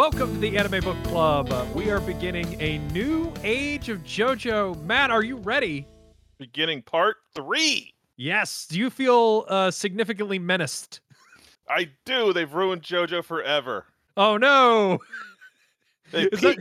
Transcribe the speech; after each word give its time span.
Welcome 0.00 0.32
to 0.32 0.40
the 0.40 0.56
Anime 0.56 0.82
Book 0.82 0.96
Club. 1.04 1.52
Uh, 1.52 1.66
we 1.74 1.90
are 1.90 2.00
beginning 2.00 2.58
a 2.58 2.78
new 2.90 3.34
age 3.44 3.90
of 3.90 4.02
JoJo. 4.02 4.82
Matt, 4.84 5.10
are 5.10 5.22
you 5.22 5.36
ready? 5.36 5.86
Beginning 6.38 6.80
part 6.80 7.18
three. 7.34 7.92
Yes. 8.16 8.66
Do 8.70 8.78
you 8.78 8.88
feel 8.88 9.44
uh, 9.48 9.70
significantly 9.70 10.38
menaced? 10.38 11.00
I 11.68 11.90
do. 12.06 12.32
They've 12.32 12.50
ruined 12.50 12.80
JoJo 12.80 13.22
forever. 13.22 13.84
Oh 14.16 14.38
no! 14.38 15.00
They 16.12 16.22
Is 16.22 16.40
that- 16.40 16.56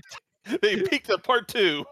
peaked. 0.45 0.61
They 0.61 0.81
peaked 0.81 1.09
at 1.09 1.23
part 1.23 1.47
two. 1.47 1.85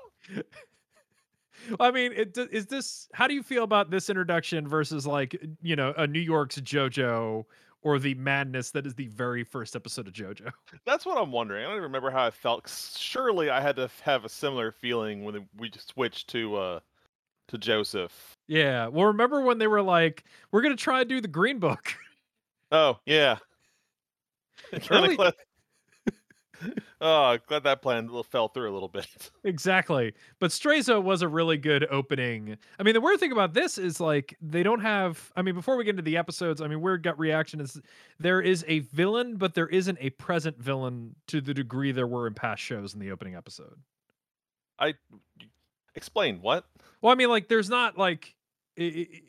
I 1.79 1.91
mean, 1.91 2.11
it, 2.11 2.37
is 2.51 2.65
this? 2.65 3.07
How 3.13 3.25
do 3.25 3.33
you 3.33 3.41
feel 3.41 3.63
about 3.63 3.89
this 3.89 4.09
introduction 4.09 4.67
versus 4.67 5.07
like 5.07 5.41
you 5.61 5.77
know 5.77 5.93
a 5.95 6.07
New 6.07 6.19
York's 6.19 6.57
JoJo 6.59 7.45
or 7.87 7.99
the 7.99 8.13
madness 8.15 8.71
that 8.71 8.85
is 8.85 8.95
the 8.95 9.07
very 9.07 9.45
first 9.45 9.73
episode 9.73 10.07
of 10.07 10.13
JoJo? 10.13 10.51
That's 10.85 11.05
what 11.05 11.17
I'm 11.17 11.31
wondering. 11.31 11.63
I 11.63 11.67
don't 11.67 11.77
even 11.77 11.83
remember 11.83 12.11
how 12.11 12.25
I 12.25 12.31
felt. 12.31 12.67
Surely 12.97 13.49
I 13.49 13.61
had 13.61 13.77
to 13.77 13.89
have 14.03 14.25
a 14.25 14.29
similar 14.29 14.73
feeling 14.73 15.23
when 15.23 15.47
we 15.57 15.71
switched 15.77 16.27
to 16.31 16.57
uh 16.57 16.79
to 17.47 17.57
Joseph. 17.57 18.33
Yeah. 18.49 18.87
Well, 18.87 19.05
remember 19.05 19.39
when 19.39 19.57
they 19.57 19.67
were 19.67 19.81
like, 19.81 20.25
"We're 20.51 20.63
gonna 20.63 20.75
try 20.75 20.99
and 20.99 21.09
do 21.09 21.21
the 21.21 21.29
Green 21.29 21.59
Book." 21.59 21.93
Oh 22.73 22.99
yeah. 23.05 23.37
Early- 24.91 25.17
oh, 27.01 27.37
glad 27.47 27.63
that 27.63 27.81
plan 27.81 28.09
fell 28.29 28.47
through 28.47 28.71
a 28.71 28.73
little 28.73 28.87
bit. 28.89 29.07
Exactly. 29.43 30.13
But 30.39 30.51
Straizo 30.51 31.01
was 31.01 31.21
a 31.21 31.27
really 31.27 31.57
good 31.57 31.87
opening. 31.89 32.57
I 32.79 32.83
mean, 32.83 32.93
the 32.93 33.01
weird 33.01 33.19
thing 33.19 33.31
about 33.31 33.53
this 33.53 33.77
is 33.77 33.99
like 34.01 34.35
they 34.41 34.61
don't 34.61 34.81
have 34.81 35.31
I 35.37 35.41
mean, 35.41 35.55
before 35.55 35.77
we 35.77 35.83
get 35.85 35.91
into 35.91 36.01
the 36.01 36.17
episodes, 36.17 36.61
I 36.61 36.67
mean, 36.67 36.81
weird 36.81 37.03
gut 37.03 37.17
reaction 37.17 37.61
is 37.61 37.79
there 38.19 38.41
is 38.41 38.65
a 38.67 38.79
villain, 38.79 39.37
but 39.37 39.53
there 39.53 39.67
isn't 39.67 39.97
a 40.01 40.09
present 40.11 40.57
villain 40.61 41.15
to 41.27 41.39
the 41.39 41.53
degree 41.53 41.91
there 41.93 42.07
were 42.07 42.27
in 42.27 42.33
past 42.33 42.61
shows 42.61 42.93
in 42.93 42.99
the 42.99 43.11
opening 43.11 43.35
episode. 43.35 43.77
I 44.79 44.95
explain 45.95 46.41
what? 46.41 46.65
Well, 47.01 47.11
I 47.11 47.15
mean, 47.15 47.29
like 47.29 47.47
there's 47.47 47.69
not 47.69 47.97
like 47.97 48.35
i- 48.77 48.81
i- 48.83 49.21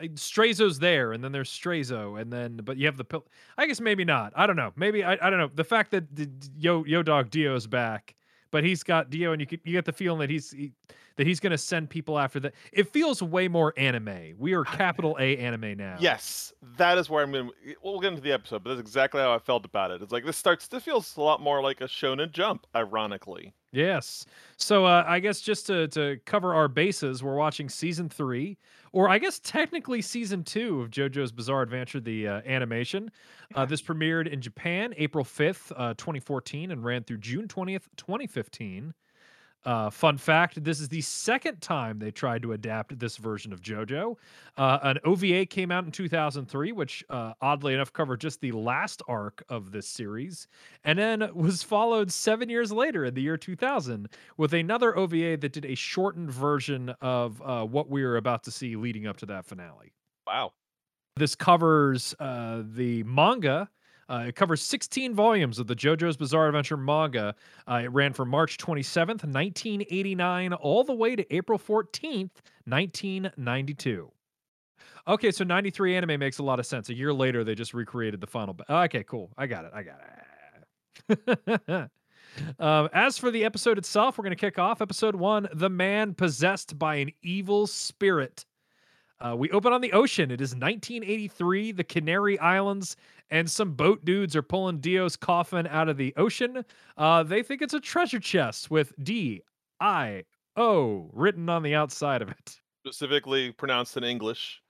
i- 0.00 0.08
Straizo's 0.08 0.78
there, 0.78 1.12
and 1.12 1.22
then 1.22 1.32
there's 1.32 1.50
Straizo, 1.50 2.20
and 2.20 2.32
then 2.32 2.56
but 2.64 2.76
you 2.76 2.86
have 2.86 2.96
the 2.96 3.04
pill. 3.04 3.26
I 3.58 3.66
guess 3.66 3.80
maybe 3.80 4.04
not. 4.04 4.32
I 4.36 4.46
don't 4.46 4.56
know. 4.56 4.72
Maybe 4.76 5.02
I, 5.04 5.12
I 5.20 5.30
don't 5.30 5.38
know. 5.38 5.50
The 5.54 5.64
fact 5.64 5.90
that 5.92 6.14
the, 6.14 6.28
Yo 6.56 6.84
Yo 6.84 7.02
Dog 7.02 7.30
Dio's 7.30 7.66
back, 7.66 8.14
but 8.50 8.64
he's 8.64 8.82
got 8.82 9.10
Dio, 9.10 9.32
and 9.32 9.40
you 9.40 9.46
get, 9.46 9.60
you 9.64 9.72
get 9.72 9.84
the 9.84 9.92
feeling 9.92 10.20
that 10.20 10.30
he's 10.30 10.50
he, 10.50 10.72
that 11.16 11.26
he's 11.28 11.38
gonna 11.38 11.56
send 11.58 11.90
people 11.90 12.18
after 12.18 12.40
that. 12.40 12.54
It 12.72 12.88
feels 12.92 13.22
way 13.22 13.46
more 13.46 13.72
anime. 13.76 14.34
We 14.36 14.52
are 14.54 14.64
capital 14.64 15.16
A 15.20 15.36
anime 15.38 15.76
now. 15.76 15.96
Yes, 16.00 16.52
that 16.76 16.98
is 16.98 17.08
where 17.08 17.22
I'm 17.22 17.30
going. 17.32 17.48
to 17.48 17.74
We'll 17.82 18.00
get 18.00 18.08
into 18.10 18.22
the 18.22 18.32
episode, 18.32 18.64
but 18.64 18.70
that's 18.70 18.80
exactly 18.80 19.20
how 19.20 19.32
I 19.32 19.38
felt 19.38 19.64
about 19.64 19.90
it. 19.92 20.02
It's 20.02 20.12
like 20.12 20.24
this 20.24 20.36
starts. 20.36 20.66
This 20.66 20.82
feels 20.82 21.16
a 21.16 21.20
lot 21.22 21.40
more 21.40 21.62
like 21.62 21.80
a 21.80 21.84
Shonen 21.84 22.32
Jump, 22.32 22.66
ironically. 22.74 23.54
Yes. 23.70 24.24
So 24.56 24.84
uh, 24.86 25.04
I 25.06 25.18
guess 25.20 25.40
just 25.40 25.66
to 25.68 25.88
to 25.88 26.18
cover 26.26 26.54
our 26.54 26.68
bases, 26.68 27.22
we're 27.22 27.34
watching 27.36 27.68
season 27.68 28.08
three, 28.08 28.56
or 28.94 29.08
I 29.08 29.18
guess 29.18 29.40
technically 29.40 30.00
season 30.00 30.44
two 30.44 30.80
of 30.80 30.88
JoJo's 30.88 31.32
Bizarre 31.32 31.62
Adventure, 31.62 31.98
the 31.98 32.28
uh, 32.28 32.42
animation. 32.46 33.10
Uh, 33.52 33.66
this 33.66 33.82
premiered 33.82 34.28
in 34.28 34.40
Japan 34.40 34.94
April 34.96 35.24
fifth, 35.24 35.72
uh, 35.76 35.94
twenty 35.96 36.20
fourteen, 36.20 36.70
and 36.70 36.84
ran 36.84 37.02
through 37.02 37.18
June 37.18 37.48
twentieth, 37.48 37.88
twenty 37.96 38.28
fifteen. 38.28 38.94
Uh, 39.64 39.90
fun 39.90 40.18
fact: 40.18 40.62
This 40.62 40.80
is 40.80 40.88
the 40.88 41.00
second 41.00 41.60
time 41.60 41.98
they 41.98 42.10
tried 42.10 42.42
to 42.42 42.52
adapt 42.52 42.98
this 42.98 43.16
version 43.16 43.52
of 43.52 43.60
JoJo. 43.60 44.16
Uh, 44.56 44.78
an 44.82 44.98
OVA 45.04 45.46
came 45.46 45.70
out 45.70 45.84
in 45.84 45.90
2003, 45.90 46.72
which 46.72 47.04
uh, 47.08 47.32
oddly 47.40 47.74
enough 47.74 47.92
covered 47.92 48.20
just 48.20 48.40
the 48.40 48.52
last 48.52 49.02
arc 49.08 49.42
of 49.48 49.72
this 49.72 49.88
series, 49.88 50.48
and 50.84 50.98
then 50.98 51.28
was 51.34 51.62
followed 51.62 52.12
seven 52.12 52.48
years 52.48 52.72
later 52.72 53.04
in 53.04 53.14
the 53.14 53.22
year 53.22 53.36
2000 53.36 54.08
with 54.36 54.52
another 54.52 54.96
OVA 54.96 55.36
that 55.38 55.52
did 55.52 55.64
a 55.64 55.74
shortened 55.74 56.30
version 56.30 56.90
of 57.00 57.40
uh, 57.42 57.64
what 57.64 57.88
we 57.88 58.04
were 58.04 58.16
about 58.16 58.44
to 58.44 58.50
see 58.50 58.76
leading 58.76 59.06
up 59.06 59.16
to 59.18 59.26
that 59.26 59.44
finale. 59.44 59.92
Wow. 60.26 60.52
This 61.16 61.34
covers 61.34 62.14
uh, 62.18 62.62
the 62.64 63.02
manga. 63.04 63.70
Uh, 64.08 64.24
it 64.28 64.36
covers 64.36 64.62
16 64.62 65.14
volumes 65.14 65.58
of 65.58 65.66
the 65.66 65.74
JoJo's 65.76 66.16
Bizarre 66.16 66.48
Adventure 66.48 66.76
manga. 66.76 67.34
Uh, 67.68 67.82
it 67.84 67.92
ran 67.92 68.12
from 68.12 68.28
March 68.28 68.58
27th, 68.58 69.24
1989, 69.24 70.52
all 70.54 70.84
the 70.84 70.94
way 70.94 71.16
to 71.16 71.34
April 71.34 71.58
14th, 71.58 72.30
1992. 72.66 74.10
Okay, 75.06 75.30
so 75.30 75.44
93 75.44 75.96
anime 75.96 76.18
makes 76.18 76.38
a 76.38 76.42
lot 76.42 76.58
of 76.58 76.66
sense. 76.66 76.88
A 76.88 76.94
year 76.94 77.12
later, 77.12 77.44
they 77.44 77.54
just 77.54 77.74
recreated 77.74 78.20
the 78.20 78.26
final. 78.26 78.54
Ba- 78.54 78.72
okay, 78.84 79.04
cool. 79.04 79.30
I 79.36 79.46
got 79.46 79.66
it. 79.66 79.72
I 79.74 79.82
got 79.82 80.00
it. 80.00 81.90
um, 82.58 82.88
as 82.92 83.18
for 83.18 83.30
the 83.30 83.44
episode 83.44 83.76
itself, 83.76 84.16
we're 84.16 84.24
going 84.24 84.30
to 84.30 84.36
kick 84.36 84.58
off 84.58 84.80
episode 84.80 85.14
one 85.14 85.48
The 85.52 85.68
Man 85.68 86.14
Possessed 86.14 86.78
by 86.78 86.96
an 86.96 87.10
Evil 87.22 87.66
Spirit. 87.66 88.46
Uh, 89.20 89.34
we 89.36 89.50
open 89.50 89.72
on 89.72 89.80
the 89.80 89.92
ocean. 89.92 90.30
It 90.30 90.40
is 90.40 90.50
1983, 90.54 91.72
the 91.72 91.84
Canary 91.84 92.38
Islands, 92.40 92.96
and 93.30 93.50
some 93.50 93.72
boat 93.74 94.04
dudes 94.04 94.34
are 94.36 94.42
pulling 94.42 94.78
Dio's 94.80 95.16
coffin 95.16 95.66
out 95.68 95.88
of 95.88 95.96
the 95.96 96.12
ocean. 96.16 96.64
Uh, 96.96 97.22
they 97.22 97.42
think 97.42 97.62
it's 97.62 97.74
a 97.74 97.80
treasure 97.80 98.20
chest 98.20 98.70
with 98.70 98.92
D 99.02 99.42
I 99.80 100.24
O 100.56 101.10
written 101.12 101.48
on 101.48 101.62
the 101.62 101.74
outside 101.74 102.22
of 102.22 102.28
it. 102.28 102.60
Specifically 102.86 103.52
pronounced 103.52 103.96
in 103.96 104.04
English. 104.04 104.60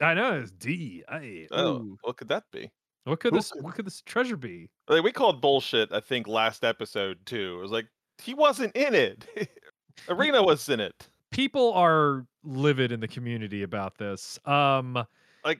I 0.00 0.14
know 0.14 0.40
it's 0.40 0.52
D 0.52 1.02
I 1.08 1.46
Oh, 1.50 1.66
O. 1.66 1.96
what 2.02 2.16
could 2.16 2.28
that 2.28 2.44
be? 2.52 2.70
What 3.04 3.20
could 3.20 3.32
who 3.32 3.38
this? 3.38 3.50
could- 3.50 3.62
What 3.64 3.74
could 3.74 3.86
this 3.86 4.00
treasure 4.02 4.36
be? 4.36 4.70
Like, 4.88 5.02
we 5.02 5.12
called 5.12 5.40
bullshit. 5.40 5.92
I 5.92 6.00
think 6.00 6.26
last 6.28 6.64
episode 6.64 7.18
too. 7.26 7.56
It 7.58 7.62
was 7.62 7.72
like 7.72 7.86
he 8.22 8.32
wasn't 8.34 8.74
in 8.76 8.94
it. 8.94 9.26
Erina 10.08 10.42
was 10.44 10.68
in 10.68 10.78
it. 10.80 11.08
People 11.30 11.72
are 11.74 12.26
livid 12.42 12.92
in 12.92 13.00
the 13.00 13.08
community 13.08 13.62
about 13.62 13.98
this. 13.98 14.38
Um, 14.44 14.96
I, 15.44 15.56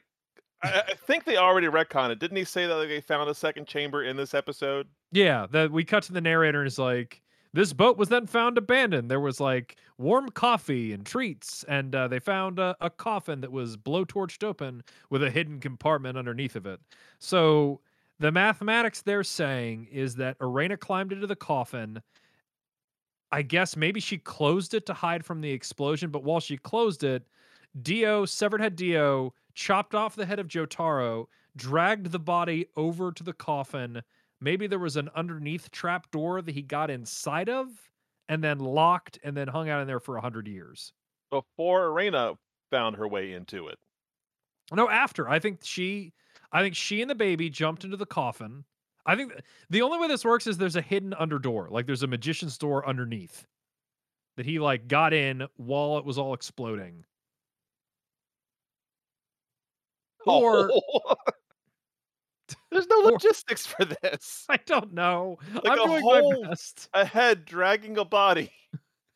I 0.63 0.95
think 1.07 1.25
they 1.25 1.37
already 1.37 1.69
retconned 1.69 2.11
it. 2.11 2.19
Didn't 2.19 2.37
he 2.37 2.45
say 2.45 2.67
that 2.67 2.75
like, 2.75 2.89
they 2.89 3.01
found 3.01 3.31
a 3.31 3.35
second 3.35 3.67
chamber 3.67 4.03
in 4.03 4.17
this 4.17 4.35
episode? 4.35 4.89
Yeah, 5.13 5.47
that 5.53 5.71
we 5.71 5.85
cut 5.85 6.03
to 6.05 6.13
the 6.13 6.21
narrator 6.21 6.61
and 6.61 6.67
is 6.67 6.79
like, 6.79 7.23
this 7.53 7.73
boat 7.73 7.97
was 7.97 8.09
then 8.09 8.27
found 8.27 8.59
abandoned. 8.59 9.11
There 9.11 9.21
was 9.21 9.41
like 9.41 9.77
warm 9.97 10.29
coffee 10.31 10.93
and 10.93 11.07
treats, 11.07 11.65
and 11.69 11.95
uh, 11.95 12.09
they 12.09 12.19
found 12.19 12.59
a, 12.59 12.77
a 12.81 12.91
coffin 12.91 13.41
that 13.41 13.53
was 13.53 13.77
blowtorched 13.77 14.45
open 14.45 14.83
with 15.11 15.23
a 15.23 15.31
hidden 15.31 15.61
compartment 15.61 16.19
underneath 16.19 16.57
of 16.57 16.67
it. 16.67 16.81
So 17.19 17.81
the 18.19 18.33
mathematics 18.33 19.01
they're 19.03 19.25
saying 19.25 19.89
is 19.91 20.17
that 20.17 20.39
Erina 20.41 20.79
climbed 20.79 21.13
into 21.13 21.27
the 21.27 21.37
coffin. 21.37 22.03
I 23.31 23.43
guess 23.43 23.77
maybe 23.77 24.01
she 24.01 24.19
closed 24.19 24.75
it 24.75 24.87
to 24.87 24.95
hide 24.95 25.25
from 25.25 25.41
the 25.41 25.51
explosion, 25.51 26.11
but 26.11 26.25
while 26.25 26.41
she 26.41 26.57
closed 26.57 27.05
it, 27.05 27.27
Dio, 27.83 28.25
severed 28.25 28.61
head 28.61 28.77
Dio, 28.77 29.35
chopped 29.55 29.95
off 29.95 30.17
the 30.17 30.27
head 30.27 30.39
of 30.39 30.49
Jotaro, 30.49 31.27
dragged 31.57 32.11
the 32.11 32.19
body 32.19 32.67
over 32.77 33.13
to 33.13 33.23
the 33.23 33.33
coffin. 33.33 34.03
Maybe 34.41 34.67
there 34.67 34.79
was 34.79 34.97
an 34.97 35.11
underneath 35.15 35.71
trap 35.71 36.11
door 36.11 36.41
that 36.41 36.55
he 36.55 36.63
got 36.63 36.91
inside 36.91 37.49
of 37.49 37.69
and 38.29 38.43
then 38.43 38.59
locked 38.59 39.19
and 39.23 39.37
then 39.37 39.49
hung 39.49 39.69
out 39.69 39.81
in 39.81 39.87
there 39.87 40.01
for 40.01 40.17
a 40.17 40.21
hundred 40.21 40.49
years. 40.49 40.93
Before 41.31 41.89
Erina 41.89 42.37
found 42.71 42.97
her 42.97 43.09
way 43.09 43.33
into 43.33 43.69
it. 43.69 43.79
No, 44.73 44.89
after. 44.89 45.29
I 45.29 45.39
think 45.39 45.61
she 45.63 46.13
I 46.53 46.63
think 46.63 46.77
she 46.77 47.03
and 47.03 47.11
the 47.11 47.15
baby 47.15 47.51
jumped 47.51 47.85
into 47.85 47.97
the 47.97 48.07
coffin. 48.07 48.65
I 49.07 49.17
think 49.17 49.33
the 49.71 49.83
only 49.83 49.99
way 49.99 50.09
this 50.09 50.25
works 50.25 50.47
is 50.47 50.59
there's 50.59 50.77
a 50.77 50.83
hidden 50.83 51.15
under 51.15 51.39
door. 51.39 51.69
Like 51.71 51.87
there's 51.87 52.03
a 52.03 52.07
magician's 52.07 52.59
door 52.59 52.87
underneath 52.87 53.47
that 54.37 54.47
he 54.47 54.59
like 54.59 54.87
got 54.89 55.13
in 55.15 55.47
while 55.57 55.99
it 55.99 56.05
was 56.05 56.19
all 56.19 56.35
exploding. 56.35 57.05
Or 60.27 60.71
Oh. 60.73 61.15
There's 62.71 62.87
no 62.87 63.03
Or- 63.05 63.13
logistics 63.13 63.67
for 63.67 63.85
this. 63.85 64.45
I 64.49 64.59
don't 64.59 64.93
know. 64.93 65.39
Like 65.55 65.65
I'm 65.67 65.79
a 65.81 65.85
doing 65.87 66.03
whole- 66.03 66.43
my 66.43 66.49
best. 66.51 66.89
A 66.95 67.05
head 67.05 67.45
dragging 67.45 67.99
a 67.99 68.05
body. 68.05 68.51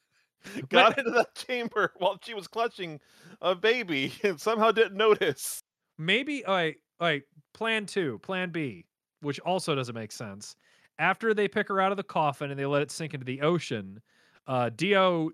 Got 0.71 0.99
into 0.99 1.11
that 1.13 1.35
chamber 1.37 1.93
while 1.99 2.19
she 2.23 2.35
was 2.35 2.49
clutching 2.49 2.99
a 3.41 3.55
baby 3.55 4.13
and 4.25 4.41
somehow 4.41 4.73
didn't 4.73 4.97
notice. 4.97 5.63
Maybe 5.99 6.45
all 6.45 6.55
right, 6.55 6.77
all 6.99 7.07
right, 7.09 7.23
plan 7.55 7.87
two, 7.87 8.19
plan 8.21 8.51
B, 8.51 8.87
which 9.23 9.41
also 9.41 9.75
doesn't 9.75 9.95
make 9.95 10.13
sense. 10.13 10.57
After 10.99 11.33
they 11.33 11.49
pick 11.49 11.69
her 11.69 11.81
out 11.81 11.91
of 11.91 11.97
the 11.97 12.03
coffin 12.03 12.51
and 12.51 12.59
they 12.61 12.67
let 12.67 12.83
it 12.83 12.91
sink 12.91 13.15
into 13.15 13.25
the 13.25 13.41
ocean, 13.41 14.01
uh 14.47 14.71
Dio 14.71 15.31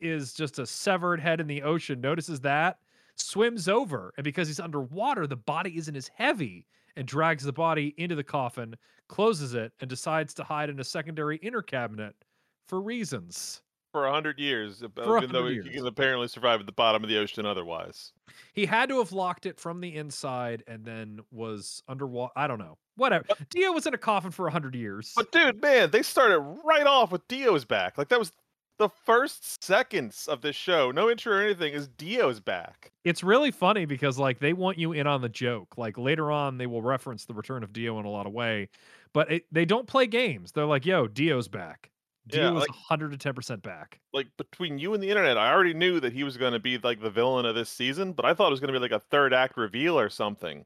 is 0.00 0.34
just 0.34 0.58
a 0.58 0.66
severed 0.66 1.20
head 1.20 1.40
in 1.40 1.46
the 1.46 1.62
ocean, 1.62 2.00
notices 2.00 2.40
that, 2.40 2.78
swims 3.16 3.68
over, 3.68 4.12
and 4.16 4.24
because 4.24 4.48
he's 4.48 4.60
underwater, 4.60 5.26
the 5.26 5.36
body 5.36 5.76
isn't 5.76 5.96
as 5.96 6.08
heavy 6.08 6.66
and 6.96 7.06
drags 7.06 7.44
the 7.44 7.52
body 7.52 7.94
into 7.96 8.14
the 8.14 8.24
coffin, 8.24 8.74
closes 9.08 9.54
it, 9.54 9.72
and 9.80 9.90
decides 9.90 10.34
to 10.34 10.44
hide 10.44 10.70
in 10.70 10.80
a 10.80 10.84
secondary 10.84 11.36
inner 11.38 11.62
cabinet 11.62 12.14
for 12.66 12.80
reasons. 12.80 13.62
For 13.94 14.06
a 14.06 14.12
hundred 14.12 14.40
years, 14.40 14.80
For 14.96 15.18
even 15.18 15.30
though 15.30 15.44
100 15.44 15.66
he 15.68 15.70
can 15.70 15.86
apparently 15.86 16.26
survive 16.26 16.58
at 16.58 16.66
the 16.66 16.72
bottom 16.72 17.04
of 17.04 17.08
the 17.08 17.16
ocean 17.16 17.46
otherwise. 17.46 18.10
He 18.52 18.66
had 18.66 18.88
to 18.88 18.98
have 18.98 19.12
locked 19.12 19.46
it 19.46 19.60
from 19.60 19.80
the 19.80 19.94
inside 19.94 20.64
and 20.66 20.84
then 20.84 21.20
was 21.30 21.80
underwater. 21.86 22.32
I 22.34 22.48
don't 22.48 22.58
know. 22.58 22.76
Whatever. 22.96 23.24
Dio 23.50 23.70
was 23.70 23.86
in 23.86 23.94
a 23.94 23.98
coffin 23.98 24.32
for 24.32 24.46
a 24.46 24.50
100 24.50 24.74
years. 24.74 25.12
But 25.14 25.30
dude, 25.30 25.62
man, 25.62 25.92
they 25.92 26.02
started 26.02 26.40
right 26.40 26.88
off 26.88 27.12
with 27.12 27.28
Dio's 27.28 27.64
back. 27.64 27.96
Like 27.96 28.08
that 28.08 28.18
was 28.18 28.32
the 28.78 28.88
first 28.88 29.62
seconds 29.62 30.26
of 30.26 30.40
this 30.40 30.56
show. 30.56 30.90
No 30.90 31.08
intro 31.08 31.36
or 31.36 31.40
anything 31.40 31.72
is 31.72 31.86
Dio's 31.86 32.40
back. 32.40 32.90
It's 33.04 33.22
really 33.22 33.52
funny 33.52 33.84
because 33.84 34.18
like 34.18 34.40
they 34.40 34.54
want 34.54 34.76
you 34.76 34.90
in 34.90 35.06
on 35.06 35.20
the 35.22 35.28
joke. 35.28 35.78
Like 35.78 35.96
later 35.98 36.32
on, 36.32 36.58
they 36.58 36.66
will 36.66 36.82
reference 36.82 37.26
the 37.26 37.34
return 37.34 37.62
of 37.62 37.72
Dio 37.72 38.00
in 38.00 38.06
a 38.06 38.10
lot 38.10 38.26
of 38.26 38.32
way, 38.32 38.70
but 39.12 39.30
it, 39.30 39.44
they 39.52 39.64
don't 39.64 39.86
play 39.86 40.08
games. 40.08 40.50
They're 40.50 40.66
like, 40.66 40.84
"Yo, 40.84 41.06
Dio's 41.06 41.46
back. 41.46 41.90
Yeah, 42.26 42.50
Dio 42.50 42.56
is 42.56 42.60
like- 42.60 42.70
110 42.70 43.34
percent 43.34 43.62
back." 43.62 44.00
Like 44.12 44.28
between 44.36 44.78
you 44.78 44.94
and 44.94 45.02
the 45.02 45.10
internet, 45.10 45.36
I 45.38 45.52
already 45.52 45.74
knew 45.74 46.00
that 46.00 46.12
he 46.12 46.24
was 46.24 46.36
going 46.36 46.52
to 46.52 46.58
be 46.58 46.78
like 46.78 47.00
the 47.00 47.10
villain 47.10 47.44
of 47.46 47.54
this 47.54 47.68
season, 47.70 48.12
but 48.12 48.24
I 48.24 48.34
thought 48.34 48.48
it 48.48 48.50
was 48.50 48.60
going 48.60 48.72
to 48.72 48.78
be 48.78 48.82
like 48.82 48.92
a 48.92 49.00
third 49.00 49.34
act 49.34 49.56
reveal 49.56 49.98
or 49.98 50.08
something. 50.08 50.64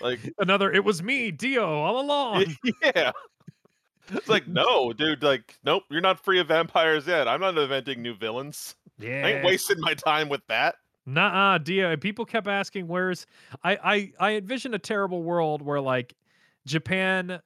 Like, 0.00 0.20
Another, 0.38 0.70
it 0.72 0.84
was 0.84 1.02
me, 1.02 1.30
Dio, 1.30 1.66
all 1.80 2.00
along. 2.04 2.44
yeah. 2.82 3.12
It's 4.12 4.28
like, 4.28 4.46
no, 4.48 4.92
dude, 4.92 5.22
like, 5.22 5.58
nope, 5.64 5.84
you're 5.90 6.00
not 6.02 6.22
free 6.22 6.38
of 6.38 6.48
vampires 6.48 7.06
yet. 7.06 7.26
I'm 7.28 7.40
not 7.40 7.56
inventing 7.56 8.02
new 8.02 8.14
villains. 8.14 8.74
Yeah, 8.98 9.26
I 9.26 9.30
ain't 9.32 9.44
wasting 9.44 9.80
my 9.80 9.94
time 9.94 10.28
with 10.28 10.46
that. 10.48 10.76
Nah, 11.06 11.58
Dio. 11.58 11.96
People 11.96 12.24
kept 12.24 12.46
asking, 12.46 12.86
"Where's?" 12.88 13.26
I 13.62 13.76
I 13.76 14.12
I 14.30 14.32
envision 14.36 14.72
a 14.72 14.78
terrible 14.78 15.22
world 15.22 15.60
where 15.62 15.80
like 15.80 16.14
Japan, 16.66 17.40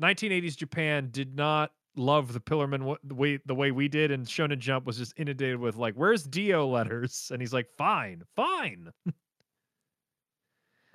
1980s 0.00 0.56
Japan, 0.56 1.08
did 1.10 1.34
not 1.36 1.72
love 1.96 2.32
the 2.32 2.40
Pillarman 2.40 2.96
way 3.12 3.38
the 3.44 3.54
way 3.54 3.70
we 3.70 3.88
did, 3.88 4.10
and 4.10 4.26
Shonen 4.26 4.58
Jump 4.58 4.86
was 4.86 4.98
just 4.98 5.14
inundated 5.16 5.58
with 5.58 5.76
like, 5.76 5.94
"Where's 5.94 6.24
Dio 6.24 6.66
letters?" 6.66 7.30
And 7.32 7.40
he's 7.40 7.52
like, 7.52 7.68
"Fine, 7.76 8.22
fine." 8.36 8.90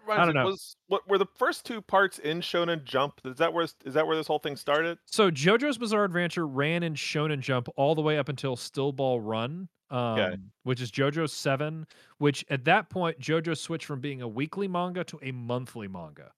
Reminds 0.08 0.34
don't 0.34 0.36
know. 0.36 0.46
Was 0.46 0.76
what 0.88 1.08
were 1.10 1.18
the 1.18 1.28
first 1.36 1.66
two 1.66 1.82
parts 1.82 2.20
in 2.20 2.40
Shonen 2.40 2.84
Jump? 2.84 3.20
Is 3.26 3.38
that 3.38 3.52
where 3.52 3.66
is 3.66 3.94
that 3.94 4.08
where 4.08 4.16
this 4.16 4.28
whole 4.28 4.40
thing 4.40 4.56
started? 4.56 4.98
So 5.06 5.30
JoJo's 5.30 5.78
Bizarre 5.78 6.06
Adventure 6.06 6.48
ran 6.48 6.84
in 6.84 6.94
Shonen 6.94 7.42
Jump 7.42 7.68
all 7.76 7.94
the 7.94 8.02
way 8.02 8.18
up 8.18 8.30
until 8.30 8.56
Steel 8.56 8.94
Ball 8.94 9.20
Run, 9.20 9.68
um, 9.90 10.52
which 10.64 10.80
is 10.82 10.92
JoJo 10.92 11.30
Seven. 11.30 11.86
Which 12.20 12.46
at 12.50 12.64
that 12.66 12.90
point, 12.90 13.20
JoJo 13.20 13.58
switched 13.58 13.86
from 13.86 14.00
being 14.00 14.22
a 14.22 14.28
weekly 14.28 14.70
manga 14.70 15.04
to 15.04 15.20
a 15.22 15.32
monthly 15.32 15.90
manga. 15.90 16.32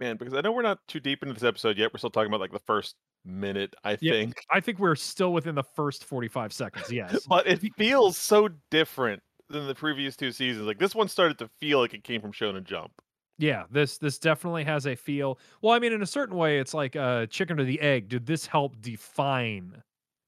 Man, 0.00 0.16
because 0.16 0.34
I 0.34 0.40
know 0.40 0.50
we're 0.50 0.62
not 0.62 0.80
too 0.88 0.98
deep 0.98 1.22
into 1.22 1.34
this 1.34 1.44
episode 1.44 1.78
yet. 1.78 1.92
We're 1.94 1.98
still 1.98 2.10
talking 2.10 2.28
about 2.28 2.40
like 2.40 2.50
the 2.50 2.58
first 2.58 2.96
minute, 3.24 3.74
I 3.84 3.96
Yeah. 4.00 4.12
think. 4.12 4.44
I 4.50 4.60
think 4.60 4.78
we're 4.78 4.94
still 4.96 5.32
within 5.32 5.54
the 5.54 5.62
first 5.62 6.04
45 6.04 6.52
seconds. 6.52 6.90
Yes. 6.90 7.26
But 7.26 7.46
it 7.46 7.60
feels 7.76 8.16
so 8.16 8.48
different 8.70 9.22
than 9.48 9.66
the 9.66 9.74
previous 9.74 10.16
two 10.16 10.32
seasons. 10.32 10.66
Like 10.66 10.78
this 10.78 10.94
one 10.94 11.08
started 11.08 11.38
to 11.38 11.48
feel 11.60 11.78
like 11.80 11.94
it 11.94 12.04
came 12.04 12.20
from 12.20 12.32
Shonen 12.32 12.64
Jump. 12.64 12.92
yeah, 13.38 13.64
this 13.70 13.98
this 13.98 14.18
definitely 14.18 14.64
has 14.64 14.86
a 14.86 14.94
feel. 14.94 15.38
Well, 15.60 15.72
I 15.74 15.78
mean, 15.78 15.92
in 15.92 16.02
a 16.02 16.06
certain 16.06 16.36
way, 16.36 16.58
it's 16.58 16.74
like 16.74 16.96
uh 16.96 17.26
chicken 17.26 17.58
or 17.60 17.64
the 17.64 17.80
egg. 17.80 18.08
Did 18.08 18.26
this 18.26 18.46
help 18.46 18.80
define 18.80 19.82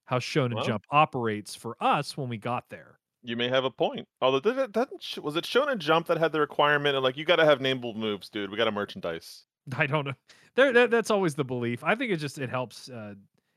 how 0.07 0.19
Shonen 0.19 0.55
Well- 0.57 0.65
Jump 0.65 0.85
operates 0.91 1.55
for 1.55 1.77
us 1.81 2.17
when 2.17 2.29
we 2.29 2.37
got 2.39 2.69
there? 2.71 2.99
You 3.27 3.37
may 3.37 3.49
have 3.49 3.65
a 3.65 3.71
point. 3.71 4.07
Although 4.21 4.51
it, 4.51 4.73
doesn't 4.73 5.19
was 5.25 5.35
it 5.37 5.45
Shonen 5.45 5.79
Jump 5.79 6.09
that 6.09 6.19
had 6.19 6.33
the 6.33 6.41
requirement 6.41 6.95
of 6.97 7.03
like 7.03 7.17
you 7.17 7.25
got 7.25 7.37
to 7.37 7.45
have 7.47 7.61
nameable 7.61 7.97
moves, 7.97 8.29
dude. 8.29 8.51
We 8.51 8.59
got 8.59 8.67
to 8.67 8.73
merchandise. 8.73 9.45
I 9.77 9.87
don't 9.87 10.07
know. 10.07 10.15
There, 10.55 10.73
that, 10.73 10.91
that's 10.91 11.11
always 11.11 11.35
the 11.35 11.45
belief. 11.45 11.83
I 11.83 11.95
think 11.95 12.13
it 12.13 12.17
just 12.17 12.39
it 12.39 12.49
helps. 12.51 12.89
Uh, 12.89 13.15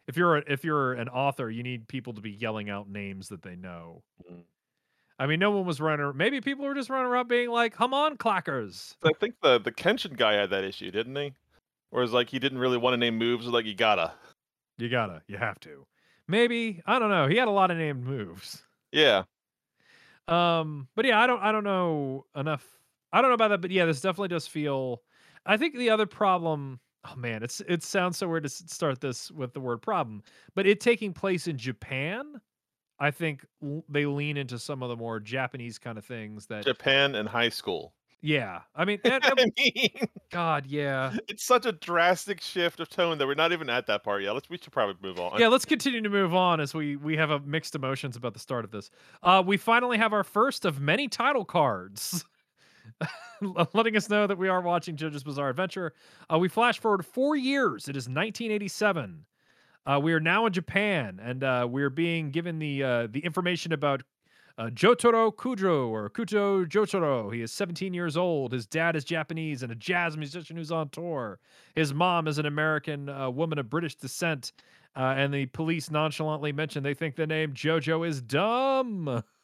if 0.07 0.17
you're 0.17 0.37
a, 0.37 0.43
if 0.47 0.63
you're 0.63 0.93
an 0.93 1.09
author, 1.09 1.49
you 1.49 1.63
need 1.63 1.87
people 1.87 2.13
to 2.13 2.21
be 2.21 2.31
yelling 2.31 2.69
out 2.69 2.89
names 2.89 3.27
that 3.29 3.41
they 3.41 3.55
know. 3.55 4.03
Mm. 4.29 4.43
I 5.19 5.25
mean, 5.25 5.39
no 5.39 5.51
one 5.51 5.65
was 5.65 5.81
running. 5.81 6.11
Maybe 6.15 6.41
people 6.41 6.65
were 6.65 6.75
just 6.75 6.89
running 6.89 7.07
around 7.07 7.27
being 7.27 7.49
like, 7.49 7.73
"Come 7.73 7.93
on, 7.93 8.17
clackers." 8.17 8.95
I 9.03 9.11
think 9.19 9.35
the 9.41 9.59
the 9.59 9.71
Kenshin 9.71 10.15
guy 10.15 10.33
had 10.33 10.49
that 10.51 10.63
issue, 10.63 10.91
didn't 10.91 11.15
he? 11.15 11.33
Whereas 11.89 12.13
like 12.13 12.29
he 12.29 12.39
didn't 12.39 12.59
really 12.59 12.77
want 12.77 12.93
to 12.93 12.97
name 12.97 13.17
moves, 13.17 13.47
like 13.47 13.65
you 13.65 13.75
gotta. 13.75 14.13
You 14.77 14.89
gotta, 14.89 15.23
you 15.27 15.37
have 15.37 15.59
to. 15.61 15.85
Maybe 16.27 16.81
I 16.85 16.99
don't 16.99 17.09
know. 17.09 17.27
He 17.27 17.37
had 17.37 17.47
a 17.47 17.51
lot 17.51 17.71
of 17.71 17.77
named 17.77 18.03
moves. 18.03 18.61
Yeah. 18.91 19.23
Um, 20.27 20.87
but 20.95 21.05
yeah, 21.05 21.19
I 21.19 21.27
don't 21.27 21.41
I 21.41 21.51
don't 21.51 21.63
know 21.63 22.25
enough. 22.35 22.65
I 23.11 23.21
don't 23.21 23.29
know 23.29 23.35
about 23.35 23.49
that, 23.49 23.61
but 23.61 23.71
yeah, 23.71 23.85
this 23.85 24.01
definitely 24.01 24.27
does 24.29 24.45
feel. 24.47 25.01
I 25.47 25.57
think 25.57 25.75
the 25.75 25.89
other 25.89 26.05
problem. 26.05 26.79
Oh 27.09 27.15
man, 27.15 27.41
it's 27.41 27.61
it 27.61 27.83
sounds 27.83 28.17
so 28.17 28.27
weird 28.27 28.43
to 28.43 28.49
start 28.49 29.01
this 29.01 29.31
with 29.31 29.53
the 29.53 29.59
word 29.61 29.81
problem, 29.81 30.21
but 30.55 30.67
it 30.67 30.79
taking 30.79 31.13
place 31.13 31.47
in 31.47 31.57
Japan. 31.57 32.41
I 32.99 33.11
think 33.11 33.45
l- 33.63 33.85
they 33.87 34.05
lean 34.05 34.37
into 34.37 34.59
some 34.59 34.83
of 34.83 34.89
the 34.89 34.95
more 34.95 35.19
Japanese 35.19 35.77
kind 35.77 35.97
of 35.97 36.05
things 36.05 36.47
that. 36.47 36.65
Japan 36.65 37.15
and 37.15 37.29
high 37.29 37.49
school. 37.49 37.93
Yeah, 38.19 38.61
I 38.75 38.83
mean, 38.83 38.99
I 39.05 39.31
mean, 39.37 39.91
God, 40.31 40.65
yeah, 40.65 41.15
it's 41.27 41.45
such 41.45 41.65
a 41.67 41.71
drastic 41.71 42.41
shift 42.41 42.79
of 42.79 42.89
tone 42.89 43.19
that 43.19 43.27
we're 43.27 43.35
not 43.35 43.51
even 43.51 43.69
at 43.69 43.85
that 43.87 44.03
part 44.03 44.23
yet. 44.23 44.31
Let's 44.31 44.49
we 44.49 44.57
should 44.57 44.73
probably 44.73 44.95
move 45.07 45.19
on. 45.19 45.39
yeah. 45.39 45.47
Let's 45.47 45.65
continue 45.65 46.01
to 46.01 46.09
move 46.09 46.33
on 46.33 46.59
as 46.59 46.73
we 46.73 46.95
we 46.95 47.15
have 47.17 47.29
a 47.29 47.39
mixed 47.39 47.75
emotions 47.75 48.15
about 48.17 48.33
the 48.33 48.39
start 48.39 48.65
of 48.65 48.71
this. 48.71 48.89
Uh, 49.21 49.43
we 49.45 49.55
finally 49.55 49.97
have 49.99 50.13
our 50.13 50.23
first 50.23 50.65
of 50.65 50.79
many 50.81 51.07
title 51.07 51.45
cards. 51.45 52.25
letting 53.73 53.95
us 53.95 54.09
know 54.09 54.27
that 54.27 54.37
we 54.37 54.47
are 54.47 54.61
watching 54.61 54.95
JoJo's 54.95 55.23
Bizarre 55.23 55.49
Adventure. 55.49 55.93
Uh, 56.31 56.37
we 56.39 56.47
flash 56.47 56.79
forward 56.79 57.05
four 57.05 57.35
years. 57.35 57.87
It 57.87 57.95
is 57.95 58.05
1987. 58.05 59.25
Uh, 59.85 59.99
we 60.01 60.13
are 60.13 60.19
now 60.19 60.45
in 60.45 60.53
Japan, 60.53 61.19
and 61.23 61.43
uh, 61.43 61.67
we're 61.69 61.89
being 61.89 62.29
given 62.29 62.59
the 62.59 62.83
uh, 62.83 63.07
the 63.09 63.19
information 63.19 63.71
about 63.71 64.03
uh, 64.57 64.65
Jotaro 64.65 65.33
Kujo 65.33 65.87
or 65.87 66.09
Kujo 66.09 66.65
Jotaro. 66.65 67.33
He 67.33 67.41
is 67.41 67.53
17 67.53 67.93
years 67.93 68.17
old. 68.17 68.51
His 68.51 68.65
dad 68.65 68.97
is 68.97 69.05
Japanese 69.05 69.63
and 69.63 69.71
a 69.71 69.75
jazz 69.75 70.17
musician 70.17 70.57
who's 70.57 70.71
on 70.71 70.89
tour. 70.89 71.39
His 71.75 71.93
mom 71.93 72.27
is 72.27 72.37
an 72.37 72.45
American 72.45 73.07
uh, 73.07 73.29
woman 73.29 73.59
of 73.59 73.69
British 73.69 73.95
descent. 73.95 74.51
And 74.95 75.31
the 75.31 75.45
police 75.45 75.91
nonchalantly 75.91 76.51
mention 76.51 76.81
they 76.81 76.95
think 76.95 77.15
the 77.15 77.27
name 77.27 77.53
JoJo 77.53 78.07
is 78.07 78.19
dumb. 78.19 79.23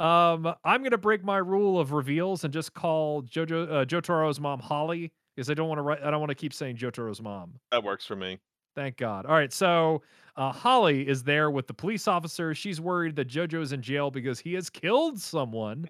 Um, 0.00 0.54
I'm 0.64 0.82
gonna 0.82 0.98
break 0.98 1.24
my 1.24 1.38
rule 1.38 1.78
of 1.78 1.92
reveals 1.92 2.44
and 2.44 2.52
just 2.52 2.74
call 2.74 3.22
Jojo 3.22 3.70
uh, 3.70 3.84
Jotaro's 3.84 4.40
mom 4.40 4.60
Holly 4.60 5.12
because 5.34 5.50
I 5.50 5.54
don't 5.54 5.68
want 5.68 5.78
to 5.78 5.82
write. 5.82 6.02
I 6.02 6.10
don't 6.10 6.20
want 6.20 6.30
to 6.30 6.34
keep 6.34 6.52
saying 6.52 6.76
Jotaro's 6.76 7.22
mom. 7.22 7.54
That 7.70 7.84
works 7.84 8.04
for 8.04 8.16
me. 8.16 8.38
Thank 8.74 8.96
God. 8.96 9.26
All 9.26 9.34
right, 9.34 9.52
so 9.52 10.02
uh, 10.36 10.50
Holly 10.50 11.06
is 11.06 11.22
there 11.22 11.50
with 11.50 11.66
the 11.66 11.74
police 11.74 12.08
officer. 12.08 12.54
She's 12.54 12.80
worried 12.80 13.16
that 13.16 13.28
Jojo 13.28 13.60
is 13.60 13.72
in 13.72 13.82
jail 13.82 14.10
because 14.10 14.40
he 14.40 14.54
has 14.54 14.70
killed 14.70 15.20
someone. 15.20 15.88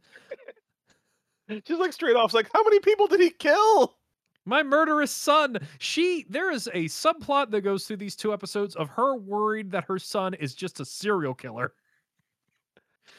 She's 1.67 1.79
like 1.79 1.93
straight 1.93 2.17
off, 2.17 2.35
like, 2.35 2.49
how 2.53 2.63
many 2.63 2.81
people 2.81 3.07
did 3.07 3.21
he 3.21 3.31
kill? 3.31 3.97
My 4.45 4.63
murderous 4.63 5.13
son. 5.13 5.59
She 5.79 6.27
there 6.29 6.51
is 6.51 6.69
a 6.75 6.87
subplot 6.87 7.51
that 7.53 7.61
goes 7.61 7.87
through 7.87 7.99
these 7.99 8.17
two 8.17 8.33
episodes 8.33 8.75
of 8.75 8.89
her 8.91 9.17
worried 9.17 9.71
that 9.71 9.85
her 9.85 9.99
son 9.99 10.35
is 10.35 10.55
just 10.55 10.81
a 10.81 10.85
serial 10.85 11.35
killer. 11.35 11.75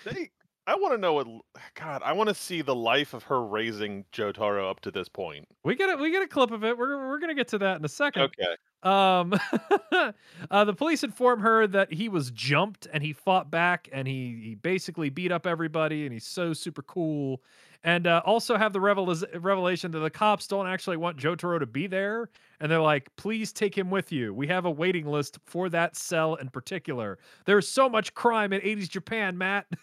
They, 0.04 0.32
I 0.66 0.76
want 0.76 0.94
to 0.94 0.98
know 0.98 1.14
what. 1.14 1.28
God, 1.76 2.02
I 2.06 2.14
want 2.14 2.30
to 2.30 2.36
see 2.36 2.62
the 2.62 2.76
life 2.76 3.14
of 3.14 3.24
her 3.24 3.46
raising 3.46 4.06
Jotaro 4.14 4.70
up 4.70 4.80
to 4.82 4.92
this 4.92 5.10
point. 5.10 5.48
We 5.64 5.76
get 5.76 5.90
it. 5.90 6.00
we 6.00 6.10
get 6.10 6.24
a 6.24 6.28
clip 6.28 6.52
of 6.52 6.64
it. 6.64 6.78
We're 6.78 7.10
we're 7.10 7.20
gonna 7.20 7.36
get 7.36 7.50
to 7.50 7.58
that 7.60 7.78
in 7.78 7.86
a 7.86 7.90
second. 7.90 8.24
Okay. 8.24 8.56
Um, 8.84 9.34
uh, 10.52 10.66
the 10.66 10.74
police 10.74 11.04
inform 11.04 11.42
her 11.42 11.68
that 11.68 11.92
he 11.92 12.10
was 12.10 12.32
jumped 12.32 12.88
and 12.92 13.04
he 13.04 13.14
fought 13.14 13.52
back 13.52 13.90
and 13.92 14.08
he 14.08 14.42
he 14.44 14.56
basically 14.56 15.10
beat 15.10 15.32
up 15.32 15.46
everybody 15.46 16.06
and 16.06 16.14
he's 16.14 16.26
so 16.26 16.54
super 16.54 16.82
cool. 16.84 17.42
And 17.86 18.08
uh, 18.08 18.22
also 18.26 18.56
have 18.56 18.72
the 18.72 18.80
revelis- 18.80 19.26
revelation 19.42 19.92
that 19.92 20.00
the 20.00 20.10
cops 20.10 20.48
don't 20.48 20.68
actually 20.68 20.96
want 20.96 21.18
Jotaro 21.18 21.60
to 21.60 21.66
be 21.66 21.88
there, 21.88 22.30
and 22.62 22.72
they're 22.72 22.80
like, 22.80 23.14
"Please 23.18 23.52
take 23.52 23.78
him 23.78 23.90
with 23.90 24.10
you. 24.14 24.34
We 24.34 24.48
have 24.48 24.64
a 24.64 24.72
waiting 24.72 25.06
list 25.06 25.38
for 25.46 25.68
that 25.68 25.98
cell 25.98 26.36
in 26.36 26.48
particular. 26.48 27.18
There's 27.46 27.68
so 27.68 27.90
much 27.90 28.14
crime 28.14 28.54
in 28.54 28.62
'80s 28.62 28.88
Japan, 28.88 29.38
Matt." 29.38 29.66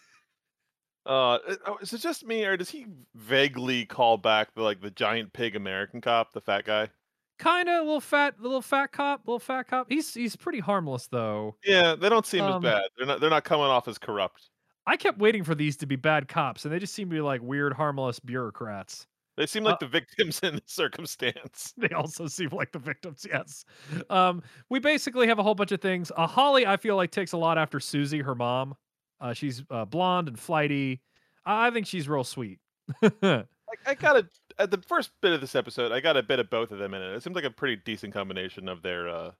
Uh, 1.06 1.38
oh, 1.66 1.78
is 1.80 1.92
it 1.92 1.98
just 1.98 2.24
me, 2.24 2.44
or 2.44 2.56
does 2.56 2.70
he 2.70 2.86
vaguely 3.14 3.86
call 3.86 4.18
back 4.18 4.54
the 4.54 4.62
like 4.62 4.80
the 4.80 4.90
giant 4.90 5.32
pig 5.32 5.56
American 5.56 6.00
cop, 6.00 6.32
the 6.32 6.40
fat 6.40 6.64
guy? 6.64 6.90
kind 7.38 7.68
of 7.68 7.84
little 7.84 8.00
fat, 8.00 8.40
little 8.40 8.62
fat 8.62 8.88
cop, 8.92 9.22
little 9.26 9.38
fat 9.38 9.64
cop. 9.64 9.86
He's 9.88 10.12
he's 10.14 10.36
pretty 10.36 10.60
harmless 10.60 11.06
though. 11.08 11.56
Yeah, 11.64 11.94
they 11.94 12.08
don't 12.08 12.26
seem 12.26 12.44
Um, 12.44 12.64
as 12.64 12.72
bad. 12.72 12.82
They're 12.96 13.06
not. 13.06 13.20
They're 13.20 13.30
not 13.30 13.44
coming 13.44 13.66
off 13.66 13.88
as 13.88 13.98
corrupt. 13.98 14.50
I 14.86 14.96
kept 14.96 15.18
waiting 15.18 15.44
for 15.44 15.54
these 15.54 15.76
to 15.78 15.86
be 15.86 15.96
bad 15.96 16.28
cops, 16.28 16.64
and 16.64 16.72
they 16.72 16.78
just 16.78 16.94
seem 16.94 17.08
to 17.10 17.14
be 17.14 17.20
like 17.20 17.40
weird, 17.42 17.72
harmless 17.72 18.18
bureaucrats. 18.20 19.06
They 19.36 19.46
seem 19.46 19.64
uh 19.66 19.70
like 19.70 19.78
the 19.78 19.86
victims 19.86 20.40
in 20.42 20.56
the 20.56 20.62
circumstance. 20.66 21.72
They 21.76 21.88
also 21.90 22.26
seem 22.26 22.50
like 22.50 22.72
the 22.72 22.78
victims. 22.78 23.26
Yes. 23.28 23.64
Um, 24.10 24.42
we 24.68 24.78
basically 24.80 25.26
have 25.28 25.38
a 25.38 25.42
whole 25.42 25.54
bunch 25.54 25.72
of 25.72 25.80
things. 25.80 26.10
Uh, 26.16 26.26
Holly, 26.26 26.66
I 26.66 26.76
feel 26.76 26.96
like 26.96 27.10
takes 27.10 27.32
a 27.32 27.36
lot 27.38 27.56
after 27.58 27.80
Susie, 27.80 28.20
her 28.20 28.34
mom. 28.34 28.74
Uh, 29.20 29.32
she's 29.32 29.62
uh, 29.70 29.84
blonde 29.84 30.28
and 30.28 30.38
flighty. 30.38 31.00
I, 31.44 31.68
I 31.68 31.70
think 31.70 31.86
she's 31.86 32.08
real 32.08 32.24
sweet. 32.24 32.58
Like 33.70 33.78
I 33.86 33.94
got 33.94 34.16
a 34.16 34.28
at 34.58 34.72
the 34.72 34.78
first 34.78 35.12
bit 35.22 35.32
of 35.32 35.40
this 35.40 35.54
episode, 35.54 35.92
I 35.92 36.00
got 36.00 36.16
a 36.16 36.24
bit 36.24 36.40
of 36.40 36.50
both 36.50 36.72
of 36.72 36.80
them 36.80 36.92
in 36.92 37.02
it. 37.02 37.14
It 37.14 37.22
seems 37.22 37.36
like 37.36 37.44
a 37.44 37.50
pretty 37.50 37.80
decent 37.84 38.12
combination 38.12 38.68
of 38.68 38.82
their 38.82 39.08
uh 39.08 39.30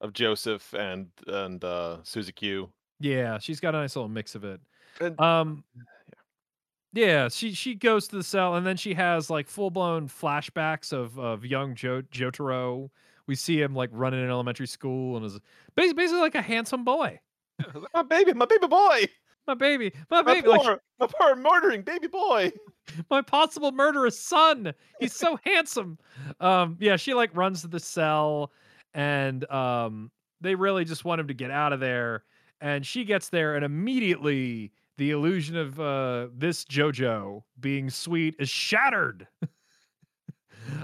of 0.00 0.12
Joseph 0.12 0.74
and 0.74 1.06
and 1.28 1.62
uh, 1.62 1.98
Susie 2.02 2.32
Q. 2.32 2.68
Yeah, 2.98 3.38
she's 3.38 3.60
got 3.60 3.76
a 3.76 3.78
nice 3.78 3.94
little 3.94 4.08
mix 4.08 4.34
of 4.34 4.42
it. 4.42 4.60
And 5.00 5.20
Um, 5.20 5.62
yeah, 6.92 7.28
she 7.28 7.52
she 7.52 7.76
goes 7.76 8.08
to 8.08 8.16
the 8.16 8.24
cell 8.24 8.56
and 8.56 8.66
then 8.66 8.76
she 8.76 8.94
has 8.94 9.30
like 9.30 9.48
full 9.48 9.70
blown 9.70 10.08
flashbacks 10.08 10.92
of 10.92 11.16
of 11.16 11.44
young 11.44 11.76
Joe 11.76 12.02
Jotaro. 12.02 12.90
We 13.28 13.36
see 13.36 13.60
him 13.60 13.74
like 13.74 13.90
running 13.92 14.22
in 14.22 14.30
elementary 14.30 14.66
school 14.66 15.16
and 15.16 15.24
is 15.24 15.38
bas- 15.76 15.94
basically 15.94 16.20
like 16.20 16.34
a 16.34 16.42
handsome 16.42 16.84
boy. 16.84 17.20
my 17.94 18.02
baby, 18.02 18.32
my 18.32 18.46
baby 18.46 18.66
boy, 18.66 19.04
My 19.46 19.54
baby, 19.54 19.92
my 20.10 20.22
my 20.22 20.34
baby, 20.34 20.48
like 20.48 20.78
my 20.98 21.06
poor 21.06 21.36
murdering 21.36 21.82
baby 21.82 22.06
boy. 22.08 22.50
my 23.10 23.20
possible 23.22 23.72
murderous 23.72 24.18
son. 24.18 24.72
He's 25.00 25.14
so 25.14 25.38
handsome. 25.44 25.98
Um, 26.40 26.76
yeah, 26.80 26.96
she 26.96 27.14
like 27.14 27.34
runs 27.36 27.60
to 27.62 27.68
the 27.68 27.80
cell, 27.80 28.52
and 28.94 29.48
um, 29.50 30.10
they 30.40 30.54
really 30.54 30.84
just 30.84 31.04
want 31.04 31.20
him 31.20 31.28
to 31.28 31.34
get 31.34 31.50
out 31.50 31.72
of 31.72 31.80
there. 31.80 32.24
And 32.60 32.86
she 32.86 33.04
gets 33.04 33.28
there, 33.28 33.56
and 33.56 33.64
immediately 33.64 34.72
the 34.96 35.10
illusion 35.10 35.56
of 35.56 35.78
uh, 35.78 36.28
this 36.34 36.64
JoJo 36.64 37.42
being 37.60 37.90
sweet 37.90 38.36
is 38.38 38.48
shattered. 38.48 39.26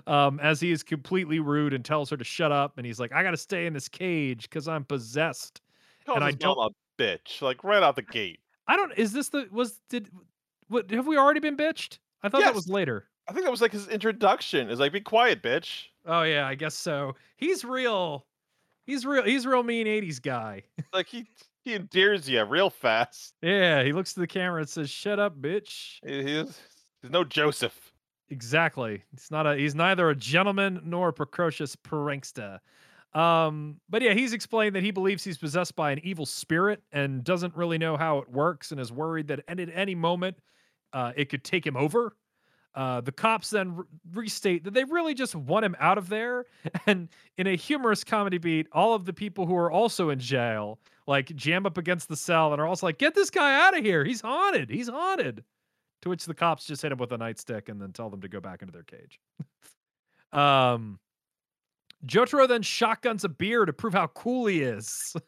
um, 0.07 0.39
as 0.41 0.61
he 0.61 0.71
is 0.71 0.83
completely 0.83 1.39
rude 1.39 1.73
and 1.73 1.85
tells 1.85 2.11
her 2.11 2.17
to 2.19 2.25
shut 2.25 2.53
up, 2.53 2.77
and 2.77 2.85
he's 2.85 3.01
like, 3.01 3.13
"I 3.13 3.23
got 3.23 3.31
to 3.31 3.39
stay 3.39 3.65
in 3.67 3.73
this 3.73 3.89
cage 3.89 4.43
because 4.51 4.69
I'm 4.69 4.85
possessed." 4.85 5.63
Calls 6.07 6.17
And 6.17 6.25
I 6.25 6.35
mom 6.45 6.59
a 6.59 7.03
bitch, 7.03 7.43
like 7.43 7.65
right 7.65 7.83
out 7.83 7.97
the 7.97 8.03
gate. 8.03 8.41
I 8.67 8.77
don't. 8.77 8.93
Is 8.97 9.13
this 9.13 9.29
the 9.29 9.49
was 9.51 9.81
did? 9.89 10.09
What 10.69 10.91
have 10.91 11.07
we 11.07 11.17
already 11.17 11.41
been 11.41 11.57
bitched? 11.57 11.99
I 12.23 12.29
thought 12.29 12.43
that 12.43 12.55
was 12.55 12.69
later. 12.69 13.07
I 13.29 13.33
think 13.33 13.45
that 13.45 13.51
was 13.51 13.61
like 13.61 13.73
his 13.73 13.89
introduction. 13.89 14.71
Is 14.71 14.81
like, 14.81 14.93
be 14.93 15.01
quiet, 15.01 15.43
bitch. 15.43 15.87
Oh 16.07 16.23
yeah, 16.23 16.47
I 16.47 16.55
guess 16.55 16.75
so. 16.75 17.15
He's 17.37 17.65
real. 17.65 18.27
He's 18.87 19.07
real. 19.07 19.25
He's 19.25 19.47
real 19.47 19.63
mean 19.63 19.87
'80s 19.87 20.21
guy. 20.21 20.63
Like 20.93 21.07
he 21.07 21.27
he 21.65 21.75
endears 21.75 22.29
you 22.29 22.43
real 22.45 22.71
fast. 22.71 23.35
yeah, 23.43 23.83
he 23.83 23.93
looks 23.93 24.15
to 24.15 24.21
the 24.21 24.27
camera 24.27 24.61
and 24.61 24.69
says, 24.69 24.91
"Shut 24.91 25.19
up, 25.19 25.41
bitch." 25.41 25.99
He, 26.05 26.33
is, 26.33 26.61
he's 27.03 27.11
no 27.11 27.23
Joseph. 27.25 27.93
Exactly. 28.31 29.03
He's 29.11 29.31
not 29.31 29.47
a. 29.47 29.57
He's 29.57 29.75
neither 29.75 30.09
a 30.11 30.17
gentleman 30.17 30.81
nor 30.85 31.09
a 31.09 31.13
precocious 31.13 31.77
prankster. 31.77 32.59
Um, 33.13 33.81
but 33.89 34.03
yeah, 34.03 34.15
he's 34.15 34.33
explained 34.33 34.77
that 34.77 34.83
he 34.83 34.93
believes 34.93 35.25
he's 35.25 35.39
possessed 35.39 35.75
by 35.75 35.91
an 35.91 36.01
evil 36.05 36.27
spirit 36.27 36.83
and 36.93 37.25
doesn't 37.25 37.57
really 37.57 37.79
know 37.79 37.97
how 37.97 38.19
it 38.19 38.31
works, 38.31 38.71
and 38.71 38.81
is 38.81 38.93
worried 38.93 39.29
that 39.29 39.41
at 39.49 39.59
any 39.75 39.95
moment, 39.95 40.37
uh, 40.93 41.13
it 41.17 41.29
could 41.29 41.45
take 41.45 41.67
him 41.67 41.77
over. 41.77 42.15
Uh, 42.73 43.01
the 43.01 43.11
cops 43.11 43.51
then 43.51 43.75
re- 43.77 43.85
restate 44.13 44.63
that 44.63 44.75
they 44.75 44.85
really 44.85 45.13
just 45.13 45.35
want 45.35 45.65
him 45.65 45.75
out 45.81 45.99
of 45.99 46.09
there. 46.09 46.47
And 46.87 47.09
in 47.37 47.47
a 47.47 47.57
humorous 47.57 48.05
comedy 48.05 48.39
beat, 48.39 48.69
all 48.73 48.95
of 48.95 49.05
the 49.05 49.13
people 49.13 49.47
who 49.47 49.57
are 49.57 49.71
also 49.71 50.11
in 50.11 50.19
jail 50.19 50.79
like 51.07 51.35
jam 51.35 51.67
up 51.67 51.79
against 51.79 52.09
the 52.09 52.17
cell 52.17 52.53
and 52.53 52.63
are 52.63 52.67
also 52.67 52.87
like, 52.87 52.99
"Get 52.99 53.15
this 53.15 53.31
guy 53.31 53.67
out 53.67 53.77
of 53.77 53.85
here! 53.85 54.05
He's 54.05 54.21
haunted! 54.21 54.71
He's 54.71 54.89
haunted!" 54.89 55.45
To 56.03 56.09
which 56.09 56.25
the 56.25 56.35
cops 56.35 56.65
just 56.65 56.83
hit 56.83 56.93
him 56.93 56.99
with 56.99 57.13
a 57.13 57.19
nightstick 57.19 57.69
and 57.69 57.83
then 57.83 57.93
tell 57.93 58.09
them 58.09 58.21
to 58.23 58.29
go 58.29 58.41
back 58.41 58.63
into 58.63 58.73
their 58.73 58.85
cage. 58.85 59.21
um, 60.33 60.99
Jotaro 62.07 62.49
then 62.49 62.63
shotguns 62.63 63.25
a 63.25 63.29
beer 63.29 63.65
to 63.67 63.73
prove 63.73 63.93
how 63.93 64.09
cool 64.09 64.47
he 64.47 64.63
is. 64.63 65.15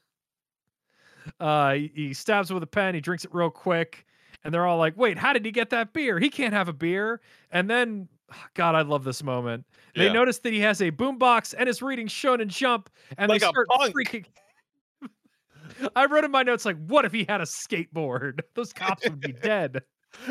Uh, 1.39 1.75
he, 1.75 1.93
he 1.95 2.15
stabs 2.15 2.51
it 2.51 2.55
with 2.55 2.65
a 2.65 2.67
pen. 2.67 2.97
He 2.97 3.01
drinks 3.01 3.25
it 3.25 3.33
real 3.33 3.49
quick, 3.49 4.07
and 4.43 4.53
they're 4.53 4.67
all 4.67 4.77
like, 4.79 4.97
"Wait, 4.97 5.17
how 5.17 5.33
did 5.33 5.45
he 5.45 5.53
get 5.53 5.71
that 5.71 5.93
beer? 5.93 6.19
He 6.19 6.29
can't 6.29 6.53
have 6.53 6.67
a 6.67 6.73
beer." 6.73 7.21
And 7.53 7.71
then, 7.71 8.09
God, 8.55 8.75
I 8.75 8.83
love 8.83 9.05
this 9.05 9.23
moment. 9.23 9.65
They 9.95 10.07
Yeah. 10.07 10.13
notice 10.15 10.41
that 10.41 10.53
he 10.53 10.59
has 10.61 10.81
a 10.83 10.91
boombox 10.91 11.55
and 11.57 11.69
is 11.69 11.81
reading 11.81 12.09
Shonen 12.09 12.49
Jump, 12.49 12.91
and 13.19 13.29
Like 13.29 13.41
they 13.41 13.47
start 13.47 13.69
freaking. 13.69 14.27
I 15.97 16.07
wrote 16.07 16.25
in 16.25 16.33
my 16.33 16.43
notes 16.43 16.65
like, 16.65 16.77
"What 16.87 17.05
if 17.05 17.13
he 17.13 17.25
had 17.29 17.41
a 17.41 17.45
skateboard? 17.45 18.41
Those 18.55 18.73
cops 18.73 19.05
would 19.09 19.21
be 19.21 19.33
dead." 19.33 19.83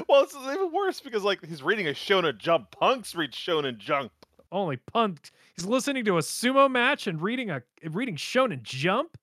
Well, 0.10 0.24
it's 0.24 0.36
even 0.36 0.74
worse 0.74 1.00
because 1.00 1.24
like 1.24 1.44
he's 1.46 1.64
reading 1.64 1.88
a 1.88 1.92
Shonen 1.92 2.38
Jump. 2.38 2.70
Punks 2.72 3.16
read 3.16 3.32
Shonen 3.32 3.78
Jump. 3.78 4.12
Only 4.52 4.78
punk. 4.78 5.32
He's 5.56 5.66
listening 5.66 6.04
to 6.06 6.18
a 6.18 6.22
sumo 6.22 6.70
match 6.70 7.08
and 7.08 7.22
reading 7.22 7.50
a 7.50 7.62
reading 7.90 8.16
Shonen 8.16 8.64
Jump. 8.64 9.18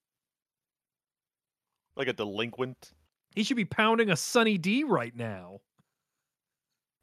Like 1.95 2.07
a 2.07 2.13
delinquent. 2.13 2.93
He 3.35 3.43
should 3.43 3.57
be 3.57 3.65
pounding 3.65 4.09
a 4.09 4.15
Sunny 4.15 4.57
D 4.57 4.83
right 4.83 5.15
now. 5.15 5.61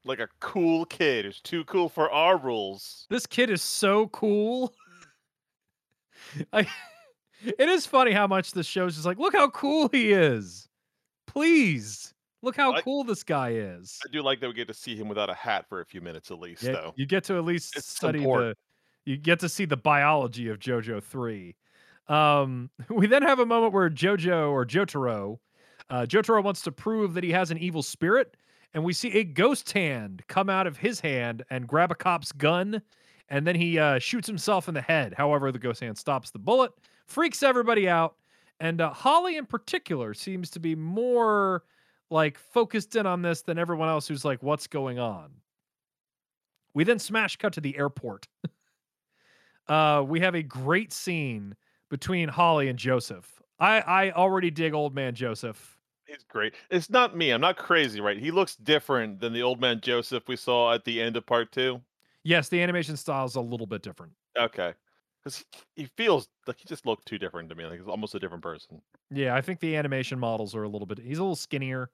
Like 0.05 0.19
a 0.19 0.29
cool 0.41 0.87
kid 0.87 1.25
who's 1.25 1.41
too 1.41 1.65
cool 1.65 1.89
for 1.89 2.11
our 2.11 2.37
rules. 2.37 3.07
This 3.11 3.27
kid 3.27 3.51
is 3.51 3.63
so 3.63 4.09
cool. 4.09 4.75
I, 6.53 6.67
it 7.45 7.69
is 7.69 7.87
funny 7.87 8.13
how 8.13 8.27
much 8.27 8.53
this 8.53 8.67
show's 8.67 8.95
just 8.95 9.07
like, 9.07 9.19
look 9.19 9.35
how 9.35 9.51
cool 9.51 9.89
he 9.93 10.13
is. 10.13 10.69
Please, 11.27 12.15
look 12.47 12.57
how 12.57 12.73
I- 12.73 12.81
cool 12.81 13.05
this 13.05 13.23
guy 13.23 13.51
is. 13.51 13.99
I 14.07 14.11
do 14.11 14.23
like 14.23 14.41
that 14.41 14.49
we 14.49 14.55
get 14.55 14.69
to 14.69 14.75
see 14.75 14.97
him 14.97 15.09
without 15.09 15.29
a 15.29 15.35
hat 15.35 15.69
for 15.69 15.81
a 15.81 15.85
few 15.85 16.01
minutes 16.01 16.31
at 16.31 16.39
least, 16.39 16.63
Yeah, 16.63 16.73
though. 16.73 16.93
you 16.97 17.05
get 17.05 17.25
to 17.25 17.37
at 17.37 17.45
least 17.45 17.77
It's 17.77 17.87
study 17.89 18.21
the. 18.21 18.55
You 19.05 19.17
get 19.17 19.39
to 19.41 19.49
see 19.49 19.67
the 19.67 19.77
biology 19.77 20.49
of 20.49 20.59
JoJo 20.59 21.03
three. 21.03 21.57
Um, 22.09 22.71
we 22.89 23.07
then 23.07 23.23
have 23.23 23.41
a 23.41 23.47
moment 23.47 23.73
where 23.73 23.91
JoJo 23.91 24.51
or 24.51 24.65
Jotaro, 24.65 25.39
uh, 25.91 26.07
Jotaro 26.09 26.43
wants 26.43 26.63
to 26.63 26.73
prove 26.73 27.15
that 27.15 27.23
he 27.25 27.31
has 27.33 27.51
an 27.51 27.59
evil 27.59 27.83
spirit, 27.83 28.37
and 28.75 28.83
we 28.85 28.93
see 28.93 29.13
a 29.13 29.25
ghost 29.25 29.73
hand 29.73 30.23
come 30.29 30.49
out 30.51 30.67
of 30.67 30.77
his 30.77 31.01
hand 31.01 31.45
and 31.51 31.67
grab 31.69 31.91
a 31.91 31.95
cop's 31.95 32.33
gun, 32.33 32.81
and 33.29 33.47
then 33.47 33.55
he 33.55 33.79
uh, 33.79 33.99
shoots 33.99 34.27
himself 34.27 34.69
in 34.69 34.75
the 34.75 34.83
head. 34.83 35.15
However, 35.17 35.51
the 35.53 35.59
ghost 35.59 35.81
hand 35.81 35.99
stops 35.99 36.31
the 36.31 36.39
bullet, 36.39 36.73
freaks 37.07 37.43
everybody 37.43 37.89
out, 37.89 38.17
and 38.61 38.81
uh, 38.81 38.91
Holly 38.93 39.37
in 39.37 39.47
particular 39.47 40.15
seems 40.15 40.51
to 40.51 40.61
be 40.61 40.75
more 40.75 41.63
like 42.11 42.39
focused 42.39 42.97
in 42.97 43.07
on 43.07 43.23
this 43.23 43.43
than 43.43 43.59
everyone 43.59 43.89
else 43.89 44.07
who's 44.07 44.25
like, 44.25 44.43
what's 44.43 44.67
going 44.67 44.99
on? 44.99 45.31
We 46.75 46.85
then 46.85 46.99
smash 46.99 47.37
cut 47.37 47.55
to 47.55 47.61
the 47.61 47.77
airport. 47.77 48.27
uh, 49.69 50.05
we 50.07 50.21
have 50.21 50.35
a 50.35 50.43
great 50.43 50.93
scene 50.93 51.55
between 51.91 52.29
Holly 52.29 52.69
and 52.69 52.79
Joseph. 52.79 53.41
I, 53.59 53.81
I 53.81 54.11
already 54.13 54.51
dig 54.51 54.75
old 54.75 54.95
man 54.95 55.15
Joseph. 55.15 55.79
He's 56.07 56.25
great. 56.29 56.55
It's 56.71 56.91
not 56.91 57.17
me. 57.17 57.31
I'm 57.31 57.41
not 57.41 57.57
crazy, 57.57 58.01
right? 58.01 58.19
He 58.19 58.31
looks 58.31 58.57
different 58.57 59.21
than 59.21 59.33
the 59.33 59.43
old 59.43 59.61
man 59.61 59.81
Joseph 59.81 60.29
we 60.29 60.37
saw 60.37 60.73
at 60.73 60.85
the 60.85 61.01
end 61.01 61.17
of 61.17 61.27
part 61.27 61.51
two. 61.51 61.81
Yes, 62.23 62.49
the 62.49 62.63
animation 62.63 62.97
style 62.97 63.25
is 63.25 63.37
a 63.37 63.41
little 63.41 63.67
bit 63.67 63.83
different. 63.83 64.13
Okay. 64.39 64.75
Because 65.27 65.45
he, 65.75 65.83
he 65.83 65.91
feels 65.97 66.29
like 66.47 66.61
he 66.61 66.69
just 66.69 66.87
looked 66.87 67.05
too 67.05 67.19
different 67.19 67.49
to 67.49 67.57
me. 67.57 67.65
Like 67.65 67.81
he's 67.81 67.89
almost 67.89 68.15
a 68.15 68.21
different 68.21 68.45
person. 68.45 68.81
Yeah, 69.11 69.35
I 69.35 69.41
think 69.41 69.59
the 69.59 69.75
animation 69.75 70.21
models 70.21 70.55
are 70.55 70.63
a 70.63 70.69
little 70.69 70.87
bit. 70.87 71.01
He's 71.01 71.19
a 71.19 71.23
little 71.23 71.35
skinnier. 71.35 71.91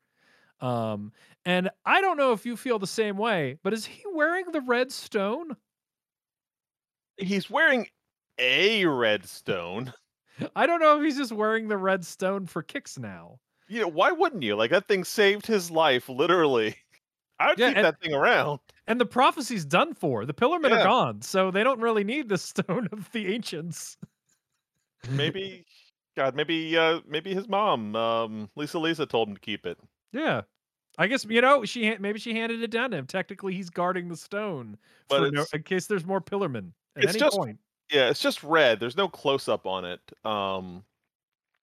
Um, 0.61 1.13
and 1.47 1.71
I 1.87 2.03
don't 2.03 2.19
know 2.19 2.33
if 2.33 2.45
you 2.45 2.59
feel 2.59 2.79
the 2.79 2.87
same 2.87 3.17
way, 3.17 3.57
but 3.63 3.73
is 3.73 3.87
he 3.87 4.03
wearing 4.13 4.53
the 4.53 4.61
red 4.61 4.93
stone? 4.93 5.57
He's 7.17 7.49
wearing 7.49 7.87
a 8.39 8.85
red 8.85 9.25
stone. 9.25 9.95
I 10.55 10.67
don't 10.67 10.81
know 10.81 10.99
if 10.99 11.03
he's 11.03 11.17
just 11.17 11.33
wearing 11.33 11.69
the 11.69 11.79
red 11.79 12.05
stone 12.05 12.45
for 12.45 12.63
kicks 12.63 12.99
now. 12.99 13.39
You 13.67 13.81
know, 13.81 13.89
why 13.89 14.13
wouldn't 14.13 14.43
you? 14.43 14.57
Like 14.57 14.73
that 14.73 14.89
thing 14.89 15.05
saved 15.05 15.47
his 15.47 15.71
life, 15.71 16.11
literally. 16.11 16.77
I'd 17.51 17.59
Yeah, 17.59 17.69
keep 17.69 17.77
and- 17.79 17.85
that 17.87 18.01
thing 18.01 18.15
around. 18.15 18.61
And 18.89 19.01
the 19.01 19.07
prophecy's 19.07 19.65
done 19.65 19.95
for. 19.95 20.27
The 20.27 20.35
Pillarmen 20.35 20.73
are 20.73 20.79
Yeah. 20.79 20.85
gone, 20.85 21.23
so 21.23 21.51
they 21.51 21.63
don't 21.65 21.81
really 21.81 22.05
need 22.05 22.29
the 22.29 22.39
stone 22.39 22.89
of 22.93 23.11
the 23.13 23.33
ancients. 23.35 23.97
Maybe 25.11 25.65
God, 26.17 26.35
maybe 26.35 26.77
uh 26.77 27.01
maybe 27.07 27.35
his 27.35 27.49
mom, 27.49 27.97
um, 27.97 28.51
Lisa 28.57 28.79
Lisa 28.79 29.07
told 29.07 29.29
him 29.29 29.35
to 29.35 29.41
keep 29.41 29.67
it. 29.67 29.79
Yeah. 30.13 30.43
I 30.99 31.07
guess 31.07 31.25
you 31.25 31.41
know 31.41 31.65
she 31.65 31.97
maybe 31.99 32.19
she 32.19 32.35
handed 32.35 32.63
it 32.63 32.71
down 32.71 32.91
to 32.91 32.97
him. 32.99 33.07
Technically, 33.07 33.55
he's 33.55 33.71
guarding 33.71 34.09
the 34.09 34.17
stone 34.17 34.77
But 35.09 35.33
no, 35.33 35.45
in 35.55 35.63
case 35.63 35.87
there's 35.87 36.05
more 36.05 36.21
Pillarmen 36.21 36.73
at 36.97 37.05
It's 37.05 37.13
any 37.15 37.21
just- 37.21 37.37
point. 37.37 37.59
Yeah, 37.91 38.09
it's 38.09 38.21
just 38.21 38.43
red. 38.43 38.79
There's 38.81 38.97
no 38.97 39.09
close 39.09 39.49
up 39.49 39.67
on 39.67 39.85
it. 39.85 40.01
Um 40.25 40.85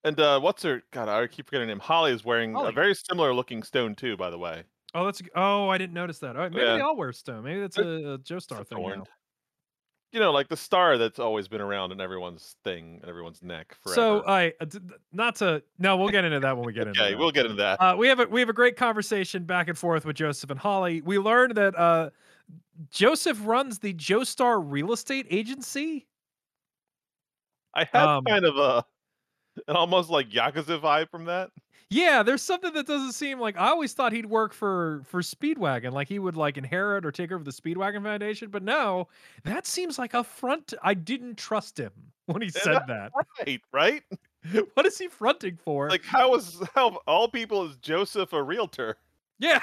and 0.03 0.19
uh 0.19 0.39
what's 0.39 0.63
her 0.63 0.81
God, 0.91 1.09
I 1.09 1.27
keep 1.27 1.45
forgetting 1.47 1.67
her 1.67 1.73
name. 1.75 1.79
Holly 1.79 2.11
is 2.11 2.25
wearing 2.25 2.53
Holly. 2.53 2.69
a 2.69 2.71
very 2.71 2.95
similar 2.95 3.33
looking 3.33 3.61
stone 3.63 3.95
too, 3.95 4.17
by 4.17 4.29
the 4.29 4.37
way. 4.39 4.63
Oh, 4.93 5.05
that's 5.05 5.21
oh, 5.35 5.69
I 5.69 5.77
didn't 5.77 5.93
notice 5.93 6.19
that. 6.19 6.35
All 6.35 6.41
right, 6.41 6.51
maybe 6.51 6.65
Yeah. 6.65 6.75
they 6.75 6.81
all 6.81 6.95
wear 6.95 7.11
stone. 7.11 7.43
Maybe 7.43 7.61
that's 7.61 7.77
a, 7.77 7.81
a 7.81 8.17
Joestar 8.19 8.65
thing. 8.67 8.81
Now. 8.87 9.03
You 10.11 10.19
know, 10.19 10.31
like 10.31 10.47
the 10.47 10.57
star 10.57 10.97
that's 10.97 11.19
always 11.19 11.47
been 11.47 11.61
around 11.61 11.91
in 11.91 12.01
everyone's 12.01 12.55
thing 12.63 12.97
and 13.01 13.09
everyone's 13.09 13.43
neck 13.43 13.75
forever. 13.83 13.95
So, 13.95 14.23
I 14.25 14.53
uh, 14.59 14.65
not 15.13 15.35
to 15.35 15.61
no, 15.77 15.97
we'll 15.97 16.09
get 16.09 16.25
into 16.25 16.39
that 16.39 16.57
when 16.57 16.65
we 16.65 16.73
get 16.73 16.87
into 16.87 16.99
okay, 16.99 17.11
that. 17.11 17.19
we'll 17.19 17.29
get 17.29 17.45
into 17.45 17.57
that. 17.57 17.79
Uh, 17.79 17.95
we 17.95 18.07
have 18.07 18.19
a 18.19 18.25
we 18.25 18.39
have 18.39 18.49
a 18.49 18.53
great 18.53 18.75
conversation 18.75 19.43
back 19.43 19.67
and 19.67 19.77
forth 19.77 20.05
with 20.05 20.15
Joseph 20.15 20.49
and 20.49 20.59
Holly. 20.59 21.01
We 21.01 21.19
learned 21.19 21.53
that 21.55 21.77
uh, 21.77 22.09
Joseph 22.89 23.39
runs 23.45 23.77
the 23.77 23.93
Joestar 23.93 24.59
real 24.65 24.93
estate 24.93 25.27
agency. 25.29 26.07
I 27.75 27.83
had 27.83 28.03
um, 28.07 28.23
kind 28.25 28.45
of 28.45 28.57
a 28.57 28.83
An 29.67 29.75
almost 29.75 30.09
like 30.09 30.29
Yakuza 30.29 30.79
vibe 30.81 31.09
from 31.09 31.25
that. 31.25 31.51
Yeah, 31.91 32.21
there's 32.21 32.43
something 32.43 32.71
that 32.73 32.85
doesn't 32.85 33.13
seem 33.13 33.39
like 33.39 33.57
I 33.57 33.69
always 33.69 33.93
thought 33.93 34.13
he'd 34.13 34.27
work 34.27 34.53
for 34.53 35.01
for 35.05 35.21
Speedwagon, 35.21 35.91
like 35.91 36.07
he 36.07 36.19
would 36.19 36.37
like 36.37 36.57
inherit 36.57 37.03
or 37.03 37.11
take 37.11 37.31
over 37.31 37.43
the 37.43 37.51
Speedwagon 37.51 38.03
Foundation, 38.03 38.49
but 38.49 38.61
no, 38.61 39.07
that 39.43 39.65
seems 39.65 39.97
like 39.97 40.13
a 40.13 40.23
front. 40.23 40.73
I 40.83 40.93
didn't 40.93 41.37
trust 41.37 41.79
him 41.79 41.91
when 42.27 42.43
he 42.43 42.49
said 42.49 42.81
that. 42.87 43.11
Right, 43.39 43.61
right? 43.73 44.03
what 44.75 44.85
is 44.85 44.99
he 44.99 45.07
fronting 45.07 45.57
for? 45.57 45.89
Like 45.89 46.05
how 46.05 46.35
is 46.35 46.61
how 46.75 46.99
all 47.07 47.27
people 47.27 47.65
is 47.65 47.75
Joseph 47.77 48.33
a 48.33 48.43
realtor? 48.43 48.97
yeah, 49.39 49.59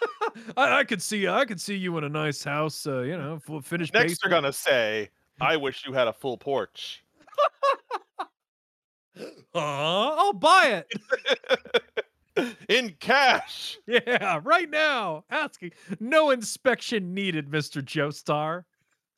I, 0.56 0.78
I 0.80 0.84
could 0.84 1.02
see 1.02 1.28
I 1.28 1.44
could 1.44 1.60
see 1.60 1.76
you 1.76 1.96
in 1.98 2.04
a 2.04 2.08
nice 2.08 2.42
house, 2.42 2.86
uh, 2.88 3.02
you 3.02 3.16
know, 3.16 3.38
full 3.38 3.60
finished. 3.60 3.94
Next 3.94 4.20
they're 4.20 4.30
gonna 4.30 4.52
say, 4.52 5.10
I 5.40 5.56
wish 5.56 5.86
you 5.86 5.92
had 5.92 6.08
a 6.08 6.12
full 6.12 6.38
porch. 6.38 7.04
Aw, 9.54 10.16
I'll 10.18 10.32
buy 10.32 10.84
it. 10.84 12.54
In 12.68 12.94
cash. 13.00 13.78
Yeah, 13.86 14.40
right 14.44 14.70
now. 14.70 15.24
Asking. 15.30 15.72
No 15.98 16.30
inspection 16.30 17.14
needed, 17.14 17.50
Mr. 17.50 17.82
Joestar. 17.82 18.64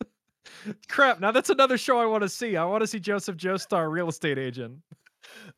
Crap. 0.89 1.21
Now 1.21 1.31
that's 1.31 1.51
another 1.51 1.77
show 1.77 1.99
I 1.99 2.07
want 2.07 2.23
to 2.23 2.29
see. 2.29 2.57
I 2.57 2.65
want 2.65 2.83
to 2.83 2.87
see 2.87 2.99
Joseph 3.01 3.37
Joestar, 3.37 3.91
real 3.91 4.09
estate 4.09 4.39
agent. 4.39 4.79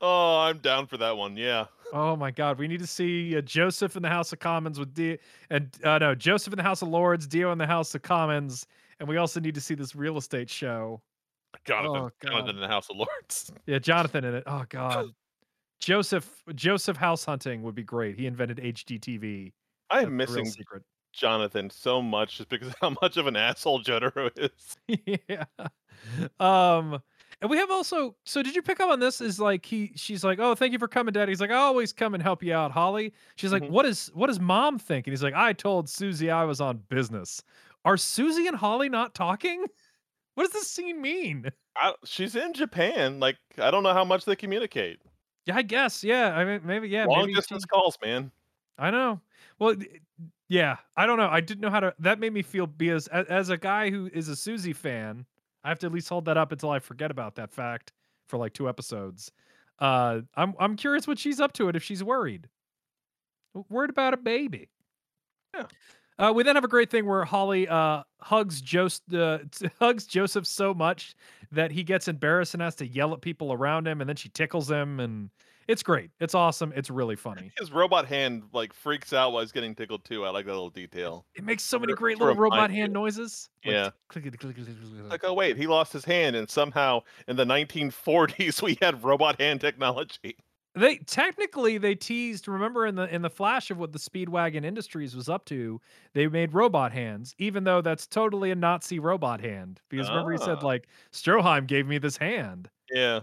Oh, 0.01 0.41
I'm 0.41 0.59
down 0.59 0.87
for 0.87 0.97
that 0.99 1.17
one. 1.17 1.37
Yeah. 1.37 1.67
Oh 1.93 2.17
my 2.17 2.31
God. 2.31 2.59
We 2.59 2.69
need 2.69 2.81
to 2.81 2.87
see 2.87 3.37
uh, 3.37 3.43
Joseph 3.43 3.97
in 3.97 4.03
the 4.03 4.09
House 4.09 4.33
of 4.33 4.39
Commons 4.39 4.79
with 4.79 4.95
Dio. 4.95 5.17
And 5.51 5.71
uh, 5.85 5.99
no, 5.99 6.15
Joseph 6.15 6.53
in 6.53 6.57
the 6.57 6.63
House 6.63 6.83
of 6.83 6.89
Lords, 6.89 7.27
Dio 7.27 7.53
in 7.53 7.59
the 7.59 7.67
House 7.67 7.95
of 7.95 8.03
Commons. 8.03 8.67
And 8.99 9.09
we 9.09 9.17
also 9.17 9.41
need 9.41 9.55
to 9.55 9.61
see 9.61 9.75
this 9.75 9.95
real 9.95 10.17
estate 10.17 10.51
show. 10.51 11.01
Jonathan, 11.65 11.97
Oh, 11.97 12.11
Jonathan 12.29 12.57
in 12.57 12.61
the 12.61 12.69
House 12.69 12.89
of 12.91 12.97
Lords. 12.97 13.53
Yeah, 13.67 13.79
Jonathan 13.79 14.25
in 14.25 14.35
it. 14.35 14.45
Oh 14.47 14.65
God. 14.69 15.11
Joseph 15.81 16.43
Joseph 16.55 16.97
House 16.97 17.25
Hunting 17.25 17.63
would 17.63 17.75
be 17.75 17.83
great. 17.83 18.17
He 18.19 18.27
invented 18.27 18.59
HGTV. 18.59 19.53
I 19.91 20.03
am 20.03 20.17
missing 20.17 20.45
secret. 20.47 20.83
Jonathan 21.13 21.69
so 21.69 22.01
much 22.01 22.39
just 22.39 22.49
because 22.49 22.69
of 22.69 22.75
how 22.81 22.91
much 23.03 23.17
of 23.17 23.27
an 23.27 23.37
asshole 23.37 23.83
Jotaro 23.83 24.31
is. 24.39 24.77
yeah. 25.29 25.45
Um 26.41 27.03
and 27.41 27.51
we 27.51 27.57
have 27.57 27.71
also 27.71 28.17
so 28.25 28.43
did 28.43 28.55
you 28.55 28.63
pick 28.63 28.79
up 28.81 28.91
on 28.91 29.01
this 29.01 29.21
is 29.21 29.41
like 29.41 29.67
he 29.67 29.93
she's 29.97 30.23
like, 30.25 30.39
"Oh, 30.39 30.55
thank 30.55 30.73
you 30.73 30.79
for 30.79 30.87
coming, 30.89 31.13
Daddy. 31.13 31.33
He's 31.33 31.41
like, 31.41 31.51
"I 31.51 31.57
always 31.57 31.93
come 31.93 32.15
and 32.15 32.23
help 32.23 32.43
you 32.43 32.55
out, 32.55 32.71
Holly." 32.71 33.13
She's 33.37 33.53
like, 33.53 33.65
Mhm. 33.65 33.71
"What 33.71 33.85
is 33.85 34.11
what 34.15 34.29
does 34.29 34.39
mom 34.41 34.79
think?" 34.79 35.07
And 35.07 35.13
he's 35.13 35.23
like, 35.25 35.35
"I 35.35 35.53
told 35.53 35.89
Susie 35.89 36.31
I 36.31 36.45
was 36.45 36.61
on 36.61 36.79
business." 36.89 37.43
Are 37.85 37.97
Susie 37.97 38.47
and 38.47 38.57
Holly 38.57 38.89
not 38.89 39.13
talking? 39.15 39.67
What 40.35 40.45
does 40.45 40.53
this 40.53 40.69
scene 40.69 41.01
mean? 41.01 41.51
I, 41.77 41.95
she's 42.05 42.37
in 42.37 42.53
Japan. 42.55 43.21
Like 43.21 43.37
I 43.59 43.71
don't 43.71 43.83
know 43.83 43.93
how 43.93 44.05
much 44.05 44.25
they 44.25 44.37
communicate. 44.37 45.01
Yeah, 45.47 45.57
I 45.57 45.63
guess. 45.63 46.03
Yeah. 46.05 46.35
I 46.37 46.45
mean 46.45 46.61
maybe 46.65 46.89
yeah, 46.89 47.05
Long 47.07 47.23
maybe 47.23 47.35
distance 47.35 47.63
she- 47.65 47.69
calls, 47.69 47.99
man. 48.03 48.31
I 48.79 48.91
know. 48.91 49.21
Well, 49.59 49.77
yeah, 50.49 50.77
I 50.97 51.07
don't 51.07 51.19
know. 51.19 51.29
I 51.29 51.41
didn't 51.41 51.61
know 51.61 51.71
how 51.71 51.81
to. 51.81 51.95
That 51.99 52.19
made 52.19 52.33
me 52.33 52.43
feel 52.43 52.67
because 52.67 53.07
as, 53.09 53.27
as 53.27 53.49
a 53.51 53.57
guy 53.57 53.91
who 53.91 54.11
is 54.13 54.29
a 54.29 54.37
Susie 54.37 54.73
fan, 54.73 55.27
I 55.63 55.69
have 55.69 55.79
to 55.81 55.87
at 55.87 55.93
least 55.93 56.09
hold 56.09 56.25
that 56.25 56.37
up 56.37 56.53
until 56.53 56.71
I 56.71 56.79
forget 56.79 57.11
about 57.11 57.35
that 57.37 57.53
fact 57.53 57.93
for 58.29 58.39
like 58.39 58.55
two 58.55 58.69
episodes. 58.69 59.31
Uh, 59.79 60.21
I'm 60.35 60.55
I'm 60.59 60.77
curious 60.77 61.07
what 61.07 61.19
she's 61.19 61.39
up 61.41 61.53
to 61.55 61.69
it 61.69 61.77
if 61.77 61.83
she's 61.83 62.03
worried. 62.03 62.49
Worried 63.69 63.91
about 63.91 64.15
a 64.15 64.17
baby. 64.17 64.71
Yeah. 65.55 65.65
Uh, 66.19 66.33
we 66.35 66.43
then 66.43 66.55
have 66.55 66.65
a 66.65 66.69
great 66.69 66.91
thing 66.91 67.07
where 67.07 67.25
Holly 67.25 67.67
uh, 67.69 68.03
hugs 68.21 68.61
Joseph, 68.61 69.03
uh, 69.15 69.39
hugs 69.81 70.07
Joseph 70.07 70.47
so 70.47 70.75
much 70.75 71.15
that 71.51 71.71
he 71.71 71.83
gets 71.83 72.09
embarrassed 72.09 72.55
and 72.55 72.63
has 72.63 72.75
to 72.77 72.87
yell 72.87 73.13
at 73.13 73.21
people 73.21 73.53
around 73.53 73.87
him, 73.87 74.01
and 74.01 74.09
then 74.09 74.17
she 74.17 74.29
tickles 74.29 74.71
him, 74.71 75.01
and 75.01 75.31
it's 75.69 75.83
great. 75.83 76.11
It's 76.21 76.35
awesome. 76.35 76.73
It's 76.75 76.91
really 76.91 77.17
funny. 77.17 77.53
His 77.59 77.73
robot 77.73 78.07
hand 78.07 78.43
like 78.53 78.73
freaks 78.73 79.13
out 79.13 79.33
while 79.33 79.43
he's 79.43 79.53
getting 79.53 79.75
tickled 79.75 80.05
too. 80.05 80.25
I 80.25 80.31
like 80.31 80.45
that 80.47 80.53
little 80.53 80.71
detail. 80.71 81.25
It 81.35 81.45
makes 81.45 81.63
so 81.63 81.79
many 81.79 81.95
great 81.95 82.19
little 82.19 82.35
robot 82.35 82.71
hand 82.71 82.93
noises. 82.93 83.49
Yeah. 83.65 83.91
Like, 85.11 85.25
oh 85.25 85.35
wait, 85.35 85.57
he 85.57 85.67
lost 85.67 85.93
his 85.93 86.05
hand, 86.05 86.37
and 86.37 86.49
somehow 86.49 87.01
in 87.29 87.37
the 87.37 87.45
1940s 87.45 88.61
we 88.63 88.79
had 88.83 89.03
robot 89.05 89.41
hand 89.41 89.61
technology. 89.61 90.37
They 90.75 90.97
technically 90.99 91.77
they 91.79 91.95
teased. 91.95 92.49
Remember 92.49 92.87
in 92.87 92.95
the 92.95 93.13
in 93.15 93.21
the 93.23 93.29
flash 93.31 93.71
of 93.71 93.79
what 93.79 93.93
the 93.93 93.99
Speedwagon 93.99 94.65
Industries 94.65 95.15
was 95.15 95.29
up 95.29 95.45
to, 95.47 95.81
they 96.15 96.27
made 96.29 96.55
robot 96.55 96.93
hands, 96.93 97.35
even 97.39 97.65
though 97.65 97.83
that's 97.83 98.07
totally 98.07 98.51
a 98.51 98.55
Nazi 98.55 98.99
robot 98.99 99.41
hand. 99.41 99.81
Because 99.91 100.09
remember 100.09 100.33
he 100.33 100.39
said 100.39 100.59
Ah. 100.63 100.67
like 100.67 100.89
Stroheim 101.13 101.67
gave 101.67 101.87
me 101.87 101.99
this 101.99 102.17
hand. 102.17 102.71
Yeah. 102.91 103.21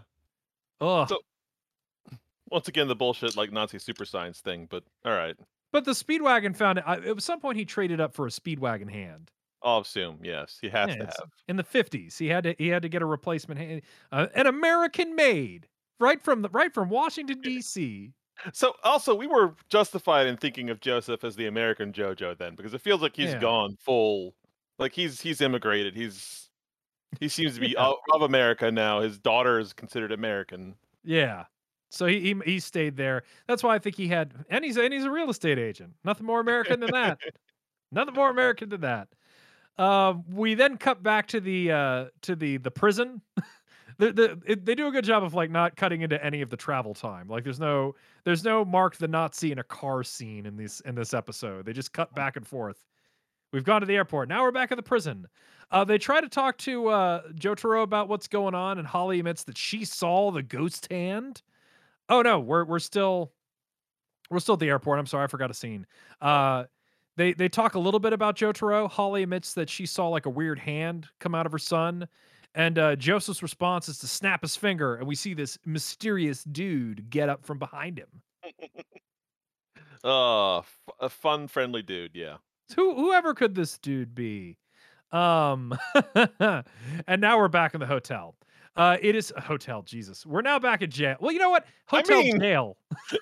Oh. 0.79 1.05
So- 1.07 1.19
Once 2.51 2.67
again, 2.67 2.87
the 2.87 2.95
bullshit 2.95 3.35
like 3.35 3.51
Nazi 3.51 3.79
super 3.79 4.05
science 4.05 4.41
thing, 4.41 4.67
but 4.69 4.83
all 5.05 5.11
right. 5.13 5.35
but 5.71 5.85
the 5.85 5.91
Speedwagon 5.91 6.55
found 6.55 6.77
it. 6.79 6.83
At 6.87 7.21
some 7.21 7.39
point, 7.39 7.57
he 7.57 7.65
traded 7.65 7.99
up 7.99 8.13
for 8.13 8.25
a 8.27 8.29
Speedwagon 8.29 8.89
hand. 8.91 9.31
I'll 9.63 9.79
assume 9.81 10.19
yes, 10.23 10.57
he 10.61 10.69
has 10.69 10.89
Yeah, 10.89 10.95
to 10.97 11.05
have. 11.05 11.31
in 11.47 11.57
the 11.57 11.63
fifties. 11.63 12.17
He 12.17 12.27
had 12.27 12.43
to 12.45 12.55
he 12.59 12.67
had 12.69 12.81
to 12.83 12.89
get 12.89 13.01
a 13.01 13.05
replacement 13.05 13.59
hand, 13.59 13.81
uh, 14.11 14.27
an 14.35 14.45
American 14.47 15.15
made, 15.15 15.67
right 15.99 16.21
from 16.21 16.41
the 16.41 16.49
right 16.49 16.73
from 16.73 16.89
Washington 16.89 17.41
D.C. 17.41 18.11
So 18.53 18.73
also, 18.83 19.13
we 19.15 19.27
were 19.27 19.55
justified 19.69 20.25
in 20.27 20.37
thinking 20.37 20.69
of 20.69 20.79
Joseph 20.79 21.23
as 21.23 21.35
the 21.35 21.47
American 21.47 21.91
JoJo 21.91 22.37
then, 22.37 22.55
because 22.55 22.73
it 22.73 22.79
feels 22.81 23.01
like 23.01 23.15
he's 23.15 23.31
Yeah. 23.33 23.39
gone 23.39 23.75
full, 23.79 24.33
like 24.77 24.93
he's 24.93 25.19
he's 25.19 25.41
immigrated. 25.41 25.95
He's 25.95 26.49
he 27.19 27.27
seems 27.27 27.55
to 27.55 27.59
be 27.61 27.67
Yeah. 27.77 27.91
of, 28.13 28.21
America 28.21 28.71
now. 28.71 29.01
His 29.01 29.19
daughter 29.19 29.59
is 29.59 29.73
considered 29.73 30.11
American. 30.11 30.75
Yeah. 31.03 31.45
So 31.89 32.05
he, 32.05 32.19
he 32.21 32.35
he 32.45 32.59
stayed 32.59 32.95
there. 32.95 33.23
That's 33.47 33.61
why 33.63 33.75
I 33.75 33.79
think 33.79 33.95
he 33.95 34.07
had 34.07 34.33
and 34.49 34.63
he's 34.63 34.77
and 34.77 34.93
he's 34.93 35.03
a 35.05 35.11
real 35.11 35.29
estate 35.29 35.59
agent. 35.59 35.93
Nothing 36.05 36.25
more 36.25 36.39
American 36.39 36.79
than 36.79 36.91
that. 36.91 37.19
Nothing 37.91 38.13
more 38.13 38.29
American 38.29 38.69
than 38.69 38.81
that. 38.81 39.09
Um, 39.77 40.23
we 40.29 40.53
then 40.55 40.77
cut 40.77 41.01
back 41.03 41.27
to 41.29 41.39
the 41.41 41.71
uh, 41.71 42.05
to 42.21 42.35
the 42.35 42.57
the 42.57 42.71
prison. 42.71 43.21
the, 43.99 44.13
the, 44.13 44.41
it, 44.45 44.65
they 44.65 44.75
do 44.75 44.87
a 44.87 44.91
good 44.91 45.03
job 45.03 45.23
of 45.23 45.33
like 45.33 45.51
not 45.51 45.75
cutting 45.75 46.01
into 46.01 46.23
any 46.23 46.41
of 46.41 46.49
the 46.49 46.57
travel 46.57 46.93
time. 46.93 47.27
Like 47.27 47.43
there's 47.43 47.59
no 47.59 47.95
there's 48.23 48.45
no 48.45 48.63
Mark 48.63 48.95
the 48.95 49.09
Nazi 49.09 49.51
in 49.51 49.59
a 49.59 49.63
car 49.63 50.03
scene 50.03 50.45
in 50.45 50.55
this 50.55 50.79
in 50.81 50.95
this 50.95 51.13
episode. 51.13 51.65
They 51.65 51.73
just 51.73 51.91
cut 51.91 52.15
back 52.15 52.37
and 52.37 52.47
forth. 52.47 52.85
We've 53.51 53.63
gone 53.63 53.81
to 53.81 53.87
the 53.87 53.95
airport. 53.95 54.29
Now 54.29 54.43
we're 54.43 54.51
back 54.51 54.71
at 54.71 54.77
the 54.77 54.83
prison. 54.83 55.27
Uh, 55.69 55.83
they 55.83 55.97
try 55.97 56.21
to 56.21 56.29
talk 56.29 56.57
to 56.59 56.87
uh, 56.87 57.21
Jotaro 57.33 57.83
about 57.83 58.07
what's 58.07 58.27
going 58.27 58.55
on, 58.55 58.77
and 58.77 58.87
Holly 58.87 59.19
admits 59.19 59.43
that 59.43 59.57
she 59.57 59.83
saw 59.85 60.31
the 60.31 60.43
ghost 60.43 60.87
hand. 60.89 61.41
Oh 62.07 62.21
no, 62.21 62.39
we're 62.39 62.63
we're 62.63 62.79
still 62.79 63.33
we're 64.29 64.39
still 64.39 64.53
at 64.53 64.59
the 64.59 64.69
airport. 64.69 64.99
I'm 64.99 65.07
sorry, 65.07 65.25
I 65.25 65.27
forgot 65.27 65.51
a 65.51 65.53
scene. 65.53 65.85
Uh, 66.21 66.65
they 67.17 67.33
they 67.33 67.49
talk 67.49 67.75
a 67.75 67.79
little 67.79 67.99
bit 67.99 68.13
about 68.13 68.37
Jotaro. 68.37 68.89
Holly 68.89 69.23
admits 69.23 69.53
that 69.55 69.69
she 69.69 69.85
saw 69.85 70.07
like 70.07 70.25
a 70.25 70.29
weird 70.29 70.57
hand 70.57 71.07
come 71.19 71.35
out 71.35 71.45
of 71.45 71.51
her 71.51 71.59
son, 71.59 72.07
and 72.55 72.77
uh, 72.79 72.95
Joseph's 72.95 73.41
response 73.43 73.89
is 73.89 73.97
to 73.99 74.07
snap 74.07 74.41
his 74.41 74.55
finger, 74.55 74.95
and 74.95 75.07
we 75.07 75.15
see 75.15 75.33
this 75.33 75.57
mysterious 75.65 76.43
dude 76.43 77.09
get 77.09 77.29
up 77.29 77.45
from 77.45 77.59
behind 77.59 77.99
him. 77.99 78.07
Uh, 80.03 80.57
f- 80.59 80.79
a 80.99 81.09
fun, 81.09 81.47
friendly 81.47 81.81
dude. 81.81 82.11
Yeah. 82.13 82.37
Who 82.75 82.95
whoever 82.95 83.33
could 83.33 83.55
this 83.55 83.77
dude 83.77 84.13
be? 84.13 84.57
Um, 85.11 85.77
and 86.39 87.19
now 87.19 87.37
we're 87.39 87.47
back 87.47 87.73
in 87.73 87.79
the 87.79 87.85
hotel. 87.87 88.35
Uh, 88.75 88.97
it 89.01 89.15
is 89.15 89.33
a 89.35 89.41
hotel. 89.41 89.81
Jesus, 89.81 90.25
we're 90.25 90.41
now 90.43 90.59
back 90.59 90.81
at 90.81 90.89
jail. 90.89 91.15
Well, 91.19 91.31
you 91.31 91.39
know 91.39 91.49
what? 91.49 91.65
I 91.91 91.97
Hotel 91.97 92.21
mean- 92.21 92.39
jail. 92.39 92.77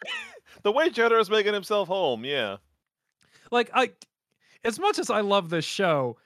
The 0.64 0.72
way 0.72 0.90
Jotaro's 0.90 1.30
making 1.30 1.54
himself 1.54 1.88
home. 1.88 2.26
Yeah. 2.26 2.58
Like 3.52 3.70
I, 3.76 3.92
as 4.64 4.80
much 4.80 4.98
as 4.98 5.12
I 5.12 5.22
love 5.22 5.50
this 5.52 5.66
show, 5.66 6.18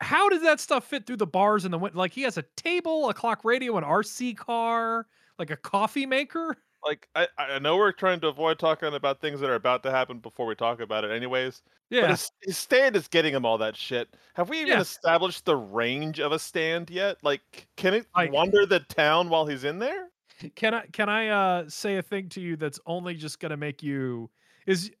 how 0.00 0.28
does 0.28 0.42
that 0.42 0.60
stuff 0.60 0.86
fit 0.86 1.06
through 1.06 1.16
the 1.16 1.26
bars 1.26 1.64
and 1.64 1.72
the 1.72 1.78
win- 1.78 1.94
like? 1.94 2.12
He 2.12 2.22
has 2.22 2.36
a 2.38 2.44
table, 2.56 3.08
a 3.08 3.14
clock 3.14 3.44
radio, 3.44 3.76
an 3.78 3.84
RC 3.84 4.36
car, 4.36 5.06
like 5.38 5.50
a 5.50 5.56
coffee 5.56 6.06
maker. 6.06 6.56
Like 6.84 7.08
I, 7.16 7.26
I 7.38 7.58
know 7.58 7.76
we're 7.76 7.90
trying 7.90 8.20
to 8.20 8.28
avoid 8.28 8.58
talking 8.60 8.94
about 8.94 9.20
things 9.20 9.40
that 9.40 9.50
are 9.50 9.54
about 9.56 9.82
to 9.84 9.90
happen 9.90 10.18
before 10.20 10.46
we 10.46 10.54
talk 10.54 10.80
about 10.80 11.04
it, 11.04 11.10
anyways. 11.10 11.62
But 11.90 11.96
Yeah, 11.96 12.08
his, 12.08 12.30
his 12.42 12.58
stand 12.58 12.94
is 12.94 13.08
getting 13.08 13.34
him 13.34 13.44
all 13.44 13.58
that 13.58 13.76
shit. 13.76 14.08
Have 14.34 14.48
we 14.50 14.58
even 14.58 14.74
Yeah. 14.74 14.80
established 14.82 15.44
the 15.46 15.56
range 15.56 16.20
of 16.20 16.30
a 16.32 16.38
stand 16.38 16.88
yet? 16.90 17.16
Like, 17.22 17.66
can 17.76 17.94
it 17.94 18.06
Like- 18.14 18.30
wander 18.30 18.66
the 18.66 18.80
town 18.80 19.28
while 19.30 19.46
he's 19.46 19.64
in 19.64 19.78
there? 19.80 20.10
can 20.54 20.74
I 20.74 20.84
can 20.92 21.08
I 21.08 21.28
uh 21.28 21.64
say 21.68 21.96
a 21.96 22.02
thing 22.02 22.28
to 22.30 22.40
you 22.42 22.56
that's 22.56 22.78
only 22.86 23.14
just 23.14 23.40
gonna 23.40 23.56
make 23.56 23.82
you 23.82 24.30
is 24.66 24.92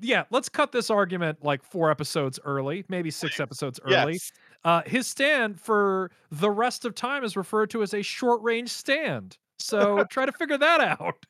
yeah, 0.00 0.24
let's 0.30 0.48
cut 0.48 0.72
this 0.72 0.90
argument 0.90 1.38
like 1.42 1.62
four 1.64 1.90
episodes 1.90 2.38
early, 2.44 2.84
maybe 2.88 3.10
six 3.10 3.40
episodes 3.40 3.80
early. 3.84 4.14
Yes. 4.14 4.32
Uh, 4.64 4.82
his 4.86 5.06
stand 5.06 5.60
for 5.60 6.10
the 6.30 6.50
rest 6.50 6.84
of 6.84 6.94
time 6.94 7.24
is 7.24 7.36
referred 7.36 7.70
to 7.70 7.82
as 7.82 7.94
a 7.94 8.02
short 8.02 8.42
range 8.42 8.70
stand. 8.70 9.38
So 9.58 10.04
try 10.04 10.26
to 10.26 10.32
figure 10.32 10.58
that 10.58 10.80
out. 10.80 11.26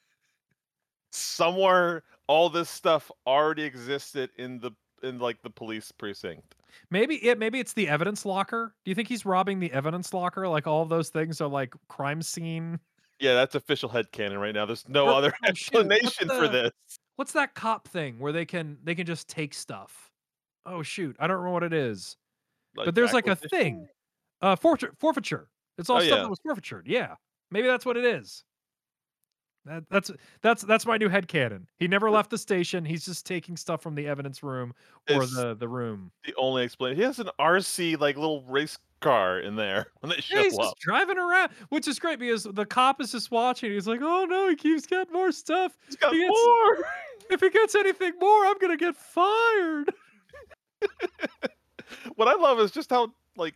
Somewhere, 1.13 2.03
all 2.27 2.49
this 2.49 2.71
stuff 2.71 3.11
already 3.27 3.63
existed 3.63 4.31
in 4.39 4.59
the 4.59 4.71
in 5.03 5.19
like 5.19 5.43
the 5.43 5.51
police 5.51 5.93
precinct. 5.93 6.55
Maybe 6.91 7.17
it 7.17 7.39
maybe 7.39 7.61
it's 7.61 7.75
the 7.75 7.89
evidence 7.89 8.25
locker. 8.25 8.75
Do 8.85 8.91
you 8.91 8.95
think 8.95 9.09
he's 9.09 9.27
robbing 9.27 9.61
the 9.61 9.73
evidence 9.73 10.15
locker? 10.15 10.49
Like 10.49 10.67
all 10.67 10.83
of 10.83 10.89
those 10.89 11.11
things 11.11 11.41
are 11.41 11.49
like 11.49 11.75
crime 11.89 12.23
scene 12.23 12.79
Yeah, 13.21 13.35
that's 13.35 13.55
official 13.55 13.89
head 13.89 14.11
headcanon 14.11 14.41
right 14.41 14.55
now. 14.55 14.65
There's 14.65 14.89
no 14.89 15.09
other 15.09 15.33
oh, 15.45 15.49
explanation 15.49 16.29
for 16.29 16.49
this. 16.49 16.73
What's 17.17 17.33
that 17.33 17.55
cop 17.55 17.89
thing 17.89 18.19
where 18.19 18.33
they 18.33 18.45
can 18.45 18.79
they 18.85 18.95
can 18.95 19.07
just 19.07 19.29
take 19.29 19.55
stuff? 19.55 20.11
Oh, 20.67 20.83
shoot, 20.83 21.17
I 21.19 21.27
don't 21.27 21.37
remember 21.39 21.53
what 21.55 21.65
it 21.65 21.73
is. 21.73 22.17
But 22.75 22.95
there's, 22.95 23.13
like, 23.13 23.27
a 23.27 23.37
thing. 23.37 23.89
Uh, 24.41 24.57
forfeit 24.57 24.99
forfeiture. 24.99 25.51
It's 25.79 25.91
all 25.91 25.99
Oh, 25.99 26.01
stuff 26.01 26.17
yeah. 26.17 26.23
that 26.23 26.29
was 26.31 26.41
forfeitured, 26.43 26.87
yeah. 26.87 27.17
Maybe 27.51 27.67
that's 27.67 27.85
what 27.85 27.97
it 27.97 28.05
is. 28.05 28.45
That 29.65 29.85
that's 29.91 30.11
that's 30.41 30.63
that's 30.63 30.87
my 30.87 30.97
new 30.97 31.09
head 31.09 31.29
headcanon. 31.29 31.67
He 31.79 31.87
never 31.87 32.11
left 32.11 32.31
the 32.31 32.39
station, 32.39 32.85
he's 32.85 33.05
just 33.05 33.25
taking 33.27 33.57
stuff 33.57 33.81
from 33.83 33.95
the 33.95 34.07
evidence 34.09 34.43
room 34.43 34.75
or 35.09 35.23
It's 35.23 35.33
the 35.35 35.55
the 35.55 35.69
room. 35.69 36.11
the 36.25 36.35
only 36.37 36.65
explanation. 36.65 36.99
He 36.99 37.05
has 37.05 37.19
an 37.21 37.31
RC, 37.39 37.99
like, 38.01 38.17
little 38.17 38.43
race 38.45 38.79
car 39.01 39.39
in 39.41 39.55
there 39.57 39.87
when 40.01 40.11
they 40.11 40.21
show 40.21 40.39
Yeah, 40.39 40.43
he's 40.45 40.59
up. 40.59 40.75
just 40.75 40.79
driving 40.81 41.19
around, 41.19 41.53
which 41.69 41.87
is 41.87 41.99
great 41.99 42.19
because 42.19 42.43
the 42.45 42.67
cop 42.67 43.01
is 43.01 43.13
just 43.13 43.31
watching, 43.31 43.71
he's 43.73 43.87
like, 43.87 44.01
"Oh, 44.03 44.25
no, 44.25 44.49
he 44.49 44.57
keeps 44.57 44.87
getting 44.87 45.13
more 45.13 45.31
stuff. 45.33 45.77
He's 45.87 45.97
got 45.97 46.13
He 46.13 46.19
gets 46.19 46.31
more! 46.31 46.85
if 47.31 47.41
he 47.41 47.51
gets 47.51 47.75
anything 47.77 48.15
more, 48.19 48.47
I'm 48.47 48.59
gonna 48.59 48.77
get 48.77 48.97
fired." 48.97 49.93
What 52.17 52.29
I 52.29 52.35
love 52.35 52.59
is 52.61 52.71
just 52.71 52.91
how, 52.91 53.15
like 53.37 53.55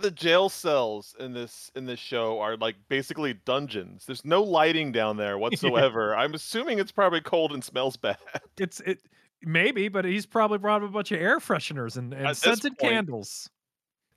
the 0.00 0.10
jail 0.10 0.48
cells 0.48 1.14
in 1.18 1.32
this 1.32 1.70
in 1.74 1.86
this 1.86 1.98
show 2.00 2.40
are, 2.40 2.56
like, 2.56 2.76
basically 2.88 3.34
dungeons. 3.34 4.04
There's 4.06 4.24
no 4.24 4.42
lighting 4.42 4.92
down 4.92 5.16
there 5.16 5.30
Yeah. 5.34 5.34
whatsoever. 5.36 6.14
I'm 6.16 6.34
assuming 6.34 6.78
it's 6.78 6.92
probably 6.92 7.20
cold 7.20 7.52
and 7.52 7.62
smells 7.64 7.96
bad. 7.96 8.18
It's 8.58 8.80
it 8.80 9.00
maybe, 9.42 9.88
but 9.88 10.04
he's 10.04 10.26
probably 10.26 10.58
brought 10.58 10.82
a 10.82 10.88
bunch 10.88 11.12
of 11.12 11.20
air 11.20 11.38
fresheners 11.38 11.96
and 11.96 12.12
and 12.12 12.36
scented 12.36 12.76
point 12.78 12.92
candles. 12.92 13.48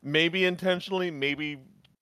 Maybe 0.02 0.43
intentionally, 0.46 1.12
maybe 1.12 1.60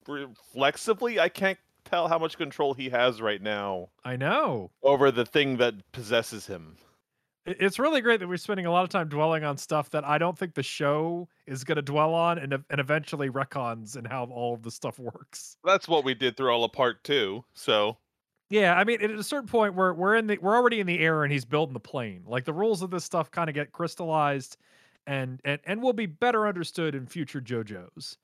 reflexively, 0.08 1.20
I 1.20 1.30
can't 1.30 1.60
tell 1.86 2.08
how 2.08 2.18
much 2.18 2.38
control 2.38 2.74
he 2.74 2.90
has 2.90 3.22
right 3.22 3.42
now 3.42 3.90
I 4.06 4.16
know. 4.16 4.72
over 4.84 5.12
the 5.12 5.26
thing 5.26 5.58
that 5.58 5.92
possesses 5.92 6.48
him. 6.48 6.78
It's 7.46 7.80
really 7.80 8.02
great 8.02 8.20
that 8.20 8.28
we're 8.28 8.38
spending 8.38 8.68
a 8.68 8.72
lot 8.72 8.84
of 8.84 8.90
time 8.90 9.10
dwelling 9.10 9.44
on 9.44 9.58
stuff 9.58 9.90
that 9.92 10.04
I 10.06 10.18
don't 10.20 10.38
think 10.38 10.54
the 10.54 10.62
show 10.64 11.28
is 11.48 11.64
gonna 11.64 11.82
dwell 11.82 12.14
on 12.14 12.38
and 12.38 12.54
and 12.54 12.80
eventually 12.80 13.30
retcons 13.30 13.96
and 13.96 14.08
how 14.08 14.26
all 14.26 14.54
of 14.54 14.62
the 14.64 14.72
stuff 14.72 15.00
works. 15.00 15.58
That's 15.64 15.88
what 15.88 16.04
we 16.04 16.14
did 16.14 16.38
through 16.38 16.52
all 16.52 16.64
of 16.64 16.72
part 16.72 17.04
2, 17.04 17.46
so 17.56 17.98
Yeah, 18.50 18.76
I 18.76 18.84
mean, 18.84 19.02
at 19.02 19.12
a 19.12 19.24
certain 19.24 19.48
point, 19.48 19.76
we're 19.76 19.94
we're 19.94 20.16
in 20.16 20.28
the 20.28 20.38
we're 20.38 20.56
already 20.56 20.80
in 20.80 20.88
the 20.88 21.00
air 21.00 21.24
and 21.24 21.32
he's 21.32 21.46
building 21.46 21.74
the 21.74 21.80
plane. 21.80 22.24
Like, 22.26 22.44
the 22.46 22.54
rules 22.54 22.82
of 22.82 22.92
this 22.92 23.06
stuff 23.06 23.32
kinda 23.32 23.54
get 23.54 23.72
crystallized 23.72 24.58
and 25.08 25.40
and 25.46 25.62
and 25.66 25.82
will 25.82 25.94
be 25.94 26.06
better 26.06 26.48
understood 26.48 26.94
in 26.96 27.06
future 27.08 27.40
JoJos. 27.42 28.18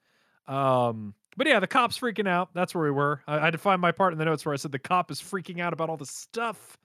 Um, 0.47 1.15
but 1.37 1.47
yeah, 1.47 1.59
the 1.59 1.67
cop's 1.67 1.97
freaking 1.99 2.27
out. 2.27 2.53
That's 2.53 2.75
where 2.75 2.85
we 2.85 2.91
were. 2.91 3.23
I 3.27 3.39
I 3.39 3.45
had 3.45 3.53
to 3.53 3.57
find 3.59 3.81
my 3.81 3.91
part 3.93 4.13
in 4.13 4.19
the 4.19 4.25
notes 4.25 4.45
where 4.45 4.53
I 4.53 4.57
said 4.57 4.71
the 4.73 4.79
cop 4.79 5.11
is 5.11 5.21
freaking 5.21 5.61
out 5.61 5.73
about 5.73 5.89
all 5.89 5.97
this 5.97 6.11
stuff. 6.11 6.77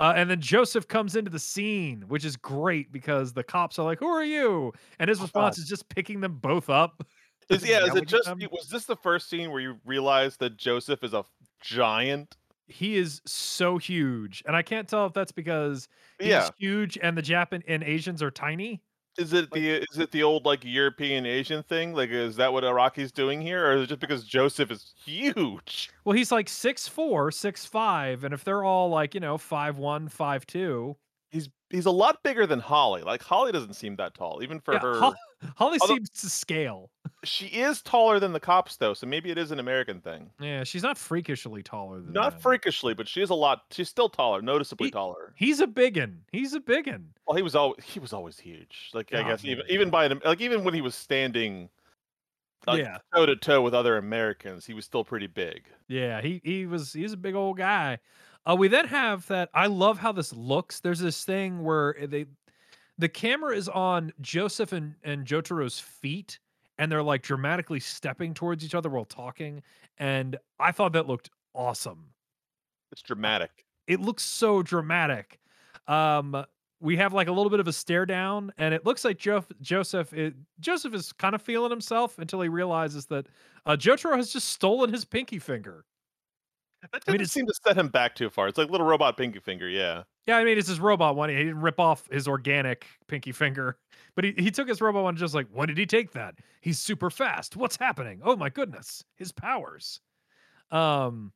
Uh, 0.00 0.14
and 0.16 0.30
then 0.30 0.40
Joseph 0.40 0.88
comes 0.88 1.16
into 1.16 1.30
the 1.30 1.38
scene, 1.38 2.02
which 2.08 2.24
is 2.24 2.36
great 2.36 2.90
because 2.92 3.34
the 3.34 3.44
cops 3.44 3.78
are 3.78 3.84
like, 3.84 4.00
"Who 4.00 4.08
are 4.08 4.24
you?" 4.24 4.72
And 4.98 5.10
his 5.10 5.22
response 5.22 5.58
is 5.58 5.68
just 5.68 5.88
picking 5.90 6.20
them 6.22 6.38
both 6.38 6.70
up. 6.70 7.06
Is 7.50 7.64
yeah, 7.64 7.84
is 7.84 7.96
it 7.96 8.06
just 8.06 8.34
was 8.52 8.68
this 8.68 8.84
the 8.84 8.94
first 8.96 9.28
scene 9.28 9.50
where 9.50 9.60
you 9.60 9.80
realized 9.84 10.38
that 10.40 10.56
Joseph 10.56 11.02
is 11.02 11.12
a 11.14 11.24
giant? 11.60 12.36
He 12.68 12.96
is 12.96 13.20
so 13.26 13.78
huge, 13.78 14.42
and 14.46 14.54
I 14.54 14.62
can't 14.62 14.88
tell 14.88 15.06
if 15.06 15.12
that's 15.12 15.32
because 15.32 15.88
he's 16.20 16.30
Yeah. 16.30 16.50
huge 16.56 16.96
and 17.02 17.18
the 17.18 17.22
Japan 17.22 17.62
and 17.66 17.82
Asians 17.82 18.22
are 18.22 18.30
tiny. 18.30 18.82
Is 19.18 19.32
it 19.32 19.52
Like 19.52 19.62
the 19.62 19.82
is 19.90 19.98
it 19.98 20.12
the 20.12 20.22
old, 20.22 20.44
like, 20.46 20.64
European 20.64 21.26
Asian 21.26 21.62
thing? 21.64 21.92
Like, 21.92 22.10
is 22.10 22.36
that 22.36 22.52
what 22.52 22.64
Araki's 22.64 23.12
doing 23.12 23.40
here? 23.40 23.66
Or 23.66 23.72
is 23.74 23.82
it 23.84 23.86
just 23.88 24.00
because 24.00 24.24
Joseph 24.24 24.70
is 24.70 24.94
huge? 25.04 25.90
Well, 26.04 26.16
he's 26.16 26.32
like 26.32 26.48
six 26.48 26.88
four, 26.88 27.30
six 27.30 27.66
five, 27.66 28.24
and 28.24 28.32
if 28.32 28.42
they're 28.42 28.64
all 28.64 28.88
like, 28.88 29.14
you 29.14 29.20
know, 29.20 29.36
5'1", 29.36 30.08
5'2". 30.08 30.96
He's 31.30 31.48
he's 31.70 31.86
a 31.86 31.90
lot 31.90 32.22
bigger 32.22 32.46
than 32.46 32.58
Holly. 32.60 33.02
Like, 33.02 33.22
Holly 33.22 33.52
doesn't 33.52 33.74
seem 33.74 33.96
that 33.96 34.14
tall, 34.14 34.42
even 34.42 34.60
for 34.60 34.76
Yeah, 34.76 34.80
her 34.80 35.00
Ho 35.00 35.14
Holly 35.56 35.78
Although 35.80 35.98
seems 35.98 36.10
to 36.10 36.28
scale. 36.30 36.90
she 37.24 37.46
is 37.46 37.82
taller 37.82 38.20
than 38.20 38.32
the 38.34 38.40
cops, 38.40 38.76
though, 38.76 38.92
so 38.94 39.06
maybe 39.06 39.30
it 39.30 39.38
is 39.38 39.50
an 39.50 39.58
American 39.58 40.00
thing. 40.02 40.32
Yeah, 40.38 40.64
she's 40.64 40.82
not 40.82 40.96
freakishly 40.98 41.62
taller 41.62 42.00
than 42.00 42.18
Not 42.18 42.40
them. 42.40 42.42
freakishly, 42.42 42.92
but 42.94 43.08
she 43.08 43.22
is 43.22 43.30
a 43.30 43.34
lot 43.34 43.64
she's 43.72 43.88
still 43.88 44.08
taller, 44.10 44.42
noticeably 44.42 44.88
He 44.88 44.90
taller. 44.90 45.36
he's 45.36 45.60
a 45.60 45.66
biggin. 45.68 46.24
He's 46.32 46.54
a 46.54 46.60
biggin. 46.60 47.14
Well, 47.26 47.36
he 47.36 47.42
was 47.42 47.54
al 47.54 47.74
he 47.82 48.00
was 48.00 48.12
always 48.12 48.38
huge. 48.40 48.90
Like, 48.94 49.12
I 49.12 49.22
guess 49.22 49.44
even 49.44 49.64
even 49.68 49.90
by 49.90 50.06
an 50.06 50.20
like, 50.24 50.40
even 50.40 50.64
when 50.64 50.74
he 50.74 50.80
was 50.80 50.94
standing, 50.94 51.70
like, 52.66 52.82
Yeah. 52.82 52.98
toe 53.14 53.26
to 53.26 53.36
toe 53.36 53.62
with 53.62 53.74
other 53.74 53.96
Americans, 53.98 54.66
he 54.66 54.74
was 54.74 54.86
still 54.86 55.04
pretty 55.04 55.28
big. 55.28 55.68
Yeah, 55.88 56.20
he 56.20 56.40
he 56.44 56.66
was 56.66 56.92
he's 56.92 57.12
a 57.12 57.16
big 57.16 57.34
old 57.34 57.56
guy. 57.56 57.98
Uh, 58.48 58.56
we 58.56 58.68
then 58.68 58.86
have 58.86 59.26
that 59.28 59.50
I 59.54 59.66
love 59.66 59.98
how 59.98 60.12
this 60.12 60.32
looks. 60.32 60.80
There's 60.80 61.00
this 61.00 61.24
thing 61.24 61.62
where 61.62 61.94
they 62.02 62.26
the 62.98 63.08
camera 63.08 63.56
is 63.56 63.68
on 63.68 64.12
Joseph 64.20 64.72
and, 64.72 64.94
and 65.02 65.26
Jotaro's 65.26 65.80
feet, 65.80 66.38
and 66.78 66.92
they're 66.92 67.02
like 67.02 67.22
dramatically 67.22 67.80
stepping 67.80 68.34
towards 68.34 68.64
each 68.64 68.74
other 68.74 68.90
while 68.90 69.06
talking. 69.06 69.62
And 69.98 70.36
I 70.58 70.72
thought 70.72 70.92
that 70.92 71.06
looked 71.06 71.30
awesome. 71.54 72.10
It's 72.92 73.02
dramatic. 73.02 73.64
It 73.86 74.00
looks 74.00 74.22
so 74.22 74.62
dramatic. 74.62 75.40
Um, 75.88 76.44
we 76.80 76.96
have 76.96 77.12
like 77.12 77.28
a 77.28 77.32
little 77.32 77.50
bit 77.50 77.60
of 77.60 77.68
a 77.68 77.72
stare 77.72 78.06
down, 78.06 78.52
and 78.58 78.74
it 78.74 78.84
looks 78.84 79.04
like 79.04 79.18
jo- 79.18 79.44
Joseph 79.60 80.12
is, 80.12 80.32
Joseph 80.60 80.94
is 80.94 81.12
kind 81.12 81.34
of 81.34 81.42
feeling 81.42 81.70
himself 81.70 82.18
until 82.18 82.40
he 82.40 82.48
realizes 82.48 83.06
that 83.06 83.26
uh, 83.66 83.76
Jotaro 83.76 84.16
has 84.16 84.32
just 84.32 84.48
stolen 84.48 84.92
his 84.92 85.04
pinky 85.04 85.38
finger. 85.38 85.84
That 86.92 87.02
I 87.06 87.12
mean, 87.12 87.26
seem 87.26 87.46
to 87.46 87.54
set 87.66 87.76
him 87.76 87.88
back 87.88 88.14
too 88.14 88.30
far. 88.30 88.48
It's 88.48 88.56
like 88.56 88.70
little 88.70 88.86
robot 88.86 89.16
pinky 89.16 89.38
finger, 89.40 89.68
yeah. 89.68 90.04
Yeah, 90.26 90.38
I 90.38 90.44
mean, 90.44 90.56
it's 90.58 90.68
his 90.68 90.80
robot 90.80 91.14
one. 91.16 91.28
He 91.28 91.36
didn't 91.36 91.60
rip 91.60 91.78
off 91.78 92.08
his 92.10 92.26
organic 92.26 92.86
pinky 93.06 93.32
finger, 93.32 93.78
but 94.14 94.24
he, 94.24 94.32
he 94.38 94.50
took 94.50 94.68
his 94.68 94.80
robot 94.80 95.02
one 95.02 95.16
just 95.16 95.34
like, 95.34 95.46
when 95.52 95.68
did 95.68 95.76
he 95.78 95.86
take 95.86 96.12
that? 96.12 96.36
He's 96.62 96.78
super 96.78 97.10
fast. 97.10 97.54
What's 97.56 97.76
happening? 97.76 98.20
Oh 98.24 98.36
my 98.36 98.48
goodness, 98.48 99.04
his 99.16 99.30
powers. 99.32 100.00
Um, 100.70 101.32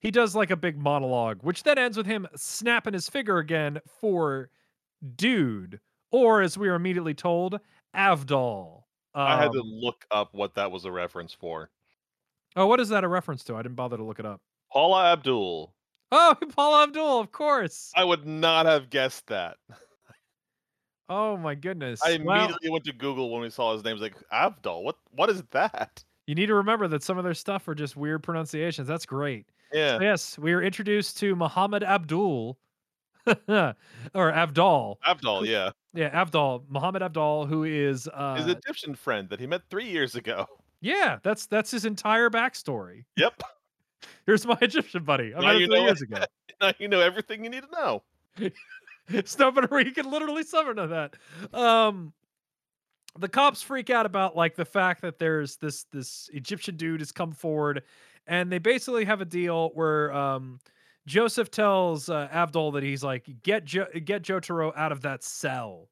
he 0.00 0.10
does 0.10 0.36
like 0.36 0.50
a 0.50 0.56
big 0.56 0.78
monologue, 0.78 1.42
which 1.42 1.62
then 1.62 1.78
ends 1.78 1.96
with 1.96 2.06
him 2.06 2.26
snapping 2.36 2.92
his 2.92 3.08
finger 3.08 3.38
again 3.38 3.80
for 4.00 4.50
dude, 5.16 5.80
or 6.12 6.42
as 6.42 6.56
we 6.58 6.68
are 6.68 6.74
immediately 6.74 7.14
told, 7.14 7.58
Avdol. 7.96 8.82
I 9.14 9.40
had 9.40 9.52
to 9.52 9.60
Um, 9.60 9.66
look 9.66 10.04
up 10.10 10.34
what 10.34 10.54
that 10.56 10.70
was 10.70 10.84
a 10.84 10.92
reference 10.92 11.32
for. 11.32 11.70
oh, 12.56 12.66
what 12.66 12.80
is 12.80 12.88
that 12.90 13.04
a 13.04 13.08
reference 13.08 13.44
to? 13.44 13.54
I 13.56 13.62
didn't 13.62 13.76
bother 13.76 13.96
to 13.96 14.04
look 14.04 14.18
it 14.18 14.26
up. 14.26 14.40
Paula 14.74 15.12
Abdul. 15.12 15.72
Oh, 16.12 16.36
Paul 16.54 16.82
Abdul, 16.82 17.20
of 17.20 17.32
course. 17.32 17.90
I 17.96 18.04
would 18.04 18.26
not 18.26 18.66
have 18.66 18.90
guessed 18.90 19.26
that. 19.28 19.56
Oh 21.08 21.36
my 21.36 21.54
goodness. 21.54 22.00
I 22.04 22.18
Well- 22.22 22.38
immediately 22.44 22.70
went 22.70 22.84
to 22.84 22.92
Google 22.92 23.30
when 23.30 23.40
we 23.42 23.50
saw 23.50 23.72
his 23.74 23.84
name. 23.84 23.92
I 23.92 23.94
was 23.94 24.02
like, 24.02 24.16
Abdul, 24.32 24.84
what 24.84 24.96
what 25.12 25.30
is 25.30 25.42
that? 25.52 26.02
You 26.26 26.34
need 26.34 26.46
to 26.46 26.54
remember 26.54 26.88
that 26.88 27.02
some 27.02 27.18
of 27.18 27.24
their 27.24 27.34
stuff 27.34 27.68
are 27.68 27.74
just 27.74 27.96
weird 27.96 28.22
pronunciations. 28.22 28.88
That's 28.88 29.06
great. 29.06 29.46
Yeah. 29.72 29.98
So 29.98 30.02
yes, 30.02 30.38
we 30.38 30.52
are 30.54 30.62
introduced 30.62 31.18
to 31.18 31.36
Muhammad 31.36 31.82
Abdul, 31.84 32.58
or 33.26 33.74
Abdal. 34.14 34.96
Abdul, 35.06 35.46
yeah. 35.46 35.70
Yeah, 35.92 36.10
Abdal, 36.24 36.64
Muhammad 36.68 37.02
Abdal, 37.02 37.46
who 37.46 37.64
is 37.64 38.04
His 38.04 38.08
uh, 38.08 38.44
Egyptian 38.58 38.94
friend 38.94 39.28
that 39.28 39.38
he 39.38 39.46
met 39.46 39.62
three 39.70 39.88
years 39.88 40.14
ago. 40.16 40.46
yeah, 40.80 41.18
that's 41.22 41.46
that's 41.46 41.70
his 41.70 41.84
entire 41.84 42.30
backstory. 42.30 43.04
Yep. 43.16 43.42
Here's 44.26 44.46
my 44.46 44.58
Egyptian 44.60 45.04
buddy. 45.04 45.34
I 45.34 45.40
Now 45.40 45.46
met 45.46 45.60
you 45.60 45.66
three 45.66 45.76
know 45.76 45.84
years 45.86 46.02
ago. 46.02 46.18
Now 46.60 46.72
you 46.78 46.86
know 46.86 47.00
everything 47.00 47.42
you 47.42 47.50
need 47.50 47.64
to 47.64 47.70
know. 47.72 48.02
Stuff 49.24 49.56
where 49.68 49.80
you 49.80 49.90
can 49.90 50.08
literally 50.08 50.44
summon 50.44 50.78
on 50.78 50.90
that. 50.90 51.16
Um, 51.52 52.12
the 53.18 53.28
cops 53.28 53.60
freak 53.60 53.90
out 53.90 54.06
about 54.06 54.36
like 54.36 54.54
the 54.54 54.64
fact 54.64 55.02
that 55.02 55.18
there's 55.18 55.56
this 55.56 55.84
this 55.92 56.30
Egyptian 56.32 56.76
dude 56.76 57.00
has 57.00 57.12
come 57.12 57.32
forward, 57.32 57.82
and 58.26 58.50
they 58.50 58.58
basically 58.58 59.04
have 59.04 59.20
a 59.20 59.24
deal 59.24 59.70
where 59.74 60.12
um, 60.12 60.60
Joseph 61.06 61.50
tells 61.50 62.08
uh, 62.08 62.28
Abdul 62.32 62.72
that 62.72 62.82
he's 62.82 63.04
like 63.04 63.28
get 63.42 63.64
jo- 63.64 63.88
get 64.04 64.22
Jotaro 64.22 64.72
out 64.76 64.92
of 64.92 65.02
that 65.02 65.22
cell, 65.22 65.88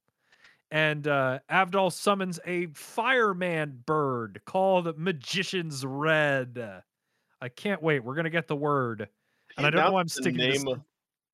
and 0.71 1.07
uh, 1.07 1.41
Abdul 1.51 1.91
summons 1.91 2.41
a 2.47 2.67
fireman 2.69 3.83
bird 3.85 4.41
called 4.47 4.97
Magician's 4.99 5.85
Red. 5.85 6.83
I 7.43 7.49
can't 7.49 7.83
wait. 7.83 8.05
We're 8.05 8.15
gonna 8.15 8.31
get 8.31 8.47
the 8.47 8.57
word. 8.57 9.01
And 9.03 9.09
He 9.59 9.65
I 9.67 9.71
don't 9.71 9.85
know 9.85 9.93
why 9.93 10.01
I'm 10.01 10.09
sticking 10.09 10.39
this- 10.39 10.63
name 10.65 10.73
of- 10.73 10.81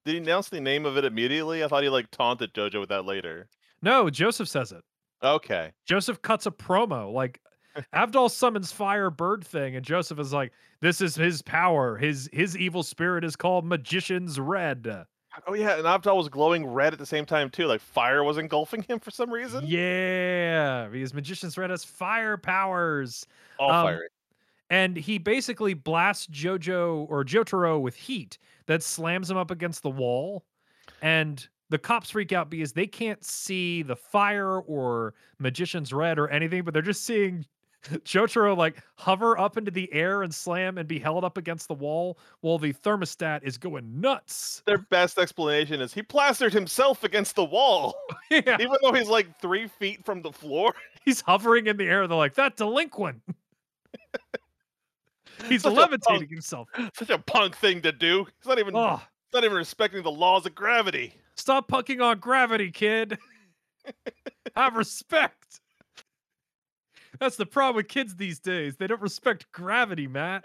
Did 0.04 0.12
he 0.12 0.18
announce 0.18 0.48
the 0.48 0.60
name 0.60 0.86
of 0.86 0.96
it 0.96 1.04
immediately? 1.04 1.62
I 1.62 1.68
thought 1.68 1.82
he 1.82 1.88
like 1.90 2.10
taunted 2.10 2.54
Jojo 2.54 2.80
with 2.80 2.88
that 2.88 3.04
later. 3.04 3.48
No, 3.82 4.08
Joseph 4.10 4.48
says 4.48 4.72
it. 4.72 4.82
Okay. 5.22 5.72
Joseph 5.86 6.22
cuts 6.22 6.46
a 6.46 6.50
promo 6.50 7.12
like 7.12 7.40
Abdul 7.92 8.28
summons 8.30 8.72
fire 8.72 9.10
bird 9.10 9.44
thing, 9.46 9.76
and 9.76 9.84
Joseph 9.84 10.18
is 10.18 10.32
like, 10.32 10.52
"This 10.80 11.00
is 11.00 11.14
his 11.14 11.42
power. 11.42 11.96
His 11.96 12.28
his 12.32 12.56
evil 12.56 12.82
spirit 12.82 13.22
is 13.24 13.36
called 13.36 13.64
Magician's 13.66 14.40
Red." 14.40 15.04
Oh 15.46 15.54
yeah, 15.54 15.76
and 15.76 15.86
Abdul 15.86 16.16
was 16.16 16.28
glowing 16.28 16.66
red 16.66 16.92
at 16.92 16.98
the 16.98 17.06
same 17.06 17.24
time 17.26 17.50
too. 17.50 17.66
Like 17.66 17.80
fire 17.80 18.24
was 18.24 18.38
engulfing 18.38 18.82
him 18.82 18.98
for 18.98 19.10
some 19.12 19.30
reason. 19.30 19.64
Yeah, 19.66 20.88
because 20.90 21.14
Magician's 21.14 21.56
Red 21.58 21.70
has 21.70 21.84
fire 21.84 22.36
powers. 22.36 23.26
All 23.58 23.70
um, 23.70 23.86
fiery. 23.86 24.08
And 24.70 24.96
he 24.96 25.18
basically 25.18 25.74
blasts 25.74 26.26
Jojo 26.26 27.06
or 27.08 27.24
Jotaro 27.24 27.80
with 27.80 27.94
heat 27.94 28.38
that 28.66 28.82
slams 28.82 29.30
him 29.30 29.36
up 29.36 29.50
against 29.50 29.82
the 29.82 29.90
wall. 29.90 30.44
And 31.02 31.46
the 31.70 31.78
cops 31.78 32.10
freak 32.10 32.32
out 32.32 32.50
because 32.50 32.72
they 32.72 32.86
can't 32.86 33.22
see 33.24 33.82
the 33.82 33.96
fire 33.96 34.60
or 34.60 35.14
magician's 35.38 35.92
red 35.92 36.18
or 36.18 36.28
anything, 36.28 36.64
but 36.64 36.72
they're 36.74 36.82
just 36.82 37.04
seeing 37.04 37.44
Jotaro 38.04 38.56
like 38.56 38.82
hover 38.96 39.38
up 39.38 39.56
into 39.56 39.70
the 39.70 39.92
air 39.92 40.22
and 40.22 40.34
slam 40.34 40.78
and 40.78 40.88
be 40.88 40.98
held 40.98 41.24
up 41.24 41.38
against 41.38 41.68
the 41.68 41.74
wall 41.74 42.18
while 42.40 42.58
the 42.58 42.72
thermostat 42.72 43.42
is 43.44 43.56
going 43.56 44.00
nuts. 44.00 44.62
Their 44.66 44.78
best 44.78 45.18
explanation 45.18 45.80
is 45.80 45.94
he 45.94 46.02
plastered 46.02 46.52
himself 46.52 47.04
against 47.04 47.36
the 47.36 47.44
wall, 47.44 47.94
yeah, 48.30 48.56
even 48.60 48.76
though 48.82 48.92
he's 48.92 49.08
like 49.08 49.40
three 49.40 49.68
feet 49.68 50.04
from 50.04 50.22
the 50.22 50.32
floor. 50.32 50.74
he's 51.04 51.20
hovering 51.20 51.66
in 51.66 51.76
the 51.76 51.84
air. 51.84 52.06
They're 52.06 52.16
like, 52.16 52.34
that 52.34 52.56
delinquent. 52.56 53.22
he's 55.48 55.62
Such 55.62 55.74
levitating 55.74 56.28
himself. 56.28 56.68
Such 56.94 57.10
a 57.10 57.18
punk 57.18 57.56
thing 57.56 57.82
to 57.82 57.92
do. 57.92 58.26
He's 58.40 58.46
not 58.48 58.58
even 58.58 58.74
Oh, 58.76 58.96
he's 58.96 59.34
not 59.34 59.44
even 59.44 59.56
respecting 59.56 60.02
the 60.02 60.10
laws 60.10 60.46
of 60.46 60.54
gravity. 60.54 61.14
stop 61.36 61.68
punking 61.70 62.02
on 62.02 62.18
gravity, 62.18 62.70
kid. 62.70 63.18
Have 64.56 64.76
respect. 64.76 65.60
That's 67.20 67.36
the 67.36 67.46
problem 67.46 67.76
with 67.76 67.88
kids 67.88 68.16
these 68.16 68.38
days. 68.38 68.76
They 68.76 68.86
don't 68.86 69.00
respect 69.00 69.50
gravity, 69.52 70.06
Matt. 70.06 70.44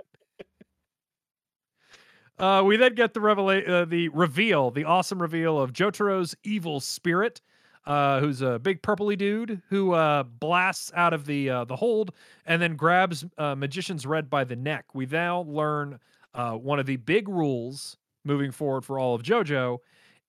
Uh, 2.39 2.63
we 2.65 2.77
then 2.77 2.95
get 2.95 3.13
the 3.13 3.19
revela- 3.19 3.67
uh, 3.69 3.85
the 3.85 4.09
reveal, 4.09 4.71
the 4.71 4.83
awesome 4.85 5.21
reveal 5.21 5.59
of 5.59 5.71
Jotaro's 5.71 6.35
evil 6.43 6.79
spirit, 6.79 7.41
uh, 7.85 8.19
who's 8.19 8.41
a 8.41 8.59
big 8.59 8.81
purpley 8.81 9.17
dude 9.17 9.61
who 9.69 9.93
uh, 9.93 10.23
blasts 10.23 10.91
out 10.95 11.13
of 11.13 11.25
the 11.25 11.49
uh, 11.49 11.65
the 11.65 11.75
hold 11.75 12.11
and 12.45 12.61
then 12.61 12.75
grabs 12.75 13.25
uh, 13.37 13.55
Magician's 13.55 14.05
Red 14.05 14.29
by 14.29 14.43
the 14.43 14.55
neck. 14.55 14.85
We 14.93 15.05
now 15.05 15.41
learn 15.41 15.99
uh, 16.33 16.53
one 16.53 16.79
of 16.79 16.85
the 16.85 16.97
big 16.97 17.27
rules 17.27 17.97
moving 18.23 18.51
forward 18.51 18.85
for 18.85 18.99
all 18.99 19.15
of 19.15 19.23
JoJo. 19.23 19.79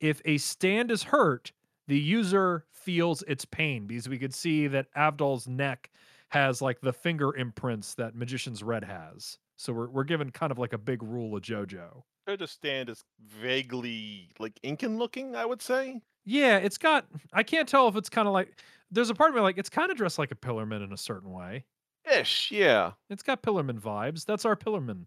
If 0.01 0.21
a 0.25 0.39
stand 0.39 0.91
is 0.91 1.05
hurt, 1.05 1.53
the 1.87 1.99
user 1.99 2.65
feels 2.73 3.23
its 3.23 3.45
pain 3.45 3.87
because 3.87 4.09
we 4.09 4.19
could 4.19 4.35
see 4.35 4.67
that 4.67 4.93
Avdol's 4.95 5.47
neck 5.47 5.91
has 6.29 6.61
like 6.61 6.81
the 6.81 6.93
finger 6.93 7.35
imprints 7.37 7.95
that 7.95 8.15
Magician's 8.15 8.63
Red 8.63 8.85
has. 8.85 9.39
So 9.57 9.73
we're 9.73 9.89
we're 9.89 10.05
given 10.05 10.31
kind 10.31 10.51
of 10.51 10.59
like 10.59 10.73
a 10.73 10.79
big 10.79 11.03
rule 11.03 11.37
of 11.37 11.43
JoJo. 11.43 12.03
Jojo's 12.29 12.51
stand 12.51 12.89
is 12.89 13.05
vaguely 13.21 14.31
like 14.39 14.59
Incan 14.63 14.99
looking, 14.99 15.37
I 15.37 15.47
would 15.47 15.63
say. 15.63 16.01
Yeah, 16.25 16.59
it's 16.59 16.79
got. 16.79 17.07
I 17.33 17.43
can't 17.43 17.69
tell 17.69 17.89
if 17.89 17.97
it's 17.97 18.09
kind 18.09 18.27
of 18.27 18.35
like. 18.35 18.61
There's 18.91 19.11
a 19.11 19.15
part 19.15 19.31
of 19.31 19.35
me 19.35 19.41
like 19.41 19.59
it's 19.59 19.71
kind 19.71 19.91
of 19.91 19.97
dressed 19.97 20.19
like 20.19 20.31
a 20.31 20.37
Pillarman 20.37 20.85
in 20.85 20.93
a 20.93 20.97
certain 20.97 21.33
way. 21.33 21.65
Ish, 22.11 22.51
yeah. 22.51 22.93
It's 23.11 23.23
got 23.23 23.43
Pillarman 23.43 23.81
vibes. 23.81 24.25
That's 24.25 24.45
our 24.45 24.57
Pillarman. 24.57 25.07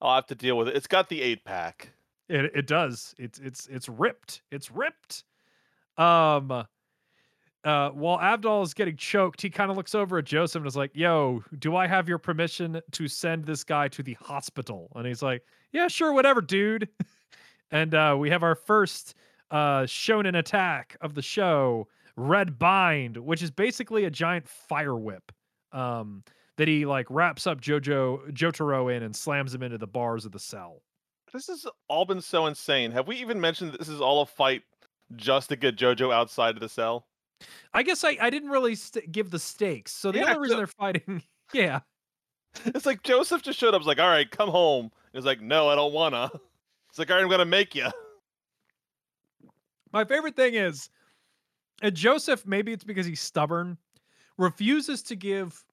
I'll 0.00 0.14
have 0.14 0.26
to 0.26 0.34
deal 0.34 0.56
with 0.56 0.68
it. 0.68 0.76
It's 0.76 0.86
got 0.86 1.08
the 1.08 1.22
eight 1.22 1.44
pack. 1.44 1.90
It 2.28 2.52
it 2.54 2.66
does. 2.66 3.14
It's 3.18 3.38
it's 3.38 3.66
it's 3.68 3.88
ripped. 3.88 4.42
It's 4.50 4.70
ripped. 4.70 5.24
Um. 5.96 6.66
Uh, 7.64 7.88
while 7.92 8.20
Abdul 8.20 8.60
is 8.60 8.74
getting 8.74 8.94
choked, 8.94 9.40
he 9.40 9.48
kind 9.48 9.70
of 9.70 9.76
looks 9.78 9.94
over 9.94 10.18
at 10.18 10.26
Joseph 10.26 10.60
and 10.60 10.66
is 10.66 10.76
like, 10.76 10.90
"Yo, 10.94 11.42
do 11.58 11.74
I 11.74 11.86
have 11.86 12.10
your 12.10 12.18
permission 12.18 12.82
to 12.92 13.08
send 13.08 13.46
this 13.46 13.64
guy 13.64 13.88
to 13.88 14.02
the 14.02 14.12
hospital?" 14.20 14.92
And 14.94 15.06
he's 15.06 15.22
like, 15.22 15.42
"Yeah, 15.72 15.88
sure, 15.88 16.12
whatever, 16.12 16.42
dude." 16.42 16.90
and 17.70 17.94
uh, 17.94 18.16
we 18.18 18.28
have 18.28 18.42
our 18.42 18.54
first 18.54 19.14
uh, 19.50 19.82
shonen 19.82 20.36
attack 20.38 20.96
of 21.00 21.14
the 21.14 21.22
show, 21.22 21.88
Red 22.16 22.58
Bind, 22.58 23.16
which 23.16 23.42
is 23.42 23.50
basically 23.50 24.04
a 24.04 24.10
giant 24.10 24.48
fire 24.48 24.96
whip 24.96 25.32
um, 25.72 26.22
that 26.56 26.68
he 26.68 26.86
like 26.86 27.06
wraps 27.10 27.46
up 27.46 27.60
Jojo 27.60 28.30
Jotaro 28.32 28.94
in 28.94 29.02
and 29.02 29.14
slams 29.14 29.54
him 29.54 29.62
into 29.62 29.78
the 29.78 29.86
bars 29.86 30.24
of 30.24 30.32
the 30.32 30.38
cell. 30.38 30.82
This 31.32 31.48
has 31.48 31.66
all 31.88 32.04
been 32.04 32.20
so 32.20 32.46
insane. 32.46 32.92
Have 32.92 33.08
we 33.08 33.16
even 33.16 33.40
mentioned 33.40 33.72
this 33.72 33.88
is 33.88 34.00
all 34.00 34.22
a 34.22 34.26
fight 34.26 34.62
just 35.16 35.48
to 35.48 35.56
get 35.56 35.76
JoJo 35.76 36.12
outside 36.14 36.54
of 36.54 36.60
the 36.60 36.68
cell? 36.68 37.06
I 37.72 37.82
guess 37.82 38.04
I, 38.04 38.16
I 38.20 38.30
didn't 38.30 38.50
really 38.50 38.76
st- 38.76 39.10
give 39.10 39.30
the 39.32 39.40
stakes. 39.40 39.92
So 39.92 40.12
the 40.12 40.18
Yeah, 40.20 40.26
only 40.34 40.38
reason 40.38 40.54
so- 40.54 40.58
they're 40.58 40.66
fighting, 40.68 41.22
yeah, 41.52 41.80
It's 42.66 42.86
like 42.86 43.02
Joseph 43.02 43.42
just 43.42 43.58
showed 43.58 43.74
up. 43.74 43.80
Was 43.80 43.86
like, 43.88 43.98
all 43.98 44.08
right, 44.08 44.30
come 44.30 44.48
home. 44.48 44.92
He's 45.12 45.24
like, 45.24 45.40
no, 45.40 45.68
I 45.68 45.74
don't 45.74 45.92
wanna. 45.92 46.30
It's 46.90 46.98
like, 47.00 47.10
all 47.10 47.16
right, 47.16 47.24
I'm 47.24 47.28
gonna 47.28 47.44
make 47.44 47.74
you. 47.74 47.88
My 49.94 50.04
favorite 50.04 50.36
thing 50.36 50.54
is, 50.54 50.90
and 51.82 51.94
Joseph. 51.94 52.46
Maybe 52.46 52.72
it's 52.72 52.84
because 52.84 53.06
he's 53.06 53.20
stubborn, 53.20 53.78
refuses 54.38 55.02
to 55.04 55.16
give. 55.16 55.64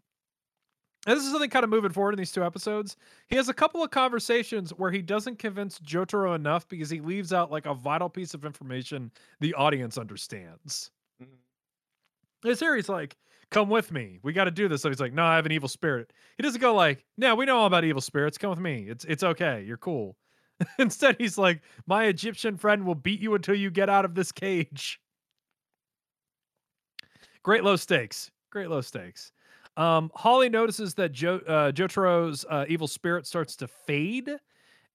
And 1.07 1.17
this 1.17 1.25
is 1.25 1.31
something 1.31 1.49
kind 1.49 1.63
of 1.63 1.71
moving 1.71 1.91
forward 1.91 2.13
in 2.13 2.19
these 2.19 2.31
two 2.31 2.45
episodes. 2.45 2.95
He 3.27 3.35
has 3.35 3.49
a 3.49 3.55
couple 3.55 3.83
of 3.83 3.91
conversations 3.91 4.71
where 4.71 4.91
he 4.91 5.01
doesn't 5.01 5.39
convince 5.39 5.79
Jotaro 5.79 6.35
enough 6.35 6.67
because 6.67 6.91
he 6.91 7.01
leaves 7.01 7.33
out 7.33 7.51
like 7.51 7.65
a 7.65 7.73
vital 7.73 8.09
piece 8.09 8.35
of 8.35 8.45
information 8.45 9.11
the 9.39 9.53
audience 9.55 9.97
understands. 9.97 10.91
This 12.43 12.59
here, 12.59 12.75
he's 12.75 12.89
like, 12.89 13.17
"Come 13.49 13.69
with 13.69 13.91
me. 13.91 14.19
We 14.23 14.33
got 14.33 14.45
to 14.45 14.51
do 14.51 14.67
this." 14.67 14.81
So 14.83 14.89
he's 14.89 14.99
like, 14.99 15.13
"No, 15.13 15.23
I 15.25 15.35
have 15.35 15.45
an 15.47 15.51
evil 15.51 15.69
spirit." 15.69 16.13
He 16.37 16.43
doesn't 16.43 16.61
go 16.61 16.73
like, 16.75 17.05
"No, 17.17 17.35
we 17.35 17.45
know 17.45 17.57
all 17.57 17.67
about 17.67 17.83
evil 17.83 18.01
spirits. 18.01 18.37
Come 18.37 18.51
with 18.51 18.59
me. 18.59 18.87
It's 18.89 19.05
it's 19.05 19.23
okay. 19.23 19.63
You're 19.63 19.77
cool." 19.77 20.17
Instead, 20.79 21.15
he's 21.19 21.37
like, 21.37 21.61
"My 21.87 22.05
Egyptian 22.05 22.57
friend 22.57 22.85
will 22.85 22.95
beat 22.95 23.19
you 23.21 23.33
until 23.35 23.55
you 23.55 23.69
get 23.71 23.89
out 23.89 24.05
of 24.05 24.15
this 24.15 24.31
cage." 24.31 24.99
Great 27.43 27.63
low 27.63 27.75
stakes. 27.75 28.31
Great 28.51 28.69
low 28.69 28.81
stakes. 28.81 29.31
Um, 29.77 30.11
Holly 30.13 30.49
notices 30.49 30.93
that 30.95 31.11
jo- 31.11 31.41
uh, 31.47 31.71
Jotaro's 31.71 32.45
uh, 32.49 32.65
evil 32.67 32.87
spirit 32.87 33.25
starts 33.25 33.55
to 33.57 33.67
fade. 33.67 34.29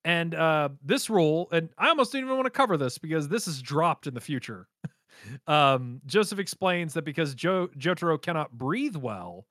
And 0.05 0.35
uh, 0.35 0.69
this 0.83 1.09
rule, 1.09 1.49
and 1.51 1.69
I 1.77 1.89
almost 1.89 2.11
didn't 2.11 2.25
even 2.25 2.37
want 2.37 2.45
to 2.45 2.51
cover 2.51 2.77
this 2.77 2.97
because 2.97 3.27
this 3.27 3.47
is 3.47 3.61
dropped 3.61 4.07
in 4.07 4.13
the 4.13 4.21
future. 4.21 4.67
um, 5.47 5.99
Joseph 6.05 6.39
explains 6.39 6.93
that 6.93 7.03
because 7.03 7.35
jo- 7.35 7.67
Jotaro 7.77 8.21
cannot 8.21 8.57
breathe 8.57 8.95
well, 8.95 9.45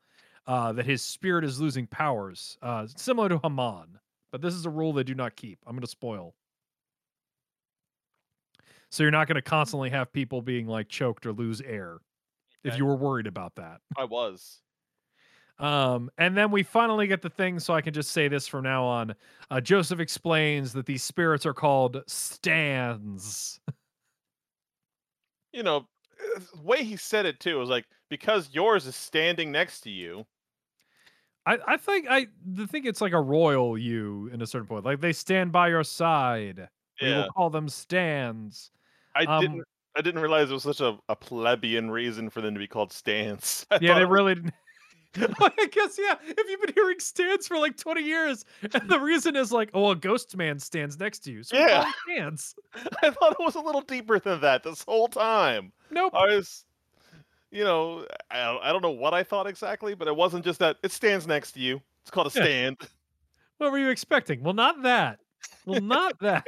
uh, 0.46 0.72
that 0.72 0.86
his 0.86 1.02
spirit 1.02 1.44
is 1.44 1.60
losing 1.60 1.86
powers, 1.86 2.56
uh, 2.62 2.86
similar 2.96 3.28
to 3.28 3.38
Hamon. 3.38 3.98
But 4.36 4.42
this 4.42 4.52
is 4.52 4.66
a 4.66 4.70
rule 4.70 4.92
they 4.92 5.02
do 5.02 5.14
not 5.14 5.34
keep. 5.34 5.58
I'm 5.66 5.72
going 5.72 5.80
to 5.80 5.86
spoil. 5.86 6.34
So 8.90 9.02
you're 9.02 9.10
not 9.10 9.28
going 9.28 9.36
to 9.36 9.40
constantly 9.40 9.88
have 9.88 10.12
people 10.12 10.42
being 10.42 10.66
like 10.66 10.90
choked 10.90 11.24
or 11.24 11.32
lose 11.32 11.62
air 11.62 12.00
if 12.62 12.76
you 12.76 12.84
were 12.84 12.96
worried 12.96 13.26
about 13.26 13.54
that. 13.54 13.80
I 13.96 14.04
was. 14.04 14.60
Um, 15.58 16.10
and 16.18 16.36
then 16.36 16.50
we 16.50 16.64
finally 16.64 17.06
get 17.06 17.22
the 17.22 17.30
thing, 17.30 17.58
so 17.58 17.72
I 17.72 17.80
can 17.80 17.94
just 17.94 18.10
say 18.10 18.28
this 18.28 18.46
from 18.46 18.64
now 18.64 18.84
on. 18.84 19.14
Uh, 19.50 19.62
Joseph 19.62 20.00
explains 20.00 20.74
that 20.74 20.84
these 20.84 21.02
spirits 21.02 21.46
are 21.46 21.54
called 21.54 22.02
stands. 22.06 23.58
You 25.54 25.62
know, 25.62 25.86
uh, 26.36 26.40
the 26.54 26.60
way 26.60 26.84
he 26.84 26.98
said 26.98 27.24
it 27.24 27.40
too 27.40 27.58
was 27.58 27.70
like, 27.70 27.86
because 28.10 28.50
yours 28.52 28.86
is 28.86 28.96
standing 28.96 29.50
next 29.50 29.80
to 29.80 29.90
you. 29.90 30.26
I, 31.46 31.58
I 31.66 31.76
think 31.76 32.06
I 32.10 32.26
the 32.44 32.66
think 32.66 32.86
it's 32.86 33.00
like 33.00 33.12
a 33.12 33.20
royal 33.20 33.78
you 33.78 34.28
in 34.32 34.42
a 34.42 34.46
certain 34.46 34.66
point. 34.66 34.84
Like 34.84 35.00
they 35.00 35.12
stand 35.12 35.52
by 35.52 35.68
your 35.68 35.84
side. 35.84 36.68
Yeah. 37.00 37.08
We 37.08 37.14
will 37.22 37.28
call 37.30 37.50
them 37.50 37.68
stands. 37.68 38.70
I 39.14 39.24
Um, 39.24 39.40
didn't. 39.40 39.64
I 39.96 40.02
didn't 40.02 40.20
realize 40.20 40.50
it 40.50 40.54
was 40.54 40.62
such 40.64 40.80
a, 40.82 40.98
a 41.08 41.16
plebeian 41.16 41.90
reason 41.90 42.28
for 42.28 42.42
them 42.42 42.52
to 42.52 42.58
be 42.60 42.66
called 42.66 42.92
stands. 42.92 43.64
I 43.70 43.78
yeah, 43.80 43.94
they 43.98 44.04
really 44.04 44.34
didn't. 44.34 44.52
I 45.16 45.68
guess 45.72 45.98
yeah. 45.98 46.16
If 46.22 46.50
you've 46.50 46.60
been 46.60 46.74
hearing 46.74 46.98
stands 47.00 47.48
for 47.48 47.56
like 47.58 47.78
20 47.78 48.02
years, 48.02 48.44
and 48.74 48.90
the 48.90 49.00
reason 49.00 49.34
is 49.36 49.50
like, 49.52 49.70
oh, 49.72 49.92
a 49.92 49.96
ghost 49.96 50.36
man 50.36 50.58
stands 50.58 50.98
next 51.00 51.20
to 51.20 51.32
you. 51.32 51.42
So 51.42 51.56
Yeah. 51.56 51.90
stands. 52.04 52.54
I 53.02 53.08
thought 53.10 53.32
it 53.32 53.38
was 53.38 53.54
a 53.54 53.60
little 53.60 53.80
deeper 53.80 54.18
than 54.18 54.42
that 54.42 54.62
this 54.62 54.84
whole 54.86 55.08
time. 55.08 55.72
Nope. 55.90 56.12
I 56.14 56.26
was, 56.36 56.65
you 57.50 57.64
know, 57.64 58.06
I, 58.30 58.44
don't- 58.44 58.62
I 58.64 58.72
don't 58.72 58.82
know 58.82 58.90
what 58.90 59.14
I 59.14 59.22
thought 59.22 59.46
exactly, 59.46 59.94
but 59.94 60.08
it 60.08 60.16
wasn't 60.16 60.44
just 60.44 60.58
that 60.60 60.76
it 60.82 60.92
stands 60.92 61.26
next 61.26 61.52
to 61.52 61.60
you. 61.60 61.80
It's 62.02 62.10
called 62.10 62.26
a 62.28 62.38
Yeah. 62.38 62.44
stand. 62.44 62.76
What 63.58 63.72
were 63.72 63.78
you 63.78 63.88
expecting? 63.90 64.42
Well, 64.42 64.54
not 64.54 64.82
that. 64.82 65.18
Well, 65.64 65.80
not 65.80 66.18
that. 66.20 66.46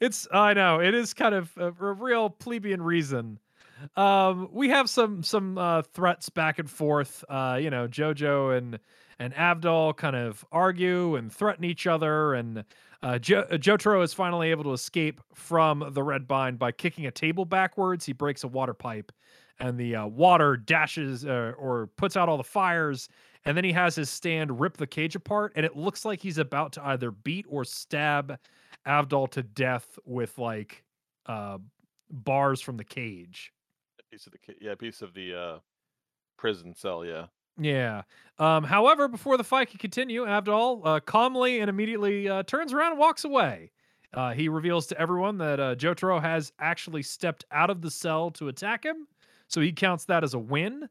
It's 0.00 0.26
I 0.32 0.54
know 0.54 0.80
it 0.80 0.94
is 0.94 1.12
kind 1.12 1.34
of 1.34 1.50
a, 1.58 1.66
a 1.68 1.92
real 1.92 2.30
plebeian 2.30 2.80
reason. 2.82 3.38
Um, 3.96 4.48
we 4.50 4.70
have 4.70 4.88
some 4.88 5.22
some 5.22 5.58
uh, 5.58 5.82
threats 5.82 6.30
back 6.30 6.58
and 6.58 6.70
forth. 6.70 7.24
Uh, 7.28 7.58
you 7.60 7.70
know, 7.70 7.86
JoJo 7.86 8.56
and 8.56 8.78
and 9.18 9.36
Abdul 9.36 9.94
kind 9.94 10.16
of 10.16 10.44
argue 10.50 11.16
and 11.16 11.32
threaten 11.32 11.64
each 11.64 11.86
other, 11.86 12.34
and 12.34 12.64
uh, 13.02 13.18
jo- 13.18 13.46
uh, 13.50 13.56
Jotaro 13.56 14.02
is 14.02 14.12
finally 14.12 14.50
able 14.50 14.64
to 14.64 14.72
escape 14.72 15.20
from 15.34 15.90
the 15.92 16.02
red 16.02 16.26
bind 16.26 16.58
by 16.58 16.72
kicking 16.72 17.06
a 17.06 17.10
table 17.10 17.44
backwards. 17.44 18.04
He 18.04 18.12
breaks 18.12 18.44
a 18.44 18.48
water 18.48 18.74
pipe, 18.74 19.12
and 19.60 19.78
the 19.78 19.96
uh, 19.96 20.06
water 20.06 20.56
dashes 20.56 21.24
uh, 21.24 21.52
or 21.58 21.88
puts 21.96 22.16
out 22.16 22.28
all 22.28 22.36
the 22.36 22.44
fires. 22.44 23.08
And 23.44 23.56
then 23.56 23.64
he 23.64 23.72
has 23.72 23.94
his 23.94 24.10
stand 24.10 24.60
rip 24.60 24.76
the 24.76 24.86
cage 24.86 25.14
apart, 25.14 25.52
and 25.54 25.64
it 25.64 25.76
looks 25.76 26.04
like 26.04 26.20
he's 26.20 26.38
about 26.38 26.72
to 26.72 26.86
either 26.86 27.10
beat 27.10 27.46
or 27.48 27.64
stab 27.64 28.38
Avdol 28.86 29.30
to 29.30 29.42
death 29.42 29.98
with 30.04 30.36
like 30.38 30.84
uh, 31.26 31.58
bars 32.10 32.60
from 32.60 32.76
the 32.76 32.84
cage. 32.84 33.52
A 34.00 34.02
piece 34.10 34.26
of 34.26 34.32
the 34.32 34.38
ki- 34.38 34.58
yeah, 34.60 34.72
a 34.72 34.76
piece 34.76 35.02
of 35.02 35.14
the 35.14 35.34
uh, 35.34 35.58
prison 36.36 36.74
cell. 36.74 37.04
Yeah. 37.04 37.26
Yeah. 37.58 38.02
Um, 38.38 38.62
however, 38.64 39.08
before 39.08 39.36
the 39.36 39.44
fight 39.44 39.70
can 39.70 39.78
continue, 39.78 40.24
Abdal 40.24 40.80
uh, 40.84 41.00
calmly 41.00 41.60
and 41.60 41.68
immediately 41.68 42.28
uh, 42.28 42.44
turns 42.44 42.72
around 42.72 42.92
and 42.92 43.00
walks 43.00 43.24
away. 43.24 43.72
Uh, 44.14 44.32
he 44.32 44.48
reveals 44.48 44.86
to 44.86 44.98
everyone 44.98 45.38
that 45.38 45.60
uh, 45.60 45.74
Jotaro 45.74 46.20
has 46.20 46.52
actually 46.58 47.02
stepped 47.02 47.44
out 47.50 47.68
of 47.68 47.82
the 47.82 47.90
cell 47.90 48.30
to 48.32 48.48
attack 48.48 48.84
him, 48.84 49.06
so 49.48 49.60
he 49.60 49.72
counts 49.72 50.04
that 50.06 50.24
as 50.24 50.34
a 50.34 50.38
win. 50.38 50.88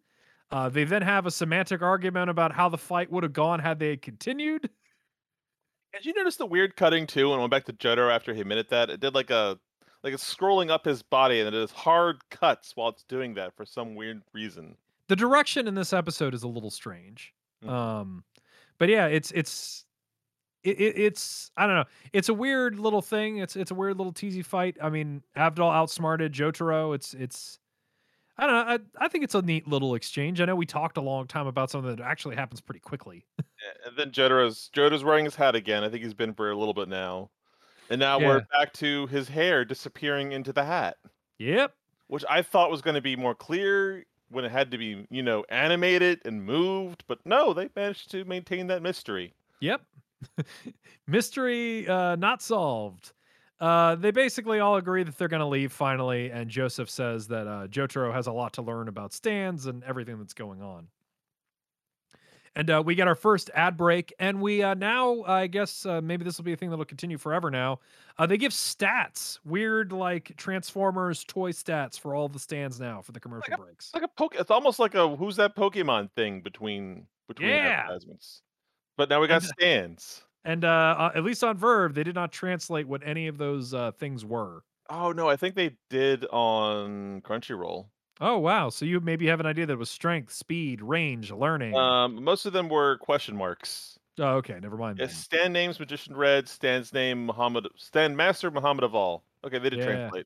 Uh, 0.51 0.69
they 0.69 0.83
then 0.83 1.01
have 1.01 1.25
a 1.25 1.31
semantic 1.31 1.81
argument 1.81 2.29
about 2.29 2.51
how 2.51 2.69
the 2.69 2.77
fight 2.77 3.11
would 3.11 3.23
have 3.23 3.33
gone 3.33 3.59
had 3.59 3.79
they 3.79 3.97
continued. 3.97 4.69
Did 5.93 6.05
you 6.05 6.13
notice 6.13 6.35
the 6.35 6.45
weird 6.45 6.75
cutting 6.75 7.07
too? 7.07 7.33
I 7.33 7.37
went 7.37 7.49
back 7.49 7.65
to 7.65 7.73
Jotaro 7.73 8.13
after 8.13 8.33
he 8.33 8.41
admitted 8.41 8.69
that 8.69 8.89
it 8.89 8.99
did 8.99 9.15
like 9.15 9.29
a 9.29 9.57
like 10.03 10.13
it's 10.13 10.35
scrolling 10.35 10.69
up 10.69 10.85
his 10.85 11.01
body 11.01 11.39
and 11.39 11.47
it 11.47 11.53
is 11.55 11.71
hard 11.71 12.17
cuts 12.29 12.73
while 12.75 12.89
it's 12.89 13.03
doing 13.03 13.33
that 13.33 13.55
for 13.55 13.65
some 13.65 13.95
weird 13.95 14.21
reason. 14.31 14.75
The 15.07 15.15
direction 15.15 15.67
in 15.67 15.75
this 15.75 15.93
episode 15.93 16.33
is 16.33 16.43
a 16.43 16.47
little 16.47 16.71
strange. 16.71 17.33
Mhm. 17.63 17.69
Um, 17.69 18.23
but 18.77 18.89
yeah, 18.89 19.07
it's 19.07 19.31
it's 19.31 19.85
it, 20.63 20.79
it, 20.79 20.97
it's 20.99 21.51
I 21.57 21.65
don't 21.67 21.75
know. 21.75 21.85
It's 22.13 22.29
a 22.29 22.33
weird 22.33 22.79
little 22.79 23.01
thing. 23.01 23.37
It's 23.37 23.55
it's 23.55 23.71
a 23.71 23.75
weird 23.75 23.97
little 23.97 24.13
teasy 24.13 24.43
fight. 24.45 24.77
I 24.81 24.89
mean, 24.89 25.23
Abdul 25.35 25.69
outsmarted 25.69 26.33
Jotaro. 26.33 26.93
It's 26.93 27.13
it's 27.13 27.59
I 28.37 28.45
don't 28.45 28.55
know. 28.67 28.73
I, 28.99 29.05
I 29.05 29.07
think 29.07 29.23
it's 29.23 29.33
a 29.33 29.41
neat 29.41 29.67
little 29.67 29.95
exchange. 29.95 30.39
I 30.41 30.45
know 30.45 30.55
we 30.55 30.65
talked 30.67 30.97
a 30.97 31.01
long 31.01 31.25
time 31.25 31.47
about 31.47 31.71
something 31.71 31.95
that 31.95 32.03
actually 32.03 32.35
happens 32.35 32.61
pretty 32.61 32.81
quickly. 32.81 33.25
A- 33.39 33.87
And 33.87 33.97
then 33.97 34.11
Jotaro's 34.11 34.69
Jotaro's 34.73 35.03
wearing 35.03 35.25
his 35.25 35.35
hat 35.35 35.55
again. 35.55 35.83
I 35.83 35.89
think 35.89 36.03
he's 36.03 36.13
been 36.13 36.33
for 36.33 36.51
a 36.51 36.55
little 36.57 36.73
bit 36.75 36.87
now. 36.89 37.31
And 37.89 37.99
now 37.99 38.19
Yeah. 38.19 38.27
we're 38.27 38.45
back 38.51 38.73
to 38.73 39.07
his 39.07 39.27
hair 39.29 39.63
disappearing 39.65 40.33
into 40.33 40.51
the 40.53 40.65
hat, 40.65 40.97
Yep. 41.39 41.73
which 42.07 42.25
I 42.29 42.41
thought 42.41 42.69
was 42.69 42.81
going 42.81 42.95
to 42.95 43.01
be 43.01 43.15
more 43.15 43.33
clear 43.33 44.05
when 44.29 44.45
it 44.45 44.51
had 44.51 44.71
to 44.71 44.77
be, 44.77 45.05
you 45.09 45.23
know, 45.23 45.45
animated 45.49 46.21
and 46.25 46.43
moved, 46.43 47.03
but 47.07 47.19
no, 47.25 47.53
they 47.53 47.69
managed 47.75 48.11
to 48.11 48.25
maintain 48.25 48.67
that 48.67 48.81
mystery. 48.81 49.33
Yep. 49.61 49.81
Mystery 51.07 51.87
uh, 51.87 52.15
not 52.15 52.41
solved. 52.41 53.13
Uh, 53.59 53.95
they 53.95 54.11
basically 54.11 54.59
all 54.59 54.75
agree 54.75 55.03
that 55.03 55.17
they're 55.17 55.27
going 55.27 55.39
to 55.39 55.47
leave 55.47 55.71
finally, 55.71 56.29
and 56.29 56.49
Joseph 56.49 56.89
says 56.89 57.27
that 57.27 57.47
uh, 57.47 57.67
Jotaro 57.67 58.13
has 58.13 58.27
a 58.27 58.31
lot 58.31 58.53
to 58.53 58.61
learn 58.61 58.87
about 58.87 59.13
stands 59.13 59.65
and 59.65 59.83
everything 59.83 60.17
that's 60.19 60.33
going 60.33 60.61
on. 60.61 60.87
And 62.57 62.71
uh, 62.71 62.81
we 62.83 62.95
get 62.95 63.07
our 63.07 63.13
first 63.13 63.51
ad 63.53 63.77
break, 63.77 64.11
and 64.17 64.41
we 64.41 64.63
uh, 64.63 64.73
now, 64.73 65.21
I 65.25 65.45
guess, 65.45 65.85
uh, 65.85 66.01
maybe 66.01 66.23
this 66.25 66.37
will 66.37 66.43
be 66.43 66.53
a 66.53 66.55
thing 66.55 66.71
that'll 66.71 66.85
continue 66.85 67.19
forever 67.19 67.51
now. 67.51 67.79
Uh, 68.17 68.25
they 68.25 68.35
give 68.37 68.51
stats, 68.51 69.37
weird 69.45 69.91
like 69.91 70.35
Transformers 70.37 71.23
toy 71.23 71.51
stats 71.51 71.99
for 71.99 72.15
all 72.15 72.27
the 72.27 72.39
stands 72.39 72.79
now 72.79 72.99
for 73.03 73.11
the 73.11 73.19
commercial 73.19 73.55
breaks. 73.57 73.85
It's 73.85 73.93
like 73.93 74.03
a 74.03 74.07
poke. 74.07 74.33
It's 74.33 74.49
almost 74.49 74.79
like 74.79 74.95
a 74.95 75.15
who's 75.15 75.35
that 75.35 75.55
Pokemon 75.55 76.09
thing 76.13 76.41
between 76.41 77.05
between 77.27 77.49
Yeah. 77.49 77.81
advertisements. 77.83 78.41
But 78.97 79.09
now 79.09 79.21
we 79.21 79.27
got 79.27 79.43
And- 79.43 79.51
stands. 79.51 80.23
And 80.43 80.65
uh, 80.65 80.67
uh, 80.97 81.11
at 81.13 81.23
least 81.23 81.43
on 81.43 81.57
VRV, 81.59 81.93
they 81.93 82.03
did 82.03 82.15
not 82.15 82.31
translate 82.31 82.87
what 82.87 83.01
any 83.05 83.27
of 83.27 83.37
those 83.37 83.75
uh, 83.75 83.91
things 83.91 84.25
were. 84.25 84.63
Oh 84.89 85.11
no, 85.11 85.29
I 85.29 85.35
think 85.35 85.53
they 85.53 85.77
did 85.91 86.25
on 86.31 87.21
Crunchyroll. 87.21 87.89
Oh 88.19 88.37
wow! 88.37 88.69
So 88.69 88.85
you 88.85 88.99
maybe 88.99 89.27
have 89.27 89.39
an 89.39 89.45
idea 89.45 89.65
that 89.65 89.73
it 89.73 89.79
was 89.79 89.89
strength, 89.89 90.33
speed, 90.33 90.81
range, 90.81 91.31
learning. 91.31 91.75
Um, 91.75 92.23
most 92.23 92.45
of 92.45 92.53
them 92.53 92.67
were 92.69 92.97
question 92.97 93.35
marks. 93.35 93.99
oh, 94.19 94.35
okay, 94.37 94.59
never 94.59 94.77
mind. 94.77 94.97
Yes, 94.99 95.11
then. 95.27 95.39
Stand 95.39 95.53
names 95.53 95.79
Magician 95.79 96.15
Red. 96.15 96.47
Stand's 96.47 96.93
name 96.93 97.25
Muhammad. 97.27 97.67
Stand 97.75 98.17
Master 98.17 98.49
Muhammad 98.49 98.83
Avdol. 98.85 99.21
Okay, 99.43 99.59
they 99.59 99.69
did 99.69 99.79
Yeah. 99.79 99.85
translate. 99.85 100.25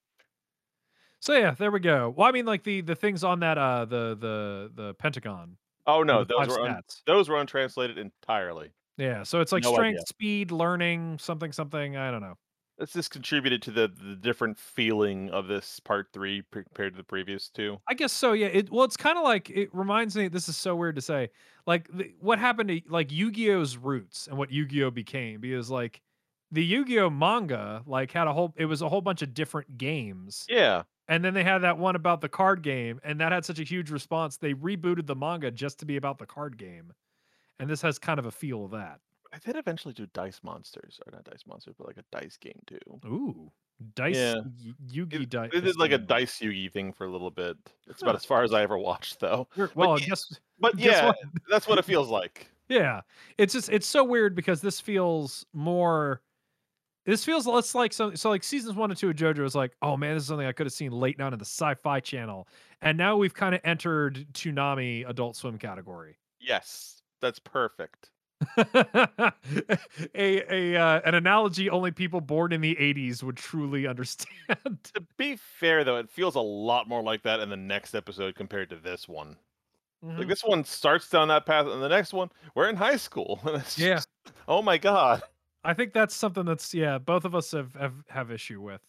So 1.20 1.34
yeah, 1.34 1.52
there 1.52 1.70
we 1.70 1.80
go. 1.80 2.10
Well, 2.16 2.28
I 2.28 2.32
mean, 2.32 2.46
like 2.46 2.64
the 2.64 2.82
the 2.82 2.96
things 2.96 3.24
on 3.24 3.42
that 3.42 3.58
uh 3.58 3.86
the 3.86 4.16
the 4.20 4.72
the 4.74 4.94
Pentagon. 4.96 5.58
Oh 5.86 6.04
no, 6.04 6.24
those 6.24 6.48
were 6.48 6.62
un- 6.62 6.82
those 7.06 7.28
were 7.30 7.40
untranslated 7.40 7.98
entirely. 7.98 8.72
Yeah, 8.98 9.24
so 9.24 9.40
it's 9.42 9.52
like 9.52 9.64
No 9.64 9.74
strength, 9.74 9.98
idea. 9.98 10.06
speed, 10.08 10.52
learning, 10.52 11.18
something, 11.20 11.52
something. 11.52 11.98
I 11.98 12.12
don't 12.12 12.22
know. 12.22 12.38
This 12.82 12.94
just 12.94 13.12
contributed 13.12 13.62
to 13.62 13.72
the 13.72 13.88
the 13.88 14.16
different 14.16 14.58
feeling 14.58 15.30
of 15.30 15.48
this 15.48 15.80
part 15.80 16.08
three 16.14 16.42
compared 16.52 16.94
to 16.94 16.98
the 16.98 17.04
previous 17.04 17.48
two. 17.48 17.78
I 17.88 17.94
guess 17.94 18.12
so. 18.12 18.34
Yeah. 18.34 18.48
It 18.48 18.72
well, 18.72 18.86
it's 18.86 18.98
kind 18.98 19.20
of 19.20 19.24
like 19.24 19.52
it 19.52 19.70
reminds 19.72 20.16
me. 20.16 20.28
This 20.30 20.50
is 20.50 20.58
so 20.58 20.76
weird 20.76 20.96
to 20.96 21.02
say. 21.02 21.30
Like 21.68 21.88
the, 21.96 22.12
what 22.20 22.40
happened 22.40 22.70
to 22.70 22.82
like 22.90 23.12
Yu-Gi-Oh's 23.12 23.78
roots 23.78 24.26
and 24.28 24.36
what 24.36 24.52
Yu-Gi-Oh 24.52 24.90
became 24.90 25.40
because 25.42 25.70
like 25.70 26.02
the 26.52 26.66
Yu-Gi-Oh 26.66 27.12
manga 27.12 27.84
like 27.86 28.12
had 28.12 28.28
a 28.28 28.34
whole. 28.34 28.52
It 28.58 28.66
was 28.66 28.82
a 28.82 28.90
whole 28.90 29.02
bunch 29.02 29.22
of 29.22 29.36
different 29.36 29.78
games. 29.78 30.48
Yeah, 30.50 30.84
And 31.08 31.24
then 31.24 31.36
they 31.36 31.44
had 31.44 31.60
that 31.60 31.78
one 31.78 31.96
about 31.96 32.22
the 32.22 32.30
card 32.30 32.64
game, 32.64 33.00
and 33.04 33.20
that 33.22 33.32
had 33.32 33.46
such 33.46 33.60
a 33.60 33.64
huge 33.64 33.92
response. 33.92 34.38
They 34.38 34.54
rebooted 34.56 35.06
the 35.06 35.16
manga 35.16 35.52
just 35.52 35.78
to 35.80 35.86
be 35.86 35.98
about 35.98 36.18
the 36.18 36.26
card 36.26 36.58
game. 36.58 36.94
And 37.60 37.70
this 37.70 37.84
has 37.84 38.00
kind 38.00 38.18
of 38.18 38.26
a 38.26 38.32
feel 38.32 38.66
of 38.66 38.72
that. 38.72 39.00
I 39.34 39.38
did 39.40 39.56
eventually 39.56 39.94
do 39.94 40.06
Dice 40.14 40.42
Monsters, 40.44 41.00
or 41.06 41.12
not 41.12 41.24
Dice 41.24 41.44
Monsters, 41.48 41.76
but 41.78 41.88
like 41.88 41.98
a 41.98 42.04
dice 42.12 42.38
game 42.38 42.60
too. 42.68 42.80
Ooh. 43.06 43.52
Dice 43.96 44.16
Yeah. 44.16 44.36
y- 44.36 44.74
Yugi 45.06 45.28
dice. 45.28 45.50
it 45.54 45.62
did 45.62 45.78
like 45.80 45.92
a 45.92 45.98
dice 45.98 46.40
Yugi 46.40 46.72
thing 46.72 46.92
for 46.94 47.06
a 47.06 47.12
little 47.12 47.32
bit. 47.32 47.58
It's 47.88 48.02
about 48.02 48.16
as 48.16 48.26
far 48.26 48.44
as 48.44 48.54
I 48.54 48.62
ever 48.62 48.78
watched, 48.78 49.20
though. 49.20 49.48
Well, 49.76 50.00
yeah, 50.00 50.06
guess 50.08 50.40
But 50.60 50.76
Guess 50.78 50.86
yeah, 50.86 51.06
what? 51.08 51.16
that's 51.50 51.68
what 51.68 51.80
it 51.80 51.86
feels 51.86 52.10
like. 52.10 52.48
Yeah. 52.70 53.02
It's 53.38 53.52
just 53.52 53.68
it's 53.70 53.86
so 53.88 54.02
weird 54.02 54.34
because 54.34 54.62
this 54.62 54.80
feels 54.80 55.46
more 55.52 56.22
this 57.06 57.26
feels 57.26 57.46
less 57.46 57.76
like 57.76 57.92
so 57.92 58.14
so 58.16 58.30
like 58.30 58.46
seasons 58.46 58.76
one 58.76 58.90
and 58.92 58.98
two 58.98 59.10
of 59.10 59.16
JoJo 59.18 59.44
is 59.44 59.56
like, 59.56 59.74
oh 59.82 59.98
man, 59.98 60.14
this 60.14 60.24
is 60.24 60.28
something 60.30 60.48
I 60.48 60.54
could 60.54 60.68
have 60.68 60.74
seen 60.74 60.92
late 60.94 61.18
night 61.20 61.34
on 61.34 61.40
the 61.40 61.44
sci-fi 61.44 62.00
channel. 62.00 62.48
And 62.82 62.98
now 62.98 63.18
we've 63.18 63.34
kind 63.34 63.54
of 63.56 63.60
entered 63.66 64.26
Toonami 64.34 65.10
adult 65.10 65.36
swim 65.36 65.58
category. 65.58 66.18
Yes, 66.40 67.02
that's 67.20 67.40
perfect. 67.40 68.12
a 68.58 69.34
a 70.16 70.76
uh, 70.76 71.02
an 71.06 71.16
analogy 71.16 71.70
only 71.70 71.92
people 71.92 72.22
born 72.22 72.52
in 72.52 72.62
the 72.62 72.76
80s 72.76 73.24
would 73.24 73.38
truly 73.38 73.88
understand. 73.88 74.30
To 74.94 75.02
be 75.18 75.36
fair, 75.36 75.84
though, 75.84 75.98
it 75.98 76.10
feels 76.10 76.36
a 76.36 76.42
lot 76.42 76.88
more 76.88 77.04
like 77.04 77.24
that 77.24 77.40
in 77.40 77.50
the 77.50 77.58
next 77.58 77.94
episode 77.96 78.36
compared 78.36 78.70
to 78.70 78.76
this 78.76 79.08
one. 79.08 79.38
Like 80.04 80.26
Mhm. 80.26 80.30
this 80.30 80.44
one 80.44 80.64
starts 80.64 81.10
down 81.10 81.28
that 81.28 81.46
path, 81.46 81.68
and 81.68 81.82
the 81.82 81.88
next 81.90 82.12
one, 82.12 82.30
we're 82.56 82.70
in 82.70 82.76
high 82.76 82.96
school. 82.98 83.40
it's 83.46 83.78
Yeah. 83.78 83.96
just- 83.96 84.10
oh 84.48 84.62
my 84.64 84.78
god. 84.78 85.22
I 85.64 85.76
think 85.76 85.94
that's 85.94 86.16
something 86.16 86.44
that's 86.44 86.74
yeah, 86.74 86.98
both 86.98 87.24
of 87.24 87.36
us 87.36 87.52
have 87.52 87.76
have, 87.76 87.94
have 88.10 88.32
issue 88.32 88.60
with. 88.62 88.82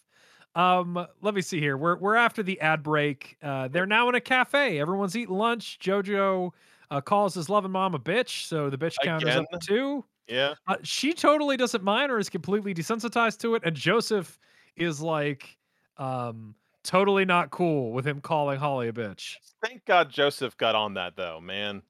Um, 0.54 1.06
let 1.20 1.34
me 1.34 1.40
see 1.42 1.60
here. 1.60 1.76
We're 1.76 1.96
we're 1.98 2.14
after 2.16 2.42
the 2.42 2.58
ad 2.60 2.82
break. 2.82 3.36
Uh, 3.42 3.68
they're 3.68 3.86
now 3.86 4.08
in 4.08 4.14
a 4.14 4.20
cafe. 4.20 4.80
Everyone's 4.80 5.14
eating 5.16 5.34
lunch. 5.34 5.78
Jojo 5.80 6.52
uh, 6.92 7.00
calls 7.00 7.34
his 7.34 7.48
loving 7.48 7.70
mom 7.70 7.94
a 7.94 7.98
bitch, 7.98 8.46
so 8.46 8.68
the 8.70 8.76
bitch 8.78 8.96
counter's 9.02 9.34
up 9.34 9.46
Again? 9.48 9.60
to 9.60 9.66
two. 9.66 10.04
Yeah. 10.28 10.54
Uh, 10.68 10.76
she 10.82 11.12
totally 11.14 11.56
doesn't 11.56 11.82
mind 11.82 12.12
or 12.12 12.18
is 12.18 12.28
completely 12.28 12.74
desensitized 12.74 13.38
to 13.40 13.54
it, 13.54 13.62
and 13.64 13.74
Joseph 13.74 14.38
is 14.76 15.00
like, 15.00 15.56
um, 15.96 16.54
totally 16.84 17.24
not 17.24 17.50
cool 17.50 17.92
with 17.92 18.06
him 18.06 18.20
calling 18.20 18.58
Holly 18.58 18.88
a 18.88 18.92
bitch. 18.92 19.36
Thank 19.64 19.84
God 19.84 20.10
Joseph 20.10 20.56
got 20.56 20.74
on 20.74 20.94
that 20.94 21.16
though, 21.16 21.40
man. 21.40 21.82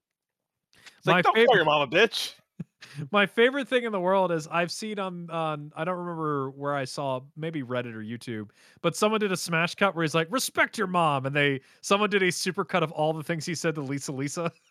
It's 0.99 1.07
My 1.07 1.15
like, 1.15 1.25
don't 1.25 1.35
favorite- 1.35 1.47
call 1.49 1.57
your 1.57 1.65
mom 1.65 1.83
a 1.83 1.87
bitch. 1.89 2.35
My 3.11 3.27
favorite 3.27 3.69
thing 3.69 3.85
in 3.85 3.93
the 3.93 4.01
world 4.01 4.33
is 4.33 4.47
I've 4.49 4.71
seen 4.71 4.99
on 4.99 5.31
on 5.31 5.73
I 5.77 5.85
don't 5.85 5.97
remember 5.97 6.51
where 6.51 6.75
I 6.75 6.85
saw 6.85 7.21
maybe 7.37 7.63
Reddit 7.63 7.95
or 7.95 8.03
YouTube, 8.03 8.51
but 8.83 8.97
someone 8.97 9.21
did 9.21 9.33
a 9.33 9.37
smash 9.37 9.75
cut 9.77 9.95
where 9.95 10.03
he's 10.03 10.15
like 10.15 10.27
respect 10.31 10.77
your 10.77 10.89
mom, 10.89 11.25
and 11.27 11.35
they 11.35 11.61
someone 11.81 12.11
did 12.11 12.23
a 12.23 12.31
super 12.33 12.65
cut 12.65 12.83
of 12.83 12.91
all 12.93 13.13
the 13.13 13.23
things 13.23 13.47
he 13.47 13.55
said 13.55 13.75
to 13.77 13.81
Lisa 13.83 14.13
Lisa. 14.13 14.53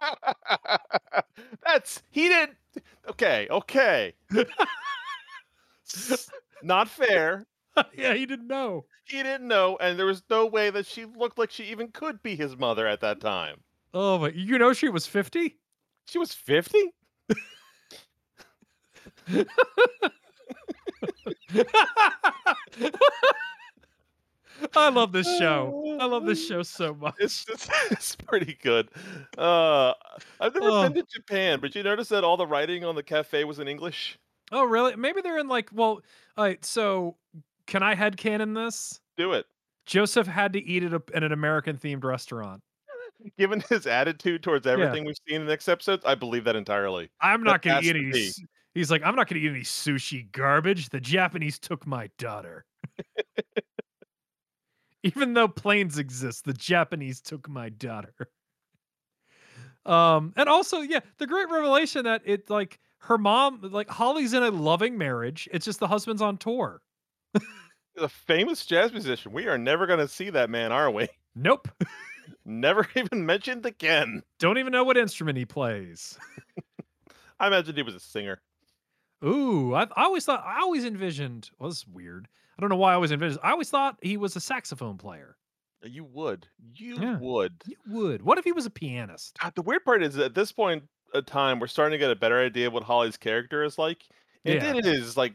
That's 1.64 2.02
he 2.10 2.28
didn't. 2.28 2.56
Okay, 3.08 3.46
okay. 3.50 4.14
Not 6.62 6.88
fair. 6.88 7.46
yeah, 7.96 8.14
he 8.14 8.26
didn't 8.26 8.48
know. 8.48 8.84
He 9.04 9.22
didn't 9.22 9.46
know, 9.46 9.76
and 9.80 9.98
there 9.98 10.06
was 10.06 10.22
no 10.28 10.46
way 10.46 10.70
that 10.70 10.86
she 10.86 11.04
looked 11.04 11.38
like 11.38 11.50
she 11.50 11.64
even 11.64 11.88
could 11.88 12.22
be 12.22 12.34
his 12.36 12.56
mother 12.56 12.86
at 12.86 13.00
that 13.00 13.20
time. 13.20 13.60
Oh, 13.94 14.18
but 14.18 14.34
you 14.34 14.58
know 14.58 14.72
she 14.72 14.88
was 14.88 15.06
fifty. 15.06 15.56
She 16.06 16.18
was 16.18 16.32
fifty. 16.32 16.92
I 24.74 24.88
love 24.90 25.12
this 25.12 25.26
show. 25.38 25.96
I 26.00 26.04
love 26.06 26.24
this 26.26 26.46
show 26.46 26.62
so 26.64 26.94
much. 26.94 27.14
It's 27.18 27.44
just, 27.44 27.70
it's 27.90 28.16
pretty 28.16 28.56
good. 28.62 28.88
Uh, 29.36 29.92
I've 30.40 30.54
never 30.54 30.68
Oh. 30.68 30.82
been 30.84 30.94
to 30.94 31.02
Japan, 31.12 31.60
but 31.60 31.74
you 31.74 31.82
notice 31.82 32.08
that 32.08 32.24
all 32.24 32.36
the 32.36 32.46
writing 32.46 32.84
on 32.84 32.94
the 32.94 33.02
cafe 33.02 33.44
was 33.44 33.58
in 33.58 33.68
English. 33.68 34.18
Oh, 34.52 34.64
really? 34.64 34.94
Maybe 34.96 35.20
they're 35.22 35.38
in 35.38 35.48
like 35.48 35.70
well. 35.72 36.00
All 36.36 36.44
right, 36.44 36.64
so 36.64 37.16
can 37.66 37.82
I 37.82 37.94
headcanon 37.94 38.54
this? 38.54 39.00
Do 39.16 39.32
it. 39.32 39.46
Joseph 39.86 40.26
had 40.26 40.52
to 40.54 40.64
eat 40.64 40.82
at, 40.82 40.92
a, 40.92 41.02
at 41.14 41.22
an 41.22 41.32
American 41.32 41.76
themed 41.76 42.04
restaurant. 42.04 42.62
Given 43.38 43.60
his 43.68 43.86
attitude 43.86 44.42
towards 44.42 44.66
everything 44.66 45.04
we've 45.04 45.16
seen 45.26 45.40
in 45.40 45.46
the 45.46 45.50
next 45.52 45.68
episodes, 45.68 46.04
I 46.04 46.14
believe 46.14 46.44
that 46.44 46.54
entirely. 46.56 47.08
I'm 47.20 47.42
not 47.42 47.62
going 47.62 47.82
to 47.82 47.88
eat 47.88 47.96
any. 47.96 48.30
He's 48.74 48.90
like, 48.90 49.02
I'm 49.04 49.16
not 49.16 49.26
going 49.28 49.40
to 49.40 49.46
eat 49.46 49.50
any 49.50 49.60
sushi 49.62 50.30
garbage. 50.32 50.90
The 50.90 51.00
Japanese 51.00 51.58
took 51.58 51.86
my 51.86 52.10
daughter. 52.18 52.66
Even 55.06 55.34
though 55.34 55.48
planes 55.48 55.98
exist, 55.98 56.44
the 56.44 56.52
Japanese 56.52 57.20
took 57.20 57.48
my 57.48 57.68
daughter. 57.68 58.14
Um, 59.84 60.32
and 60.36 60.48
also, 60.48 60.80
yeah, 60.80 61.00
the 61.18 61.26
great 61.26 61.48
revelation 61.48 62.04
that 62.04 62.22
it 62.24 62.50
like 62.50 62.80
her 62.98 63.18
mom, 63.18 63.60
like 63.62 63.88
Holly's 63.88 64.32
in 64.32 64.42
a 64.42 64.50
loving 64.50 64.98
marriage. 64.98 65.48
It's 65.52 65.64
just 65.64 65.78
the 65.78 65.86
husband's 65.86 66.22
on 66.22 66.38
tour. 66.38 66.82
The 67.94 68.08
famous 68.08 68.66
jazz 68.66 68.92
musician. 68.92 69.32
We 69.32 69.46
are 69.46 69.56
never 69.56 69.86
going 69.86 70.00
to 70.00 70.08
see 70.08 70.28
that 70.30 70.50
man, 70.50 70.70
are 70.70 70.90
we? 70.90 71.08
Nope. 71.34 71.68
Never 72.44 72.86
even 72.96 73.24
mentioned 73.24 73.64
again. 73.66 74.22
Don't 74.38 74.58
even 74.58 74.72
know 74.72 74.84
what 74.84 74.96
instrument 74.96 75.38
he 75.38 75.44
plays. 75.44 76.18
I 77.40 77.46
imagine 77.46 77.76
he 77.76 77.82
was 77.82 77.94
a 77.94 78.00
singer. 78.00 78.40
Ooh, 79.24 79.74
I, 79.74 79.84
I 79.84 80.04
always 80.04 80.24
thought 80.24 80.44
I 80.44 80.60
always 80.60 80.84
envisioned. 80.84 81.50
Well, 81.58 81.70
this 81.70 81.78
is 81.78 81.86
weird. 81.86 82.28
I 82.58 82.62
don't 82.62 82.70
know 82.70 82.76
why 82.76 82.92
I 82.92 82.94
always 82.94 83.12
envisioned. 83.12 83.40
I 83.42 83.50
always 83.50 83.70
thought 83.70 83.98
he 84.02 84.16
was 84.16 84.34
a 84.36 84.40
saxophone 84.40 84.96
player. 84.98 85.36
Uh, 85.84 85.88
you 85.88 86.04
would. 86.04 86.48
You 86.74 87.02
Yeah. 87.02 87.18
would. 87.18 87.62
You 87.66 87.76
would. 87.86 88.22
What 88.22 88.38
if 88.38 88.44
he 88.44 88.52
was 88.52 88.66
a 88.66 88.70
pianist? 88.70 89.38
God, 89.40 89.54
the 89.54 89.62
weird 89.62 89.84
part 89.84 90.02
is 90.02 90.18
at 90.18 90.34
this 90.34 90.52
point 90.52 90.84
of 91.12 91.26
time, 91.26 91.60
we're 91.60 91.66
starting 91.66 91.92
to 91.92 91.98
get 91.98 92.10
a 92.10 92.16
better 92.16 92.38
idea 92.40 92.66
of 92.68 92.72
what 92.72 92.82
Holly's 92.84 93.16
character 93.16 93.62
is 93.62 93.78
like. 93.78 94.04
And 94.44 94.56
Yeah. 94.56 94.62
then 94.62 94.76
it 94.76 94.86
is 94.86 95.16
like, 95.16 95.34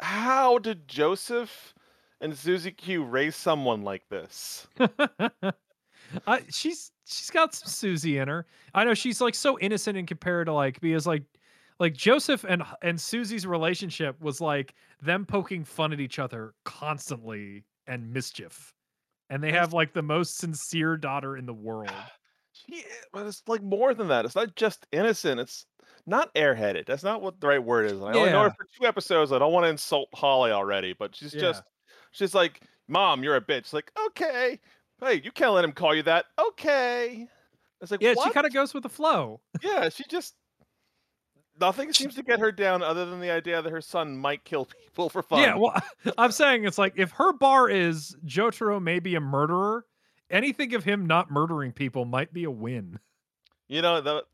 how 0.00 0.58
did 0.58 0.88
Joseph 0.88 1.74
and 2.20 2.36
Susie 2.36 2.72
Q 2.72 3.04
raise 3.04 3.36
someone 3.36 3.82
like 3.82 4.08
this? 4.08 4.66
I, 6.26 6.44
she's 6.50 6.92
she's 7.04 7.30
got 7.30 7.54
some 7.54 7.68
Susie 7.68 8.18
in 8.18 8.28
her. 8.28 8.46
I 8.74 8.84
know 8.84 8.94
she's 8.94 9.20
like 9.20 9.34
so 9.34 9.58
innocent 9.58 9.96
in 9.98 10.06
compared 10.06 10.46
to 10.46 10.52
like 10.52 10.80
because 10.80 11.06
like 11.06 11.24
like 11.78 11.94
Joseph 11.94 12.44
and 12.44 12.62
and 12.82 13.00
Susie's 13.00 13.46
relationship 13.46 14.20
was 14.20 14.40
like 14.40 14.74
them 15.02 15.24
poking 15.26 15.64
fun 15.64 15.92
at 15.92 16.00
each 16.00 16.18
other 16.18 16.54
constantly 16.64 17.64
and 17.86 18.12
mischief. 18.12 18.72
And 19.28 19.42
they 19.42 19.52
have 19.52 19.72
like 19.72 19.92
the 19.92 20.02
most 20.02 20.38
sincere 20.38 20.96
daughter 20.96 21.36
in 21.36 21.46
the 21.46 21.54
world. 21.54 21.90
She, 22.52 22.78
eh, 22.78 22.82
but 23.12 23.26
it's 23.26 23.42
like 23.46 23.62
more 23.62 23.92
than 23.92 24.08
that. 24.08 24.24
It's 24.24 24.34
not 24.34 24.56
just 24.56 24.86
innocent. 24.90 25.38
It's 25.38 25.66
not 26.06 26.34
airheaded. 26.34 26.86
That's 26.86 27.02
not 27.04 27.20
what 27.20 27.38
the 27.38 27.48
right 27.48 27.62
word 27.62 27.84
is. 27.84 27.92
And 27.92 28.04
I 28.04 28.14
only 28.14 28.30
know 28.30 28.44
her 28.44 28.50
for 28.50 28.66
two 28.80 28.86
episodes. 28.86 29.30
I 29.30 29.38
don't 29.38 29.52
want 29.52 29.64
to 29.64 29.68
insult 29.68 30.08
Holly 30.14 30.52
already, 30.52 30.94
but 30.98 31.14
she's 31.14 31.34
Yeah. 31.34 31.40
just, 31.42 31.62
she's 32.12 32.34
like, 32.34 32.62
Mom, 32.88 33.22
you're 33.22 33.36
a 33.36 33.42
bitch. 33.42 33.74
Like, 33.74 33.92
okay. 34.06 34.58
Hey, 35.00 35.20
you 35.22 35.30
can't 35.32 35.52
let 35.52 35.64
him 35.64 35.72
call 35.72 35.94
you 35.94 36.02
that. 36.04 36.24
Okay. 36.38 37.28
It's 37.82 37.90
like, 37.90 38.00
Yeah, 38.00 38.14
she 38.24 38.30
kind 38.30 38.46
of 38.46 38.54
goes 38.54 38.72
with 38.72 38.84
the 38.84 38.88
flow. 38.88 39.42
Yeah, 39.62 39.90
she 39.90 40.04
just 40.08 40.34
nothing 41.60 41.92
seems 41.92 42.14
to 42.14 42.22
get 42.22 42.40
her 42.40 42.52
down 42.52 42.82
other 42.82 43.06
than 43.06 43.20
the 43.20 43.30
idea 43.30 43.60
that 43.62 43.70
her 43.70 43.80
son 43.80 44.16
might 44.16 44.44
kill 44.44 44.66
people 44.66 45.08
for 45.08 45.22
fun. 45.22 45.40
Yeah, 45.40 45.56
well, 45.56 45.80
I'm 46.18 46.32
saying 46.32 46.64
it's 46.64 46.78
like 46.78 46.94
if 46.96 47.10
her 47.12 47.32
bar 47.32 47.68
is 47.68 48.16
Jotaro 48.24 48.80
may 48.80 48.98
be 48.98 49.14
a 49.14 49.20
murderer, 49.20 49.86
anything 50.30 50.74
of 50.74 50.84
him 50.84 51.06
not 51.06 51.30
murdering 51.30 51.72
people 51.72 52.04
might 52.04 52.32
be 52.32 52.44
a 52.44 52.50
win. 52.50 52.98
you 53.68 53.82
know, 53.82 54.00
the 54.00 54.24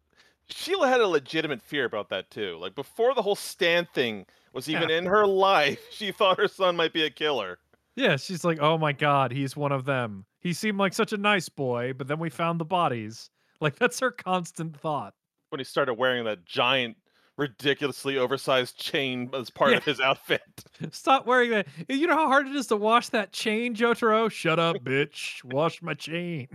Sheila 0.49 0.89
had 0.89 1.01
a 1.01 1.07
legitimate 1.09 1.63
fear 1.63 1.85
about 1.85 2.09
that 2.11 2.31
too. 2.31 2.59
Like 2.61 2.75
before 2.75 3.15
the 3.15 3.23
whole 3.23 3.37
stand 3.37 3.89
thing 3.91 4.27
was 4.53 4.69
even 4.69 4.91
in 4.91 5.07
her 5.07 5.27
life, 5.27 5.81
she 5.91 6.13
thought 6.13 6.39
her 6.39 6.49
son 6.49 6.77
might 6.77 6.93
be 6.93 7.05
a 7.05 7.11
killer. 7.11 7.59
Yeah, 7.95 8.17
she's 8.17 8.45
like, 8.45 8.59
oh 8.61 8.79
my 8.79 8.93
god, 8.93 9.33
he's 9.33 9.57
one 9.57 9.73
of 9.73 9.85
them. 9.85 10.25
He 10.41 10.53
seemed 10.53 10.79
like 10.79 10.93
such 10.93 11.13
a 11.13 11.19
nice 11.19 11.49
boy, 11.49 11.93
but 11.93 12.09
then 12.09 12.19
we 12.19 12.31
found 12.31 12.61
the 12.61 12.65
bodies. 12.65 13.31
Like 13.61 13.77
that's 13.79 14.01
her 14.01 14.11
constant 14.11 14.79
thought. 14.79 15.15
When 15.51 15.61
he 15.61 15.65
started 15.65 15.95
wearing 15.95 16.25
that 16.25 16.45
giant, 16.45 16.97
ridiculously 17.39 18.19
oversized 18.19 18.77
chain 18.79 19.31
as 19.35 19.51
part 19.51 19.71
Yeah. 19.73 19.79
of 19.79 19.85
his 19.85 20.01
outfit. 20.01 20.43
Stop 20.91 21.27
wearing 21.27 21.51
that. 21.51 21.67
You 21.89 22.07
know 22.07 22.17
how 22.17 22.29
hard 22.29 22.47
it 22.47 22.55
is 22.55 22.67
to 22.69 22.77
wash 22.77 23.09
that 23.11 23.33
chain, 23.33 23.75
Jotaro? 23.75 24.31
Shut 24.31 24.59
up, 24.59 24.77
bitch. 24.79 25.43
Wash 25.45 25.81
my 25.83 25.95
chain. 25.95 26.49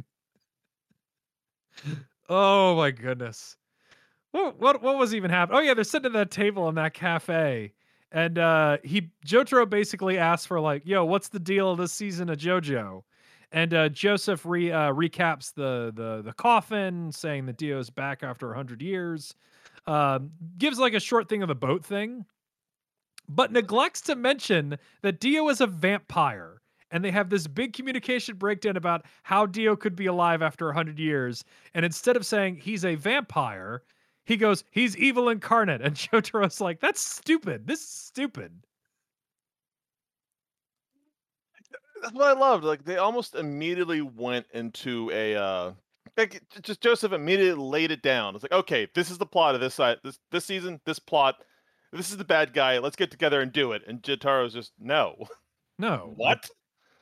Oh 2.29 2.75
my 2.75 2.91
goodness. 2.91 3.55
What 4.31 4.59
what 4.59 4.81
what 4.81 4.97
was 4.97 5.15
even 5.15 5.31
happening? 5.31 5.59
Oh 5.59 5.61
yeah, 5.61 5.73
they're 5.73 5.83
sitting 5.83 6.07
at 6.07 6.13
that 6.13 6.31
table 6.31 6.67
in 6.69 6.75
that 6.75 6.93
cafe. 6.93 7.73
And 8.11 8.37
uh 8.37 8.77
he 8.83 9.09
Jotaro 9.25 9.69
basically 9.69 10.17
asked 10.17 10.47
for 10.47 10.59
like, 10.59 10.83
yo, 10.85 11.05
what's 11.05 11.29
the 11.29 11.39
deal 11.39 11.75
this 11.75 11.93
season 11.93 12.29
of 12.29 12.37
JoJo? 12.37 13.03
And 13.51 13.73
uh 13.73 13.89
Joseph 13.89 14.45
re 14.45 14.71
uh, 14.71 14.91
recaps 14.91 15.53
the 15.53 15.91
the 15.95 16.21
the 16.21 16.33
coffin, 16.33 17.11
saying 17.11 17.45
that 17.45 17.57
Dio's 17.57 17.89
back 17.89 18.23
after 18.23 18.53
hundred 18.53 18.81
years. 18.81 19.33
Um, 19.85 20.31
gives 20.57 20.79
like 20.79 20.93
a 20.93 20.99
short 20.99 21.29
thing 21.29 21.41
of 21.41 21.47
the 21.47 21.55
boat 21.55 21.85
thing, 21.85 22.25
but 23.29 23.51
neglects 23.51 24.01
to 24.01 24.15
mention 24.15 24.77
that 25.01 25.19
Dio 25.19 25.47
is 25.49 25.61
a 25.61 25.67
vampire. 25.67 26.61
And 26.91 27.03
they 27.03 27.11
have 27.11 27.29
this 27.29 27.47
big 27.47 27.73
communication 27.73 28.37
breakdown 28.37 28.77
about 28.77 29.05
how 29.23 29.45
Dio 29.45 29.75
could 29.75 29.95
be 29.95 30.05
alive 30.05 30.41
after 30.41 30.67
100 30.67 30.97
years. 30.99 31.43
And 31.73 31.83
instead 31.85 32.15
of 32.15 32.25
saying 32.25 32.57
he's 32.57 32.85
a 32.85 32.95
vampire, 32.95 33.83
he 34.25 34.37
goes, 34.37 34.63
he's 34.71 34.95
evil 34.97 35.29
incarnate. 35.29 35.81
And 35.81 35.95
Jotaro's 35.97 36.61
like, 36.61 36.79
that's 36.79 37.01
stupid. 37.01 37.67
This 37.67 37.81
is 37.81 37.89
stupid. 37.89 38.51
That's 42.01 42.13
what 42.13 42.35
I 42.35 42.39
loved. 42.39 42.63
Like 42.63 42.83
they 42.85 42.97
almost 42.97 43.35
immediately 43.35 44.01
went 44.01 44.45
into 44.53 45.09
a 45.13 45.35
uh 45.35 45.71
like 46.15 46.41
just 46.63 46.81
Joseph 46.81 47.11
immediately 47.11 47.61
laid 47.63 47.91
it 47.91 48.01
down. 48.01 48.33
It's 48.35 48.43
like, 48.43 48.51
okay, 48.51 48.87
this 48.95 49.11
is 49.11 49.17
the 49.17 49.25
plot 49.25 49.55
of 49.55 49.61
this 49.61 49.75
side 49.75 49.97
this 50.03 50.19
this 50.31 50.45
season, 50.45 50.79
this 50.85 50.99
plot. 50.99 51.35
This 51.93 52.09
is 52.11 52.17
the 52.17 52.25
bad 52.25 52.53
guy. 52.53 52.79
Let's 52.79 52.95
get 52.97 53.11
together 53.11 53.39
and 53.41 53.51
do 53.51 53.71
it. 53.71 53.81
And 53.87 54.01
Jotaro's 54.01 54.53
just 54.53 54.73
no. 54.79 55.15
No. 55.79 56.13
What? 56.15 56.49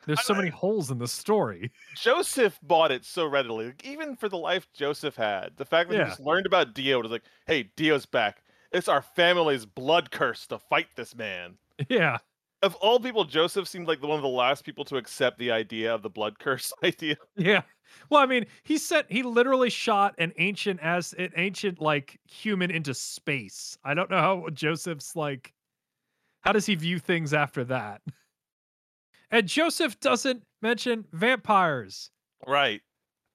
There's 0.06 0.20
I- 0.20 0.24
so 0.24 0.34
many 0.36 0.50
holes 0.50 0.92
in 0.92 0.98
the 0.98 1.08
story. 1.08 1.72
Joseph 1.96 2.60
bought 2.62 2.92
it 2.92 3.06
so 3.06 3.26
readily. 3.26 3.68
Like, 3.68 3.86
even 3.86 4.18
for 4.18 4.28
the 4.28 4.38
life 4.38 4.68
Joseph 4.74 5.16
had, 5.16 5.52
the 5.56 5.64
fact 5.64 5.90
that 5.90 5.96
Yeah. 5.96 6.04
he 6.04 6.10
just 6.10 6.20
learned 6.20 6.46
about 6.46 6.74
Dio 6.74 7.02
was 7.02 7.10
like, 7.10 7.24
hey, 7.48 7.72
Dio's 7.78 8.06
back. 8.06 8.44
It's 8.74 8.90
our 8.90 9.02
family's 9.02 9.66
blood 9.66 10.12
curse 10.12 10.46
to 10.48 10.60
fight 10.60 10.88
this 10.98 11.16
man. 11.16 11.56
Yeah. 11.90 12.18
Of 12.66 12.74
all 12.78 13.00
people, 13.00 13.24
Joseph 13.26 13.68
seemed 13.68 13.88
like 13.88 14.02
the 14.02 14.08
one 14.08 14.18
of 14.18 14.24
the 14.24 14.28
last 14.28 14.66
people 14.66 14.84
to 14.86 14.98
accept 14.98 15.38
the 15.38 15.52
idea 15.52 15.94
of 15.94 16.02
the 16.02 16.10
blood 16.10 16.40
curse 16.40 16.74
idea. 16.84 17.16
Yeah. 17.38 17.62
Well, 18.10 18.22
I 18.22 18.26
mean, 18.26 18.48
he 18.64 18.80
sent 18.80 19.06
he 19.08 19.22
literally 19.22 19.70
shot 19.70 20.16
an 20.18 20.34
ancient 20.40 20.80
as 20.80 21.14
an 21.14 21.30
ancient 21.38 21.80
like 21.80 22.20
human 22.28 22.72
into 22.72 22.96
space. 22.96 23.78
I 23.84 23.94
don't 23.94 24.10
know 24.10 24.18
how 24.18 24.50
Joseph's 24.52 25.16
like 25.16 25.54
how 26.42 26.54
does 26.54 26.66
he 26.66 26.74
view 26.74 26.98
things 26.98 27.36
after 27.36 27.64
that? 27.66 28.02
And 29.30 29.48
Joseph 29.48 30.00
doesn't 30.00 30.42
mention 30.64 31.06
vampires. 31.14 32.10
Right. 32.48 32.82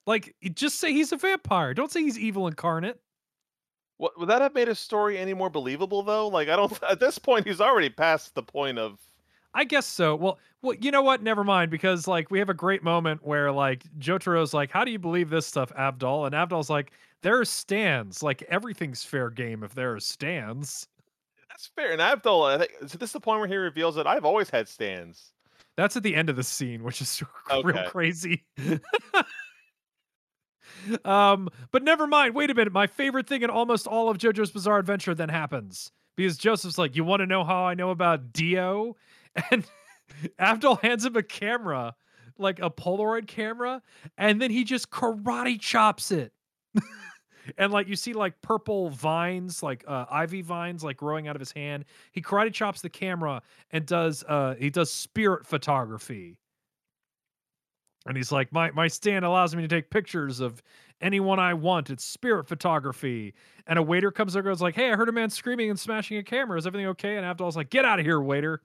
Like 0.08 0.34
just 0.54 0.80
say 0.80 0.92
he's 0.92 1.12
a 1.12 1.16
vampire. 1.16 1.72
Don't 1.72 1.92
say 1.92 2.02
he's 2.02 2.18
evil 2.18 2.48
incarnate. 2.48 3.00
What, 3.98 4.18
would 4.18 4.28
that 4.28 4.42
have 4.42 4.54
made 4.54 4.66
his 4.66 4.80
story 4.80 5.18
any 5.18 5.34
more 5.34 5.50
believable 5.50 6.02
though? 6.02 6.26
Like 6.26 6.48
I 6.48 6.56
don't 6.56 6.76
at 6.90 6.98
this 6.98 7.16
point 7.16 7.46
he's 7.46 7.60
already 7.60 7.90
past 7.90 8.34
the 8.34 8.42
point 8.42 8.76
of 8.76 8.98
I 9.54 9.64
guess 9.64 9.86
so. 9.86 10.14
Well, 10.14 10.38
well, 10.62 10.76
you 10.80 10.90
know 10.90 11.02
what? 11.02 11.22
Never 11.22 11.42
mind, 11.42 11.70
because 11.70 12.06
like 12.06 12.30
we 12.30 12.38
have 12.38 12.50
a 12.50 12.54
great 12.54 12.82
moment 12.82 13.20
where 13.24 13.50
like 13.50 13.84
Jotaro's 13.98 14.54
like, 14.54 14.70
"How 14.70 14.84
do 14.84 14.92
you 14.92 14.98
believe 14.98 15.30
this 15.30 15.46
stuff, 15.46 15.72
Abdul?" 15.76 16.26
And 16.26 16.34
Abdul's 16.34 16.70
like, 16.70 16.92
"There 17.22 17.38
are 17.40 17.44
stands. 17.44 18.22
Like 18.22 18.42
everything's 18.48 19.02
fair 19.02 19.30
game 19.30 19.64
if 19.64 19.74
there 19.74 19.94
are 19.94 20.00
stands." 20.00 20.86
that's 21.60 21.70
fair. 21.76 21.92
And 21.92 22.00
Abdul, 22.00 22.44
I 22.44 22.58
think 22.58 22.72
is 22.80 22.92
this 22.92 23.12
the 23.12 23.20
point 23.20 23.40
where 23.40 23.48
he 23.48 23.56
reveals 23.56 23.94
that 23.96 24.06
I've 24.06 24.24
always 24.24 24.48
had 24.48 24.66
stands. 24.68 25.32
That's 25.76 25.96
at 25.96 26.02
the 26.02 26.14
end 26.14 26.30
of 26.30 26.36
the 26.36 26.42
scene, 26.42 26.82
which 26.82 27.02
is 27.02 27.22
real 27.64 27.84
crazy. 27.86 28.44
um, 31.04 31.48
but 31.70 31.82
never 31.82 32.06
mind. 32.06 32.34
Wait 32.34 32.50
a 32.50 32.54
minute. 32.54 32.72
My 32.72 32.86
favorite 32.86 33.26
thing 33.26 33.42
in 33.42 33.50
almost 33.50 33.86
all 33.86 34.08
of 34.08 34.16
JoJo's 34.18 34.50
Bizarre 34.50 34.78
Adventure 34.78 35.14
then 35.14 35.28
happens 35.28 35.92
because 36.16 36.38
Joseph's 36.38 36.78
like, 36.78 36.96
"You 36.96 37.04
want 37.04 37.20
to 37.20 37.26
know 37.26 37.44
how 37.44 37.64
I 37.64 37.74
know 37.74 37.90
about 37.90 38.32
Dio?" 38.32 38.96
And 39.50 39.64
Abdul 40.38 40.76
hands 40.76 41.04
him 41.04 41.16
a 41.16 41.22
camera, 41.22 41.94
like 42.38 42.58
a 42.60 42.70
Polaroid 42.70 43.26
camera, 43.26 43.82
and 44.18 44.40
then 44.40 44.50
he 44.50 44.64
just 44.64 44.90
karate 44.90 45.60
chops 45.60 46.10
it. 46.10 46.32
and 47.58 47.72
like 47.72 47.88
you 47.88 47.96
see 47.96 48.12
like 48.12 48.40
purple 48.42 48.90
vines, 48.90 49.62
like 49.62 49.84
uh, 49.86 50.06
ivy 50.10 50.42
vines, 50.42 50.84
like 50.84 50.96
growing 50.96 51.28
out 51.28 51.36
of 51.36 51.40
his 51.40 51.52
hand. 51.52 51.84
He 52.12 52.22
karate 52.22 52.52
chops 52.52 52.80
the 52.80 52.90
camera 52.90 53.42
and 53.70 53.86
does 53.86 54.24
uh 54.28 54.54
he 54.58 54.70
does 54.70 54.92
spirit 54.92 55.46
photography. 55.46 56.38
And 58.06 58.16
he's 58.16 58.32
like, 58.32 58.52
my 58.52 58.70
my 58.70 58.88
stand 58.88 59.24
allows 59.24 59.54
me 59.54 59.62
to 59.62 59.68
take 59.68 59.90
pictures 59.90 60.40
of 60.40 60.62
anyone 61.00 61.38
I 61.38 61.54
want. 61.54 61.90
It's 61.90 62.04
spirit 62.04 62.48
photography. 62.48 63.34
And 63.66 63.78
a 63.78 63.82
waiter 63.82 64.10
comes 64.10 64.36
over 64.36 64.48
and 64.48 64.56
goes 64.56 64.62
like, 64.62 64.74
Hey, 64.74 64.90
I 64.90 64.96
heard 64.96 65.08
a 65.08 65.12
man 65.12 65.30
screaming 65.30 65.70
and 65.70 65.78
smashing 65.78 66.16
a 66.18 66.22
camera. 66.22 66.58
Is 66.58 66.66
everything 66.66 66.88
okay? 66.88 67.16
And 67.16 67.26
Abdul's 67.26 67.56
like, 67.56 67.70
Get 67.70 67.84
out 67.84 67.98
of 67.98 68.06
here, 68.06 68.20
waiter. 68.20 68.62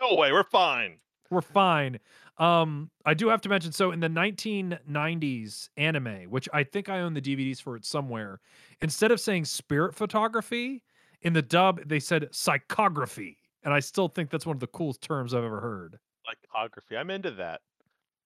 Go 0.00 0.10
away, 0.10 0.32
we're 0.32 0.44
fine. 0.44 0.98
We're 1.30 1.40
fine. 1.40 1.98
Um, 2.38 2.90
I 3.04 3.14
do 3.14 3.28
have 3.28 3.40
to 3.42 3.48
mention, 3.48 3.72
so 3.72 3.90
in 3.92 4.00
the 4.00 4.08
1990s 4.08 5.70
anime, 5.76 6.24
which 6.30 6.48
I 6.52 6.62
think 6.62 6.88
I 6.88 7.00
own 7.00 7.14
the 7.14 7.20
DVDs 7.20 7.60
for 7.60 7.76
it 7.76 7.84
somewhere, 7.84 8.40
instead 8.80 9.10
of 9.10 9.20
saying 9.20 9.46
spirit 9.46 9.94
photography, 9.94 10.82
in 11.22 11.32
the 11.32 11.42
dub, 11.42 11.80
they 11.86 11.98
said 11.98 12.28
psychography. 12.30 13.36
And 13.64 13.74
I 13.74 13.80
still 13.80 14.08
think 14.08 14.30
that's 14.30 14.46
one 14.46 14.54
of 14.54 14.60
the 14.60 14.68
coolest 14.68 15.00
terms 15.00 15.34
I've 15.34 15.42
ever 15.42 15.60
heard. 15.60 15.98
Psychography. 16.26 16.96
I'm 16.98 17.10
into 17.10 17.32
that. 17.32 17.62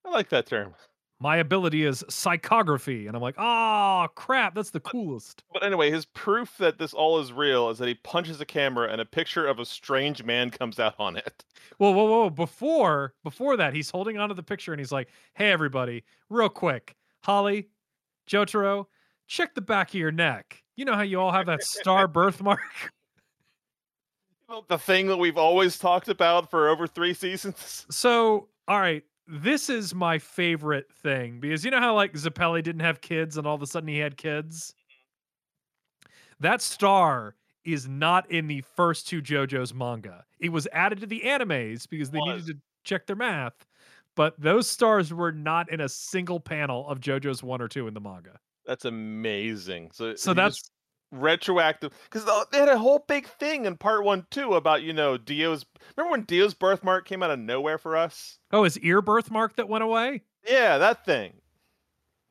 I 0.05 0.11
like 0.11 0.29
that 0.31 0.47
term. 0.47 0.75
My 1.23 1.37
ability 1.37 1.85
is 1.85 2.03
psychography. 2.05 3.07
And 3.07 3.15
I'm 3.15 3.21
like, 3.21 3.35
oh, 3.37 4.09
crap. 4.15 4.55
That's 4.55 4.71
the 4.71 4.81
coolest. 4.81 5.45
But 5.53 5.63
anyway, 5.63 5.91
his 5.91 6.07
proof 6.07 6.57
that 6.57 6.79
this 6.79 6.95
all 6.95 7.19
is 7.21 7.31
real 7.31 7.69
is 7.69 7.77
that 7.79 7.89
he 7.89 7.95
punches 7.95 8.41
a 8.41 8.47
camera 8.47 8.91
and 8.91 9.03
a 9.03 9.05
picture 9.05 9.47
of 9.47 9.59
a 9.59 9.67
strange 9.67 10.25
man 10.25 10.51
comes 10.51 10.79
out 10.79 10.95
on 10.99 11.17
it. 11.17 11.45
Whoa, 11.77 11.91
whoa, 11.91 12.05
whoa. 12.05 12.31
Before, 12.31 13.13
before 13.23 13.59
that, 13.59 13.75
he's 13.75 13.91
holding 13.91 14.17
onto 14.17 14.35
the 14.35 14.43
picture 14.43 14.73
and 14.73 14.81
he's 14.81 14.93
like, 14.93 15.09
hey, 15.35 15.53
everybody, 15.53 16.05
real 16.31 16.49
quick. 16.49 16.97
Holly, 17.23 17.69
Jotaro, 18.27 18.87
check 19.27 19.55
the 19.55 19.61
back 19.61 19.89
of 19.89 19.95
your 19.95 20.13
neck. 20.13 20.63
You 20.77 20.87
know 20.87 20.95
how 20.95 21.03
you 21.03 21.21
all 21.21 21.33
have 21.33 21.47
that 21.47 21.63
star 21.63 22.09
birthmark? 22.09 22.61
The 24.69 24.79
thing 24.79 25.07
that 25.09 25.19
we've 25.19 25.37
always 25.37 25.79
talked 25.79 26.09
about 26.09 26.51
for 26.51 26.71
over 26.71 26.87
three 26.87 27.15
seasons. 27.15 27.87
So, 27.91 28.49
all 28.67 28.81
right, 28.81 29.05
this 29.31 29.71
is 29.71 29.95
my 29.95 30.19
favorite 30.19 30.93
thing 30.93 31.39
because 31.41 31.65
you 31.65 31.71
know 31.71 31.81
how 31.81 31.95
like 31.95 32.13
Zeppeli 32.15 32.63
didn't 32.63 32.81
have 32.81 33.01
kids 33.01 33.37
and 33.37 33.47
all 33.47 33.55
of 33.55 33.63
a 33.63 33.67
sudden 33.67 33.89
he 33.89 33.99
had 33.99 34.17
kids? 34.17 34.75
Mm-hmm. 34.75 36.11
That 36.41 36.63
star 36.63 37.37
is 37.65 37.87
not 37.87 38.31
in 38.31 38.47
the 38.47 38.63
first 38.75 39.07
two 39.07 39.23
JoJo's 39.23 39.75
manga. 39.75 40.25
It 40.41 40.51
was 40.51 40.67
added 40.73 41.01
to 41.01 41.07
the 41.07 41.21
animes 41.21 41.89
because 41.89 42.11
they 42.11 42.19
Was. 42.19 42.43
needed 42.43 42.57
to 42.57 42.63
check 42.85 43.07
their 43.07 43.17
math, 43.17 43.67
but 44.17 44.41
those 44.41 44.67
stars 44.67 45.13
were 45.13 45.33
not 45.33 45.71
in 45.71 45.81
a 45.81 45.89
single 45.89 46.41
panel 46.41 46.89
of 46.89 47.01
JoJo's 47.01 47.43
1 47.43 47.61
or 47.61 47.69
2 47.69 47.87
in 47.87 47.95
the 47.95 48.01
manga. 48.01 48.39
That's 48.67 48.85
amazing. 48.85 49.91
So, 49.93 50.15
So 50.17 50.35
that's 50.35 50.71
retroactive 51.13 51.93
because 52.11 52.25
they 52.53 52.59
had 52.59 52.69
a 52.69 52.79
whole 52.79 53.05
big 53.09 53.27
thing 53.27 53.65
in 53.67 53.77
part 53.77 54.05
one 54.05 54.27
too 54.31 54.55
about 54.55 54.83
you 54.83 54.93
know 54.93 55.17
Dio's. 55.17 55.65
Remember 55.97 56.11
when 56.13 56.23
Dio's 56.25 56.55
birthmark 56.55 57.07
came 57.07 57.23
out 57.23 57.31
of 57.31 57.39
nowhere 57.39 57.79
for 57.79 57.97
us? 57.97 58.39
Oh, 58.53 58.65
his 58.65 58.79
ear 58.79 59.03
birthmark 59.03 59.57
that 59.57 59.69
went 59.69 59.85
away? 59.85 60.23
Yeah, 60.47 60.79
that 60.79 61.05
thing 61.05 61.35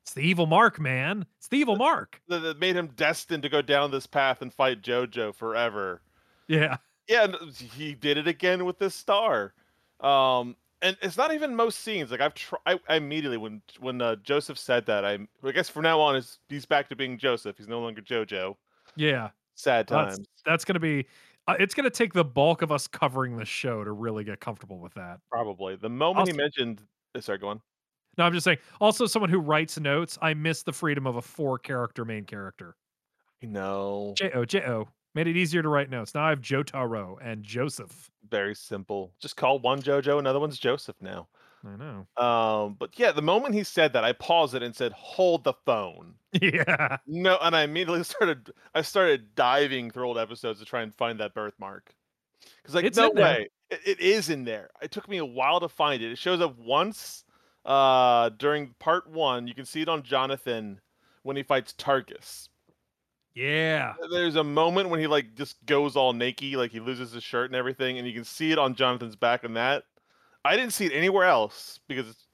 It's 0.03 0.13
the 0.13 0.21
evil 0.21 0.45
mark, 0.47 0.79
man. 0.79 1.25
It's 1.37 1.47
the 1.47 1.57
evil 1.57 1.75
mark. 1.75 2.21
that, 2.27 2.59
made 2.59 2.75
him 2.75 2.87
destined 2.95 3.43
to 3.43 3.49
go 3.49 3.61
down 3.61 3.91
this 3.91 4.07
path 4.07 4.41
and 4.41 4.53
fight 4.53 4.81
JoJo 4.81 5.35
forever. 5.35 6.01
Yeah. 6.47 6.77
Yeah, 7.07 7.23
and 7.25 7.35
he 7.55 7.95
did 7.95 8.17
it 8.17 8.27
again 8.27 8.65
with 8.65 8.77
this 8.79 8.95
star. 8.95 9.53
Um, 9.99 10.55
and 10.81 10.97
it's 11.01 11.17
not 11.17 11.33
even 11.33 11.55
most 11.55 11.79
scenes. 11.81 12.11
Like 12.11 12.21
I've 12.21 12.33
tried 12.35 12.61
I, 12.65 12.79
I 12.87 12.95
immediately 12.97 13.37
when 13.37 13.61
when 13.79 14.01
uh, 14.01 14.15
Joseph 14.17 14.57
said 14.57 14.85
that, 14.87 15.03
I 15.05 15.19
I 15.43 15.51
guess 15.51 15.69
from 15.69 15.83
now 15.83 15.99
on 15.99 16.15
is 16.15 16.39
he's 16.49 16.65
back 16.65 16.87
to 16.89 16.95
being 16.95 17.17
Joseph. 17.17 17.57
He's 17.57 17.67
no 17.67 17.79
longer 17.81 18.01
JoJo. 18.01 18.55
Yeah. 18.99 19.29
Sad 19.55 19.87
That's 19.87 20.17
times. 20.17 20.27
that's 20.45 20.65
going 20.65 20.75
to 20.75 20.79
be 20.79 21.05
uh, 21.47 21.55
it's 21.59 21.73
going 21.73 21.85
to 21.85 21.89
take 21.89 22.13
the 22.13 22.23
bulk 22.23 22.61
of 22.61 22.71
us 22.71 22.87
covering 22.87 23.37
the 23.37 23.45
show 23.45 23.83
to 23.83 23.91
really 23.91 24.23
get 24.23 24.39
comfortable 24.39 24.79
with 24.79 24.93
that. 24.93 25.19
Probably 25.31 25.75
the 25.75 25.89
moment 25.89 26.27
he 26.27 26.33
mentioned. 26.33 26.81
uh, 27.15 27.21
Sorry, 27.21 27.37
go 27.39 27.47
on. 27.47 27.61
No, 28.17 28.25
I'm 28.25 28.33
just 28.33 28.43
saying. 28.43 28.57
Also, 28.81 29.05
someone 29.07 29.29
who 29.29 29.39
writes 29.39 29.79
notes, 29.79 30.17
I 30.21 30.33
miss 30.33 30.63
the 30.63 30.73
freedom 30.73 31.07
of 31.07 31.15
a 31.15 31.21
four-character 31.21 32.03
main 32.05 32.25
character. 32.25 32.75
No, 33.41 34.13
J 34.17 34.31
O 34.33 34.43
J 34.45 34.61
O 34.67 34.89
made 35.15 35.27
it 35.27 35.37
easier 35.37 35.61
to 35.63 35.69
write 35.69 35.89
notes. 35.89 36.13
Now 36.13 36.25
I 36.25 36.29
have 36.29 36.41
Jotaro 36.41 37.15
and 37.21 37.43
Joseph. 37.43 38.11
very 38.29 38.53
simple. 38.53 39.13
Just 39.21 39.37
call 39.37 39.59
one 39.59 39.81
JoJo, 39.81 40.19
another 40.19 40.39
one's 40.39 40.59
Joseph 40.59 40.97
now. 41.01 41.27
I 41.65 41.75
know. 41.75 42.07
Um, 42.23 42.75
but 42.79 42.97
yeah, 42.97 43.11
the 43.11 43.21
moment 43.21 43.53
he 43.53 43.63
said 43.63 43.93
that, 43.93 44.03
I 44.03 44.13
paused 44.13 44.55
it 44.55 44.63
and 44.63 44.75
said, 44.75 44.93
"Hold 44.93 45.43
the 45.43 45.53
phone." 45.65 46.15
Yeah. 46.41 46.97
No, 47.07 47.39
and 47.41 47.55
I 47.55 47.63
immediately 47.63 48.03
started. 48.05 48.51
I 48.75 48.83
started 48.83 49.33
diving 49.33 49.89
through 49.89 50.07
old 50.07 50.19
episodes 50.19 50.59
to 50.59 50.65
try 50.65 50.83
and 50.83 50.93
find 50.93 51.19
that 51.19 51.33
birthmark. 51.33 51.95
Because 52.57 52.75
like, 52.75 52.85
It's 52.85 52.97
no 52.97 53.09
way, 53.09 53.49
it, 53.71 53.79
it 53.85 53.99
is 53.99 54.29
in 54.29 54.45
there. 54.45 54.69
It 54.81 54.91
took 54.91 55.09
me 55.09 55.17
a 55.17 55.25
while 55.25 55.59
to 55.59 55.69
find 55.69 56.03
it. 56.03 56.11
It 56.11 56.17
shows 56.19 56.41
up 56.41 56.57
once 56.57 57.23
uh 57.65 58.29
during 58.37 58.75
part 58.79 59.09
one. 59.09 59.47
You 59.47 59.55
can 59.55 59.65
see 59.65 59.81
it 59.81 59.89
on 59.89 60.03
Jonathan 60.03 60.79
when 61.23 61.35
he 61.35 61.43
fights 61.43 61.73
Tarkus. 61.73 62.49
Yeah. 63.35 63.93
There's 64.11 64.35
a 64.35 64.43
moment 64.43 64.89
when 64.89 64.99
he 64.99 65.07
like 65.07 65.35
just 65.35 65.63
goes 65.65 65.95
all 65.95 66.13
naked, 66.13 66.55
like 66.55 66.71
he 66.71 66.79
loses 66.79 67.11
his 67.11 67.23
shirt 67.23 67.45
and 67.47 67.55
everything, 67.55 67.97
and 67.97 68.07
you 68.07 68.13
can 68.13 68.23
see 68.25 68.51
it 68.51 68.59
on 68.59 68.75
Jonathan's 68.75 69.15
back. 69.15 69.43
And 69.43 69.55
that 69.55 69.83
I 70.45 70.55
didn't 70.55 70.73
see 70.73 70.85
it 70.85 70.93
anywhere 70.93 71.25
else 71.25 71.79
because 71.87 72.09
it's, 72.09 72.27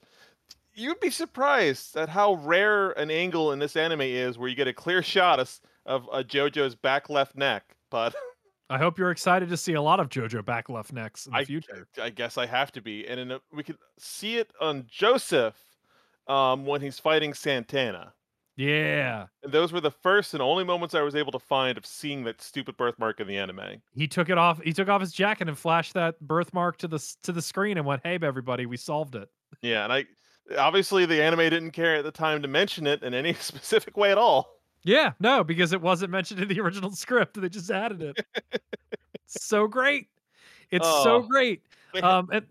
you'd 0.74 1.00
be 1.00 1.10
surprised 1.10 1.96
at 1.96 2.08
how 2.08 2.34
rare 2.34 2.92
an 2.92 3.10
angle 3.10 3.52
in 3.52 3.58
this 3.58 3.76
anime 3.76 4.02
is 4.02 4.38
where 4.38 4.48
you 4.48 4.54
get 4.54 4.68
a 4.68 4.72
clear 4.72 5.02
shot 5.02 5.40
of, 5.40 5.60
of 5.84 6.08
a 6.12 6.22
JoJo's 6.22 6.74
back 6.74 7.10
left 7.10 7.36
neck. 7.36 7.76
But 7.90 8.14
I 8.70 8.78
hope 8.78 8.98
you're 8.98 9.10
excited 9.10 9.48
to 9.48 9.56
see 9.56 9.74
a 9.74 9.82
lot 9.82 10.00
of 10.00 10.08
JoJo 10.08 10.44
back 10.44 10.68
left 10.68 10.92
necks 10.92 11.26
in 11.26 11.32
the 11.32 11.38
I, 11.38 11.44
future. 11.44 11.86
I 12.00 12.10
guess 12.10 12.36
I 12.36 12.46
have 12.46 12.72
to 12.72 12.80
be, 12.80 13.06
and 13.06 13.20
in 13.20 13.30
a, 13.32 13.40
we 13.52 13.62
could 13.62 13.78
see 13.98 14.36
it 14.38 14.52
on 14.60 14.86
Joseph 14.88 15.56
um, 16.26 16.66
when 16.66 16.80
he's 16.80 16.98
fighting 16.98 17.32
Santana. 17.32 18.12
Yeah. 18.56 19.26
And 19.42 19.52
those 19.52 19.72
were 19.72 19.80
the 19.82 19.90
first 19.90 20.32
and 20.32 20.42
only 20.42 20.64
moments 20.64 20.94
I 20.94 21.02
was 21.02 21.14
able 21.14 21.32
to 21.32 21.38
find 21.38 21.76
of 21.76 21.84
seeing 21.84 22.24
that 22.24 22.40
stupid 22.40 22.76
birthmark 22.76 23.20
in 23.20 23.26
the 23.26 23.36
anime. 23.36 23.82
He 23.94 24.08
took 24.08 24.30
it 24.30 24.38
off. 24.38 24.60
He 24.62 24.72
took 24.72 24.88
off 24.88 25.00
his 25.02 25.12
jacket 25.12 25.48
and 25.48 25.58
flashed 25.58 25.92
that 25.94 26.18
birthmark 26.20 26.78
to 26.78 26.88
the 26.88 26.98
to 27.22 27.32
the 27.32 27.42
screen 27.42 27.76
and 27.76 27.86
went, 27.86 28.00
"Hey, 28.02 28.18
everybody, 28.22 28.64
we 28.66 28.76
solved 28.78 29.14
it." 29.14 29.28
Yeah, 29.60 29.84
and 29.84 29.92
I 29.92 30.06
obviously 30.58 31.04
the 31.06 31.22
anime 31.22 31.40
didn't 31.40 31.72
care 31.72 31.96
at 31.96 32.04
the 32.04 32.10
time 32.10 32.40
to 32.42 32.48
mention 32.48 32.86
it 32.86 33.02
in 33.02 33.12
any 33.14 33.34
specific 33.38 33.96
way 33.96 34.10
at 34.10 34.18
all. 34.18 34.48
Yeah, 34.84 35.12
no, 35.20 35.42
because 35.44 35.72
it 35.72 35.80
wasn't 35.82 36.10
mentioned 36.12 36.40
in 36.40 36.48
the 36.48 36.60
original 36.62 36.92
script. 36.92 37.38
They 37.40 37.48
just 37.48 37.70
added 37.70 38.02
it. 38.02 38.24
so 39.26 39.66
great. 39.66 40.06
It's 40.70 40.86
so 40.86 41.16
Oh. 41.16 41.22
great. 41.22 41.62
They, 41.92 42.00
ha- 42.00 42.18
Um, 42.20 42.28
and 42.32 42.46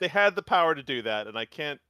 they 0.00 0.08
had 0.08 0.34
the 0.36 0.42
power 0.42 0.74
to 0.74 0.82
do 0.82 1.02
that, 1.02 1.26
and 1.26 1.36
I 1.38 1.44
can't 1.44 1.80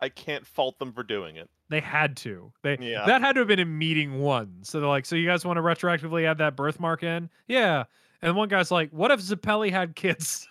I 0.00 0.08
can't 0.08 0.46
fault 0.46 0.78
them 0.78 0.92
for 0.92 1.02
doing 1.02 1.36
it. 1.36 1.50
They 1.70 1.80
had 1.80 2.16
to. 2.18 2.52
They 2.62 2.78
Yeah. 2.80 3.04
that 3.06 3.20
had 3.20 3.34
to 3.34 3.40
have 3.40 3.48
been 3.48 3.58
in 3.58 3.76
meeting 3.76 4.20
one. 4.20 4.58
So 4.62 4.80
they're 4.80 4.88
like, 4.88 5.04
so 5.06 5.16
you 5.16 5.26
guys 5.26 5.44
want 5.44 5.58
to 5.58 5.62
retroactively 5.62 6.24
add 6.26 6.38
that 6.38 6.56
birthmark 6.56 7.02
in? 7.02 7.28
Yeah. 7.46 7.84
And 8.22 8.36
one 8.36 8.48
guy's 8.48 8.70
like, 8.70 8.90
what 8.90 9.10
if 9.10 9.20
Zeppeli 9.20 9.70
had 9.70 9.94
kids? 9.94 10.48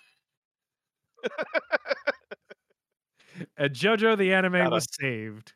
and 3.56 3.72
JoJo 3.74 4.16
the 4.18 4.32
anime 4.32 4.52
Gotta- 4.52 4.70
was 4.70 4.86
saved. 4.90 5.52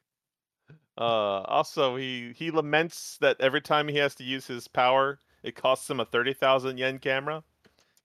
Uh, 0.99 1.41
also, 1.49 1.97
he 1.97 2.33
he 2.37 2.51
laments 2.51 3.17
that 3.19 3.37
every 3.41 3.63
time 3.63 3.89
he 3.89 3.97
has 3.97 4.15
to 4.17 4.25
use 4.25 4.47
his 4.47 4.69
power, 4.69 5.19
it 5.43 5.57
costs 5.57 5.89
him 5.89 6.01
a 6.01 6.05
thirty 6.05 6.35
thousand 6.35 6.77
yen 6.79 6.99
camera. 6.99 7.43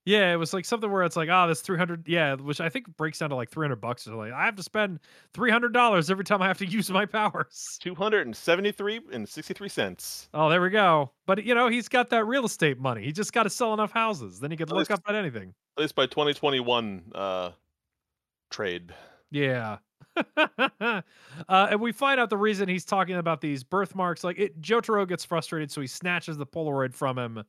Yeah, 0.08 0.32
it 0.32 0.36
was 0.36 0.54
like 0.54 0.64
something 0.64 0.90
where 0.90 1.02
it's 1.02 1.16
like, 1.16 1.28
oh, 1.30 1.46
that's 1.46 1.60
300. 1.60 2.08
Yeah, 2.08 2.34
which 2.36 2.62
I 2.62 2.70
think 2.70 2.96
breaks 2.96 3.18
down 3.18 3.28
to 3.28 3.36
like 3.36 3.50
300 3.50 3.76
bucks. 3.76 4.08
Or 4.08 4.14
like, 4.14 4.32
I 4.32 4.46
have 4.46 4.56
to 4.56 4.62
spend 4.62 5.00
$300 5.34 6.10
every 6.10 6.24
time 6.24 6.40
I 6.40 6.46
have 6.46 6.56
to 6.58 6.66
use 6.78 6.90
my 6.90 7.04
powers. 7.04 7.76
Two 7.78 7.94
hundred 7.94 8.26
and 8.26 8.34
seventy 8.34 8.72
three 8.72 9.00
and 9.12 9.28
sixty 9.28 9.52
three 9.52 9.68
cents. 9.68 10.30
Oh, 10.32 10.48
there 10.48 10.62
we 10.62 10.70
go. 10.70 11.10
But, 11.26 11.44
you 11.44 11.54
know, 11.54 11.68
he's 11.68 11.88
got 11.88 12.08
that 12.08 12.24
real 12.26 12.46
estate 12.46 12.78
money. 12.78 13.02
He 13.04 13.12
just 13.12 13.34
got 13.34 13.42
to 13.42 13.50
sell 13.50 13.74
enough 13.74 13.92
houses. 13.92 14.40
Then 14.40 14.50
he 14.50 14.56
could 14.56 14.70
At 14.70 14.76
look 14.76 14.88
least- 14.88 14.92
up 14.92 15.02
at 15.06 15.14
anything. 15.14 15.52
At 15.76 15.82
least 15.82 15.94
by 15.94 16.06
twenty 16.06 16.32
twenty 16.32 16.60
one 16.60 17.02
uh 17.14 17.50
trade. 18.50 18.94
Yeah. 19.30 19.76
uh, 20.36 21.02
and 21.48 21.80
we 21.82 21.92
find 21.92 22.18
out 22.18 22.30
the 22.30 22.36
reason 22.36 22.66
he's 22.66 22.84
talking 22.86 23.16
about 23.16 23.40
these 23.42 23.62
birthmarks. 23.62 24.24
Like, 24.24 24.38
it, 24.38 24.60
Jotaro 24.60 25.06
gets 25.06 25.24
frustrated, 25.24 25.70
so 25.70 25.80
he 25.82 25.86
snatches 25.86 26.38
the 26.38 26.46
Polaroid 26.46 26.94
from 26.94 27.18
him 27.18 27.44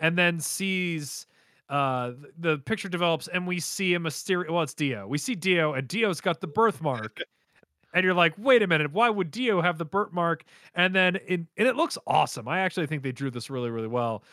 and 0.00 0.18
then 0.18 0.40
sees. 0.40 1.26
Uh, 1.70 2.12
the 2.38 2.58
picture 2.58 2.88
develops, 2.88 3.28
and 3.28 3.46
we 3.46 3.60
see 3.60 3.94
a 3.94 4.00
mysterious. 4.00 4.50
Well, 4.50 4.62
it's 4.62 4.74
Dio. 4.74 5.06
We 5.06 5.18
see 5.18 5.34
Dio, 5.36 5.72
and 5.74 5.86
Dio's 5.86 6.20
got 6.20 6.40
the 6.40 6.48
birthmark. 6.48 7.18
and 7.94 8.04
you're 8.04 8.14
like, 8.14 8.34
wait 8.36 8.62
a 8.62 8.66
minute, 8.66 8.92
why 8.92 9.08
would 9.08 9.30
Dio 9.30 9.60
have 9.60 9.78
the 9.78 9.84
birthmark? 9.84 10.44
And 10.74 10.94
then, 10.94 11.16
in, 11.28 11.46
and 11.56 11.68
it 11.68 11.76
looks 11.76 11.96
awesome. 12.06 12.48
I 12.48 12.60
actually 12.60 12.86
think 12.86 13.02
they 13.02 13.12
drew 13.12 13.30
this 13.30 13.50
really, 13.50 13.70
really 13.70 13.88
well. 13.88 14.24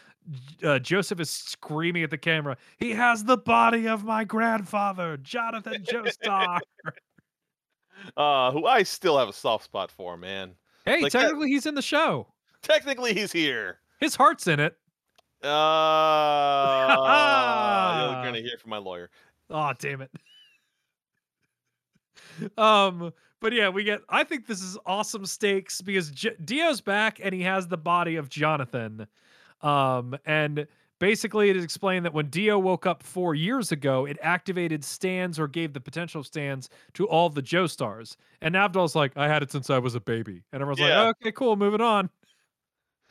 Uh, 0.63 0.79
Joseph 0.79 1.19
is 1.19 1.29
screaming 1.29 2.03
at 2.03 2.09
the 2.09 2.17
camera. 2.17 2.57
He 2.77 2.91
has 2.91 3.23
the 3.23 3.37
body 3.37 3.87
of 3.87 4.03
my 4.03 4.23
grandfather, 4.23 5.17
Jonathan 5.17 5.83
Joestar. 5.83 6.59
Uh, 8.15 8.51
who 8.51 8.65
I 8.67 8.83
still 8.83 9.17
have 9.17 9.27
a 9.27 9.33
soft 9.33 9.63
spot 9.65 9.89
for, 9.91 10.17
man. 10.17 10.51
Hey, 10.85 11.01
Like 11.01 11.11
that- 11.13 11.21
technically, 11.23 11.49
he's 11.49 11.65
in 11.65 11.73
the 11.73 11.81
show. 11.81 12.27
Technically, 12.61 13.13
he's 13.15 13.31
here. 13.31 13.79
His 13.99 14.15
heart's 14.15 14.45
in 14.45 14.59
it. 14.59 14.77
Uh, 15.43 15.47
you're 18.13 18.23
gonna 18.25 18.39
hear 18.41 18.57
from 18.57 18.69
my 18.71 18.77
lawyer. 18.77 19.09
Oh, 19.49 19.71
damn 19.79 20.01
it. 20.01 20.11
um, 22.57 23.11
but 23.39 23.53
yeah, 23.53 23.69
we 23.69 23.83
get. 23.83 24.01
I 24.09 24.23
think 24.23 24.47
this 24.47 24.61
is 24.61 24.77
awesome 24.85 25.25
stakes 25.25 25.81
because 25.81 26.09
J- 26.11 26.35
Dio's 26.43 26.81
back 26.81 27.19
and 27.23 27.33
he 27.33 27.41
has 27.43 27.67
the 27.67 27.77
body 27.77 28.15
of 28.15 28.29
Jonathan. 28.29 29.07
Um, 29.61 30.17
and 30.25 30.67
basically, 30.99 31.49
it 31.49 31.55
is 31.57 31.63
explained 31.63 32.05
that 32.05 32.13
when 32.13 32.29
Dio 32.29 32.57
woke 32.59 32.85
up 32.85 33.01
four 33.03 33.33
years 33.35 33.71
ago, 33.71 34.05
it 34.05 34.17
activated 34.21 34.83
stands 34.83 35.39
or 35.39 35.47
gave 35.47 35.73
the 35.73 35.79
potential 35.79 36.23
stands 36.23 36.69
to 36.93 37.07
all 37.07 37.29
the 37.29 37.41
Joestars. 37.41 38.17
And 38.41 38.55
Abdul's 38.55 38.95
like, 38.95 39.13
I 39.15 39.27
had 39.27 39.41
it 39.43 39.51
since 39.51 39.69
I 39.69 39.77
was 39.79 39.95
a 39.95 39.99
baby, 39.99 40.43
and 40.51 40.61
everyone's 40.61 40.79
Yeah. 40.79 41.01
like, 41.03 41.15
okay, 41.21 41.31
cool, 41.31 41.55
moving 41.55 41.81
on. 41.81 42.09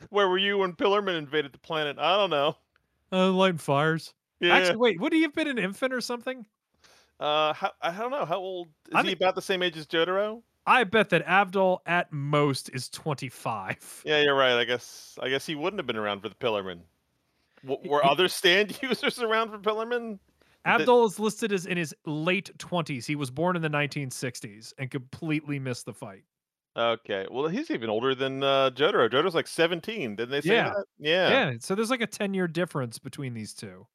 Where 0.09 0.27
were 0.27 0.37
you 0.37 0.59
when 0.59 0.73
Pillarman 0.73 1.17
invaded 1.17 1.53
the 1.53 1.59
planet? 1.59 1.97
I 1.99 2.15
don't 2.17 2.29
know. 2.29 2.55
Uh, 3.11 3.31
lighting 3.31 3.57
fires. 3.57 4.13
Yeah. 4.39 4.55
Actually, 4.55 4.77
wait, 4.77 4.99
would 5.01 5.13
he 5.13 5.21
have 5.23 5.33
been 5.33 5.47
an 5.47 5.57
infant 5.57 5.93
or 5.93 6.01
something? 6.01 6.45
uh, 7.19 7.53
how, 7.53 7.71
I 7.81 7.91
don't 7.91 8.11
know. 8.11 8.25
How 8.25 8.37
old 8.37 8.67
is 8.89 8.95
I 8.95 9.01
he? 9.01 9.07
think- 9.09 9.19
About 9.19 9.35
the 9.35 9.41
same 9.41 9.63
age 9.63 9.77
as 9.77 9.87
Jotaro? 9.87 10.41
I 10.69 10.83
bet 10.83 11.09
that 11.11 11.21
Abdul 11.25 11.81
at 11.85 12.11
most 12.11 12.69
is 12.73 12.89
25. 12.89 14.01
Yeah, 14.05 14.19
you're 14.21 14.35
right. 14.35 14.57
I 14.59 14.65
guess 14.65 15.17
I 15.23 15.29
guess 15.29 15.45
he 15.45 15.55
wouldn't 15.55 15.79
have 15.79 15.87
been 15.87 15.95
around 15.95 16.19
for 16.21 16.27
the 16.29 16.35
Pillarman. 16.35 16.81
W- 17.65 17.89
were 17.89 18.05
other 18.05 18.27
stand 18.27 18.77
users 18.83 19.19
around 19.19 19.49
for 19.49 19.59
Pillarman? 19.59 20.19
Abdul 20.65 21.05
is 21.05 21.17
listed 21.19 21.53
as 21.53 21.65
in 21.65 21.77
his 21.77 21.95
late 22.05 22.51
20s. 22.57 23.05
He 23.05 23.15
was 23.15 23.31
born 23.31 23.55
in 23.55 23.61
the 23.61 23.69
1960s 23.69 24.73
and 24.77 24.91
completely 24.91 25.57
missed 25.59 25.85
the 25.85 25.93
fight. 25.93 26.23
Okay. 26.77 27.25
Well, 27.31 27.47
he's 27.47 27.71
even 27.71 27.89
older 27.89 28.13
than 28.13 28.43
uh, 28.43 28.69
Jotaro. 28.69 29.09
Jotaro's 29.09 29.33
like 29.33 29.47
17. 29.47 30.15
Didn't 30.15 30.29
they 30.29 30.41
say 30.41 30.53
Yeah. 30.55 30.69
that? 30.69 30.85
Yeah. 30.99 31.29
Yeah. 31.29 31.53
so 31.59 31.73
there's 31.73 31.89
like 31.89 32.01
a 32.01 32.07
10 32.07 32.33
year 32.35 32.47
difference 32.47 32.99
between 32.99 33.33
these 33.33 33.53
two. 33.53 33.87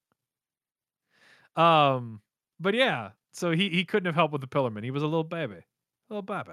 Um, 1.55 2.21
but 2.59 2.75
yeah, 2.75 3.11
so 3.33 3.51
he 3.51 3.69
he 3.69 3.85
couldn't 3.85 4.07
have 4.07 4.15
helped 4.15 4.33
with 4.33 4.41
the 4.41 4.47
Pillarman. 4.47 4.85
He 4.85 4.91
was 4.91 5.03
a 5.03 5.07
little 5.07 5.25
baby, 5.25 5.61
little 6.09 6.23
baby. 6.23 6.53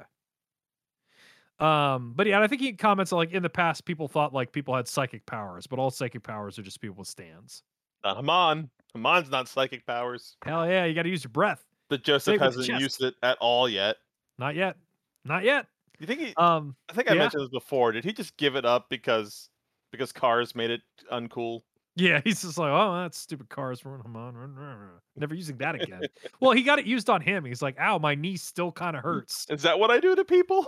Um, 1.59 2.13
but 2.15 2.27
yeah, 2.27 2.41
I 2.41 2.47
think 2.47 2.61
he 2.61 2.73
comments 2.73 3.11
like 3.11 3.31
in 3.31 3.43
the 3.43 3.49
past, 3.49 3.85
people 3.85 4.07
thought 4.07 4.33
like 4.33 4.51
people 4.51 4.75
had 4.75 4.87
psychic 4.87 5.25
powers, 5.25 5.67
but 5.67 5.79
all 5.79 5.89
psychic 5.89 6.23
powers 6.23 6.57
are 6.59 6.63
just 6.63 6.81
people 6.81 6.97
with 6.97 7.07
stands. 7.07 7.63
Not 8.03 8.17
Hamon. 8.17 8.69
Hamon's 8.93 9.29
not 9.29 9.47
psychic 9.47 9.85
powers. 9.85 10.35
Hell 10.43 10.67
yeah, 10.67 10.85
you 10.85 10.93
got 10.93 11.03
to 11.03 11.09
use 11.09 11.23
your 11.23 11.31
breath. 11.31 11.63
But 11.89 12.03
Joseph 12.03 12.39
hasn't 12.39 12.67
used 12.67 13.01
it 13.03 13.15
at 13.23 13.37
all 13.39 13.67
yet. 13.69 13.97
Not 14.37 14.55
yet, 14.55 14.77
not 15.25 15.43
yet. 15.43 15.65
You 15.99 16.07
think 16.07 16.19
he? 16.21 16.33
Um, 16.35 16.75
I 16.89 16.93
think 16.93 17.11
I 17.11 17.13
yeah. 17.13 17.19
mentioned 17.19 17.43
this 17.43 17.49
before. 17.49 17.91
Did 17.91 18.05
he 18.05 18.13
just 18.13 18.37
give 18.37 18.55
it 18.55 18.65
up 18.65 18.89
because 18.89 19.49
because 19.91 20.11
cars 20.11 20.55
made 20.55 20.71
it 20.71 20.81
uncool? 21.11 21.61
Yeah, 21.95 22.21
he's 22.23 22.41
just 22.41 22.57
like, 22.57 22.71
oh, 22.71 23.01
that's 23.01 23.17
stupid 23.17 23.49
cars. 23.49 23.83
run 23.83 24.01
on, 24.05 24.13
run, 24.13 24.35
run, 24.35 24.55
run." 24.55 24.89
Never 25.17 25.35
using 25.35 25.57
that 25.57 25.75
again. 25.75 26.01
well, 26.39 26.51
he 26.51 26.63
got 26.63 26.79
it 26.79 26.85
used 26.85 27.09
on 27.09 27.21
him. 27.21 27.43
He's 27.43 27.61
like, 27.61 27.77
ow, 27.79 27.97
my 27.97 28.15
knee 28.15 28.37
still 28.37 28.71
kind 28.71 28.95
of 28.95 29.03
hurts. 29.03 29.45
Is 29.49 29.61
that 29.63 29.77
what 29.77 29.91
I 29.91 29.99
do 29.99 30.15
to 30.15 30.23
people? 30.23 30.65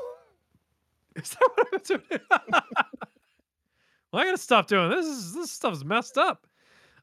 Is 1.16 1.30
that 1.32 1.50
what 1.56 1.68
I'm 1.74 1.80
doing? 1.84 2.22
well, 4.12 4.22
I 4.22 4.26
gotta 4.26 4.38
stop 4.38 4.68
doing 4.68 4.90
this. 4.90 5.06
Is, 5.06 5.34
this 5.34 5.52
stuff's 5.52 5.84
messed 5.84 6.18
up. 6.18 6.48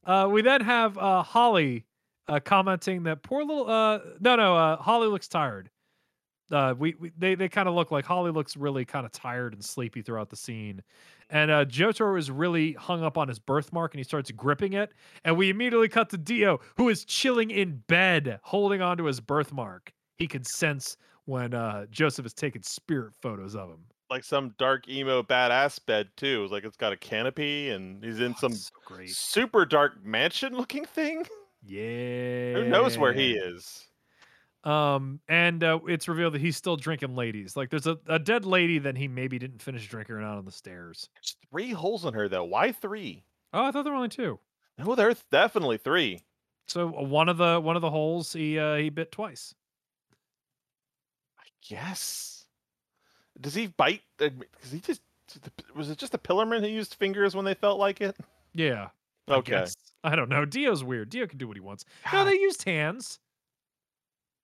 Uh, 0.04 0.28
we 0.30 0.40
then 0.40 0.62
have 0.62 0.96
uh, 0.96 1.22
Holly 1.22 1.84
uh, 2.26 2.40
commenting 2.40 3.02
that 3.02 3.22
poor 3.22 3.44
little. 3.44 3.68
Uh, 3.68 3.98
no, 4.20 4.36
no, 4.36 4.56
uh, 4.56 4.76
Holly 4.76 5.08
looks 5.08 5.28
tired. 5.28 5.68
Uh, 6.51 6.74
we, 6.78 6.94
we 6.99 7.12
they 7.18 7.34
they 7.34 7.49
kind 7.49 7.68
of 7.68 7.74
look 7.74 7.90
like 7.90 8.05
Holly 8.05 8.30
looks 8.30 8.57
really 8.57 8.84
kind 8.84 9.05
of 9.05 9.12
tired 9.12 9.53
and 9.53 9.64
sleepy 9.64 10.01
throughout 10.03 10.30
the 10.30 10.36
scene, 10.36 10.82
and 11.30 11.51
uh, 11.51 11.64
Jotaro 11.66 12.18
is 12.18 12.30
really 12.30 12.72
hung 12.72 13.05
up 13.05 13.18
on 13.18 13.28
his 13.28 13.38
birthmark 13.38 13.92
and 13.94 13.99
he 13.99 14.05
starts 14.05 14.30
gripping 14.30 14.72
it, 14.72 14.92
and 15.24 15.36
we 15.36 15.51
immediately 15.51 15.88
cut 15.88 16.09
to 16.11 16.16
Dio 16.18 16.61
who 16.76 16.88
is 16.88 17.05
chilling 17.05 17.51
in 17.51 17.82
bed, 17.88 18.40
holding 18.42 18.80
onto 18.80 19.05
his 19.05 19.20
birthmark. 19.20 19.92
He 20.16 20.26
can 20.26 20.42
sense 20.44 20.96
when 21.26 21.53
uh, 21.55 21.86
Joseph 21.90 22.24
is 22.24 22.32
taking 22.32 22.62
spirit 22.62 23.12
photos 23.20 23.55
of 23.55 23.68
him. 23.68 23.84
Like 24.11 24.24
some 24.24 24.55
dark 24.59 24.88
emo 24.88 25.22
badass 25.22 25.84
bed 25.84 26.09
too. 26.16 26.42
It's 26.44 26.51
like 26.51 26.64
it's 26.64 26.78
got 26.78 26.94
a 26.94 26.96
canopy 26.96 27.68
and 27.68 28.03
he's 28.03 28.20
in 28.20 28.32
Oh, 28.32 28.40
some 28.40 28.53
so 28.55 28.70
great. 28.86 29.11
super 29.11 29.66
dark 29.66 30.03
mansion 30.03 30.55
looking 30.57 30.86
thing. 30.86 31.26
Yeah. 31.62 32.53
Who 32.55 32.68
knows 32.68 32.96
where 32.96 33.12
he 33.12 33.32
is? 33.34 33.84
Um, 34.64 35.20
and 35.28 35.62
uh, 35.62 35.78
it's 35.86 36.09
revealed 36.09 36.34
that 36.34 36.40
he's 36.40 36.56
still 36.56 36.76
drinking 36.76 37.14
ladies. 37.14 37.56
Like 37.56 37.70
there's 37.70 37.86
a, 37.86 37.98
a 38.09 38.18
dead 38.18 38.44
lady 38.44 38.78
that 38.80 38.96
he 38.96 39.06
maybe 39.09 39.38
didn't 39.38 39.62
finish 39.62 39.86
drinking 39.88 40.16
out 40.16 40.36
on 40.38 40.44
the 40.44 40.52
stairs. 40.52 41.09
There's 41.14 41.36
three 41.50 41.70
holes 41.70 42.04
in 42.04 42.12
her 42.14 42.28
though. 42.28 42.44
Why 42.44 42.72
three? 42.72 43.22
Oh, 43.52 43.64
I 43.64 43.70
thought 43.70 43.84
there 43.84 43.92
were 43.92 43.96
only 43.96 44.09
two. 44.09 44.38
No, 44.76 44.94
there's 44.94 45.24
definitely 45.30 45.78
three. 45.78 46.22
So 46.66 46.88
uh, 46.88 47.02
one 47.02 47.28
of 47.28 47.36
the 47.38 47.61
one 47.61 47.76
of 47.76 47.82
the 47.82 47.90
holes 47.90 48.32
he 48.32 48.59
uh, 48.59 48.76
he 48.76 48.90
bit 48.90 49.12
twice. 49.12 49.54
I 51.38 51.44
guess. 51.66 52.46
Does 53.40 53.54
he 53.54 53.68
bite? 53.68 54.02
Does 54.18 54.32
he 54.72 54.80
just? 54.80 55.02
Was 55.74 55.90
it 55.90 55.98
just 55.98 56.14
a 56.14 56.18
Pillarman 56.18 56.61
who 56.61 56.68
used 56.68 56.94
fingers 56.94 57.36
when 57.36 57.44
they 57.44 57.54
felt 57.54 57.78
like 57.78 58.00
it? 58.00 58.16
Yeah. 58.54 58.88
I 59.28 59.34
Okay. 59.34 59.52
guess. 59.52 59.76
I 60.02 60.16
don't 60.16 60.30
know. 60.30 60.44
Dio's 60.46 60.82
weird. 60.82 61.11
Dio 61.11 61.26
can 61.26 61.38
do 61.38 61.46
what 61.46 61.56
he 61.56 61.61
wants. 61.61 61.84
No, 62.12 62.24
they 62.24 62.32
used 62.32 62.64
hands. 62.64 63.18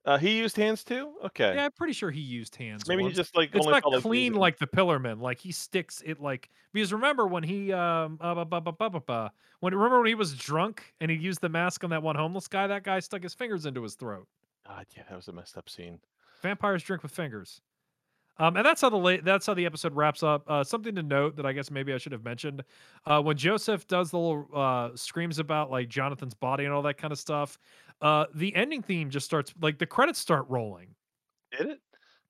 Uh, 0.05 0.19
he 0.19 0.37
used 0.37 0.57
hands 0.57 0.85
too. 0.85 1.15
Okay. 1.25 1.55
Yeah, 1.55 1.65
I'm 1.65 1.73
pretty 1.73 1.95
sure 1.95 2.11
he 2.11 2.21
used 2.21 2.55
hands. 2.57 2.87
Maybe 2.87 3.05
he 3.05 3.13
just 3.13 3.35
like 3.35 3.55
It's 3.55 3.67
only 3.67 3.81
not 3.81 4.03
clean 4.03 4.35
like 4.35 4.59
the 4.59 4.67
Pillarman. 4.67 5.21
Like 5.21 5.39
he 5.39 5.51
sticks 5.51 6.03
it 6.05 6.21
like 6.21 6.51
because 6.73 6.93
remember 6.93 7.27
when 7.27 7.43
he 7.43 7.73
um 7.73 8.19
uh, 8.21 8.45
bu- 8.45 8.61
bu- 8.61 9.01
bu- 9.01 9.29
when 9.61 9.75
remember 9.75 9.99
when 10.01 10.09
he 10.09 10.15
was 10.15 10.35
drunk 10.35 10.93
and 11.01 11.11
he 11.11 11.17
used 11.17 11.41
the 11.41 11.49
mask 11.49 11.85
on 11.85 11.91
that 11.91 12.03
one 12.03 12.17
homeless 12.17 12.49
guy. 12.49 12.67
That 12.67 12.83
guy 12.85 13.01
stuck 13.01 13.23
his 13.23 13.33
fingers 13.33 13.65
into 13.65 13.83
his 13.83 13.95
throat. 13.95 14.29
God, 14.67 14.87
yeah, 14.95 15.05
that 15.09 15.17
was 15.17 15.29
a 15.29 15.33
messed 15.33 15.57
up 15.57 15.71
scene. 15.71 16.01
Vampires 16.43 16.83
drink 16.83 17.03
with 17.03 17.13
fingers. 17.13 17.63
Um, 18.37 18.57
and 18.57 18.67
that's 18.67 18.81
how 18.81 18.91
the 18.91 18.97
la- 18.97 19.19
that's 19.23 19.47
how 19.47 19.55
the 19.55 19.65
episode 19.65 19.95
wraps 19.95 20.23
up. 20.23 20.45
Uh, 20.49 20.65
something 20.65 20.95
to 20.97 21.03
note 21.03 21.37
that 21.37 21.47
I 21.47 21.53
guess 21.53 21.71
maybe 21.71 21.93
I 21.93 21.99
should 21.99 22.11
have 22.13 22.25
mentioned 22.25 22.65
uh, 23.07 23.23
when 23.23 23.37
Joseph 23.37 23.87
does 23.87 24.11
the 24.11 24.19
little 24.19 24.49
uh, 24.53 24.91
screams 24.97 25.39
about 25.39 25.71
like 25.71 25.89
Jonathan's 25.89 26.35
body 26.35 26.65
and 26.65 26.75
all 26.75 26.83
that 26.83 26.99
kind 26.99 27.13
of 27.13 27.19
stuff. 27.19 27.59
Uh, 28.01 28.27
the 28.35 28.55
ending 28.55 28.83
theme 28.83 29.11
just 29.11 29.27
starts 29.27 29.55
like 29.61 29.79
the 29.79 29.87
credits 29.87 30.19
start 30.19 30.47
rolling. 30.49 30.89
Did 31.57 31.69
it? 31.69 31.81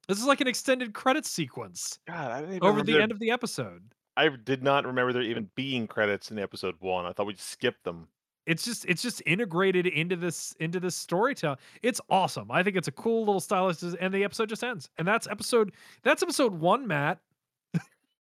This 0.09 0.19
is 0.19 0.27
like 0.27 0.41
an 0.41 0.47
extended 0.47 0.93
credit 0.93 1.25
sequence 1.25 1.99
God, 2.07 2.31
I 2.31 2.41
didn't 2.43 2.63
over 2.63 2.83
the 2.83 2.93
there- 2.93 3.01
end 3.01 3.11
of 3.13 3.19
the 3.19 3.31
episode. 3.31 3.83
I 4.17 4.29
did 4.29 4.63
not 4.63 4.87
remember 4.87 5.13
there 5.13 5.23
even 5.23 5.51
being 5.57 5.87
credits 5.89 6.31
in 6.31 6.39
episode 6.39 6.77
one. 6.79 7.05
I 7.07 7.13
thought 7.13 7.27
we 7.27 7.35
skipped 7.37 7.83
them. 7.85 8.07
It's 8.47 8.65
just 8.65 8.85
it's 8.85 9.01
just 9.03 9.23
integrated 9.27 9.87
into 9.87 10.15
this 10.17 10.55
into 10.61 10.79
this 10.79 10.95
storytelling. 10.95 11.59
It's 11.83 12.01
awesome. 12.11 12.51
I 12.51 12.63
think 12.63 12.77
it's 12.77 12.89
a 12.89 12.93
cool 12.93 13.21
little 13.25 13.41
stylist, 13.41 13.83
and 13.83 14.13
the 14.13 14.23
episode 14.23 14.51
just 14.51 14.63
ends. 14.63 14.91
And 14.99 15.09
that's 15.09 15.27
episode 15.27 15.73
that's 16.03 16.23
episode 16.23 16.53
one, 16.53 16.87
Matt. 16.87 17.19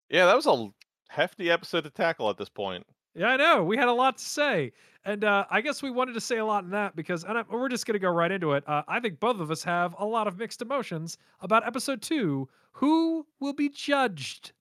Yeah, 0.10 0.26
that 0.26 0.36
was 0.36 0.46
a 0.48 0.68
hefty 1.08 1.50
episode 1.50 1.86
to 1.86 1.90
tackle 1.90 2.30
at 2.30 2.38
this 2.38 2.50
point. 2.50 2.86
Yeah, 3.16 3.28
I 3.28 3.38
know. 3.38 3.64
We 3.64 3.78
had 3.78 3.88
a 3.88 3.93
lot 3.93 4.18
to 4.18 4.24
say. 4.24 4.72
And 5.05 5.24
uh, 5.24 5.45
I 5.49 5.62
guess 5.62 5.82
we 5.82 5.91
wanted 5.91 6.14
to 6.14 6.22
say 6.22 6.38
a 6.38 6.45
lot 6.45 6.64
in 6.64 6.72
that 6.72 6.95
because, 6.95 7.24
and 7.24 7.38
I, 7.38 7.43
we're 7.49 7.70
just 7.70 7.86
going 7.86 7.93
to 7.93 7.99
go 7.99 8.10
right 8.10 8.32
into 8.32 8.53
it. 8.53 8.64
Uh, 8.68 8.84
I 8.88 8.99
think 8.99 9.20
both 9.20 9.39
of 9.39 9.49
us 9.49 9.64
have 9.64 9.95
a 9.97 10.05
lot 10.05 10.28
of 10.28 10.38
mixed 10.38 10.62
emotions 10.62 11.18
about 11.41 11.66
episode 11.66 12.01
two 12.01 12.49
Who 12.74 13.26
will 13.39 13.53
be 13.53 13.70
judged? 13.70 14.51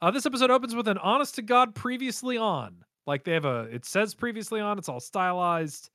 Uh, 0.00 0.10
this 0.10 0.26
episode 0.26 0.50
opens 0.50 0.74
with 0.74 0.88
an 0.88 0.98
honest 0.98 1.34
to 1.36 1.42
God 1.42 1.74
previously 1.74 2.36
on. 2.36 2.84
Like 3.06 3.24
they 3.24 3.32
have 3.32 3.44
a, 3.44 3.62
it 3.72 3.84
says 3.84 4.14
previously 4.14 4.60
on, 4.60 4.78
it's 4.78 4.88
all 4.88 5.00
stylized. 5.00 5.90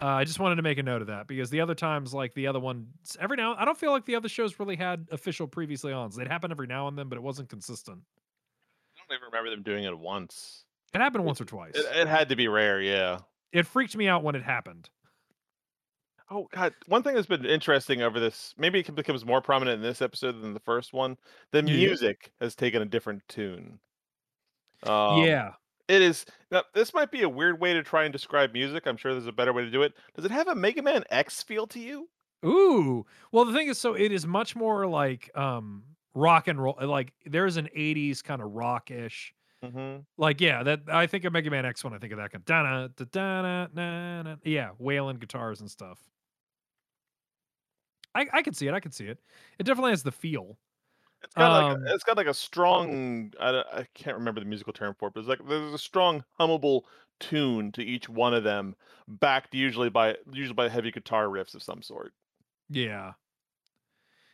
Uh, 0.00 0.06
I 0.06 0.24
just 0.24 0.40
wanted 0.40 0.56
to 0.56 0.62
make 0.62 0.78
a 0.78 0.82
note 0.82 1.02
of 1.02 1.08
that 1.08 1.26
because 1.26 1.50
the 1.50 1.60
other 1.60 1.74
times, 1.74 2.14
like 2.14 2.32
the 2.32 2.46
other 2.46 2.58
one, 2.58 2.86
every 3.20 3.36
now, 3.36 3.54
I 3.56 3.66
don't 3.66 3.76
feel 3.76 3.92
like 3.92 4.06
the 4.06 4.16
other 4.16 4.30
shows 4.30 4.58
really 4.58 4.76
had 4.76 5.06
official 5.10 5.46
previously 5.46 5.92
ons. 5.92 6.16
They'd 6.16 6.26
happen 6.26 6.50
every 6.50 6.66
now 6.66 6.88
and 6.88 6.96
then, 6.96 7.08
but 7.08 7.16
it 7.16 7.22
wasn't 7.22 7.50
consistent. 7.50 8.00
I 9.10 9.24
remember 9.26 9.50
them 9.50 9.62
doing 9.62 9.84
it 9.84 9.98
once. 9.98 10.64
It 10.94 10.98
happened 11.00 11.24
once 11.24 11.40
or 11.40 11.44
twice. 11.44 11.74
It, 11.74 11.86
it 11.96 12.08
had 12.08 12.28
to 12.30 12.36
be 12.36 12.48
rare, 12.48 12.80
yeah. 12.80 13.18
it 13.52 13.66
freaked 13.66 13.96
me 13.96 14.08
out 14.08 14.22
when 14.22 14.34
it 14.34 14.42
happened. 14.42 14.90
Oh 16.32 16.46
God! 16.52 16.74
One 16.86 17.02
thing 17.02 17.14
that's 17.16 17.26
been 17.26 17.44
interesting 17.44 18.02
over 18.02 18.20
this, 18.20 18.54
maybe 18.56 18.78
it 18.78 18.94
becomes 18.94 19.24
more 19.24 19.40
prominent 19.40 19.76
in 19.76 19.82
this 19.82 20.00
episode 20.00 20.40
than 20.40 20.54
the 20.54 20.60
first 20.60 20.92
one. 20.92 21.16
The 21.50 21.58
Yeah. 21.58 21.64
music 21.74 22.30
has 22.40 22.54
taken 22.54 22.82
a 22.82 22.86
different 22.86 23.22
tune. 23.28 23.80
Um, 24.84 25.24
yeah. 25.24 25.54
it 25.88 26.02
is. 26.02 26.24
Now, 26.52 26.62
this 26.72 26.94
might 26.94 27.10
be 27.10 27.22
a 27.22 27.28
weird 27.28 27.60
way 27.60 27.72
to 27.74 27.82
try 27.82 28.04
and 28.04 28.12
describe 28.12 28.52
music. 28.52 28.86
I'm 28.86 28.96
sure 28.96 29.12
there's 29.12 29.26
a 29.26 29.32
better 29.32 29.52
way 29.52 29.64
to 29.64 29.70
do 29.70 29.82
it. 29.82 29.92
Does 30.14 30.24
it 30.24 30.30
have 30.30 30.46
a 30.48 30.54
Mega 30.54 30.82
Man 30.82 31.02
X 31.10 31.42
feel 31.42 31.66
to 31.68 31.80
you? 31.80 32.08
Ooh. 32.44 33.04
Well, 33.32 33.44
the 33.44 33.52
thing 33.52 33.66
is, 33.68 33.78
so 33.78 33.94
it 33.94 34.12
is 34.12 34.24
much 34.26 34.54
more 34.54 34.86
like 34.86 35.36
um 35.36 35.82
rock 36.14 36.48
and 36.48 36.62
roll. 36.62 36.76
Like 36.80 37.12
there's 37.26 37.56
an 37.56 37.68
'80s 37.74 38.22
kind 38.22 38.42
of 38.42 38.52
rockish. 38.52 39.34
Mm-hmm. 39.64 40.00
Like 40.16 40.40
yeah, 40.40 40.62
that 40.62 40.80
I 40.88 41.06
think 41.06 41.24
of 41.24 41.32
Mega 41.32 41.50
Man 41.50 41.66
X 41.66 41.84
when 41.84 41.92
I 41.94 41.98
think 41.98 42.12
of 42.12 42.18
that. 42.18 42.30
Kind 42.32 42.42
of 42.48 43.10
da 43.10 43.42
na 43.42 43.66
na. 44.22 44.36
Yeah, 44.44 44.70
wailing 44.78 45.18
guitars 45.18 45.60
and 45.60 45.70
stuff. 45.70 45.98
I 48.14 48.26
I 48.32 48.42
can 48.42 48.54
see 48.54 48.66
it. 48.66 48.74
I 48.74 48.80
can 48.80 48.92
see 48.92 49.06
it. 49.06 49.18
It 49.58 49.64
definitely 49.64 49.92
has 49.92 50.02
the 50.02 50.12
feel. 50.12 50.58
It's 51.22 51.34
got 51.34 51.52
like 51.52 51.66
Um, 51.66 51.82
a, 51.86 51.94
it's 51.94 52.04
got 52.04 52.16
like 52.16 52.26
a 52.26 52.34
strong. 52.34 53.32
I, 53.40 53.62
I 53.72 53.86
can't 53.94 54.16
remember 54.16 54.40
the 54.40 54.46
musical 54.46 54.72
term 54.72 54.94
for 54.94 55.08
it, 55.08 55.14
but 55.14 55.20
it's 55.20 55.28
like 55.28 55.46
there's 55.46 55.74
a 55.74 55.78
strong 55.78 56.24
hummable 56.38 56.82
tune 57.20 57.72
to 57.72 57.82
each 57.84 58.08
one 58.08 58.34
of 58.34 58.44
them, 58.44 58.74
backed 59.08 59.54
usually 59.54 59.90
by 59.90 60.16
usually 60.32 60.54
by 60.54 60.68
heavy 60.68 60.90
guitar 60.90 61.26
riffs 61.26 61.54
of 61.54 61.62
some 61.62 61.82
sort. 61.82 62.14
Yeah. 62.70 63.14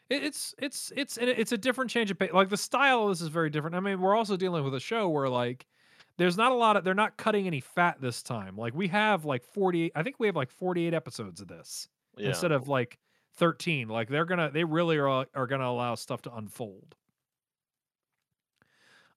It, 0.09 0.23
it's 0.25 0.55
it's 0.59 0.93
it's 0.97 1.19
it's 1.19 1.53
a 1.53 1.59
different 1.59 1.91
change 1.91 2.11
of 2.11 2.19
pace. 2.19 2.33
Like 2.33 2.49
the 2.49 2.57
style 2.57 3.05
of 3.05 3.11
this 3.11 3.21
is 3.21 3.29
very 3.29 3.51
different. 3.51 3.77
I 3.77 3.81
mean, 3.81 4.01
we're 4.01 4.15
also 4.17 4.37
dealing 4.37 4.65
with 4.65 4.75
a 4.75 4.81
show 4.81 5.09
where 5.09 5.29
like 5.29 5.67
there's 6.19 6.37
not 6.37 6.53
a 6.53 6.55
lot 6.55 6.77
of 6.77 6.85
they're 6.85 6.95
not 6.95 7.17
cutting 7.17 7.47
any 7.47 7.61
fat 7.61 8.01
this 8.01 8.23
time. 8.23 8.57
Like 8.57 8.75
we 8.75 8.89
have 8.89 9.25
like 9.25 9.43
48 9.43 9.93
I 9.95 10.03
think 10.03 10.17
we 10.19 10.27
have 10.29 10.37
like 10.37 10.51
48 10.51 10.95
episodes 10.95 11.41
of 11.41 11.49
this 11.49 11.89
Yeah. 12.17 12.29
instead 12.29 12.53
of 12.53 12.69
like 12.69 12.99
13. 13.35 13.89
Like 13.89 14.09
they're 14.09 14.25
going 14.25 14.39
to 14.39 14.51
they 14.53 14.65
really 14.65 14.97
are 14.99 15.27
are 15.35 15.47
going 15.47 15.61
to 15.61 15.67
allow 15.67 15.95
stuff 15.95 16.23
to 16.23 16.35
unfold. 16.35 16.95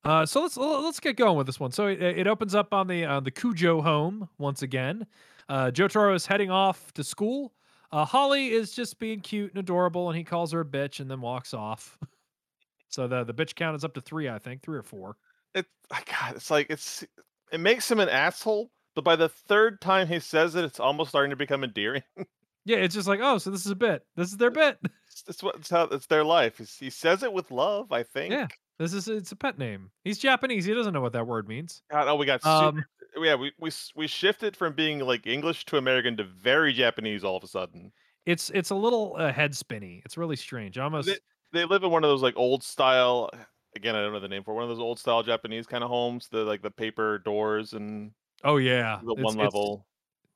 Uh, 0.03 0.25
so 0.25 0.41
let's 0.41 0.55
let's 0.57 0.99
get 0.99 1.17
going 1.17 1.37
with 1.37 1.45
this 1.45 1.59
one. 1.59 1.71
So 1.71 1.87
it, 1.87 2.01
it 2.01 2.27
opens 2.27 2.55
up 2.55 2.73
on 2.73 2.87
the 2.87 3.05
uh, 3.05 3.19
the 3.19 3.31
Kujo 3.31 3.83
home 3.83 4.29
once 4.37 4.61
again. 4.61 5.05
Uh, 5.49 5.71
Jotaro 5.71 6.15
is 6.15 6.25
heading 6.25 6.49
off 6.51 6.93
to 6.93 7.03
school. 7.03 7.53
Uh, 7.91 8.05
Holly 8.05 8.49
is 8.49 8.71
just 8.71 8.99
being 8.99 9.19
cute 9.19 9.51
and 9.51 9.59
adorable, 9.59 10.09
and 10.09 10.17
he 10.17 10.23
calls 10.23 10.51
her 10.51 10.61
a 10.61 10.65
bitch 10.65 10.99
and 10.99 11.09
then 11.09 11.21
walks 11.21 11.53
off. 11.53 11.97
so 12.89 13.07
the 13.07 13.23
the 13.23 13.33
bitch 13.33 13.55
count 13.55 13.75
is 13.75 13.83
up 13.83 13.93
to 13.95 14.01
three, 14.01 14.29
I 14.29 14.39
think, 14.39 14.61
three 14.61 14.77
or 14.77 14.83
four. 14.83 15.15
It, 15.55 15.65
I 15.91 16.01
God, 16.05 16.35
it's 16.35 16.51
like 16.51 16.67
it's 16.69 17.03
it 17.51 17.59
makes 17.59 17.89
him 17.89 17.99
an 17.99 18.09
asshole, 18.09 18.71
but 18.95 19.03
by 19.03 19.15
the 19.15 19.29
third 19.29 19.81
time 19.81 20.07
he 20.07 20.19
says 20.19 20.55
it, 20.55 20.65
it's 20.65 20.79
almost 20.79 21.09
starting 21.09 21.31
to 21.31 21.35
become 21.35 21.63
endearing. 21.63 22.03
Yeah, 22.65 22.77
it's 22.77 22.93
just 22.93 23.07
like, 23.07 23.21
oh, 23.23 23.39
so 23.39 23.49
this 23.49 23.65
is 23.65 23.71
a 23.71 23.75
bit. 23.75 24.03
This 24.15 24.29
is 24.29 24.37
their 24.37 24.51
bit. 24.51 24.77
it's, 25.07 25.23
it's 25.27 25.41
what 25.41 25.55
it's 25.55 25.69
how 25.69 25.85
it's 25.85 26.05
their 26.05 26.25
life. 26.25 26.59
He's, 26.59 26.75
he 26.75 26.91
says 26.91 27.23
it 27.23 27.33
with 27.33 27.49
love, 27.49 27.91
I 27.91 28.03
think. 28.03 28.31
Yeah, 28.31 28.47
this 28.79 28.93
is 28.93 29.07
it's 29.07 29.31
a 29.31 29.35
pet 29.35 29.57
name. 29.59 29.91
He's 30.03 30.17
Japanese. 30.17 30.65
He 30.65 30.73
doesn't 30.73 30.93
know 30.93 31.01
what 31.01 31.13
that 31.13 31.27
word 31.27 31.47
means. 31.47 31.83
God, 31.91 32.07
oh, 32.07 32.15
we 32.15 32.25
got 32.25 32.41
super, 32.41 32.49
Um, 32.49 32.85
yeah, 33.21 33.35
we 33.35 33.51
we 33.59 33.69
we 33.95 34.07
shifted 34.07 34.55
from 34.55 34.73
being 34.73 34.99
like 34.99 35.27
English 35.27 35.65
to 35.65 35.77
American 35.77 36.17
to 36.17 36.23
very 36.23 36.73
Japanese 36.73 37.23
all 37.23 37.37
of 37.37 37.43
a 37.43 37.47
sudden. 37.47 37.91
it's 38.25 38.49
it's 38.51 38.69
a 38.69 38.75
little 38.75 39.15
uh, 39.19 39.31
head 39.31 39.55
spinny. 39.55 40.01
It's 40.05 40.17
really 40.17 40.35
strange. 40.35 40.77
Almost. 40.77 41.09
They 41.51 41.65
live 41.65 41.83
in 41.83 41.89
one 41.91 42.03
of 42.03 42.09
those 42.09 42.21
like 42.21 42.35
old 42.37 42.63
style. 42.63 43.29
Again, 43.75 43.95
I 43.95 44.01
don't 44.01 44.13
know 44.13 44.19
the 44.19 44.27
name 44.27 44.43
for 44.43 44.51
it, 44.51 44.55
one 44.55 44.63
of 44.63 44.69
those 44.69 44.79
old 44.79 44.97
style 44.97 45.21
Japanese 45.21 45.67
kind 45.67 45.83
of 45.83 45.91
homes. 45.91 46.27
The 46.31 46.39
like 46.39 46.61
the 46.63 46.71
paper 46.71 47.19
doors 47.19 47.73
and 47.73 48.11
oh 48.43 48.57
yeah, 48.57 48.99
the 49.03 49.11
it's, 49.11 49.21
one 49.21 49.33
it's- 49.35 49.45
level. 49.53 49.85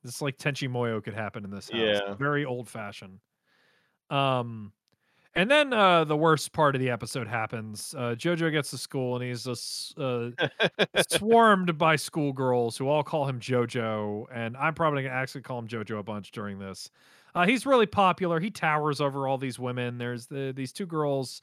It's 0.04 0.20
like 0.20 0.36
Tenchi 0.36 0.68
Muyo 0.68 1.02
could 1.02 1.14
happen 1.14 1.44
in 1.44 1.50
this 1.50 1.70
house. 1.70 1.80
Yeah. 1.80 2.12
Very 2.14 2.44
old 2.44 2.68
fashioned. 2.68 3.20
Um 4.10 4.72
and 5.34 5.50
then 5.50 5.72
uh 5.72 6.04
the 6.04 6.16
worst 6.16 6.52
part 6.52 6.74
of 6.74 6.80
the 6.80 6.90
episode 6.90 7.26
happens. 7.26 7.94
Uh 7.96 8.14
Jojo 8.16 8.50
gets 8.50 8.70
to 8.70 8.78
school 8.78 9.16
and 9.16 9.24
he's 9.24 9.46
uh 9.46 10.30
swarmed 11.08 11.76
by 11.78 11.96
schoolgirls 11.96 12.76
who 12.76 12.88
all 12.88 13.02
call 13.02 13.26
him 13.28 13.40
Jojo, 13.40 14.26
and 14.32 14.56
I'm 14.56 14.74
probably 14.74 15.02
gonna 15.02 15.14
actually 15.14 15.42
call 15.42 15.58
him 15.58 15.68
Jojo 15.68 15.98
a 15.98 16.02
bunch 16.02 16.30
during 16.32 16.58
this. 16.58 16.90
Uh, 17.34 17.46
he's 17.46 17.66
really 17.66 17.86
popular. 17.86 18.38
He 18.38 18.50
towers 18.50 19.00
over 19.00 19.26
all 19.26 19.38
these 19.38 19.58
women. 19.58 19.98
There's 19.98 20.26
the, 20.26 20.52
these 20.54 20.72
two 20.72 20.86
girls 20.86 21.42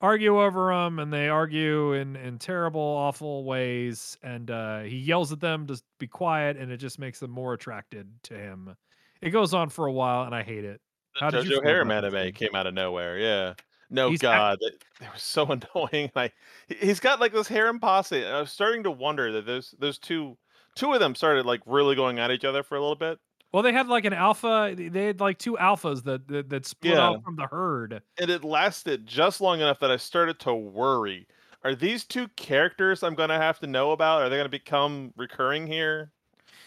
argue 0.00 0.40
over 0.40 0.70
him, 0.72 0.98
and 0.98 1.12
they 1.12 1.28
argue 1.28 1.94
in 1.94 2.16
in 2.16 2.38
terrible, 2.38 2.80
awful 2.80 3.44
ways. 3.44 4.16
And 4.22 4.50
uh, 4.50 4.82
he 4.82 4.98
yells 4.98 5.32
at 5.32 5.40
them 5.40 5.66
to 5.66 5.80
be 5.98 6.06
quiet, 6.06 6.56
and 6.56 6.70
it 6.70 6.76
just 6.76 6.98
makes 6.98 7.18
them 7.20 7.30
more 7.30 7.54
attracted 7.54 8.08
to 8.24 8.34
him. 8.34 8.76
It 9.20 9.30
goes 9.30 9.54
on 9.54 9.70
for 9.70 9.86
a 9.86 9.92
while, 9.92 10.24
and 10.24 10.34
I 10.34 10.42
hate 10.42 10.64
it. 10.64 10.80
How 11.16 11.30
did 11.30 11.46
JoJo 11.46 11.62
Harem 11.64 11.90
anime 11.90 12.32
came 12.32 12.54
out 12.54 12.66
of 12.66 12.74
nowhere. 12.74 13.18
Yeah. 13.18 13.54
No, 13.90 14.08
He's 14.10 14.16
act- 14.16 14.22
God, 14.22 14.58
they, 14.60 14.70
they 15.00 15.06
were 15.06 15.16
so 15.18 15.46
annoying. 15.74 16.10
Like 16.14 16.32
he- 16.68 16.74
he's 16.86 17.00
got 17.00 17.20
like 17.20 17.32
this 17.32 17.48
harem 17.48 17.78
posse. 17.80 18.22
and 18.24 18.34
I 18.34 18.40
was 18.40 18.50
starting 18.50 18.82
to 18.84 18.90
wonder 18.90 19.30
that 19.32 19.46
those 19.46 19.74
those 19.78 19.98
two 19.98 20.36
two 20.74 20.92
of 20.92 21.00
them 21.00 21.14
started 21.14 21.46
like 21.46 21.60
really 21.66 21.94
going 21.94 22.18
at 22.18 22.30
each 22.30 22.44
other 22.44 22.62
for 22.64 22.76
a 22.76 22.80
little 22.80 22.96
bit, 22.96 23.18
Well, 23.52 23.62
they 23.62 23.72
had 23.72 23.86
like 23.86 24.04
an 24.04 24.12
alpha. 24.12 24.74
They 24.76 25.06
had 25.06 25.20
like 25.20 25.38
two 25.38 25.54
alphas 25.56 26.02
that 26.04 26.26
that, 26.28 26.48
that 26.48 26.66
split 26.66 26.94
Yeah. 26.94 27.10
off 27.10 27.22
from 27.22 27.36
the 27.36 27.46
herd. 27.46 28.02
and 28.18 28.30
it 28.30 28.42
lasted 28.42 29.06
just 29.06 29.40
long 29.40 29.60
enough 29.60 29.78
that 29.80 29.90
I 29.92 29.96
started 29.98 30.40
to 30.40 30.54
worry. 30.54 31.28
Are 31.62 31.74
these 31.76 32.04
two 32.04 32.26
characters 32.36 33.02
I'm 33.04 33.14
gonna 33.14 33.38
have 33.38 33.60
to 33.60 33.66
know 33.68 33.92
about? 33.92 34.22
Are 34.22 34.28
they 34.28 34.36
gonna 34.38 34.48
become 34.48 35.12
recurring 35.16 35.66
here? 35.68 36.10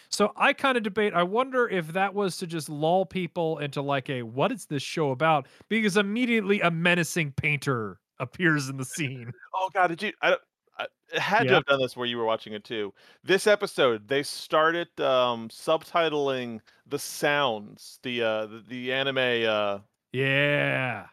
So 0.09 0.31
I 0.35 0.53
kind 0.53 0.77
of 0.77 0.83
debate. 0.83 1.13
I 1.13 1.23
wonder 1.23 1.67
if 1.67 1.89
that 1.93 2.13
was 2.13 2.37
to 2.37 2.47
just 2.47 2.69
lull 2.69 3.05
people 3.05 3.57
into 3.59 3.81
like 3.81 4.09
a 4.09 4.23
what 4.23 4.51
is 4.51 4.65
this 4.65 4.83
show 4.83 5.11
about? 5.11 5.47
Because 5.69 5.97
immediately 5.97 6.61
a 6.61 6.71
menacing 6.71 7.33
painter 7.33 7.99
appears 8.19 8.69
in 8.69 8.77
the 8.77 8.85
scene. 8.85 9.31
Oh 9.53 9.69
God, 9.73 9.87
did 9.87 10.01
you? 10.03 10.13
I, 10.21 10.37
I 10.77 10.87
had 11.19 11.47
Yeah. 11.47 11.49
to 11.49 11.55
have 11.55 11.65
done 11.65 11.79
this 11.79 11.95
where 11.97 12.05
you 12.05 12.17
were 12.17 12.25
watching 12.25 12.53
it 12.53 12.63
too. 12.63 12.93
This 13.23 13.47
episode, 13.47 14.07
they 14.07 14.23
started 14.23 14.87
um, 14.99 15.49
subtitling 15.49 16.61
the 16.85 16.99
sounds, 16.99 17.99
the 18.03 18.21
uh, 18.21 18.45
the, 18.45 18.59
the 18.59 18.93
anime. 18.93 19.17
Uh, 19.49 19.79
Yeah. 20.11 21.09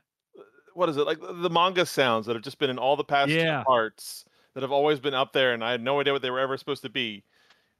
what 0.74 0.88
is 0.88 0.96
it 0.96 1.06
like 1.06 1.20
the 1.20 1.50
manga 1.50 1.86
sounds 1.86 2.26
that 2.26 2.34
have 2.34 2.42
just 2.42 2.58
been 2.58 2.70
in 2.70 2.78
all 2.78 2.96
the 2.96 3.04
past 3.04 3.44
Yeah. 3.44 3.64
parts 3.66 4.24
that 4.54 4.62
have 4.62 4.72
always 4.72 5.00
been 5.00 5.14
up 5.14 5.32
there, 5.32 5.52
and 5.52 5.64
I 5.64 5.72
had 5.72 5.82
no 5.82 6.00
idea 6.00 6.12
what 6.12 6.22
they 6.22 6.30
were 6.30 6.40
ever 6.40 6.56
supposed 6.56 6.82
to 6.82 6.88
be. 6.90 7.24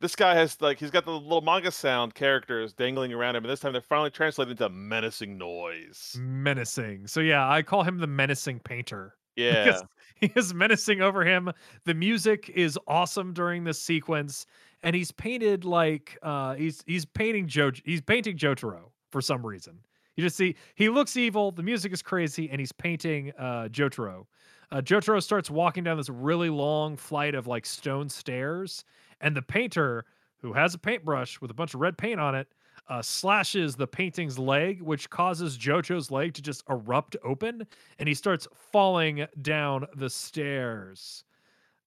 This 0.05 0.15
guy 0.15 0.35
has 0.35 0.61
like 0.61 0.79
he's 0.79 0.91
got 0.91 1.07
the 1.07 1.13
little 1.13 1.41
manga 1.41 1.71
sound 1.71 2.15
characters 2.15 2.75
dangling 2.75 3.15
around 3.15 3.37
him, 3.37 3.45
and 3.45 3.51
this 3.51 3.61
time 3.61 3.73
they're 3.73 3.81
finally 3.81 4.11
translated 4.11 4.51
into 4.51 4.69
menacing 4.69 5.39
noise. 5.39 6.15
Menacing. 6.21 7.07
So 7.07 7.21
yeah, 7.21 7.51
I 7.51 7.63
call 7.63 7.85
him 7.85 7.97
the 7.97 8.07
menacing 8.07 8.61
painter. 8.61 9.15
Yeah, 9.37 9.65
because 9.65 9.83
he 10.15 10.33
is 10.37 10.53
menacing 10.53 11.01
over 11.01 11.25
him. 11.25 11.51
The 11.87 11.95
music 11.95 12.51
is 12.55 12.79
awesome 12.87 13.33
during 13.33 13.65
this 13.65 13.81
sequence, 13.81 14.45
and 14.83 14.95
he's 14.95 15.11
painted 15.11 15.65
like 15.65 16.19
uh, 16.23 16.55
he's 16.55 16.85
he's 16.87 17.07
painting 17.07 17.49
Joe 17.49 17.73
he's 17.83 18.03
painting 18.03 18.37
Jotaro 18.37 18.91
for 19.11 19.23
some 19.23 19.45
reason. 19.45 19.79
You 20.17 20.23
just 20.23 20.37
see 20.37 20.55
he 20.75 20.91
looks 20.91 21.17
evil. 21.17 21.51
The 21.51 21.63
music 21.63 21.95
is 21.95 22.03
crazy, 22.03 22.51
and 22.51 22.61
he's 22.61 22.73
painting 22.73 23.33
uh, 23.39 23.69
Jotaro. 23.71 24.27
Uh, 24.71 24.81
Jotaro 24.81 25.23
starts 25.23 25.51
walking 25.51 25.85
down 25.85 25.97
this 25.97 26.11
really 26.11 26.51
long 26.51 26.97
flight 26.97 27.35
of 27.35 27.47
like 27.47 27.65
stone 27.67 28.09
stairs, 28.09 28.85
and 29.21 29.37
the 29.37 29.43
painter, 29.43 30.05
who 30.39 30.53
has 30.53 30.75
a 30.75 30.79
paintbrush 30.79 31.41
with 31.41 31.51
a 31.51 31.55
bunch 31.55 31.75
of 31.75 31.81
red 31.81 31.97
paint 31.99 32.21
on 32.21 32.35
it, 32.35 32.49
uh, 32.89 33.01
slashes 33.03 33.77
the 33.77 33.87
painting's 33.87 34.39
leg, 34.39 34.83
which 34.83 35.09
causes 35.11 35.57
Jojo's 35.57 36.11
leg 36.11 36.35
to 36.35 36.43
just 36.43 36.62
erupt 36.69 37.17
open, 37.25 37.67
and 37.99 38.09
he 38.09 38.15
starts 38.15 38.47
falling 38.73 39.27
down 39.43 39.87
the 39.97 40.11
stairs. 40.11 41.25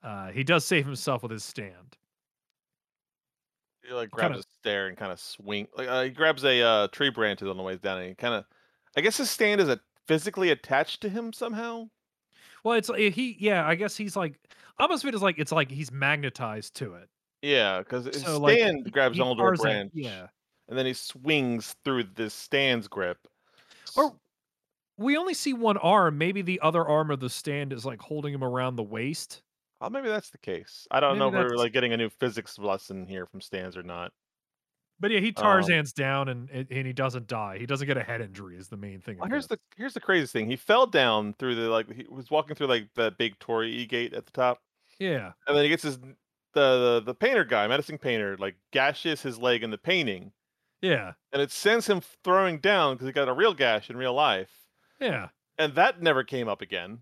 Uh, 0.03 0.31
he 0.31 0.43
does 0.43 0.65
save 0.65 0.85
himself 0.85 1.23
with 1.23 1.31
his 1.31 1.43
stand. 1.43 1.97
he 3.83 3.93
like 3.93 4.09
kinda- 4.17 4.35
grabs 4.35 4.39
a 4.39 4.43
stair 4.59 4.87
and 4.87 4.97
kind 4.97 5.11
of 5.11 5.19
swing. 5.19 5.67
Like 5.75 5.87
uh, 5.87 6.03
he 6.03 6.09
grabs 6.09 6.43
a 6.43 6.61
uh, 6.61 6.87
tree 6.89 7.09
branch 7.09 7.41
on 7.41 7.57
the 7.57 7.63
way 7.63 7.75
down, 7.77 7.99
and 7.99 8.09
he 8.09 8.15
kind 8.15 8.33
of, 8.35 8.45
I 8.95 9.01
guess 9.01 9.17
his 9.17 9.29
stand 9.29 9.61
is 9.61 9.69
a, 9.69 9.79
physically 10.07 10.49
attached 10.51 11.01
to 11.01 11.09
him 11.09 11.33
somehow. 11.33 11.89
Well, 12.63 12.75
it's 12.77 12.89
like 12.89 13.13
he, 13.13 13.37
yeah, 13.39 13.65
I 13.67 13.75
guess 13.75 13.95
he's 13.97 14.15
like, 14.15 14.39
almost 14.79 15.05
it's 15.05 15.21
like 15.21 15.39
it's 15.39 15.51
like 15.51 15.71
he's 15.71 15.91
magnetized 15.91 16.75
to 16.77 16.95
it. 16.95 17.09
Yeah, 17.41 17.79
because 17.79 18.05
his 18.05 18.23
So 18.23 18.39
like, 18.39 18.57
stand 18.57 18.81
he- 18.85 18.91
grabs 18.91 19.19
onto 19.19 19.43
a 19.43 19.53
branch, 19.55 19.91
Yeah. 19.93 20.27
and 20.67 20.77
then 20.77 20.85
he 20.85 20.93
swings 20.93 21.75
through 21.85 22.03
this 22.15 22.33
stand's 22.33 22.87
grip. 22.87 23.17
Or 23.95 24.15
we 24.97 25.17
only 25.17 25.33
see 25.33 25.53
one 25.53 25.77
arm. 25.77 26.17
Maybe 26.17 26.41
the 26.41 26.59
other 26.61 26.85
arm 26.87 27.11
of 27.11 27.19
the 27.19 27.29
stand 27.29 27.71
is 27.73 27.85
like 27.85 28.01
holding 28.01 28.33
him 28.33 28.43
around 28.43 28.75
the 28.75 28.83
waist. 28.83 29.43
Oh, 29.79 29.89
maybe 29.89 30.07
that's 30.09 30.31
the 30.31 30.39
case. 30.39 30.87
I 30.89 30.99
don't 30.99 31.19
know 31.19 31.27
if 31.27 31.33
we're 31.35 31.55
like 31.55 31.71
getting 31.73 31.93
a 31.93 31.97
new 31.97 32.09
physics 32.09 32.57
lesson 32.57 33.05
here 33.05 33.27
from 33.27 33.41
stands 33.41 33.77
or 33.77 33.83
not. 33.83 34.11
But 34.99 35.11
yeah, 35.11 35.19
he 35.19 35.27
Um, 35.27 35.33
Tarzan's 35.35 35.93
down 35.93 36.29
and 36.29 36.49
and 36.49 36.67
and 36.71 36.87
he 36.87 36.93
doesn't 36.93 37.27
die. 37.27 37.59
He 37.59 37.67
doesn't 37.67 37.85
get 37.85 37.97
a 37.97 38.03
head 38.03 38.19
injury. 38.19 38.57
Is 38.57 38.69
the 38.69 38.77
main 38.77 38.99
thing. 38.99 39.19
Well, 39.19 39.29
here's 39.29 39.45
the 39.45 39.59
here's 39.75 39.93
the 39.93 39.99
craziest 39.99 40.33
thing. 40.33 40.49
He 40.49 40.55
fell 40.55 40.87
down 40.87 41.33
through 41.37 41.53
the 41.53 41.69
like 41.69 41.91
he 41.91 42.07
was 42.09 42.31
walking 42.31 42.55
through 42.55 42.65
like 42.65 42.89
the 42.95 43.11
big 43.19 43.37
Torii 43.37 43.85
gate 43.85 44.15
at 44.15 44.25
the 44.25 44.31
top, 44.31 44.57
yeah. 44.97 45.33
and 45.45 45.55
then 45.55 45.63
he 45.63 45.69
gets 45.69 45.83
his 45.83 45.99
the 46.53 47.01
the, 47.01 47.11
the 47.11 47.15
painter 47.15 47.43
guy, 47.43 47.67
medicine 47.67 47.97
painter, 47.97 48.37
like 48.37 48.55
gashes 48.71 49.21
his 49.21 49.37
leg 49.37 49.63
in 49.63 49.69
the 49.71 49.77
painting, 49.77 50.31
Yeah. 50.81 51.13
and 51.33 51.41
it 51.41 51.51
sends 51.51 51.87
him 51.87 52.01
throwing 52.23 52.59
down 52.59 52.95
because 52.95 53.07
he 53.07 53.13
got 53.13 53.29
a 53.29 53.33
real 53.33 53.53
gash 53.53 53.89
in 53.89 53.97
real 53.97 54.13
life, 54.13 54.51
Yeah. 54.99 55.29
and 55.57 55.75
that 55.75 56.01
never 56.01 56.23
came 56.23 56.47
up 56.47 56.61
again. 56.61 56.99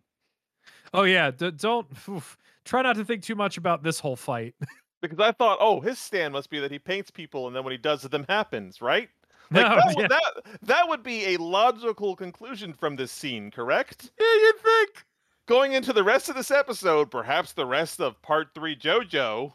Oh 0.94 1.04
yeah. 1.04 1.32
D- 1.32 1.52
don't 1.52 1.88
oof. 2.10 2.38
try 2.64 2.82
not 2.82 2.96
to 2.96 3.06
think 3.06 3.24
too 3.24 3.36
much 3.36 3.58
about 3.58 3.84
this 3.84 4.00
whole 4.00 4.16
fight. 4.16 4.56
Because 5.02 5.20
I 5.20 5.34
thought, 5.34 5.60
oh, 5.62 5.82
his 5.82 6.00
stand 6.00 6.34
must 6.34 6.50
be 6.50 6.58
that 6.60 6.72
he 6.72 6.80
paints 6.80 7.12
people, 7.12 7.46
and 7.46 7.56
then 7.56 7.64
when 7.64 7.74
he 7.74 7.78
does 7.78 8.04
it, 8.06 8.10
them 8.12 8.26
happens, 8.28 8.82
right? 8.82 9.10
no, 9.52 9.60
oh, 9.62 9.76
that, 9.76 9.86
yeah. 9.90 9.94
would, 9.98 10.10
that 10.10 10.60
that 10.64 10.90
would 10.90 11.04
be 11.04 11.36
a 11.36 11.38
logical 11.38 12.16
conclusion 12.16 12.74
from 12.74 12.96
this 12.96 13.12
scene, 13.12 13.52
correct? 13.52 14.10
yeah, 14.20 14.26
you'd 14.26 14.56
think. 14.60 15.06
Going 15.48 15.74
into 15.74 15.94
the 15.94 16.04
rest 16.04 16.30
of 16.30 16.36
this 16.36 16.50
episode, 16.52 17.12
perhaps 17.12 17.54
the 17.54 17.66
rest 17.66 18.00
of 18.02 18.20
part 18.22 18.50
three 18.56 18.76
JoJo. 18.76 19.54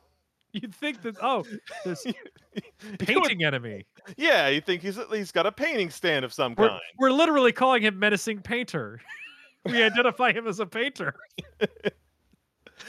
You'd 0.52 0.74
think 0.74 1.02
that. 1.02 1.16
Oh, 1.22 1.44
this 1.84 2.04
you 2.06 2.12
would- 2.84 2.98
painting 2.98 3.44
enemy. 3.44 3.86
yeah, 4.16 4.48
you 4.48 4.60
think 4.60 4.82
he's 4.82 4.98
at 4.98 5.10
least 5.10 5.34
got 5.34 5.46
a 5.46 5.52
painting 5.52 5.90
stand 5.90 6.24
of 6.24 6.32
some 6.32 6.54
We're, 6.56 6.68
kind. 6.68 6.80
we're 6.98 7.10
literally 7.12 7.52
calling 7.52 7.82
him 7.82 7.98
menacing 7.98 8.40
painter. 8.42 9.00
we 9.66 9.82
identify 9.82 10.32
him 10.32 10.46
as 10.46 10.58
a 10.60 10.66
painter. 10.66 11.14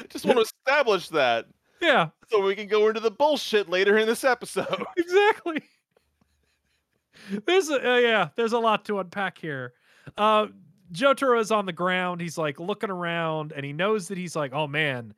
Just 0.10 0.26
want 0.26 0.38
to 0.38 0.41
establish 0.43 1.10
that 1.10 1.45
Yeah, 1.82 2.10
so 2.30 2.41
we 2.41 2.56
can 2.56 2.68
go 2.68 2.88
into 2.88 2.99
the 3.02 3.12
bullshit 3.12 3.70
later 3.70 3.97
in 3.97 4.08
this 4.08 4.24
episode. 4.24 4.84
exactly. 4.97 5.62
There's 7.45 7.70
a 7.70 7.91
uh, 7.91 7.97
yeah, 7.97 8.30
there's 8.36 8.54
a 8.54 8.60
lot 8.60 8.86
to 8.86 8.99
unpack 8.99 9.38
here. 9.38 9.74
Uh 10.18 10.47
Jotaro 10.94 11.39
is 11.39 11.52
on 11.52 11.66
the 11.66 11.74
ground. 11.74 12.22
He's 12.22 12.38
like 12.38 12.60
looking 12.60 12.89
around 12.89 13.54
and 13.54 13.66
he 13.66 13.74
knows 13.74 14.08
that 14.08 14.18
he's 14.18 14.36
like, 14.36 14.54
oh 14.54 14.68
man, 14.68 15.14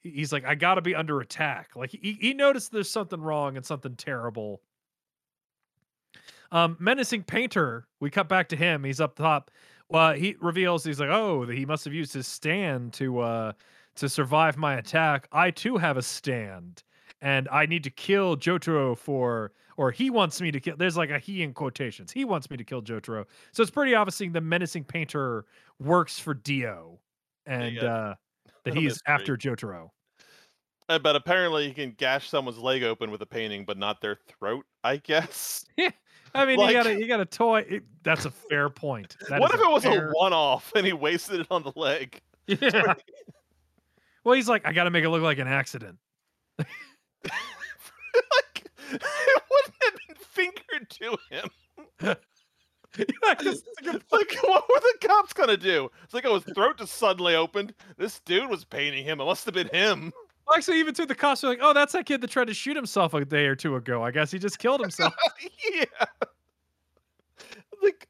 he's 0.00 0.32
like, 0.32 0.44
I 0.44 0.54
gotta 0.54 0.80
be 0.80 0.94
under 0.94 1.20
attack. 1.20 1.76
Like 1.76 1.90
he, 1.90 2.18
he 2.20 2.34
noticed 2.34 2.72
there's 2.72 2.90
something 2.90 3.20
wrong 3.20 3.56
and 3.56 3.64
something 3.64 3.96
terrible. 3.96 4.60
Um, 6.50 6.76
menacing 6.80 7.24
painter, 7.24 7.86
we 8.00 8.10
cut 8.10 8.28
back 8.28 8.48
to 8.48 8.56
him. 8.56 8.84
He's 8.84 9.00
up 9.00 9.16
top. 9.16 9.50
Well, 9.90 10.14
he 10.14 10.36
reveals 10.40 10.84
he's 10.84 11.00
like, 11.00 11.10
oh, 11.10 11.44
that 11.44 11.56
he 11.56 11.66
must 11.66 11.84
have 11.84 11.94
used 11.94 12.12
his 12.14 12.26
stand 12.26 12.92
to 12.94 13.20
uh 13.20 13.52
to 13.96 14.08
survive 14.08 14.56
my 14.56 14.74
attack. 14.74 15.26
I 15.32 15.50
too 15.50 15.76
have 15.76 15.96
a 15.96 16.02
stand, 16.02 16.84
and 17.20 17.48
I 17.50 17.66
need 17.66 17.82
to 17.84 17.90
kill 17.90 18.36
Jotaro 18.36 18.96
for, 18.96 19.52
or 19.78 19.92
he 19.92 20.10
wants 20.10 20.40
me 20.40 20.50
to 20.50 20.60
kill. 20.60 20.76
There's 20.76 20.96
like 20.96 21.08
a 21.08 21.18
he 21.18 21.42
in 21.42 21.54
quotations. 21.54 22.10
He 22.10 22.24
wants 22.26 22.50
me 22.50 22.56
to 22.58 22.64
kill 22.64 22.82
Jotaro. 22.82 23.24
So 23.52 23.62
it's 23.62 23.70
pretty 23.70 23.94
obviously 23.94 24.28
the 24.28 24.40
menacing 24.40 24.84
painter 24.84 25.46
works 25.78 26.18
for 26.18 26.34
Dio, 26.34 26.98
and 27.46 27.76
yeah. 27.76 27.84
uh, 27.84 28.14
that 28.64 28.74
he's 28.74 29.00
after 29.06 29.36
Jotaro. 29.36 29.90
Uh, 30.88 30.98
but 30.98 31.14
apparently, 31.16 31.68
he 31.68 31.74
can 31.74 31.92
gash 31.92 32.28
someone's 32.28 32.58
leg 32.58 32.82
open 32.82 33.10
with 33.10 33.22
a 33.22 33.26
painting, 33.26 33.64
but 33.64 33.78
not 33.78 34.00
their 34.00 34.18
throat. 34.26 34.64
I 34.82 34.96
guess. 34.96 35.64
I 36.34 36.44
mean, 36.44 36.58
Like- 36.58 36.68
you 36.68 36.74
got 36.74 36.86
a 36.86 36.98
you 36.98 37.06
got 37.06 37.20
a 37.20 37.24
toy. 37.24 37.60
it- 37.68 37.84
that's 38.02 38.24
a 38.24 38.30
fair 38.30 38.68
point. 38.68 39.16
That 39.28 39.40
what 39.40 39.54
if 39.54 39.60
it 39.60 39.70
was 39.70 39.84
fair- 39.84 40.08
a 40.10 40.12
one-off 40.12 40.72
and 40.74 40.84
he 40.84 40.92
wasted 40.92 41.40
it 41.40 41.46
on 41.50 41.62
the 41.62 41.72
leg? 41.76 42.20
Yeah. 42.48 42.94
Well, 44.24 44.34
he's 44.34 44.48
like, 44.48 44.66
I 44.66 44.72
got 44.72 44.84
to 44.84 44.90
make 44.90 45.04
it 45.04 45.10
look 45.10 45.22
like 45.22 45.38
an 45.38 45.46
accident. 45.46 45.98
it 48.92 49.42
wouldn't 49.50 49.74
have 49.82 49.94
been 50.06 50.16
fingered 50.16 50.90
to 50.90 51.18
him. 51.30 52.16
Yeah, 52.96 53.04
like 53.22 53.42
Like, 54.10 54.36
what 54.42 54.68
were 54.68 54.80
the 54.80 54.94
cops 55.06 55.32
gonna 55.34 55.58
do? 55.58 55.90
It's 56.04 56.14
like, 56.14 56.24
oh, 56.24 56.40
his 56.40 56.54
throat 56.54 56.78
just 56.78 56.94
suddenly 56.94 57.34
opened. 57.34 57.74
This 57.98 58.20
dude 58.20 58.48
was 58.48 58.64
painting 58.64 59.04
him. 59.04 59.20
It 59.20 59.24
must 59.24 59.44
have 59.44 59.54
been 59.54 59.68
him. 59.68 60.12
Actually, 60.54 60.80
even 60.80 60.94
to 60.94 61.04
the 61.04 61.14
cops 61.14 61.44
are 61.44 61.48
like, 61.48 61.58
"Oh, 61.60 61.74
that's 61.74 61.92
that 61.92 62.06
kid 62.06 62.22
that 62.22 62.30
tried 62.30 62.46
to 62.46 62.54
shoot 62.54 62.74
himself 62.74 63.12
a 63.12 63.24
day 63.24 63.46
or 63.46 63.54
two 63.54 63.76
ago. 63.76 64.02
I 64.02 64.10
guess 64.10 64.30
he 64.30 64.38
just 64.38 64.58
killed 64.58 64.80
himself." 64.80 65.12
yeah. 65.70 65.84
Like, 67.82 68.08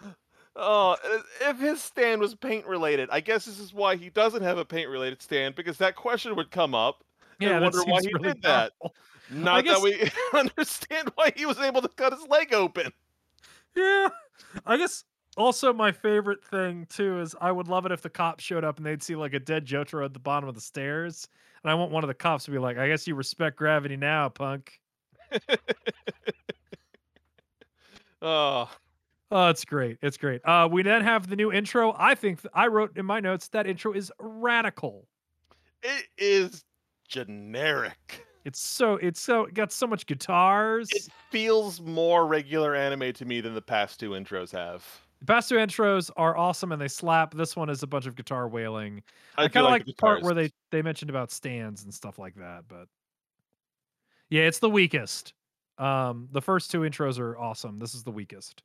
oh, 0.56 0.96
if 1.40 1.58
his 1.58 1.82
stand 1.82 2.20
was 2.20 2.34
paint 2.34 2.66
related, 2.66 3.08
I 3.10 3.20
guess 3.20 3.46
this 3.46 3.58
is 3.58 3.72
why 3.72 3.96
he 3.96 4.10
doesn't 4.10 4.42
have 4.42 4.58
a 4.58 4.64
paint 4.64 4.90
related 4.90 5.22
stand 5.22 5.54
because 5.54 5.78
that 5.78 5.96
question 5.96 6.36
would 6.36 6.50
come 6.50 6.74
up. 6.74 7.02
yeah, 7.40 7.52
and 7.52 7.62
wonder 7.62 7.82
why 7.84 8.00
he 8.02 8.12
really 8.12 8.34
did 8.34 8.42
that. 8.42 8.72
Not 9.32 9.64
guess- 9.64 9.80
that 9.80 9.82
we 9.82 10.10
understand 10.38 11.10
why 11.14 11.32
he 11.34 11.46
was 11.46 11.58
able 11.58 11.82
to 11.82 11.88
cut 11.88 12.12
his 12.12 12.26
leg 12.28 12.52
open. 12.52 12.92
Yeah, 13.74 14.08
I 14.66 14.76
guess. 14.76 15.04
Also, 15.38 15.72
my 15.72 15.90
favorite 15.92 16.44
thing 16.44 16.86
too 16.90 17.18
is 17.20 17.34
I 17.40 17.50
would 17.50 17.66
love 17.66 17.86
it 17.86 17.92
if 17.92 18.02
the 18.02 18.10
cops 18.10 18.44
showed 18.44 18.64
up 18.64 18.76
and 18.76 18.84
they'd 18.84 19.02
see 19.02 19.16
like 19.16 19.32
a 19.32 19.40
dead 19.40 19.64
Jotaro 19.64 20.04
at 20.04 20.12
the 20.12 20.18
bottom 20.18 20.46
of 20.48 20.54
the 20.54 20.60
stairs, 20.60 21.26
and 21.64 21.70
I 21.70 21.74
want 21.74 21.90
one 21.90 22.04
of 22.04 22.08
the 22.08 22.14
cops 22.14 22.44
to 22.44 22.50
be 22.50 22.58
like, 22.58 22.76
"I 22.76 22.86
guess 22.88 23.06
you 23.06 23.14
respect 23.14 23.56
gravity 23.56 23.96
now, 23.96 24.28
punk." 24.28 24.78
Oh, 28.20 28.70
Oh, 29.34 29.48
it's 29.48 29.64
great. 29.64 29.96
It's 30.02 30.18
great. 30.18 30.42
Uh, 30.44 30.68
we 30.70 30.82
then 30.82 31.02
have 31.02 31.26
the 31.28 31.36
new 31.36 31.50
intro. 31.50 31.94
I 31.98 32.14
think 32.14 32.42
th- 32.42 32.52
I 32.54 32.66
wrote 32.66 32.98
in 32.98 33.06
my 33.06 33.18
notes 33.18 33.48
that 33.48 33.66
intro 33.66 33.92
is 33.94 34.12
radical. 34.20 35.08
it 35.82 36.04
is 36.18 36.64
generic. 37.08 38.26
It's 38.44 38.60
so 38.60 38.96
it's 38.96 39.20
so 39.20 39.44
it 39.44 39.54
got 39.54 39.72
so 39.72 39.86
much 39.86 40.06
guitars. 40.06 40.88
It 40.92 41.08
feels 41.30 41.80
more 41.80 42.26
regular 42.26 42.74
anime 42.74 43.12
to 43.14 43.24
me 43.24 43.40
than 43.40 43.54
the 43.54 43.62
past 43.62 44.00
two 44.00 44.10
intros 44.10 44.50
have. 44.50 44.84
The 45.20 45.26
past 45.26 45.48
two 45.48 45.54
intros 45.54 46.10
are 46.16 46.36
awesome 46.36 46.72
and 46.72 46.82
they 46.82 46.88
slap. 46.88 47.34
This 47.34 47.54
one 47.54 47.70
is 47.70 47.84
a 47.84 47.86
bunch 47.86 48.06
of 48.06 48.16
guitar 48.16 48.48
wailing. 48.48 49.02
I, 49.38 49.44
do 49.44 49.50
kind 49.50 49.66
of 49.66 49.70
like 49.70 49.84
the 49.84 49.94
part 49.94 50.22
where 50.22 50.34
they 50.34 50.50
they 50.72 50.82
mentioned 50.82 51.10
about 51.10 51.30
stands 51.30 51.84
and 51.84 51.94
stuff 51.94 52.18
like 52.18 52.34
that, 52.34 52.64
but 52.68 52.88
yeah, 54.30 54.42
it's 54.42 54.58
the 54.58 54.70
weakest. 54.70 55.34
Um, 55.78 56.28
the 56.32 56.40
first 56.40 56.70
two 56.70 56.80
intros 56.80 57.18
are 57.18 57.38
awesome. 57.38 57.78
This 57.78 57.94
is 57.94 58.02
the 58.02 58.10
weakest. 58.10 58.62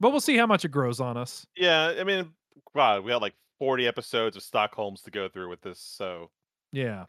But 0.00 0.10
we'll 0.10 0.20
see 0.20 0.36
how 0.36 0.46
much 0.46 0.64
it 0.64 0.70
grows 0.70 1.00
on 1.00 1.16
us. 1.16 1.46
Yeah, 1.56 1.94
I 1.98 2.04
mean, 2.04 2.30
wow, 2.74 3.00
we 3.00 3.10
got 3.10 3.22
like 3.22 3.34
40 3.58 3.86
episodes 3.86 4.36
of 4.36 4.42
Stockholms 4.42 5.02
to 5.02 5.10
go 5.10 5.28
through 5.28 5.48
with 5.48 5.60
this, 5.60 5.78
so 5.78 6.30
Yeah. 6.74 7.04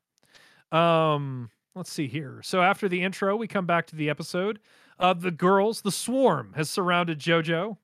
Um, 0.72 1.50
let's 1.76 1.92
see 1.92 2.08
here. 2.08 2.42
So 2.44 2.62
after 2.62 2.88
the 2.88 3.02
intro, 3.02 3.36
we 3.36 3.48
come 3.48 3.66
back 3.66 3.88
to 3.88 3.96
the 3.96 4.10
episode. 4.10 4.60
Uh, 5.00 5.14
the 5.14 5.32
girls, 5.32 5.82
the 5.82 5.92
swarm, 5.92 6.54
has 6.56 6.70
surrounded 6.70 7.20
JoJo 7.20 7.78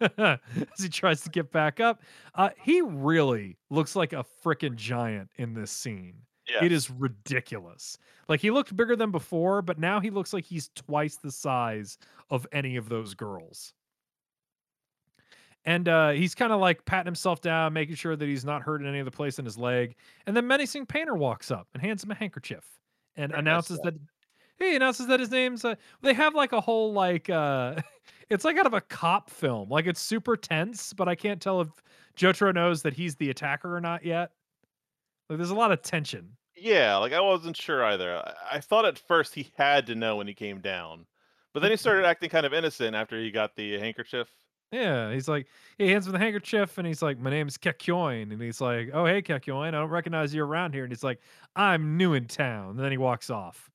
as 0.18 0.38
he 0.80 0.88
tries 0.88 1.20
to 1.22 1.30
get 1.30 1.52
back 1.52 1.78
up. 1.78 2.02
Uh, 2.34 2.50
he 2.60 2.80
really 2.80 3.56
looks 3.70 3.94
like 3.94 4.12
a 4.12 4.24
freaking 4.44 4.74
giant 4.76 5.30
in 5.36 5.54
this 5.54 5.70
scene. 5.70 6.14
yeah. 6.48 6.64
It 6.64 6.72
is 6.72 6.90
ridiculous. 6.90 7.98
Like 8.28 8.40
he 8.40 8.50
looked 8.50 8.74
bigger 8.76 8.96
than 8.96 9.10
before, 9.12 9.62
but 9.62 9.78
now 9.78 10.00
he 10.00 10.10
looks 10.10 10.32
like 10.32 10.44
he's 10.44 10.70
twice 10.74 11.16
the 11.16 11.30
size 11.30 11.98
of 12.30 12.46
any 12.52 12.76
of 12.76 12.88
those 12.88 13.14
girls. 13.14 13.72
And 15.66 15.88
uh, 15.88 16.10
he's 16.10 16.34
kind 16.34 16.52
of 16.52 16.60
like 16.60 16.84
patting 16.84 17.06
himself 17.06 17.40
down, 17.40 17.72
making 17.72 17.96
sure 17.96 18.14
that 18.14 18.24
he's 18.24 18.44
not 18.44 18.62
hurting 18.62 18.86
any 18.86 19.00
of 19.00 19.04
the 19.04 19.10
place 19.10 19.38
in 19.38 19.44
his 19.44 19.58
leg. 19.58 19.96
And 20.26 20.36
then 20.36 20.46
menacing 20.46 20.86
painter 20.86 21.14
walks 21.14 21.50
up 21.50 21.66
and 21.74 21.82
hands 21.82 22.04
him 22.04 22.12
a 22.12 22.14
handkerchief 22.14 22.64
and 23.16 23.32
Very 23.32 23.40
announces 23.40 23.80
that 23.80 23.94
he 24.58 24.74
announces 24.74 25.06
that 25.08 25.20
his 25.20 25.30
name's. 25.30 25.64
Uh, 25.64 25.74
they 26.02 26.14
have 26.14 26.34
like 26.34 26.52
a 26.52 26.60
whole 26.60 26.92
like 26.92 27.28
uh, 27.28 27.74
it's 28.30 28.44
like 28.44 28.56
out 28.56 28.66
of 28.66 28.74
a 28.74 28.80
cop 28.80 29.28
film. 29.28 29.68
Like 29.68 29.86
it's 29.86 30.00
super 30.00 30.36
tense, 30.36 30.92
but 30.92 31.08
I 31.08 31.14
can't 31.14 31.40
tell 31.40 31.60
if 31.60 31.68
Jotaro 32.16 32.54
knows 32.54 32.82
that 32.82 32.94
he's 32.94 33.16
the 33.16 33.30
attacker 33.30 33.74
or 33.74 33.80
not 33.80 34.04
yet. 34.04 34.30
Like 35.28 35.38
there's 35.38 35.50
a 35.50 35.54
lot 35.54 35.72
of 35.72 35.82
tension. 35.82 36.36
Yeah, 36.56 36.96
like 36.96 37.12
I 37.12 37.20
wasn't 37.20 37.56
sure 37.56 37.84
either. 37.84 38.16
I, 38.16 38.34
I 38.52 38.60
thought 38.60 38.86
at 38.86 38.98
first 38.98 39.34
he 39.34 39.50
had 39.56 39.86
to 39.86 39.94
know 39.94 40.16
when 40.16 40.26
he 40.26 40.34
came 40.34 40.60
down, 40.60 41.06
but 41.52 41.60
then 41.60 41.70
he 41.70 41.76
started 41.76 42.04
acting 42.06 42.30
kind 42.30 42.46
of 42.46 42.54
innocent 42.54 42.94
after 42.94 43.20
he 43.20 43.30
got 43.30 43.56
the 43.56 43.78
handkerchief. 43.78 44.28
Yeah, 44.72 45.12
he's 45.12 45.28
like, 45.28 45.46
he 45.78 45.88
hands 45.90 46.06
him 46.06 46.12
the 46.12 46.18
handkerchief 46.18 46.76
and 46.78 46.86
he's 46.86 47.00
like, 47.00 47.18
My 47.18 47.30
name's 47.30 47.56
Kakyoin. 47.56 48.32
And 48.32 48.42
he's 48.42 48.60
like, 48.60 48.90
Oh, 48.92 49.06
hey, 49.06 49.22
Kakyoin, 49.22 49.68
I 49.68 49.70
don't 49.72 49.90
recognize 49.90 50.34
you 50.34 50.42
around 50.44 50.74
here. 50.74 50.84
And 50.84 50.92
he's 50.92 51.04
like, 51.04 51.20
I'm 51.54 51.96
new 51.96 52.14
in 52.14 52.26
town. 52.26 52.70
And 52.70 52.78
then 52.80 52.90
he 52.90 52.98
walks 52.98 53.30
off. 53.30 53.70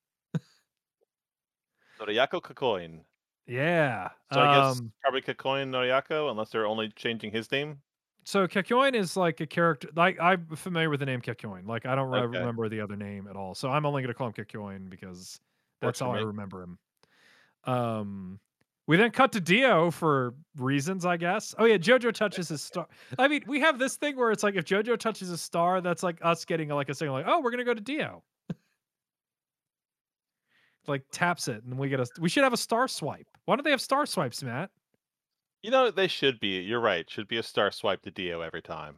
Noriaki 2.00 2.42
Kakyoin. 2.42 3.06
Yeah. 3.48 4.12
So 4.34 4.42
I 4.42 4.48
guess 4.48 4.82
um, 4.82 4.94
probably 5.02 5.22
Kakyoin 5.22 5.70
Noriaki, 5.70 6.30
unless 6.32 6.50
they're 6.52 6.66
only 6.66 6.90
changing 6.90 7.32
his 7.32 7.52
name. 7.52 7.84
so 8.24 8.48
Kakyoin 8.48 8.94
is 8.94 9.18
like 9.18 9.40
a 9.42 9.48
character. 9.48 9.90
Like, 9.96 10.20
I'm 10.20 10.48
familiar 10.56 10.90
with 10.90 11.00
the 11.00 11.06
name 11.06 11.22
Kakyoin. 11.22 11.66
Like, 11.66 11.86
I 11.86 11.96
don't 11.96 12.10
re- 12.10 12.22
Okay. 12.22 12.28
remember 12.28 12.70
the 12.70 12.80
other 12.82 12.96
name 12.96 13.28
at 13.28 13.36
all. 13.36 13.56
So 13.56 13.70
I'm 13.72 13.86
only 13.86 14.02
going 14.04 14.14
to 14.14 14.18
call 14.18 14.28
him 14.28 14.34
Kakyoin 14.34 14.90
because 14.90 15.40
that's 15.82 16.00
for 16.00 16.06
how 16.06 16.12
I 16.12 16.18
remember 16.20 16.62
him. 16.64 16.80
Um, 17.66 18.40
we 18.92 18.98
then 18.98 19.12
cut 19.12 19.32
to 19.32 19.40
Dio 19.40 19.90
for 19.90 20.34
reasons, 20.58 21.06
I 21.06 21.16
guess. 21.16 21.56
Oh 21.58 21.64
yeah, 21.64 21.78
JoJo 21.78 22.14
touches 22.14 22.50
his 22.50 22.62
star. 22.62 22.88
I 23.18 23.30
mean, 23.30 23.42
we 23.48 23.62
have 23.62 23.80
this 23.80 23.96
thing 23.96 24.18
where 24.18 24.32
it's 24.32 24.44
like 24.44 24.56
if 24.56 24.66
JoJo 24.66 24.98
touches 25.00 25.30
a 25.30 25.38
star, 25.38 25.80
that's 25.80 26.04
like 26.04 26.18
us 26.22 26.44
getting 26.44 26.68
like 26.68 26.90
a 26.90 26.94
signal, 26.94 27.16
like, 27.16 27.26
oh, 27.26 27.40
we're 27.40 27.52
gonna 27.52 27.64
go 27.64 27.74
to 27.74 27.80
Dio. 27.80 28.22
like 30.88 31.04
taps 31.10 31.48
it, 31.48 31.64
and 31.64 31.78
we 31.80 31.88
get 31.88 32.02
a. 32.02 32.08
We 32.20 32.28
should 32.28 32.44
have 32.44 32.52
a 32.52 32.58
star 32.58 32.90
swipe. 32.90 33.28
Why 33.46 33.56
don't 33.56 33.64
they 33.64 33.72
have 33.72 33.80
star 33.80 34.06
swipes, 34.06 34.44
Matt? 34.44 34.72
You 35.62 35.72
know, 35.72 35.90
they 35.90 36.10
should 36.10 36.42
be. 36.42 36.60
You're 36.60 36.82
right. 36.82 37.10
Should 37.10 37.30
be 37.30 37.38
a 37.38 37.44
star 37.44 37.72
swipe 37.72 38.02
to 38.02 38.12
Dio 38.12 38.42
every 38.42 38.62
time. 38.62 38.98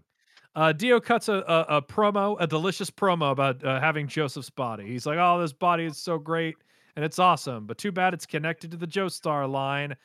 Uh, 0.56 0.72
Dio 0.72 1.00
cuts 1.00 1.30
a, 1.30 1.44
a, 1.48 1.78
a 1.78 1.82
promo, 1.84 2.36
a 2.40 2.48
delicious 2.48 2.90
promo 2.90 3.30
about 3.30 3.64
uh, 3.64 3.80
having 3.80 4.08
Joseph's 4.08 4.50
body. 4.50 4.88
He's 4.88 5.06
like, 5.06 5.20
"Oh, 5.20 5.40
this 5.40 5.54
body 5.54 5.86
is 5.86 6.00
so 6.00 6.18
great 6.18 6.56
and 6.96 7.04
it's 7.06 7.20
awesome, 7.20 7.66
but 7.66 7.78
too 7.78 7.92
bad 7.92 8.14
it's 8.14 8.26
connected 8.26 8.72
to 8.72 8.78
the 8.78 8.88
Joestar 8.88 9.50
line." 9.50 9.96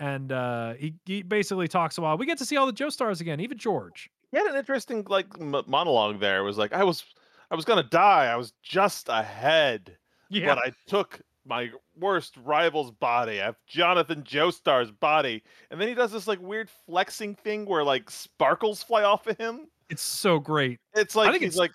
And 0.00 0.30
uh, 0.30 0.74
he 0.74 0.94
he 1.06 1.22
basically 1.22 1.66
talks 1.68 1.98
a 1.98 2.02
while. 2.02 2.16
We 2.16 2.26
get 2.26 2.38
to 2.38 2.44
see 2.44 2.56
all 2.56 2.66
the 2.66 2.72
Joestars 2.72 3.20
again, 3.20 3.40
even 3.40 3.58
George. 3.58 4.10
He 4.30 4.36
had 4.38 4.46
an 4.46 4.56
interesting 4.56 5.04
like 5.08 5.26
m- 5.40 5.62
monologue 5.66 6.20
there. 6.20 6.38
It 6.38 6.44
was 6.44 6.58
like 6.58 6.72
I 6.72 6.84
was, 6.84 7.04
I 7.50 7.56
was 7.56 7.64
gonna 7.64 7.82
die. 7.82 8.26
I 8.26 8.36
was 8.36 8.52
just 8.62 9.08
ahead, 9.08 9.96
Yeah, 10.28 10.54
but 10.54 10.58
I 10.64 10.72
took 10.86 11.20
my 11.44 11.70
worst 11.98 12.36
rival's 12.44 12.90
body. 12.90 13.40
I 13.40 13.46
have 13.46 13.56
Jonathan 13.66 14.22
Joestar's 14.22 14.90
body, 14.92 15.42
and 15.70 15.80
then 15.80 15.88
he 15.88 15.94
does 15.94 16.12
this 16.12 16.28
like 16.28 16.40
weird 16.40 16.68
flexing 16.86 17.34
thing 17.34 17.64
where 17.66 17.82
like 17.82 18.08
sparkles 18.10 18.82
fly 18.82 19.02
off 19.02 19.26
of 19.26 19.36
him. 19.38 19.66
it's 19.90 20.02
so 20.02 20.38
great. 20.38 20.78
It's 20.94 21.16
like 21.16 21.28
I 21.28 21.32
think 21.32 21.42
he's 21.42 21.54
it's 21.58 21.58
like. 21.58 21.72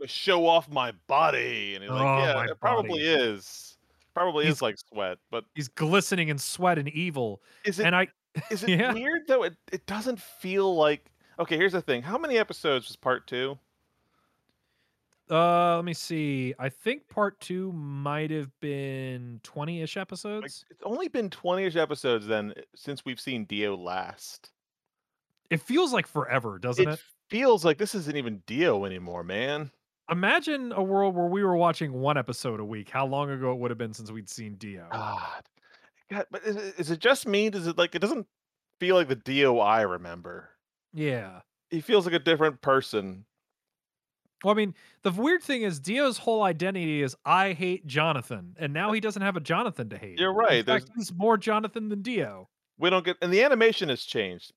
"To 0.00 0.06
show 0.06 0.46
off 0.46 0.68
my 0.70 0.92
body, 1.08 1.74
and 1.74 1.82
he's 1.82 1.90
like, 1.90 2.02
Oh, 2.02 2.18
yeah, 2.18 2.44
it 2.44 2.60
probably 2.60 3.00
is. 3.00 3.73
Probably 4.14 4.44
He's- 4.44 4.56
is 4.56 4.62
like 4.62 4.78
sweat, 4.78 5.18
but 5.30 5.44
He's 5.54 5.68
glistening 5.68 6.28
in 6.28 6.38
sweat 6.38 6.78
and 6.78 6.88
evil. 6.90 7.42
is 7.64 7.78
it 7.80 7.86
And 7.86 7.94
I 7.96 8.08
is 8.50 8.62
it 8.64 8.70
yeah. 8.70 8.92
weird 8.92 9.22
though? 9.26 9.42
It 9.44 9.56
it 9.72 9.86
doesn't 9.86 10.20
feel 10.20 10.74
like 10.76 11.10
okay. 11.38 11.56
Here's 11.56 11.72
the 11.72 11.82
thing: 11.82 12.02
how 12.02 12.16
many 12.18 12.38
episodes 12.38 12.86
was 12.88 12.96
part 12.96 13.26
two? 13.26 13.58
uh 15.30 15.76
let 15.76 15.84
me 15.86 15.94
see. 15.94 16.54
I 16.58 16.68
think 16.68 17.08
part 17.08 17.40
two 17.40 17.72
might 17.72 18.30
have 18.30 18.50
been 18.60 19.40
20-ish 19.42 19.96
Like, 19.96 20.02
episodes. 20.02 20.64
it's 20.70 20.82
only 20.84 21.08
been 21.08 21.30
20ish 21.30 21.76
episodes 21.76 22.26
then 22.26 22.52
eh, 22.56 22.60
since 22.74 23.04
we've 23.06 23.20
seen 23.20 23.46
Dio 23.46 23.74
last. 23.76 24.52
It 25.50 25.60
feels 25.62 25.92
like 25.94 26.06
forever, 26.06 26.58
doesn't 26.58 26.86
it 26.88 26.92
it? 26.94 27.00
feels 27.30 27.64
like 27.64 27.78
this 27.78 27.94
isn't 27.94 28.16
even 28.16 28.42
Dio 28.46 28.84
anymore, 28.84 29.22
man. 29.24 29.70
Imagine 30.10 30.72
a 30.72 30.82
world 30.82 31.14
where 31.14 31.26
we 31.26 31.42
were 31.42 31.56
watching 31.56 31.92
one 31.92 32.18
episode 32.18 32.60
a 32.60 32.64
week. 32.64 32.90
How 32.90 33.06
long 33.06 33.30
ago 33.30 33.52
it 33.52 33.58
would 33.58 33.70
have 33.70 33.78
been 33.78 33.94
since 33.94 34.10
we'd 34.10 34.28
seen 34.28 34.56
Dio? 34.56 34.86
God, 34.90 35.42
God, 36.10 36.26
but 36.30 36.42
is 36.44 36.56
it, 36.56 36.74
is 36.78 36.90
it 36.90 36.98
just 37.00 37.26
me? 37.26 37.50
Does 37.50 37.66
it 37.66 37.78
like 37.78 37.94
it 37.94 38.00
doesn't 38.00 38.26
feel 38.80 38.96
like 38.96 39.08
the 39.08 39.16
Dio 39.16 39.58
I 39.58 39.82
remember? 39.82 40.50
yeah. 40.92 41.40
He 41.70 41.80
feels 41.80 42.04
like 42.06 42.14
a 42.14 42.20
different 42.20 42.60
person. 42.60 43.26
Well, 44.44 44.52
I 44.52 44.56
mean, 44.56 44.74
the 45.02 45.10
weird 45.10 45.42
thing 45.42 45.62
is 45.62 45.80
Dio's 45.80 46.18
whole 46.18 46.42
identity 46.42 47.02
is 47.02 47.16
I 47.24 47.52
hate 47.52 47.86
Jonathan, 47.86 48.54
and 48.58 48.72
now 48.72 48.92
he 48.92 49.00
doesn't 49.00 49.22
have 49.22 49.36
a 49.36 49.40
Jonathan 49.40 49.88
to 49.88 49.98
hate. 49.98 50.18
You're 50.18 50.34
In 50.36 50.36
right, 50.36 50.66
fact, 50.66 50.86
there's 50.94 51.08
he's 51.08 51.12
more 51.14 51.36
Jonathan 51.38 51.88
than 51.88 52.02
Dio. 52.02 52.48
We 52.78 52.90
don't 52.90 53.04
get 53.04 53.16
and 53.22 53.32
the 53.32 53.42
animation 53.42 53.88
has 53.88 54.04
changed, 54.04 54.52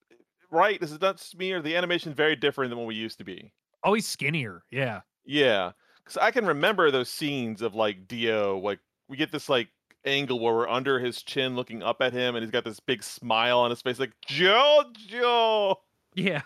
right? 0.52 0.80
This 0.80 0.92
is 0.92 1.00
not 1.02 1.18
just 1.18 1.38
me 1.38 1.52
or 1.54 1.62
the 1.62 1.76
animation 1.76 2.14
very 2.14 2.36
different 2.36 2.70
than 2.70 2.78
what 2.80 2.88
we 2.88 2.96
used 2.96 3.18
to 3.20 3.24
be. 3.24 3.54
Oh, 3.84 3.94
he's 3.94 4.08
skinnier. 4.08 4.64
Yeah. 4.72 5.02
Yeah, 5.28 5.74
'cause 6.06 6.18
I 6.18 6.32
can 6.32 6.46
remember 6.46 6.90
those 6.90 7.10
scenes 7.10 7.62
of, 7.62 7.76
like, 7.76 8.08
Dio, 8.08 8.58
like, 8.58 8.80
we 9.10 9.18
get 9.18 9.32
this, 9.32 9.50
like, 9.50 9.70
angle 10.06 10.40
where 10.40 10.54
we're 10.54 10.70
under 10.70 11.00
his 11.00 11.22
chin 11.22 11.56
looking 11.56 11.84
up 11.84 12.02
at 12.02 12.14
him, 12.14 12.36
and 12.36 12.44
he's 12.44 12.52
got 12.52 12.64
this 12.64 12.80
big 12.80 13.04
smile 13.04 13.60
on 13.60 13.70
his 13.72 13.82
face 13.82 14.00
like, 14.00 14.14
"JoJo!" 14.26 15.78
Yeah. 16.16 16.42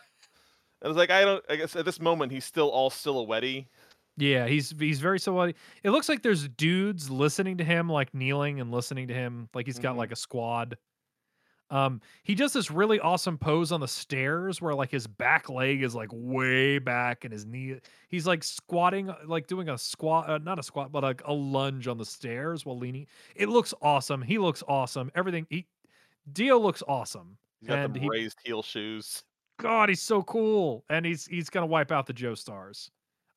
And 0.81 0.89
it's 0.89 0.97
like, 0.97 1.11
I 1.11 1.21
don't 1.23 1.43
I 1.49 1.55
guess 1.57 1.75
at 1.75 1.85
this 1.85 1.99
moment, 1.99 2.31
he's 2.31 2.45
still 2.45 2.69
all 2.69 2.89
silhouette-y. 2.89 3.67
Yeah, 4.17 4.45
he's 4.47 4.71
he's 4.77 4.99
very 4.99 5.19
silhouette 5.19 5.55
it 5.83 5.91
looks 5.91 6.09
like 6.09 6.21
there's 6.21 6.47
dudes 6.49 7.09
listening 7.09 7.57
to 7.57 7.63
him, 7.63 7.89
like, 7.89 8.13
kneeling 8.13 8.59
and 8.59 8.71
listening 8.71 9.07
to 9.07 9.13
him, 9.13 9.49
like 9.53 9.65
he's 9.65 9.79
got, 9.79 9.95
Mhm. 9.95 9.97
like, 9.97 10.11
a 10.11 10.15
squad. 10.15 10.77
Um, 11.71 12.01
he 12.23 12.35
does 12.35 12.53
this 12.53 12.69
really 12.69 12.99
awesome 12.99 13.37
pose 13.37 13.71
on 13.71 13.79
the 13.79 13.87
stairs 13.87 14.61
where, 14.61 14.75
like, 14.75 14.91
his 14.91 15.07
back 15.07 15.49
leg 15.49 15.81
is, 15.81 15.95
like, 15.95 16.09
way 16.11 16.79
back 16.79 17.23
and 17.23 17.33
his 17.33 17.45
knee 17.45 17.79
he's, 18.09 18.27
like, 18.27 18.43
squatting, 18.43 19.09
uh, 19.09 19.17
like, 19.25 19.47
doing 19.47 19.69
a 19.69 19.77
squat 19.77 20.29
uh, 20.29 20.37
not 20.37 20.59
a 20.59 20.63
squat, 20.63 20.91
but, 20.91 21.03
like, 21.03 21.21
a 21.25 21.33
lunge 21.33 21.87
on 21.87 21.97
the 21.97 22.05
stairs 22.05 22.65
while 22.65 22.77
leaning. 22.77 23.07
It 23.35 23.49
looks 23.49 23.73
awesome, 23.81 24.21
he 24.21 24.37
looks 24.37 24.63
awesome, 24.67 25.11
everything 25.15 25.47
he 25.49 25.67
Dio 26.33 26.59
looks 26.59 26.83
awesome, 26.87 27.37
He's 27.61 27.69
got 27.69 27.79
and 27.79 27.93
the 27.93 27.99
he 28.01 28.09
raised 28.09 28.39
heel 28.43 28.63
shoes. 28.63 29.23
God, 29.59 29.89
he's 29.89 30.01
so 30.01 30.23
cool, 30.23 30.85
and 30.89 31.05
he's 31.05 31.25
he's 31.25 31.49
gonna 31.49 31.67
wipe 31.67 31.91
out 31.91 32.05
the 32.07 32.13
Joestars. 32.13 32.89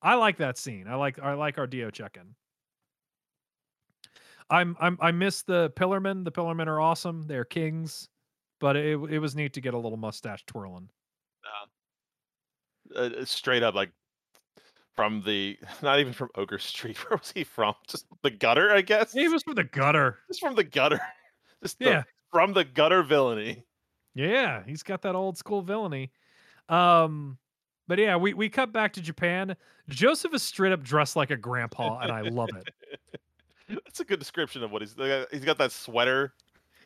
I 0.03 0.14
like 0.16 0.37
that 0.39 0.59
scene. 0.59 0.87
I 0.89 0.97
like 0.97 1.18
I 1.18 1.35
like 1.35 1.59
our 1.59 1.66
Dio 1.66 1.91
check-in. 1.91 2.35
I'm 4.51 4.76
I'm 4.80 4.99
I 5.01 5.11
miss 5.12 5.43
the 5.43 5.70
Pillarmen. 5.70 6.24
The 6.24 6.32
Pillarmen 6.32 6.66
are 6.66 6.80
awesome. 6.80 7.22
They're 7.22 7.45
kings, 7.45 8.09
but 8.61 8.77
it 8.77 8.99
it 9.11 9.19
was 9.19 9.35
neat 9.37 9.53
to 9.55 9.61
get 9.61 9.75
a 9.75 9.79
little 9.79 9.99
mustache 9.99 10.45
twirling. 10.47 10.89
Uh, 12.95 12.99
uh, 12.99 13.25
straight 13.25 13.63
up, 13.63 13.75
like, 13.75 13.91
from 14.95 15.23
the 15.23 15.59
not 15.83 15.99
even 16.01 16.13
from 16.13 16.29
Ogre 16.35 16.59
Street, 16.59 16.97
where 17.11 17.19
was 17.19 17.33
he 17.35 17.45
from? 17.45 17.75
Just 17.89 18.07
the 18.23 18.31
gutter, 18.31 18.71
I 18.73 18.81
guess? 18.83 19.13
He 19.13 19.29
was 19.29 19.43
from 19.43 19.55
the 19.55 19.65
gutter. 19.65 20.19
Just 20.29 20.41
from 20.41 20.55
the 20.55 20.65
gutter. 20.65 21.01
Just 21.63 21.79
the 21.79 21.85
Yeah. 21.87 22.03
from 22.31 22.53
the 22.53 22.65
gutter 22.65 23.03
villainy. 23.03 23.65
Yeah, 24.15 24.63
he's 24.67 24.83
got 24.83 25.03
that 25.03 25.15
old 25.17 25.37
school 25.39 25.63
villainy. 25.63 26.13
Um, 26.69 27.39
but 27.89 27.99
yeah, 27.99 28.17
we 28.17 28.33
we 28.35 28.49
cut 28.49 28.73
back 28.73 28.93
to 28.95 29.01
Japan. 29.03 29.57
Joseph 29.89 30.33
is 30.35 30.43
straight 30.43 30.73
up 30.73 30.83
dressed 30.83 31.17
like 31.17 31.31
a 31.31 31.37
grandpa, 31.37 31.99
and 32.01 32.13
I 32.13 32.21
love 32.23 32.51
it. 32.55 32.69
That's 33.69 34.01
a 34.01 34.05
good 34.05 34.19
description 34.19 34.63
of 34.63 34.71
what 34.71 34.83
he's 34.83 34.97
uh, 34.99 35.25
he's 35.31 35.45
got 35.45 35.59
that 35.59 35.73
sweater. 35.73 36.33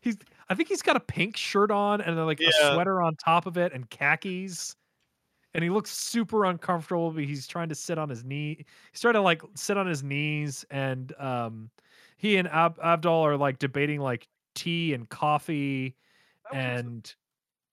He's 0.00 0.16
I 0.48 0.54
think 0.54 0.68
he's 0.68 0.82
got 0.82 0.96
a 0.96 1.00
pink 1.00 1.36
shirt 1.36 1.70
on 1.70 2.00
and 2.00 2.16
then 2.16 2.24
like 2.26 2.40
a 2.40 2.50
sweater 2.72 3.02
on 3.02 3.16
top 3.16 3.46
of 3.46 3.56
it 3.58 3.72
and 3.72 3.88
khakis. 3.90 4.74
And 5.54 5.64
he 5.64 5.70
looks 5.70 5.90
super 5.90 6.44
uncomfortable. 6.44 7.10
But 7.10 7.24
he's 7.24 7.46
trying 7.46 7.68
to 7.70 7.74
sit 7.74 7.98
on 7.98 8.08
his 8.08 8.24
knee. 8.24 8.64
He's 8.92 9.00
trying 9.00 9.14
to 9.14 9.20
like 9.22 9.42
sit 9.54 9.76
on 9.78 9.86
his 9.86 10.02
knees, 10.02 10.64
and 10.70 11.12
um, 11.18 11.70
he 12.16 12.36
and 12.36 12.46
Ab- 12.48 12.78
Abdul 12.82 13.12
are 13.26 13.36
like 13.36 13.58
debating 13.58 14.00
like 14.00 14.28
tea 14.54 14.92
and 14.92 15.08
coffee, 15.08 15.96
That 16.52 16.52
was 16.52 16.66
just- 16.74 16.84
and 16.86 17.14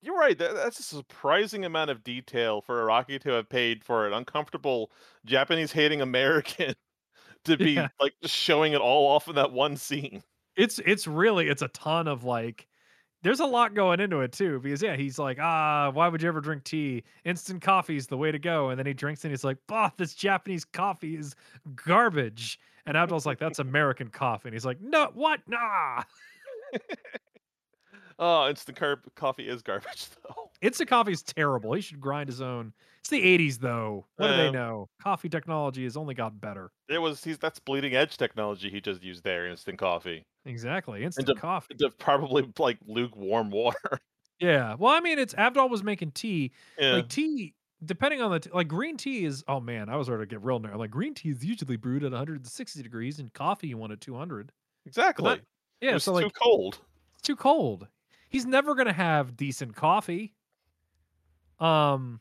You're 0.01 0.17
right. 0.17 0.37
That, 0.37 0.55
that's 0.55 0.79
a 0.79 0.83
surprising 0.83 1.65
amount 1.65 1.89
of 1.91 2.03
detail 2.03 2.61
for 2.61 2.85
Araki 2.85 3.19
to 3.21 3.29
have 3.31 3.49
paid 3.49 3.83
for 3.83 4.07
an 4.07 4.13
uncomfortable 4.13 4.91
Japanese 5.25 5.71
hating 5.71 6.01
American 6.01 6.75
to 7.45 7.57
be 7.57 7.71
Yeah. 7.73 7.87
like 7.99 8.13
just 8.21 8.35
showing 8.35 8.73
it 8.73 8.81
all 8.81 9.07
off 9.07 9.27
in 9.27 9.35
that 9.35 9.51
one 9.51 9.75
scene. 9.77 10.23
It's 10.57 10.79
it's 10.79 11.07
really 11.07 11.47
it's 11.49 11.61
a 11.61 11.67
ton 11.69 12.07
of 12.07 12.23
like. 12.23 12.67
There's 13.23 13.39
a 13.39 13.45
lot 13.45 13.73
going 13.73 13.99
into 13.99 14.21
it 14.21 14.31
too, 14.31 14.59
because 14.59 14.83
yeah, 14.83 14.95
he's 14.95 15.17
like, 15.17 15.39
ah, 15.41 15.89
why 15.91 16.07
would 16.09 16.21
you 16.21 16.27
ever 16.27 16.41
drink 16.41 16.63
tea? 16.63 17.03
Instant 17.23 17.59
coffee 17.59 17.97
is 17.97 18.05
the 18.05 18.17
way 18.17 18.31
to 18.31 18.37
go. 18.37 18.69
And 18.69 18.77
then 18.77 18.85
he 18.85 18.93
drinks 18.93 19.23
and 19.25 19.31
he's 19.31 19.43
like, 19.43 19.57
bah, 19.65 19.89
this 19.97 20.13
Japanese 20.13 20.63
coffee 20.63 21.15
is 21.17 21.33
garbage. 21.75 22.59
And 22.85 22.95
Abdul's 22.95 23.25
like, 23.25 23.39
that's 23.39 23.57
American 23.59 24.09
coffee. 24.09 24.49
And 24.49 24.53
he's 24.53 24.65
like, 24.65 24.79
no, 24.79 25.09
what? 25.15 25.39
Nah. 25.47 26.03
Oh, 28.17 28.47
instant 28.47 28.77
car- 28.77 29.01
coffee 29.15 29.47
is 29.47 29.61
garbage 29.61 30.07
though. 30.23 30.51
Instant 30.61 30.89
coffee 30.89 31.11
is 31.11 31.21
terrible. 31.21 31.73
He 31.73 31.81
should 31.81 31.99
grind 31.99 32.29
his 32.29 32.41
own. 32.41 32.73
It's 33.05 33.11
the 33.11 33.21
80s 33.21 33.59
though. 33.59 34.07
What 34.15 34.29
do 34.29 34.35
they 34.37 34.47
Um, 34.47 34.53
know? 34.55 34.89
Coffee 34.99 35.29
technology 35.29 35.83
has 35.83 35.95
only 35.95 36.15
got 36.15 36.41
better. 36.41 36.71
It 36.89 36.97
was 36.97 37.23
he's 37.23 37.37
that's 37.37 37.59
bleeding 37.59 37.93
edge 37.95 38.17
technology 38.17 38.71
he 38.71 38.81
just 38.81 39.03
used 39.03 39.23
there, 39.23 39.47
instant 39.47 39.77
coffee. 39.77 40.23
Exactly. 40.45 41.03
Instant 41.03 41.37
coffee. 41.39 41.67
Into 41.79 41.91
probably 41.99 42.51
like 42.57 42.79
lukewarm 42.87 43.51
water. 43.51 43.99
Yeah. 44.39 44.73
Well, 44.79 44.91
I 44.91 45.01
mean, 45.01 45.19
it's 45.19 45.35
Abdul 45.35 45.69
was 45.69 45.83
making 45.83 46.13
tea. 46.13 46.51
yeah. 46.79 46.93
Like 46.93 47.09
tea, 47.09 47.53
depending 47.85 48.23
on 48.23 48.31
the 48.31 48.39
t- 48.39 48.49
like 48.51 48.67
green 48.67 48.97
tea 48.97 49.23
is. 49.25 49.43
Oh 49.47 49.59
man, 49.59 49.87
I 49.87 49.97
was 49.97 50.09
ready 50.09 50.23
to 50.23 50.27
get 50.27 50.41
real 50.43 50.59
nerd. 50.59 50.75
Like 50.75 50.89
green 50.89 51.13
tea 51.13 51.29
is 51.29 51.45
usually 51.45 51.77
brewed 51.77 52.03
at 52.03 52.11
160 52.11 52.81
degrees, 52.81 53.19
and 53.19 53.31
coffee 53.33 53.67
you 53.67 53.77
want 53.77 53.91
at 53.93 54.01
200. 54.01 54.51
exactly. 54.87 55.33
It 55.33 55.43
Yeah. 55.81 55.93
was 55.93 56.03
So 56.05 56.19
too 56.19 56.31
cold. 56.31 56.79
it's 57.13 57.21
too 57.21 57.35
cold. 57.35 57.87
He's 58.29 58.47
never 58.47 58.73
gonna 58.73 58.93
have 58.93 59.37
decent 59.37 59.75
coffee. 59.75 60.33
Um, 61.59 62.19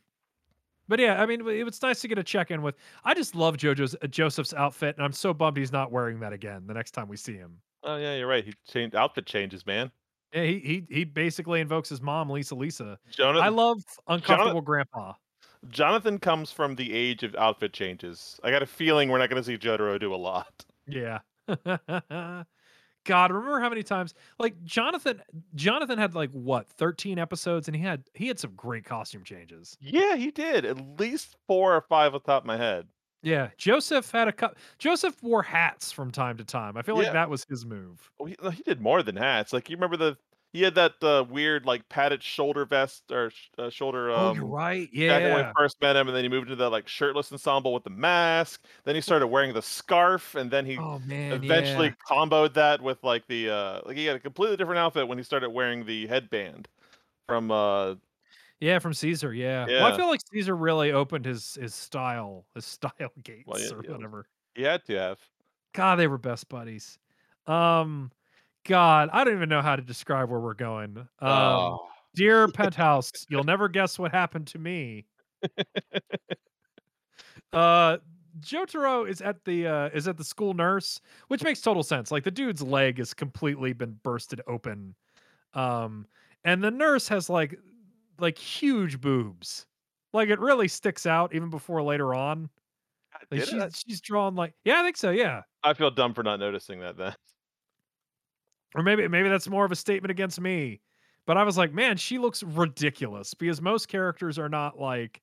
but 0.87 0.99
yeah, 0.99 1.21
I 1.21 1.25
mean, 1.25 1.47
it 1.47 1.63
was 1.63 1.81
nice 1.81 2.01
to 2.01 2.07
get 2.07 2.17
a 2.17 2.23
check 2.23 2.51
in 2.51 2.61
with. 2.61 2.75
I 3.03 3.13
just 3.13 3.35
love 3.35 3.57
JoJo's 3.57 3.95
uh, 4.01 4.07
Joseph's 4.07 4.53
outfit, 4.53 4.95
and 4.97 5.05
I'm 5.05 5.13
so 5.13 5.33
bummed 5.33 5.57
he's 5.57 5.71
not 5.71 5.91
wearing 5.91 6.19
that 6.19 6.33
again 6.33 6.63
the 6.67 6.73
next 6.73 6.91
time 6.91 7.07
we 7.07 7.17
see 7.17 7.33
him. 7.33 7.57
Oh 7.83 7.97
yeah, 7.97 8.15
you're 8.15 8.27
right. 8.27 8.43
He 8.43 8.53
changed 8.71 8.95
outfit 8.95 9.25
changes, 9.25 9.65
man. 9.65 9.91
Yeah, 10.33 10.43
he 10.43 10.59
he 10.59 10.83
he 10.89 11.03
basically 11.03 11.61
invokes 11.61 11.89
his 11.89 12.01
mom, 12.01 12.29
Lisa 12.29 12.55
Lisa. 12.55 12.97
Jonathan 13.11 13.43
I 13.45 13.49
love 13.49 13.83
uncomfortable 14.07 14.61
grandpa. 14.61 15.13
Jonathan 15.69 16.19
comes 16.19 16.51
from 16.51 16.75
the 16.75 16.93
age 16.93 17.23
of 17.23 17.35
outfit 17.35 17.73
changes. 17.73 18.39
I 18.43 18.51
got 18.51 18.61
a 18.61 18.67
feeling 18.67 19.09
we're 19.09 19.17
not 19.17 19.29
going 19.29 19.41
to 19.41 19.45
see 19.45 19.57
Jotaro 19.57 19.99
do 19.99 20.13
a 20.13 20.15
lot. 20.15 20.65
Yeah. 20.87 21.19
God, 23.05 23.31
remember 23.31 23.59
how 23.59 23.69
many 23.69 23.83
times 23.83 24.13
like 24.39 24.61
Jonathan 24.63 25.21
Jonathan 25.55 25.97
had 25.97 26.15
like 26.15 26.31
what, 26.31 26.67
13 26.69 27.17
episodes 27.17 27.67
and 27.67 27.75
he 27.75 27.81
had 27.81 28.03
he 28.13 28.27
had 28.27 28.39
some 28.39 28.53
great 28.55 28.83
costume 28.83 29.23
changes. 29.23 29.77
Yeah, 29.79 30.15
he 30.15 30.31
did. 30.31 30.65
At 30.65 30.99
least 30.99 31.37
four 31.47 31.75
or 31.75 31.81
five 31.81 32.13
on 32.13 32.21
top 32.21 32.43
of 32.43 32.47
my 32.47 32.57
head. 32.57 32.87
Yeah, 33.21 33.49
Joseph 33.57 34.11
had 34.11 34.27
a 34.27 34.31
cup. 34.31 34.55
Joseph 34.77 35.21
wore 35.23 35.41
hats 35.41 35.91
from 35.91 36.11
time 36.11 36.37
to 36.37 36.43
time. 36.43 36.77
I 36.77 36.83
feel 36.83 36.95
like 36.95 37.11
that 37.11 37.29
was 37.29 37.43
his 37.49 37.65
move. 37.65 38.11
He, 38.27 38.35
he 38.51 38.61
did 38.61 38.81
more 38.81 39.01
than 39.01 39.15
hats. 39.15 39.51
Like 39.51 39.67
you 39.67 39.75
remember 39.77 39.97
the 39.97 40.17
he 40.55 40.61
had 40.61 40.75
that 40.75 40.93
uh, 41.03 41.25
weird 41.29 41.65
like 41.65 41.87
padded 41.89 42.23
shoulder 42.23 42.63
vest 42.63 43.03
or 43.11 43.29
sh- 43.29 43.49
uh, 43.57 43.69
shoulder. 43.69 44.09
Um, 44.09 44.17
oh, 44.17 44.33
you're 44.33 44.45
right. 44.45 44.89
back 44.93 45.21
when 45.23 45.35
we 45.45 45.51
first 45.53 45.75
met 45.81 45.97
him, 45.97 46.07
and 46.07 46.15
then 46.15 46.23
he 46.23 46.29
moved 46.29 46.47
into 46.49 46.55
that 46.63 46.69
like 46.69 46.87
shirtless 46.87 47.29
ensemble 47.29 47.73
with 47.73 47.83
the 47.83 47.89
mask. 47.89 48.63
Then 48.85 48.95
he 48.95 49.01
started 49.01 49.27
wearing 49.27 49.53
the 49.53 49.61
scarf, 49.61 50.33
and 50.35 50.49
then 50.49 50.65
he 50.65 50.77
Oh 50.77 50.99
man. 50.99 51.33
eventually 51.43 51.87
yeah. 51.87 51.93
comboed 52.09 52.53
that 52.53 52.81
with 52.81 53.03
like 53.03 53.27
the 53.27 53.49
uh 53.49 53.81
like 53.85 53.97
he 53.97 54.05
had 54.05 54.15
a 54.15 54.19
completely 54.19 54.55
different 54.55 54.79
outfit 54.79 55.09
when 55.09 55.17
he 55.17 55.25
started 55.25 55.49
wearing 55.49 55.85
the 55.85 56.07
headband 56.07 56.69
from 57.27 57.51
uh 57.51 57.95
Yeah, 58.61 58.79
from 58.79 58.93
Caesar. 58.93 59.33
Yeah. 59.33 59.65
Well, 59.67 59.93
I 59.93 59.97
feel 59.97 60.07
like 60.07 60.21
Caesar 60.31 60.55
really 60.55 60.93
opened 60.93 61.25
his 61.25 61.55
his 61.55 61.75
style, 61.75 62.45
his 62.55 62.63
style 62.77 63.11
gates 63.23 63.45
yeah, 63.57 63.75
or 63.75 63.83
yeah. 63.83 63.91
whatever. 63.91 64.25
he 64.55 64.63
had 64.63 64.85
to 64.85 64.93
have. 64.97 65.19
God, 65.73 65.97
they 65.97 66.07
were 66.07 66.17
best 66.17 66.47
buddies. 66.47 66.97
Um, 67.45 68.09
God, 68.65 69.09
I 69.13 69.23
don't 69.23 69.35
even 69.35 69.49
know 69.49 69.61
how 69.61 69.75
to 69.75 69.81
describe 69.81 70.29
where 70.29 70.39
we're 70.39 70.53
going. 70.53 70.97
Um, 70.97 71.07
Oh. 71.21 71.87
dear 72.15 72.47
penthouse, 72.53 73.11
you'll 73.29 73.43
never 73.43 73.69
guess 73.69 73.97
what 73.99 74.11
happened 74.11 74.47
to 74.47 74.59
me. 74.59 75.05
uh, 77.53 77.97
Jotaro 78.39 79.07
is 79.07 79.21
at 79.21 79.43
the 79.45 79.67
uh, 79.67 79.89
is 79.93 80.07
at 80.07 80.17
the 80.17 80.23
school 80.23 80.53
nurse, 80.53 80.99
which 81.29 81.43
makes 81.43 81.61
total 81.61 81.83
sense. 81.83 82.11
Like 82.11 82.23
the 82.23 82.31
dude's 82.31 82.61
leg 82.61 82.97
has 82.97 83.13
completely 83.13 83.71
been 83.73 83.97
bursted 84.03 84.41
open, 84.47 84.95
um, 85.53 86.05
and 86.43 86.63
the 86.63 86.71
nurse 86.71 87.07
has 87.07 87.29
like 87.29 87.57
like 88.19 88.37
huge 88.37 88.99
boobs. 88.99 89.67
Like 90.11 90.29
it 90.29 90.39
really 90.39 90.67
sticks 90.67 91.05
out 91.05 91.33
even 91.33 91.49
before 91.49 91.81
later 91.83 92.13
on. 92.13 92.49
Like 93.31 93.43
she's 93.45 93.83
she's 93.87 94.01
drawn 94.01 94.35
like 94.35 94.53
yeah, 94.65 94.79
I 94.81 94.83
think 94.83 94.97
so. 94.97 95.11
Yeah, 95.11 95.43
I 95.63 95.73
feel 95.73 95.91
dumb 95.91 96.13
for 96.13 96.23
not 96.23 96.39
noticing 96.39 96.79
that 96.81 96.97
then. 96.97 97.13
Or 98.75 98.83
maybe 98.83 99.07
maybe 99.07 99.29
that's 99.29 99.49
more 99.49 99.65
of 99.65 99.71
a 99.71 99.77
statement 99.77 100.11
against 100.11 100.41
me. 100.41 100.81
But 101.27 101.37
I 101.37 101.43
was 101.43 101.57
like, 101.57 101.73
man, 101.73 101.97
she 101.97 102.19
looks 102.19 102.43
ridiculous 102.43 103.33
because 103.33 103.61
most 103.61 103.87
characters 103.87 104.39
are 104.39 104.49
not 104.49 104.79
like 104.79 105.21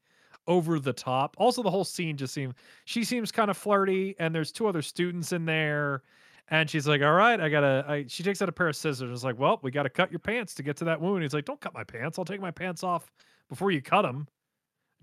over 0.48 0.80
the 0.80 0.92
top. 0.92 1.36
Also, 1.38 1.62
the 1.62 1.70
whole 1.70 1.84
scene 1.84 2.16
just 2.16 2.34
seemed 2.34 2.54
she 2.86 3.04
seems 3.04 3.32
kind 3.32 3.50
of 3.50 3.56
flirty, 3.56 4.16
and 4.18 4.34
there's 4.34 4.52
two 4.52 4.66
other 4.68 4.82
students 4.82 5.32
in 5.32 5.44
there, 5.46 6.02
and 6.48 6.68
she's 6.70 6.88
like, 6.88 7.02
"All 7.02 7.12
right, 7.14 7.40
I 7.40 7.48
gotta." 7.50 7.84
I, 7.88 8.04
she 8.08 8.22
takes 8.24 8.42
out 8.42 8.48
a 8.48 8.52
pair 8.52 8.68
of 8.68 8.76
scissors. 8.76 9.02
and 9.02 9.12
is 9.12 9.24
like, 9.24 9.38
"Well, 9.38 9.60
we 9.62 9.70
got 9.70 9.84
to 9.84 9.90
cut 9.90 10.10
your 10.10 10.18
pants 10.20 10.54
to 10.56 10.62
get 10.64 10.76
to 10.78 10.84
that 10.86 11.00
wound." 11.00 11.22
He's 11.22 11.34
like, 11.34 11.44
"Don't 11.44 11.60
cut 11.60 11.74
my 11.74 11.84
pants. 11.84 12.18
I'll 12.18 12.24
take 12.24 12.40
my 12.40 12.50
pants 12.50 12.82
off 12.82 13.12
before 13.48 13.70
you 13.70 13.82
cut 13.82 14.02
them." 14.02 14.28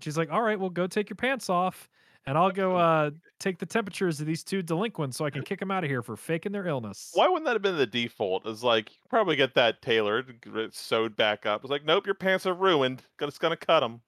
She's 0.00 0.18
like, 0.18 0.30
"All 0.32 0.42
right, 0.42 0.58
well, 0.60 0.70
go 0.70 0.86
take 0.86 1.10
your 1.10 1.16
pants 1.16 1.50
off." 1.50 1.88
And 2.26 2.36
I'll 2.38 2.50
go 2.50 2.76
uh, 2.76 3.10
take 3.38 3.58
the 3.58 3.66
temperatures 3.66 4.20
of 4.20 4.26
these 4.26 4.44
two 4.44 4.62
delinquents 4.62 5.16
so 5.16 5.24
I 5.24 5.30
can 5.30 5.42
kick 5.42 5.60
them 5.60 5.70
out 5.70 5.84
of 5.84 5.90
here 5.90 6.02
for 6.02 6.16
faking 6.16 6.52
their 6.52 6.66
illness. 6.66 7.10
Why 7.14 7.28
wouldn't 7.28 7.46
that 7.46 7.54
have 7.54 7.62
been 7.62 7.76
the 7.78 7.86
default? 7.86 8.46
Is 8.46 8.62
like 8.62 8.90
you 8.90 8.96
probably 9.08 9.36
get 9.36 9.54
that 9.54 9.82
tailored, 9.82 10.44
sewed 10.72 11.16
back 11.16 11.46
up. 11.46 11.62
It's 11.62 11.70
like, 11.70 11.84
nope, 11.84 12.06
your 12.06 12.14
pants 12.14 12.46
are 12.46 12.54
ruined. 12.54 13.02
It's 13.20 13.38
gonna 13.38 13.56
cut 13.56 13.80
them. 13.80 14.00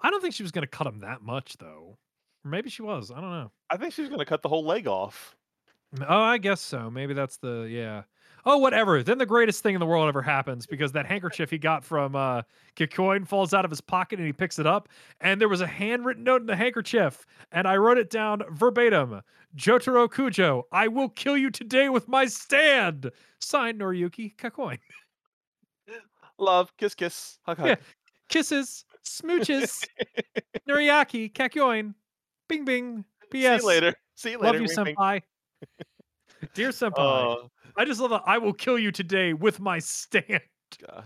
I 0.00 0.10
don't 0.10 0.20
think 0.20 0.34
she 0.34 0.42
was 0.42 0.52
going 0.52 0.62
to 0.62 0.68
cut 0.68 0.84
them 0.84 1.00
that 1.00 1.22
much, 1.22 1.56
though. 1.58 1.98
Or 2.44 2.50
maybe 2.50 2.70
she 2.70 2.82
was. 2.82 3.10
I 3.10 3.20
don't 3.20 3.30
know. 3.30 3.50
I 3.70 3.76
think 3.76 3.92
she's 3.92 4.08
gonna 4.08 4.24
cut 4.24 4.42
the 4.42 4.48
whole 4.48 4.64
leg 4.64 4.86
off. 4.86 5.36
Oh, 6.00 6.22
I 6.22 6.38
guess 6.38 6.60
so. 6.60 6.90
Maybe 6.90 7.14
that's 7.14 7.38
the 7.38 7.68
yeah. 7.70 8.02
Oh, 8.44 8.58
whatever. 8.58 9.02
Then 9.02 9.18
the 9.18 9.26
greatest 9.26 9.62
thing 9.62 9.74
in 9.74 9.80
the 9.80 9.86
world 9.86 10.08
ever 10.08 10.22
happens 10.22 10.66
because 10.66 10.92
that 10.92 11.06
handkerchief 11.06 11.50
he 11.50 11.58
got 11.58 11.84
from 11.84 12.14
uh 12.14 12.42
Kakyoin 12.76 13.26
falls 13.26 13.52
out 13.54 13.64
of 13.64 13.70
his 13.70 13.80
pocket 13.80 14.18
and 14.18 14.26
he 14.26 14.32
picks 14.32 14.58
it 14.58 14.66
up, 14.66 14.88
and 15.20 15.40
there 15.40 15.48
was 15.48 15.60
a 15.60 15.66
handwritten 15.66 16.24
note 16.24 16.40
in 16.40 16.46
the 16.46 16.56
handkerchief, 16.56 17.26
and 17.52 17.66
I 17.66 17.76
wrote 17.76 17.98
it 17.98 18.10
down 18.10 18.42
verbatim. 18.50 19.22
Jotaro 19.56 20.08
Kujo, 20.08 20.62
I 20.72 20.88
will 20.88 21.08
kill 21.08 21.36
you 21.36 21.50
today 21.50 21.88
with 21.88 22.06
my 22.08 22.26
stand. 22.26 23.10
Signed 23.40 23.80
Noriaki 23.80 24.36
Kakyoin. 24.36 24.78
Love, 26.38 26.76
kiss, 26.76 26.94
kiss, 26.94 27.38
hug, 27.42 27.58
hug. 27.58 27.66
Yeah. 27.66 27.76
Kisses, 28.28 28.84
smooches, 29.04 29.86
Noriaki 30.68 31.32
Kakyoin. 31.32 31.94
Bing 32.48 32.64
bing. 32.64 33.04
See 33.32 33.42
you 33.42 33.66
later. 33.66 33.94
See 34.14 34.30
you 34.32 34.38
later. 34.38 34.58
Love 34.58 34.62
you, 34.62 34.76
senpai. 34.76 35.22
Dear 36.54 36.70
senpai. 36.70 36.92
Oh 36.98 37.50
I 37.78 37.84
just 37.84 38.00
love 38.00 38.10
that 38.10 38.22
I 38.26 38.36
will 38.38 38.52
kill 38.52 38.78
you 38.78 38.90
today 38.92 39.32
with 39.32 39.60
my 39.60 39.78
stand. 39.78 40.40
god. 40.86 41.04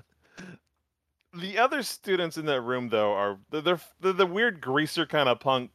The 1.34 1.58
other 1.58 1.82
students 1.82 2.36
in 2.38 2.46
that 2.46 2.62
room, 2.62 2.88
though, 2.88 3.12
are 3.12 3.38
they're 3.50 3.78
they're, 4.00 4.12
the 4.12 4.26
weird 4.26 4.60
greaser 4.60 5.06
kind 5.06 5.28
of 5.28 5.38
punk 5.38 5.70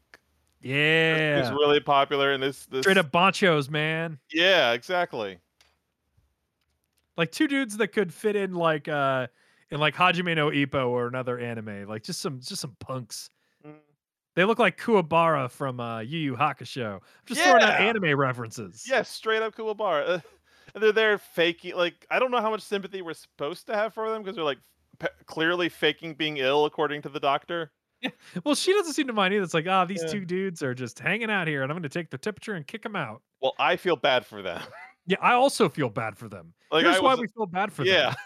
who's 0.62 0.72
Yeah. 0.72 1.50
really 1.52 1.80
popular 1.80 2.34
in 2.34 2.42
this. 2.42 2.66
this 2.66 2.82
Straight 2.82 2.98
up 2.98 3.12
banchos, 3.12 3.70
man. 3.70 4.20
Yeah, 4.32 4.74
exactly. 4.74 5.38
Like 7.16 7.32
two 7.32 7.48
dudes 7.48 7.78
that 7.78 7.90
could 7.90 8.14
fit 8.14 8.36
in 8.36 8.54
like 8.54 8.88
uh 8.88 9.28
in 9.70 9.80
like 9.80 9.96
Hajime 9.96 10.36
no 10.36 10.50
Ippo 10.50 10.88
or 10.90 11.08
another 11.08 11.38
anime. 11.40 11.88
Like 11.88 12.04
just 12.04 12.22
some 12.22 12.40
just 12.40 12.62
some 12.62 12.76
punks. 12.80 13.30
Mm. 13.66 13.74
They 14.36 14.46
look 14.46 14.60
like 14.60 14.80
Kuwabara 14.80 15.50
from 15.50 15.80
uh 15.80 16.00
Yu 16.02 16.20
Yu 16.20 16.36
Hakusho. 16.36 16.96
I'm 16.96 17.00
just 17.26 17.42
throwing 17.42 17.64
out 17.64 17.80
anime 17.82 18.16
references. 18.18 18.86
Yeah, 18.88 19.02
straight 19.04 19.42
up 19.42 19.56
Kuwabara. 19.56 20.24
And 20.78 20.84
they're 20.84 20.92
there 20.92 21.18
faking. 21.18 21.76
Like 21.76 22.06
I 22.12 22.20
don't 22.20 22.30
know 22.30 22.40
how 22.40 22.52
much 22.52 22.62
sympathy 22.62 23.02
we're 23.02 23.16
supposed 23.16 23.66
to 23.66 23.74
have 23.74 23.96
for 23.96 24.12
them 24.12 24.22
because 24.22 24.36
they're 24.36 24.46
like 24.46 24.60
pe- 25.00 25.08
clearly 25.26 25.70
faking 25.70 26.14
being 26.14 26.38
ill, 26.38 26.66
according 26.66 27.02
to 27.02 27.10
the 27.10 27.20
doctor. 27.20 27.72
Well, 28.44 28.54
she 28.54 28.74
doesn't 28.74 28.94
seem 28.94 29.08
to 29.08 29.14
mind 29.14 29.34
either. 29.34 29.44
It's 29.44 29.56
like, 29.56 29.66
ah, 29.68 29.84
these 29.86 30.04
Yeah. 30.04 30.10
two 30.12 30.24
dudes 30.26 30.62
are 30.62 30.76
just 30.76 31.00
hanging 31.00 31.32
out 31.32 31.48
here 31.48 31.64
and 31.64 31.72
I'm 31.72 31.78
gonna 31.80 31.90
take 31.90 32.12
their 32.12 32.20
temperature 32.20 32.54
and 32.54 32.68
kick 32.68 32.84
them 32.84 32.96
out. 32.96 33.24
Well, 33.42 33.54
I 33.58 33.76
feel 33.76 33.96
bad 33.96 34.26
for 34.26 34.42
them. 34.42 34.62
Yeah, 35.10 35.16
I 35.22 35.36
also 35.36 35.70
feel 35.70 35.88
bad 35.90 36.18
for 36.18 36.28
them. 36.28 36.54
Like, 36.70 36.84
Here's 36.84 37.02
why 37.02 37.16
we 37.16 37.28
feel 37.28 37.46
bad 37.46 37.72
for 37.72 37.86
yeah. 37.86 38.10
them. 38.10 38.16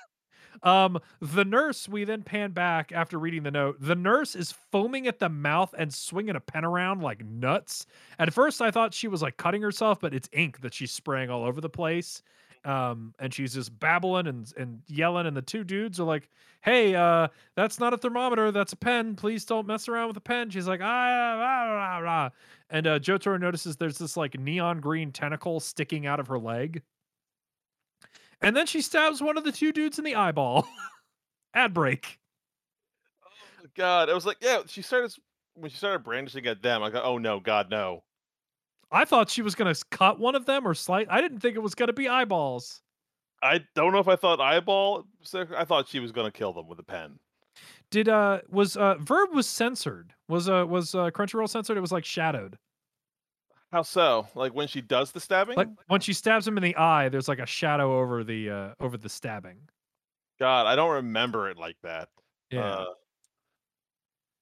Um, 0.64 1.00
the 1.22 1.46
nurse, 1.46 1.88
we 1.88 2.04
then 2.04 2.22
pan 2.24 2.52
back 2.52 2.92
after 2.92 3.18
reading 3.18 3.42
the 3.44 3.52
note. 3.52 3.78
The 3.80 3.96
nurse 3.96 4.36
is 4.36 4.52
foaming 4.52 5.08
at 5.08 5.18
the 5.18 5.30
mouth 5.30 5.74
and 5.78 5.92
swinging 5.92 6.36
a 6.36 6.40
pen 6.40 6.66
around 6.66 7.02
like 7.02 7.24
nuts. 7.26 7.86
At 8.20 8.32
first, 8.34 8.62
I 8.62 8.70
thought 8.70 8.94
she 8.94 9.08
was 9.08 9.22
like 9.22 9.38
cutting 9.38 9.62
herself, 9.62 10.00
but 10.00 10.14
it's 10.14 10.30
ink 10.34 10.62
that 10.62 10.74
she's 10.74 10.92
spraying 10.92 11.30
all 11.32 11.44
over 11.44 11.62
the 11.62 11.70
place. 11.70 12.22
Um, 12.64 13.14
and 13.20 13.34
she's 13.34 13.54
just 13.54 13.78
babbling 13.80 14.28
and 14.28 14.52
and 14.56 14.82
yelling, 14.88 15.26
and 15.26 15.36
the 15.36 15.42
two 15.42 15.64
dudes 15.64 16.00
are 16.00 16.04
like, 16.04 16.30
"Hey, 16.62 16.94
uh, 16.94 17.28
that's 17.56 17.80
not 17.80 17.94
a 17.94 17.98
thermometer, 17.98 18.52
that's 18.52 18.74
a 18.74 18.76
pen. 18.78 19.16
Please 19.16 19.46
don't 19.46 19.66
mess 19.66 19.88
around 19.88 20.10
with 20.10 20.18
a 20.18 20.22
pen." 20.22 20.50
She's 20.50 20.68
like, 20.68 20.82
"Ah, 20.82 21.36
rah, 21.40 21.74
rah, 21.74 21.98
rah." 21.98 22.30
and 22.72 22.88
uh, 22.88 23.00
Jotaro 23.00 23.40
notices 23.40 23.76
there's 23.76 23.98
this 23.98 24.18
like 24.18 24.40
neon 24.40 24.80
green 24.80 25.12
tentacle 25.12 25.60
sticking 25.60 26.08
out 26.08 26.20
of 26.20 26.28
her 26.28 26.40
leg. 26.40 26.82
And 28.42 28.56
then 28.56 28.66
she 28.66 28.82
stabs 28.82 29.22
one 29.22 29.38
of 29.38 29.44
the 29.44 29.52
two 29.52 29.72
dudes 29.72 30.00
in 30.00 30.06
the 30.06 30.16
eyeball. 30.16 30.68
Ad 31.54 31.74
break. 31.74 32.18
God, 33.76 34.10
I 34.10 34.14
was 34.14 34.26
like, 34.26 34.38
yeah. 34.42 34.62
She 34.66 34.82
started 34.82 35.14
when 35.54 35.70
she 35.70 35.78
started 35.78 36.04
brandishing 36.04 36.48
at 36.48 36.64
them. 36.64 36.82
I 36.82 36.90
go, 36.90 37.02
oh 37.04 37.18
no, 37.18 37.40
God, 37.40 37.70
no. 37.70 38.04
I 38.92 39.06
thought 39.06 39.30
she 39.30 39.42
was 39.42 39.56
gonna 39.56 39.76
cut 39.90 40.20
one 40.20 40.36
of 40.36 40.46
them 40.46 40.68
or 40.68 40.74
slice. 40.74 41.08
I 41.10 41.22
didn't 41.22 41.40
think 41.40 41.56
it 41.56 41.62
was 41.62 41.76
gonna 41.76 41.94
be 41.94 42.10
eyeballs. 42.10 42.82
I 43.44 43.62
don't 43.76 43.92
know 43.94 44.00
if 44.00 44.08
I 44.08 44.16
thought 44.16 44.40
eyeball. 44.40 45.06
I 45.56 45.66
thought 45.66 45.88
she 45.88 46.00
was 46.00 46.12
gonna 46.12 46.32
kill 46.32 46.54
them 46.54 46.68
with 46.68 46.80
a 46.80 46.84
pen. 46.84 47.20
Did 47.90 48.10
uh 48.10 48.42
was 48.50 48.78
uh 48.78 48.96
verb 49.00 49.34
was 49.34 49.48
censored? 49.48 50.14
Was 50.28 50.50
uh 50.50 50.66
was 50.68 50.96
uh 50.96 51.10
Crunchyroll 51.12 51.50
censored? 51.50 51.78
It 51.78 51.82
was 51.82 51.92
like 51.92 52.06
shadowed. 52.06 52.58
How 53.72 53.82
so? 53.82 54.28
Like 54.36 54.54
when 54.54 54.68
she 54.68 54.82
does 54.82 55.12
the 55.12 55.20
stabbing? 55.20 55.56
Like 55.56 55.70
when 55.88 56.02
she 56.02 56.14
stabs 56.14 56.48
him 56.48 56.58
in 56.58 56.64
the 56.64 56.76
eye, 56.76 57.10
there's 57.10 57.28
like 57.28 57.40
a 57.40 57.46
shadow 57.46 58.00
over 58.00 58.24
the 58.24 58.50
uh 58.50 58.70
over 58.80 58.98
the 58.98 59.10
stabbing. 59.10 59.58
God, 60.40 60.68
I 60.68 60.76
don't 60.76 60.92
remember 60.92 61.50
it 61.50 61.58
like 61.58 61.78
that. 61.84 62.10
Yeah. 62.50 62.62
Uh, 62.62 62.86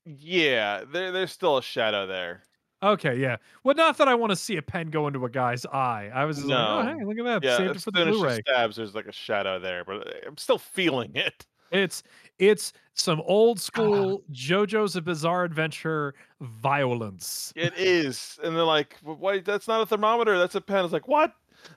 yeah, 0.06 0.84
there, 0.91 1.12
there's 1.12 1.32
still 1.32 1.58
a 1.58 1.62
shadow 1.62 2.08
there. 2.08 2.43
Okay. 2.84 3.15
Yeah. 3.17 3.38
Well, 3.63 3.75
not 3.75 3.97
that 3.97 4.07
I 4.07 4.15
want 4.15 4.32
to 4.32 4.36
see 4.36 4.57
a 4.57 4.61
pen 4.61 4.89
go 4.89 5.07
into 5.07 5.25
a 5.25 5.30
guy's 5.30 5.65
eye. 5.65 6.11
I 6.13 6.25
was 6.25 6.38
just 6.38 6.47
like, 6.49 6.57
oh 6.59 6.84
hey, 6.97 7.03
look 7.05 7.17
at 7.19 7.25
that. 7.25 7.43
Yeah, 7.43 7.57
Saved 7.57 7.75
it 7.77 7.82
for 7.82 7.91
the 7.91 8.05
Blu-ray. 8.05 8.41
stabs, 8.47 8.75
there's 8.77 8.95
like 8.95 9.07
a 9.07 9.11
shadow 9.11 9.59
there, 9.59 9.84
but 9.86 10.07
uh, 10.07 10.11
I'm 10.27 10.38
still 10.38 10.57
feeling 10.57 11.15
it. 11.15 11.45
It's 11.71 12.01
it's 12.39 12.73
some 12.93 13.21
old 13.25 13.59
school 13.69 14.23
JoJo's 14.32 14.95
a 14.95 15.01
Bizarre 15.01 15.43
Adventure 15.43 16.15
violence. 16.41 17.53
It 17.55 17.73
is, 17.77 18.39
and 18.43 18.55
they're 18.55 18.63
like, 18.63 18.97
"Wh- 19.03 19.19
"Wait, 19.21 19.45
that's 19.45 19.67
not 19.67 19.82
a 19.82 19.86
thermometer. 19.86 20.38
That's 20.38 20.55
a 20.55 20.61
pen." 20.61 20.84
It's 20.84 20.93
like, 20.93 21.07
"What? 21.07 21.34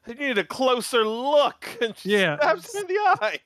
I 0.07 0.15
need 0.15 0.39
a 0.39 0.45
closer 0.45 1.05
look." 1.05 1.69
And 1.83 1.97
she 1.97 2.11
Yeah, 2.17 2.37
stabs 2.39 2.75
him 2.75 2.83
in 2.83 2.87
the 2.89 2.95
eye. 2.95 3.39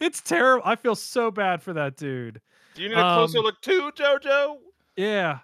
It's 0.00 0.20
terrible. 0.20 0.62
I 0.66 0.76
feel 0.76 0.94
so 0.94 1.30
bad 1.30 1.62
for 1.62 1.72
that 1.72 1.96
dude. 1.96 2.40
Do 2.74 2.82
you 2.82 2.88
need 2.88 2.98
a 2.98 3.14
closer 3.14 3.38
Um, 3.38 3.44
look 3.44 3.60
too, 3.60 3.90
JoJo? 3.94 4.58
Yeah. 4.96 5.38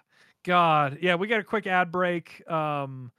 God. 0.45 0.99
Yeah, 1.01 1.15
we 1.15 1.27
got 1.27 1.39
a 1.39 1.43
quick 1.43 1.67
ad 1.67 1.91
break. 1.91 2.49
Um 2.49 3.11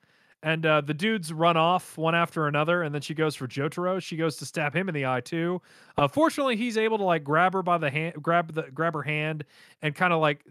and 0.43 0.65
uh, 0.65 0.81
the 0.81 0.95
dudes 0.95 1.33
run 1.33 1.57
off 1.57 1.99
one 1.99 2.15
after 2.15 2.47
another, 2.47 2.83
and 2.83 2.95
then 2.95 3.03
she 3.03 3.15
goes 3.15 3.35
for 3.35 3.49
Jotaro. 3.49 4.01
She 4.01 4.17
goes 4.17 4.37
to 4.37 4.47
stab 4.47 4.77
him 4.77 4.89
in 4.89 4.95
the 4.95 5.05
eye 5.05 5.21
too. 5.23 5.61
Uh, 5.97 6.07
fortunately, 6.07 6.57
he's 6.57 6.77
able 6.77 6.99
to 6.99 7.05
like 7.05 7.25
grab 7.25 7.53
her 7.55 7.63
by 7.65 7.79
the 7.79 7.91
hand, 7.91 8.23
grab 8.23 8.53
the 8.53 8.63
grab 8.73 8.95
her 8.95 9.03
hand, 9.03 9.45
and 9.83 9.95
kind 9.95 10.13
of 10.13 10.21
like 10.21 10.45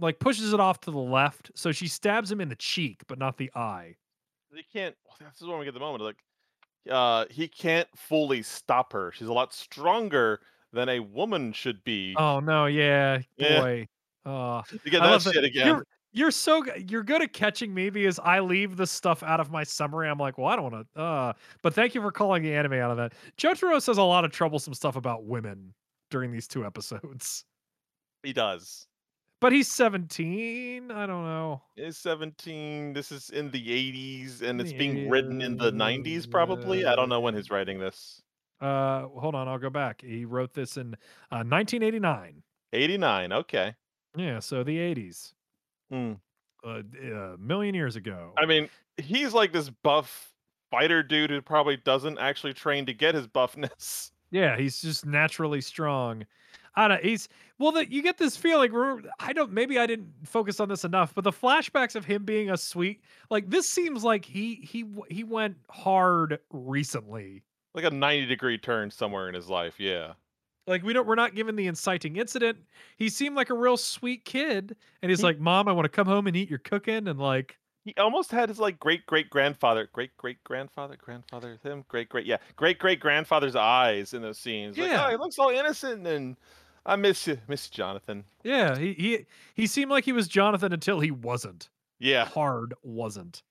like 0.00 0.18
pushes 0.18 0.52
it 0.52 0.58
off 0.58 0.80
to 0.80 0.90
the 0.90 0.98
left. 0.98 1.52
So 1.54 1.70
she 1.70 1.86
stabs 1.86 2.32
him 2.32 2.40
in 2.40 2.48
the 2.48 2.56
cheek, 2.56 3.02
but 3.06 3.18
not 3.18 3.36
the 3.36 3.52
eye. 3.54 3.94
They 4.52 4.64
can't. 4.72 4.96
This 5.20 5.40
is 5.40 5.46
when 5.46 5.58
we 5.58 5.64
get 5.64 5.74
the 5.74 5.80
moment. 5.80 6.02
Like, 6.02 6.24
uh, 6.90 7.26
he 7.30 7.46
can't 7.46 7.86
fully 7.94 8.42
stop 8.42 8.92
her. 8.94 9.12
She's 9.12 9.28
a 9.28 9.32
lot 9.32 9.54
stronger 9.54 10.40
than 10.72 10.88
a 10.88 10.98
woman 10.98 11.52
should 11.52 11.84
be. 11.84 12.16
Oh 12.18 12.40
no, 12.40 12.66
yeah, 12.66 13.20
Yeah. 13.36 13.60
boy. 13.60 13.88
Oh, 14.24 14.62
you 14.84 14.90
get 14.90 15.02
that 15.02 15.22
shit 15.22 15.44
again. 15.44 15.82
You're 16.12 16.30
so 16.30 16.64
you're 16.76 17.02
good 17.02 17.22
at 17.22 17.32
catching 17.32 17.72
me 17.72 17.90
because 17.90 18.18
I 18.18 18.40
leave 18.40 18.76
the 18.76 18.86
stuff 18.86 19.22
out 19.22 19.40
of 19.40 19.50
my 19.50 19.64
summary. 19.64 20.08
I'm 20.08 20.18
like, 20.18 20.38
well, 20.38 20.48
I 20.48 20.56
don't 20.56 20.72
want 20.72 20.86
to. 20.94 21.00
Uh, 21.00 21.32
but 21.62 21.74
thank 21.74 21.94
you 21.94 22.00
for 22.00 22.10
calling 22.10 22.42
the 22.42 22.52
anime 22.52 22.74
out 22.74 22.90
of 22.90 22.96
that. 22.96 23.12
Jotaro 23.38 23.80
says 23.80 23.98
a 23.98 24.02
lot 24.02 24.24
of 24.24 24.32
troublesome 24.32 24.74
stuff 24.74 24.96
about 24.96 25.24
women 25.24 25.72
during 26.10 26.32
these 26.32 26.48
two 26.48 26.64
episodes. 26.66 27.44
He 28.22 28.34
does. 28.34 28.86
But 29.40 29.52
he's 29.52 29.68
17. 29.72 30.90
I 30.90 31.06
don't 31.06 31.24
know. 31.24 31.62
He's 31.74 31.96
17. 31.96 32.92
This 32.92 33.10
is 33.10 33.30
in 33.30 33.50
the 33.50 33.66
80s, 33.66 34.42
and 34.42 34.60
it's 34.60 34.72
The 34.72 34.76
being 34.76 35.08
written 35.08 35.40
in 35.40 35.56
the 35.56 35.72
90s, 35.72 36.30
probably. 36.30 36.84
I 36.84 36.94
don't 36.94 37.08
know 37.08 37.20
when 37.20 37.34
he's 37.34 37.50
writing 37.50 37.78
this. 37.78 38.20
Uh, 38.60 39.06
hold 39.08 39.34
on, 39.34 39.48
I'll 39.48 39.58
go 39.58 39.70
back. 39.70 40.02
He 40.02 40.26
wrote 40.26 40.52
this 40.52 40.76
in 40.76 40.92
uh, 41.32 41.40
1989. 41.48 42.42
89. 42.74 43.32
Okay. 43.32 43.74
Yeah, 44.14 44.40
so 44.40 44.62
the 44.62 44.76
80s, 44.76 45.32
Hmm. 45.90 46.12
uh, 46.64 46.82
d- 46.82 47.10
a 47.10 47.36
million 47.38 47.74
years 47.74 47.96
ago. 47.96 48.32
I 48.38 48.46
mean, 48.46 48.68
he's 48.96 49.34
like 49.34 49.52
this 49.52 49.70
buff 49.70 50.32
fighter 50.70 51.02
dude 51.02 51.30
who 51.30 51.42
probably 51.42 51.76
doesn't 51.76 52.18
actually 52.18 52.52
train 52.54 52.86
to 52.86 52.94
get 52.94 53.14
his 53.14 53.26
buffness. 53.26 54.10
Yeah, 54.32 54.56
he's 54.56 54.80
just 54.80 55.04
naturally 55.04 55.60
strong. 55.60 56.24
I 56.76 56.86
don't. 56.86 57.02
He's 57.02 57.28
well. 57.58 57.72
That 57.72 57.90
you 57.90 58.00
get 58.00 58.16
this 58.16 58.36
feeling. 58.36 58.72
I 59.18 59.32
don't. 59.32 59.50
Maybe 59.50 59.76
I 59.76 59.88
didn't 59.88 60.12
focus 60.24 60.60
on 60.60 60.68
this 60.68 60.84
enough, 60.84 61.12
but 61.16 61.24
the 61.24 61.32
flashbacks 61.32 61.96
of 61.96 62.04
him 62.04 62.24
being 62.24 62.48
a 62.48 62.56
sweet 62.56 63.02
like 63.28 63.50
this 63.50 63.68
seems 63.68 64.04
like 64.04 64.24
he 64.24 64.54
he 64.54 64.84
he 65.10 65.24
went 65.24 65.56
hard 65.68 66.38
recently. 66.52 67.42
Like 67.74 67.84
a 67.86 67.90
90 67.90 68.26
degree 68.26 68.56
turn 68.56 68.92
somewhere 68.92 69.28
in 69.28 69.34
his 69.34 69.48
life. 69.48 69.80
Yeah. 69.80 70.12
Like 70.70 70.82
we 70.84 70.92
don't. 70.92 71.06
We're 71.06 71.16
not 71.16 71.34
given 71.34 71.56
the 71.56 71.66
inciting 71.66 72.16
incident. 72.16 72.58
He 72.96 73.08
seemed 73.08 73.34
like 73.36 73.50
a 73.50 73.54
real 73.54 73.76
sweet 73.76 74.24
kid, 74.24 74.76
and 75.02 75.10
he's 75.10 75.18
He- 75.18 75.24
like, 75.24 75.40
"Mom, 75.40 75.66
I 75.68 75.72
want 75.72 75.84
to 75.84 75.88
come 75.90 76.06
home 76.06 76.26
and 76.28 76.36
eat 76.36 76.48
your 76.48 76.60
cooking," 76.60 77.08
and 77.08 77.18
like, 77.18 77.58
He 77.84 77.92
almost 77.98 78.30
had 78.30 78.48
his 78.48 78.60
like 78.60 78.78
great 78.78 79.04
great 79.06 79.28
grandfather, 79.30 79.88
great 79.92 80.16
great 80.16 80.42
grandfather, 80.44 80.96
grandfather, 80.96 81.58
him, 81.62 81.84
great 81.88 82.08
great, 82.08 82.24
yeah, 82.24 82.36
great 82.56 82.78
great 82.78 83.00
grandfather's 83.00 83.56
eyes 83.56 84.14
in 84.14 84.22
those 84.22 84.38
scenes. 84.38 84.78
Like, 84.78 84.90
Yeah. 84.90 85.06
oh, 85.06 85.10
he 85.10 85.16
looks 85.16 85.38
all 85.38 85.48
innocent 85.50 86.06
and 86.06 86.36
I 86.86 86.96
miss 86.96 87.26
you, 87.26 87.38
miss 87.48 87.68
Jonathan. 87.68 88.24
Yeah, 88.44 88.78
he 88.78 88.92
he 88.94 89.26
he 89.54 89.66
seemed 89.66 89.90
like 89.90 90.04
he 90.04 90.12
was 90.12 90.28
Jonathan 90.28 90.72
until 90.72 91.00
he 91.00 91.10
wasn't. 91.10 91.68
Yeah. 91.98 92.26
Hard 92.26 92.74
wasn't. 92.82 93.42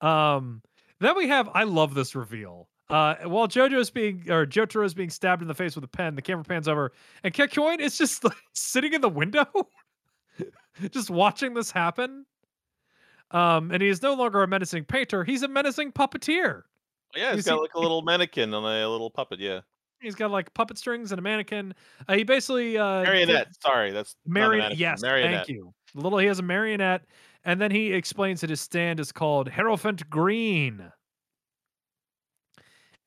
Um 0.00 0.62
then 1.00 1.16
we 1.16 1.28
have 1.28 1.48
I 1.52 1.64
love 1.64 1.94
this 1.94 2.14
reveal. 2.14 2.68
Uh 2.90 3.14
while 3.24 3.46
Jojo's 3.48 3.90
being 3.90 4.24
or 4.30 4.46
Jotaro 4.46 4.84
is 4.84 4.94
being 4.94 5.10
stabbed 5.10 5.42
in 5.42 5.48
the 5.48 5.54
face 5.54 5.74
with 5.74 5.84
a 5.84 5.88
pen, 5.88 6.14
the 6.14 6.22
camera 6.22 6.44
pans 6.44 6.68
over 6.68 6.92
and 7.22 7.34
Kakyoin 7.34 7.80
is 7.80 7.98
just 7.98 8.24
like 8.24 8.32
sitting 8.54 8.92
in 8.94 9.00
the 9.02 9.08
window 9.08 9.46
just 10.90 11.10
watching 11.10 11.54
this 11.54 11.70
happen. 11.70 12.24
Um 13.30 13.70
and 13.70 13.82
he 13.82 13.88
is 13.88 14.00
no 14.02 14.14
longer 14.14 14.42
a 14.42 14.48
menacing 14.48 14.84
painter, 14.84 15.24
he's 15.24 15.42
a 15.42 15.48
menacing 15.48 15.92
puppeteer. 15.92 16.62
Yeah, 17.14 17.30
You 17.30 17.36
he's 17.36 17.44
got 17.46 17.56
see- 17.56 17.60
like 17.60 17.74
a 17.74 17.80
little 17.80 18.02
mannequin 18.02 18.54
on 18.54 18.64
a 18.64 18.88
little 18.88 19.10
puppet. 19.10 19.38
Yeah, 19.40 19.60
He's 20.00 20.14
got 20.14 20.30
like 20.30 20.52
puppet 20.54 20.78
strings 20.78 21.10
and 21.12 21.18
a 21.18 21.22
mannequin. 21.22 21.74
Uh, 22.08 22.14
he 22.14 22.22
basically 22.24 22.78
uh 22.78 23.00
did- 23.00 23.06
marionette. 23.08 23.48
Sorry, 23.62 23.90
that's 23.90 24.14
not 24.24 24.30
a 24.30 24.32
Marion, 24.34 24.58
mannequin, 24.64 24.78
yes, 24.80 25.02
marionette. 25.02 25.34
thank 25.46 25.48
you. 25.48 25.74
Little, 25.94 26.18
he 26.18 26.26
has 26.26 26.38
a 26.38 26.42
marionette, 26.42 27.06
and 27.44 27.58
then 27.60 27.70
he 27.70 27.92
explains 27.94 28.42
that 28.42 28.50
his 28.50 28.60
stand 28.60 29.00
is 29.00 29.10
called 29.10 29.48
Hierophant 29.48 30.08
Green, 30.10 30.92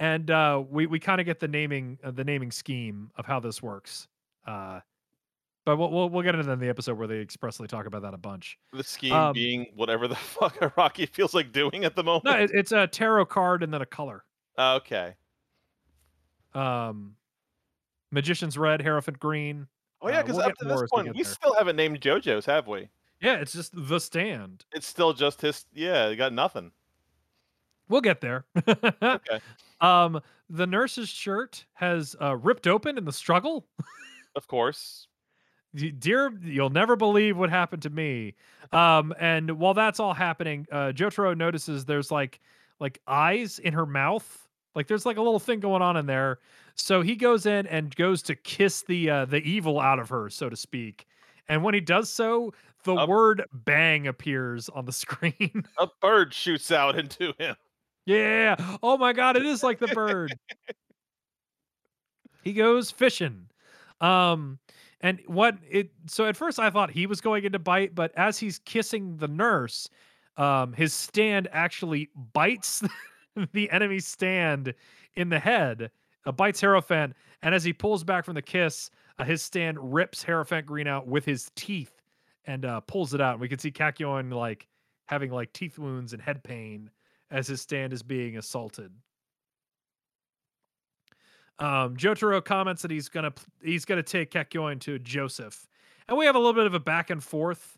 and 0.01 0.29
uh, 0.31 0.61
we 0.69 0.85
we 0.87 0.99
kind 0.99 1.21
of 1.21 1.25
get 1.25 1.39
the 1.39 1.47
naming 1.47 1.97
uh, 2.03 2.11
the 2.11 2.23
naming 2.23 2.51
scheme 2.51 3.11
of 3.15 3.25
how 3.25 3.39
this 3.39 3.61
works. 3.61 4.07
Uh, 4.45 4.79
but 5.63 5.77
we'll, 5.77 5.91
we'll 5.91 6.09
we'll 6.09 6.23
get 6.23 6.33
into 6.33 6.55
the 6.55 6.67
episode 6.69 6.97
where 6.97 7.07
they 7.07 7.19
expressly 7.19 7.67
talk 7.67 7.85
about 7.85 8.01
that 8.01 8.13
a 8.13 8.17
bunch. 8.17 8.57
The 8.73 8.83
scheme 8.83 9.13
Um, 9.13 9.33
being 9.33 9.67
whatever 9.75 10.07
the 10.07 10.15
fuck 10.39 10.75
Rocky 10.75 11.05
feels 11.05 11.33
like 11.35 11.51
doing 11.51 11.85
at 11.85 11.95
the 11.95 12.03
moment. 12.03 12.25
No, 12.25 12.31
it, 12.37 12.49
it's 12.53 12.71
a 12.71 12.87
tarot 12.87 13.25
card 13.27 13.61
and 13.63 13.71
then 13.73 13.81
a 13.81 13.85
color. 13.85 14.23
okay. 14.57 15.13
Um, 16.53 17.15
Magician's 18.11 18.57
Red, 18.57 18.81
Hierophant 18.81 19.19
Green. 19.19 19.67
Oh 20.01 20.09
yeah, 20.09 20.19
Uh, 20.19 20.23
because 20.23 20.37
we'll 20.37 20.45
up 20.47 20.55
to 20.57 20.65
this 20.65 20.83
point, 20.91 21.15
we 21.15 21.21
there. 21.23 21.31
still 21.31 21.53
haven't 21.55 21.75
named 21.75 22.01
JoJo's, 22.01 22.45
have 22.47 22.67
we? 22.67 22.89
Yeah, 23.21 23.35
it's 23.35 23.53
just 23.53 23.71
the 23.75 23.99
stand. 23.99 24.65
It's 24.71 24.87
still 24.87 25.13
just 25.13 25.41
his. 25.41 25.65
Yeah, 25.73 26.13
got 26.15 26.33
nothing. 26.33 26.71
We'll 27.87 28.01
get 28.01 28.19
there. 28.21 28.45
Okay. 28.67 29.39
Um, 29.81 30.21
the 30.49 30.67
nurse's 30.67 31.09
shirt 31.09 31.65
has 31.73 32.15
uh, 32.21 32.35
ripped 32.37 32.67
open 32.67 32.97
in 32.97 33.05
the 33.05 33.11
struggle. 33.13 33.67
Of 34.35 34.47
course. 34.47 35.07
Dear, 35.73 36.33
you'll 36.43 36.69
never 36.69 36.95
believe 36.95 37.37
what 37.37 37.49
happened 37.49 37.81
to 37.83 37.89
me. 37.89 38.35
Um, 38.73 39.13
and 39.19 39.51
while 39.51 39.73
that's 39.73 39.99
all 39.99 40.13
happening, 40.13 40.67
uh, 40.71 40.91
Jotaro 40.93 41.35
notices 41.35 41.85
there's 41.85 42.11
like 42.11 42.39
like 42.79 42.99
eyes 43.07 43.59
in 43.59 43.73
her 43.73 43.85
mouth. 43.85 44.47
Like 44.75 44.87
there's 44.87 45.05
like 45.05 45.17
a 45.17 45.21
little 45.21 45.39
thing 45.39 45.59
going 45.61 45.81
on 45.81 45.95
in 45.97 46.05
there. 46.05 46.39
So 46.75 47.01
he 47.01 47.15
goes 47.15 47.45
in 47.45 47.67
and 47.67 47.95
goes 47.95 48.21
to 48.23 48.35
kiss 48.35 48.83
the 48.83 49.09
uh, 49.09 49.25
the 49.25 49.37
evil 49.37 49.79
out 49.79 49.99
of 49.99 50.09
her, 50.09 50.29
so 50.29 50.49
to 50.49 50.55
speak. 50.57 51.07
And 51.47 51.63
when 51.63 51.73
he 51.73 51.79
does 51.81 52.09
so, 52.09 52.53
the 52.83 52.95
Up- 52.95 53.07
word 53.09 53.45
"bang" 53.53 54.07
appears 54.07 54.67
on 54.69 54.85
the 54.85 54.91
screen. 54.93 55.63
A 55.77 55.87
bird 56.01 56.33
shoots 56.33 56.69
out 56.71 56.97
into 56.99 57.33
him. 57.37 57.55
Yeah. 58.11 58.55
Oh 58.83 58.97
my 58.97 59.13
god, 59.13 59.37
it 59.37 59.45
is 59.45 59.63
like 59.63 59.79
the 59.79 59.87
bird. 59.87 60.33
he 62.43 62.53
goes 62.53 62.91
fishing. 62.91 63.47
Um 64.01 64.59
and 65.01 65.19
what 65.27 65.57
it 65.69 65.91
so 66.07 66.25
at 66.25 66.35
first 66.35 66.59
I 66.59 66.69
thought 66.69 66.91
he 66.91 67.05
was 67.05 67.21
going 67.21 67.43
into 67.45 67.59
bite, 67.59 67.95
but 67.95 68.11
as 68.17 68.37
he's 68.37 68.59
kissing 68.59 69.17
the 69.17 69.27
nurse, 69.27 69.89
um 70.37 70.73
his 70.73 70.93
stand 70.93 71.47
actually 71.51 72.09
bites 72.33 72.83
the 73.53 73.69
enemy 73.71 73.99
stand 73.99 74.73
in 75.15 75.29
the 75.29 75.39
head, 75.39 75.89
uh, 76.25 76.31
bites 76.31 76.61
Hierophant, 76.61 77.13
and 77.43 77.55
as 77.55 77.63
he 77.63 77.73
pulls 77.73 78.03
back 78.03 78.25
from 78.25 78.35
the 78.35 78.41
kiss, 78.41 78.89
uh, 79.19 79.23
his 79.23 79.41
stand 79.41 79.77
rips 79.93 80.23
Hierophant 80.23 80.65
Green 80.65 80.87
out 80.87 81.07
with 81.07 81.23
his 81.25 81.49
teeth 81.55 82.01
and 82.45 82.65
uh 82.65 82.81
pulls 82.81 83.13
it 83.13 83.21
out. 83.21 83.33
And 83.33 83.41
we 83.41 83.47
can 83.47 83.59
see 83.59 83.71
Kakyoin 83.71 84.33
like 84.33 84.67
having 85.05 85.31
like 85.31 85.53
teeth 85.53 85.79
wounds 85.79 86.11
and 86.13 86.21
head 86.21 86.43
pain 86.43 86.89
as 87.31 87.47
his 87.47 87.61
stand 87.61 87.93
is 87.93 88.03
being 88.03 88.37
assaulted. 88.37 88.93
Um, 91.59 91.95
Jotaro 91.95 92.43
comments 92.43 92.81
that 92.81 92.91
he's 92.91 93.09
gonna 93.09 93.33
he's 93.61 93.85
gonna 93.85 94.03
take 94.03 94.31
Kakyoin 94.31 94.79
to 94.81 94.97
Joseph, 94.97 95.67
and 96.07 96.17
we 96.17 96.25
have 96.25 96.35
a 96.35 96.39
little 96.39 96.53
bit 96.53 96.65
of 96.65 96.73
a 96.73 96.79
back 96.79 97.09
and 97.09 97.23
forth. 97.23 97.77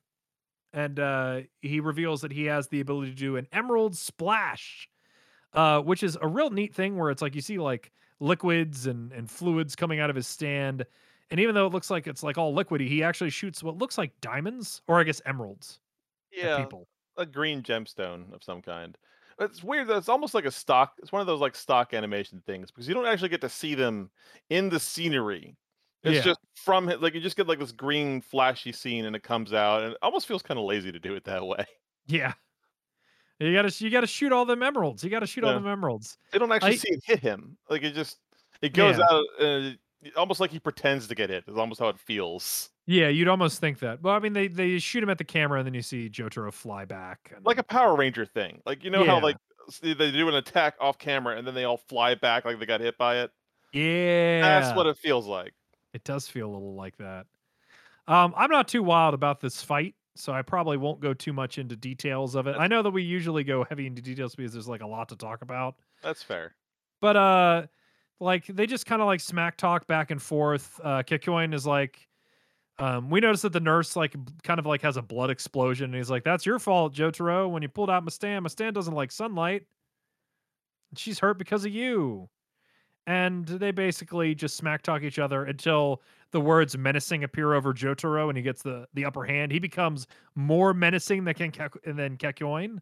And 0.74 1.00
uh, 1.00 1.42
he 1.62 1.80
reveals 1.82 2.22
that 2.22 2.32
he 2.32 2.46
has 2.46 2.70
the 2.70 2.82
ability 2.82 3.12
to 3.12 3.18
do 3.18 3.38
an 3.38 3.48
emerald 3.52 3.96
splash, 3.98 4.90
uh, 5.54 5.82
which 5.82 6.04
is 6.04 6.18
a 6.22 6.28
real 6.28 6.50
neat 6.52 6.74
thing 6.76 6.98
where 6.98 7.12
it's 7.12 7.22
like 7.22 7.36
you 7.36 7.42
see 7.42 7.60
like 7.60 7.92
liquids 8.20 8.88
and 8.88 9.12
and 9.14 9.32
fluids 9.32 9.76
coming 9.76 10.00
out 10.00 10.10
of 10.10 10.16
his 10.18 10.28
stand, 10.28 10.86
and 11.32 11.40
even 11.40 11.56
though 11.56 11.68
it 11.68 11.74
looks 11.74 11.92
like 11.92 12.08
it's 12.08 12.24
like 12.24 12.38
all 12.38 12.56
liquidy, 12.56 12.88
he 12.88 13.04
actually 13.04 13.32
shoots 13.32 13.64
what 13.64 13.78
looks 13.78 13.98
like 13.98 14.20
diamonds 14.22 14.82
or 14.88 15.00
I 15.00 15.04
guess 15.04 15.22
emeralds 15.26 15.82
Yeah, 16.32 16.56
people. 16.56 16.88
a 17.18 17.26
green 17.26 17.64
gemstone 17.64 18.34
of 18.34 18.44
some 18.44 18.62
kind. 18.62 18.98
It's 19.44 19.64
weird. 19.64 19.90
It's 19.90 20.10
almost 20.10 20.34
like 20.34 20.46
a 20.46 20.52
stock. 20.52 20.94
It's 21.00 21.12
one 21.12 21.22
of 21.22 21.28
those 21.28 21.40
like 21.42 21.56
stock 21.56 21.94
animation 21.94 22.42
things 22.46 22.72
because 22.72 22.88
you 22.88 22.94
don't 22.94 23.06
actually 23.06 23.30
get 23.30 23.42
to 23.42 23.50
see 23.50 23.76
them 23.76 24.10
in 24.50 24.70
the 24.70 24.80
scenery. 24.80 25.56
It's 26.04 26.18
Yeah. 26.18 26.22
just 26.32 26.40
from. 26.56 26.88
Like 26.88 27.14
you 27.14 27.22
just 27.22 27.38
get 27.38 27.48
like 27.48 27.60
this 27.60 27.72
green 27.72 28.22
flashy 28.22 28.72
scene, 28.72 29.06
and 29.06 29.16
it 29.16 29.24
comes 29.24 29.54
out, 29.54 29.84
and 29.84 29.92
it 29.94 29.98
almost 30.02 30.28
feels 30.28 30.42
kind 30.42 30.60
of 30.60 30.66
lazy 30.66 30.92
to 30.92 31.00
do 31.00 31.16
it 31.16 31.24
that 31.26 31.46
way. 31.46 31.66
Yeah. 32.08 32.34
You 33.40 33.54
gotta 33.54 33.74
you 33.84 33.90
gotta 33.90 34.08
shoot 34.08 34.32
all 34.32 34.46
them 34.46 34.62
emeralds. 34.64 35.04
You 35.04 35.10
gotta 35.10 35.26
shoot 35.26 35.44
all 35.44 35.52
Yeah. 35.54 35.60
them 35.60 35.68
emeralds. 35.68 36.18
They 36.32 36.40
don't 36.40 36.52
actually 36.52 36.74
I- 36.74 36.76
see 36.76 36.90
it 36.94 37.04
hit 37.06 37.20
him. 37.20 37.58
Like 37.70 37.84
it 37.84 37.94
just 37.94 38.20
it 38.62 38.74
goes 38.74 38.98
Yeah. 38.98 39.06
out 39.10 39.24
uh, 39.40 39.72
almost 40.16 40.40
like 40.40 40.52
he 40.52 40.60
pretends 40.60 41.08
to 41.08 41.16
get 41.16 41.30
hit. 41.30 41.44
Is 41.48 41.58
almost 41.58 41.80
how 41.80 41.90
it 41.90 42.00
feels. 42.00 42.70
Yeah, 42.86 43.08
you'd 43.08 43.28
almost 43.30 43.60
think 43.62 43.80
that. 43.80 44.02
Well, 44.02 44.14
I 44.14 44.20
mean, 44.20 44.34
they 44.34 44.48
they 44.48 44.78
shoot 44.80 45.02
him 45.04 45.10
at 45.10 45.18
the 45.18 45.24
camera, 45.24 45.60
and 45.60 45.66
then 45.66 45.74
you 45.74 45.82
see 45.82 46.10
Jotaro 46.10 46.52
fly 46.52 46.86
back. 46.86 47.32
And, 47.36 47.46
Like 47.46 47.58
a 47.58 47.64
Power 47.64 47.96
Ranger 47.96 48.26
thing. 48.26 48.62
Like 48.66 48.84
you 48.84 48.90
know 48.90 49.06
how 49.06 49.18
Yeah. 49.18 49.24
like 49.24 49.38
they 49.82 49.94
do 50.12 50.28
an 50.28 50.36
attack 50.36 50.76
off 50.82 50.98
camera 50.98 51.38
and 51.38 51.48
then 51.48 51.54
they 51.56 51.64
all 51.64 51.78
fly 51.78 52.16
back 52.16 52.44
like 52.44 52.60
they 52.60 52.66
got 52.66 52.82
hit 52.82 52.98
by 52.98 53.20
it. 53.22 53.32
yeah, 53.72 54.42
That's 54.42 54.76
what 54.76 54.86
it 54.88 54.98
feels 54.98 55.26
like. 55.26 55.54
it 55.94 56.04
does 56.04 56.28
feel 56.28 56.48
a 56.50 56.52
little 56.54 56.76
like 56.76 56.98
that. 56.98 57.26
Um, 58.08 58.34
I'm 58.36 58.50
not 58.52 58.68
too 58.68 58.84
wild 58.84 59.14
about 59.14 59.40
this 59.40 59.62
fight, 59.64 59.96
so 60.16 60.34
I 60.34 60.42
probably 60.42 60.76
won't 60.76 61.00
go 61.00 61.14
too 61.14 61.32
much 61.32 61.58
into 61.58 61.78
details 61.78 62.36
of 62.36 62.48
it. 62.48 62.58
I 62.60 62.68
know 62.68 62.82
that 62.82 62.92
we 62.92 63.04
usually 63.04 63.46
go 63.46 63.64
heavy 63.64 63.88
into 63.88 64.02
details 64.02 64.36
because 64.36 64.52
there's 64.52 64.68
like 64.68 64.82
a 64.82 64.88
lot 64.88 65.08
to 65.10 65.16
talk 65.16 65.42
about. 65.42 65.76
That's 66.02 66.22
fair. 66.22 66.56
But 67.00 67.16
uh 67.16 67.68
like 68.24 68.48
they 68.48 68.66
just 68.66 68.86
kind 68.86 69.02
of 69.02 69.06
like 69.06 69.20
smack 69.20 69.58
talk 69.58 69.86
back 69.86 70.10
and 70.10 70.22
forth. 70.22 70.80
Uh 70.84 71.04
is 71.10 71.68
like 71.68 72.08
um 72.80 73.10
we 73.10 73.20
notice 73.20 73.42
that 73.44 73.54
the 73.54 73.60
nurse 73.60 73.96
like 73.96 74.16
kind 74.44 74.60
of 74.60 74.66
like 74.66 74.82
has 74.82 74.98
a 74.98 75.02
blood 75.02 75.30
explosion 75.30 75.86
and 75.86 75.96
he's 75.96 76.10
like, 76.10 76.24
That's 76.24 76.46
your 76.46 76.60
fault, 76.60 76.94
Jotaro. 76.94 77.50
When 77.50 77.62
you 77.62 77.70
pulled 77.70 77.90
out 77.90 78.04
my 78.04 78.10
stand, 78.10 78.44
Mustan 78.44 78.74
doesn't 78.74 78.94
like 78.94 79.12
sunlight. 79.12 79.66
She's 80.96 81.20
hurt 81.20 81.38
because 81.38 81.66
of 81.66 81.72
you. 81.72 82.30
And 83.06 83.46
they 83.46 83.72
basically 83.72 84.34
just 84.34 84.56
smack 84.56 84.82
talk 84.82 85.04
each 85.04 85.20
other 85.20 85.44
until 85.44 86.02
the 86.32 86.40
words 86.40 86.78
menacing 86.78 87.26
appear 87.26 87.54
over 87.54 87.74
Jotaro 87.74 88.30
and 88.30 88.38
he 88.38 88.44
gets 88.44 88.64
the 88.64 88.88
the 88.94 89.06
upper 89.06 89.26
hand. 89.26 89.52
He 89.52 89.60
becomes 89.60 90.08
more 90.36 90.74
menacing 90.74 91.26
than 91.26 91.34
Ken 91.34 91.52
than 91.86 92.18
Kakyoin. 92.18 92.78
If 92.78 92.82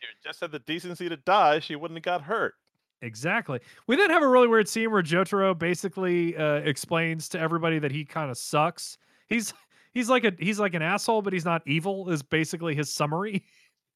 you 0.00 0.08
just 0.24 0.40
had 0.40 0.52
the 0.52 0.58
decency 0.60 1.08
to 1.08 1.16
die, 1.16 1.60
she 1.60 1.76
wouldn't 1.76 1.98
have 1.98 2.04
got 2.04 2.22
hurt. 2.22 2.54
Exactly. 3.04 3.60
We 3.86 3.96
then 3.96 4.10
have 4.10 4.22
a 4.22 4.28
really 4.28 4.48
weird 4.48 4.68
scene 4.68 4.90
where 4.90 5.02
Jotaro 5.02 5.56
basically 5.56 6.36
uh, 6.36 6.56
explains 6.56 7.28
to 7.30 7.38
everybody 7.38 7.78
that 7.78 7.92
he 7.92 8.04
kind 8.04 8.30
of 8.30 8.38
sucks. 8.38 8.98
He's 9.28 9.52
he's 9.92 10.08
like 10.08 10.24
a 10.24 10.32
he's 10.38 10.58
like 10.58 10.74
an 10.74 10.82
asshole, 10.82 11.22
but 11.22 11.32
he's 11.32 11.44
not 11.44 11.62
evil. 11.66 12.10
Is 12.10 12.22
basically 12.22 12.74
his 12.74 12.92
summary. 12.92 13.44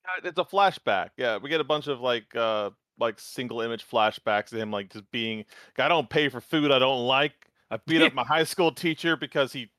Uh, 0.06 0.28
It's 0.28 0.38
a 0.38 0.44
flashback. 0.44 1.10
Yeah, 1.16 1.38
we 1.38 1.48
get 1.48 1.60
a 1.60 1.64
bunch 1.64 1.86
of 1.86 2.00
like 2.00 2.34
uh 2.36 2.70
like 2.98 3.18
single 3.18 3.60
image 3.60 3.86
flashbacks 3.88 4.52
of 4.52 4.58
him 4.58 4.70
like 4.70 4.90
just 4.90 5.10
being 5.10 5.44
I 5.78 5.88
don't 5.88 6.10
pay 6.10 6.28
for 6.28 6.40
food 6.40 6.70
I 6.70 6.78
don't 6.78 7.06
like. 7.06 7.32
I 7.70 7.78
beat 7.86 8.02
up 8.02 8.14
my 8.14 8.24
high 8.24 8.44
school 8.44 8.72
teacher 8.72 9.16
because 9.16 9.52
he 9.52 9.70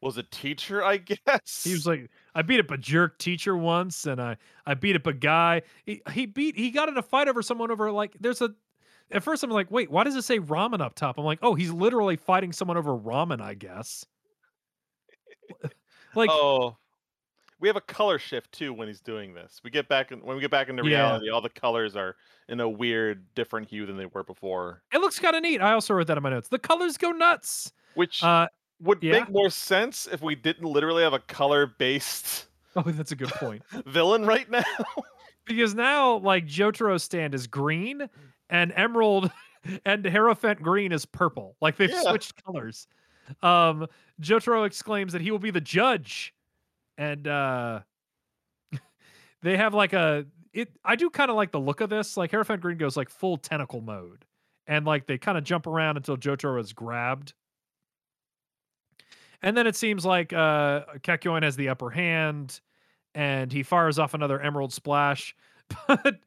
was 0.00 0.18
a 0.18 0.22
teacher, 0.24 0.82
I 0.84 0.96
guess. 1.26 1.64
He 1.64 1.72
was 1.72 1.86
like, 1.86 2.10
I 2.34 2.42
beat 2.42 2.60
up 2.60 2.70
a 2.70 2.78
jerk 2.78 3.18
teacher 3.18 3.56
once, 3.56 4.06
and 4.06 4.20
I 4.20 4.36
I 4.66 4.74
beat 4.74 4.96
up 4.96 5.06
a 5.06 5.12
guy. 5.12 5.62
He 5.84 6.02
he 6.12 6.26
beat 6.26 6.56
he 6.56 6.70
got 6.70 6.88
in 6.88 6.96
a 6.96 7.02
fight 7.02 7.28
over 7.28 7.42
someone 7.42 7.70
over 7.70 7.90
like 7.90 8.16
there's 8.20 8.40
a. 8.42 8.54
At 9.12 9.22
first, 9.22 9.44
I'm 9.44 9.50
like, 9.50 9.70
wait, 9.70 9.88
why 9.88 10.02
does 10.02 10.16
it 10.16 10.22
say 10.22 10.40
ramen 10.40 10.80
up 10.80 10.96
top? 10.96 11.16
I'm 11.16 11.24
like, 11.24 11.38
oh, 11.40 11.54
he's 11.54 11.70
literally 11.70 12.16
fighting 12.16 12.52
someone 12.52 12.76
over 12.76 12.90
ramen, 12.98 13.40
I 13.40 13.54
guess. 13.54 14.04
like, 16.14 16.28
oh, 16.30 16.76
we 17.60 17.68
have 17.68 17.76
a 17.76 17.80
color 17.82 18.18
shift 18.18 18.50
too 18.52 18.72
when 18.72 18.88
he's 18.88 19.00
doing 19.00 19.32
this. 19.32 19.60
We 19.62 19.70
get 19.70 19.88
back 19.88 20.12
in, 20.12 20.20
when 20.24 20.36
we 20.36 20.40
get 20.42 20.50
back 20.50 20.68
into 20.68 20.82
Yeah. 20.84 20.88
reality, 21.04 21.30
all 21.30 21.40
the 21.40 21.48
colors 21.48 21.94
are 21.96 22.16
in 22.48 22.58
a 22.60 22.68
weird, 22.68 23.32
different 23.34 23.68
hue 23.68 23.86
than 23.86 23.96
they 23.96 24.06
were 24.06 24.24
before, 24.24 24.82
it 24.92 24.98
looks 24.98 25.18
kind 25.18 25.36
of 25.36 25.42
neat. 25.42 25.60
I 25.60 25.72
also 25.72 25.94
wrote 25.94 26.06
that 26.08 26.16
in 26.16 26.22
my 26.22 26.30
notes. 26.30 26.48
The 26.48 26.58
colors 26.58 26.96
go 26.96 27.12
nuts. 27.12 27.72
which 27.94 28.22
Uh, 28.22 28.48
would 28.80 29.02
yeah. 29.02 29.12
make 29.12 29.30
more 29.30 29.50
sense 29.50 30.06
if 30.10 30.22
we 30.22 30.34
didn't 30.34 30.64
literally 30.66 31.02
have 31.02 31.12
a 31.14 31.18
color-based 31.18 32.46
oh, 32.76 32.82
that's 32.82 33.12
a 33.12 33.16
good 33.16 33.30
point. 33.30 33.62
villain 33.86 34.26
right 34.26 34.50
now. 34.50 34.62
because 35.46 35.74
now 35.74 36.16
like 36.18 36.46
Jotaro's 36.46 37.02
stand 37.02 37.34
is 37.34 37.46
green 37.46 38.08
and 38.50 38.72
emerald 38.76 39.30
and 39.84 40.04
Hierophant 40.06 40.62
green 40.62 40.92
is 40.92 41.06
purple. 41.06 41.56
Like 41.60 41.76
they've 41.76 41.90
Yeah. 41.90 42.02
switched 42.02 42.42
colors. 42.44 42.86
um, 43.42 43.86
Jotaro 44.20 44.66
exclaims 44.66 45.12
that 45.12 45.20
he 45.22 45.30
will 45.30 45.38
be 45.40 45.50
the 45.50 45.60
judge, 45.60 46.32
and 46.96 47.26
uh, 47.26 47.80
they 49.42 49.56
have 49.56 49.74
like 49.74 49.92
a 49.92 50.26
it. 50.52 50.70
I 50.84 50.96
do 50.96 51.10
kind 51.10 51.30
of 51.30 51.36
like 51.36 51.50
the 51.50 51.60
look 51.60 51.80
of 51.80 51.90
this. 51.90 52.16
Like 52.16 52.30
Hierophant 52.30 52.62
Green 52.62 52.78
goes 52.78 52.96
like 52.96 53.08
full 53.10 53.36
tentacle 53.36 53.80
mode, 53.80 54.24
and 54.66 54.86
like 54.86 55.06
they 55.06 55.18
kind 55.18 55.36
of 55.36 55.44
jump 55.44 55.66
around 55.66 55.96
until 55.96 56.16
Jotaro 56.16 56.60
is 56.60 56.72
grabbed. 56.72 57.34
And 59.42 59.56
then 59.56 59.66
it 59.66 59.76
seems 59.76 60.04
like 60.04 60.32
uh 60.32 60.84
has 61.06 61.56
the 61.56 61.68
upper 61.68 61.90
hand 61.90 62.60
and 63.14 63.52
he 63.52 63.62
fires 63.62 63.98
off 63.98 64.14
another 64.14 64.40
emerald 64.40 64.72
splash. 64.72 65.34
But 65.88 66.20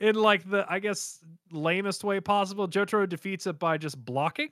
in 0.00 0.14
like 0.14 0.48
the 0.48 0.64
I 0.68 0.78
guess 0.78 1.20
lamest 1.50 2.04
way 2.04 2.20
possible, 2.20 2.68
Jotaro 2.68 3.08
defeats 3.08 3.46
it 3.46 3.58
by 3.58 3.78
just 3.78 4.02
blocking. 4.04 4.50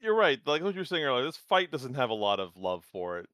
You're 0.00 0.14
right. 0.14 0.40
Like 0.44 0.62
what 0.62 0.74
you 0.74 0.80
were 0.80 0.84
saying 0.84 1.04
earlier, 1.04 1.24
this 1.24 1.36
fight 1.36 1.70
doesn't 1.70 1.94
have 1.94 2.10
a 2.10 2.14
lot 2.14 2.40
of 2.40 2.56
love 2.56 2.84
for 2.84 3.18
it. 3.18 3.28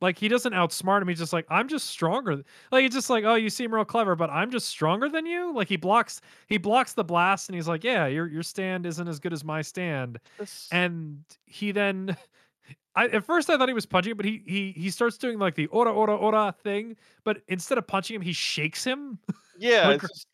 Like 0.00 0.18
he 0.18 0.28
doesn't 0.28 0.52
outsmart 0.52 1.02
him. 1.02 1.08
He's 1.08 1.18
just 1.18 1.32
like, 1.32 1.46
I'm 1.50 1.68
just 1.68 1.86
stronger. 1.86 2.42
Like 2.72 2.82
he's 2.82 2.94
just 2.94 3.10
like, 3.10 3.24
oh, 3.24 3.34
you 3.34 3.50
seem 3.50 3.72
real 3.72 3.84
clever, 3.84 4.16
but 4.16 4.30
I'm 4.30 4.50
just 4.50 4.68
stronger 4.68 5.08
than 5.08 5.26
you. 5.26 5.52
Like 5.54 5.68
he 5.68 5.76
blocks, 5.76 6.20
he 6.46 6.56
blocks 6.56 6.94
the 6.94 7.04
blast, 7.04 7.48
and 7.48 7.56
he's 7.56 7.68
like, 7.68 7.84
yeah, 7.84 8.06
your 8.06 8.26
your 8.26 8.42
stand 8.42 8.86
isn't 8.86 9.08
as 9.08 9.18
good 9.18 9.32
as 9.32 9.44
my 9.44 9.60
stand. 9.60 10.18
This, 10.38 10.68
And 10.72 11.22
he 11.44 11.72
then, 11.72 12.16
I 12.96 13.06
at 13.06 13.24
first 13.24 13.48
I 13.50 13.56
thought 13.56 13.68
he 13.68 13.74
was 13.74 13.86
punching, 13.86 14.10
him, 14.12 14.16
but 14.16 14.26
he 14.26 14.42
he 14.46 14.72
he 14.72 14.90
starts 14.90 15.16
doing 15.18 15.38
like 15.38 15.54
the 15.54 15.66
ora 15.68 15.92
ora 15.92 16.16
ora 16.16 16.54
thing, 16.62 16.96
but 17.24 17.42
instead 17.48 17.78
of 17.78 17.86
punching 17.86 18.16
him, 18.16 18.22
he 18.22 18.32
shakes 18.32 18.82
him. 18.84 19.18
yeah, 19.58 19.88
like- 19.88 20.00
just, 20.02 20.26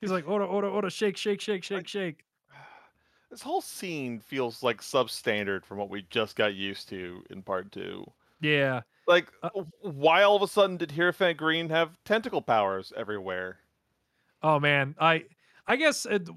He's 0.00 0.10
like 0.12 0.28
ora 0.28 0.46
ora 0.46 0.70
ora 0.70 0.90
shake 0.90 1.16
shake 1.16 1.40
shake 1.40 1.64
shake 1.64 1.76
Like- 1.78 1.88
shake. 1.88 2.24
this 3.30 3.42
whole 3.42 3.60
scene 3.60 4.20
feels 4.20 4.62
like 4.62 4.80
substandard 4.80 5.64
from 5.64 5.78
what 5.78 5.90
we 5.90 6.06
just 6.08 6.36
got 6.36 6.54
used 6.54 6.88
to 6.90 7.22
in 7.30 7.42
part 7.42 7.72
two. 7.72 8.04
Yeah. 8.40 8.82
Like, 9.08 9.32
Uh, 9.42 9.50
why 9.80 10.22
all 10.22 10.36
of 10.36 10.42
a 10.42 10.46
sudden 10.46 10.76
did 10.76 10.92
Hierophant 10.92 11.36
Green 11.38 11.68
have 11.70 11.96
tentacle 12.04 12.42
powers 12.42 12.92
everywhere? 12.96 13.58
Oh 14.42 14.60
man, 14.60 14.94
I 15.00 15.24
I 15.66 15.76
guess 15.76 16.06
it, 16.06 16.28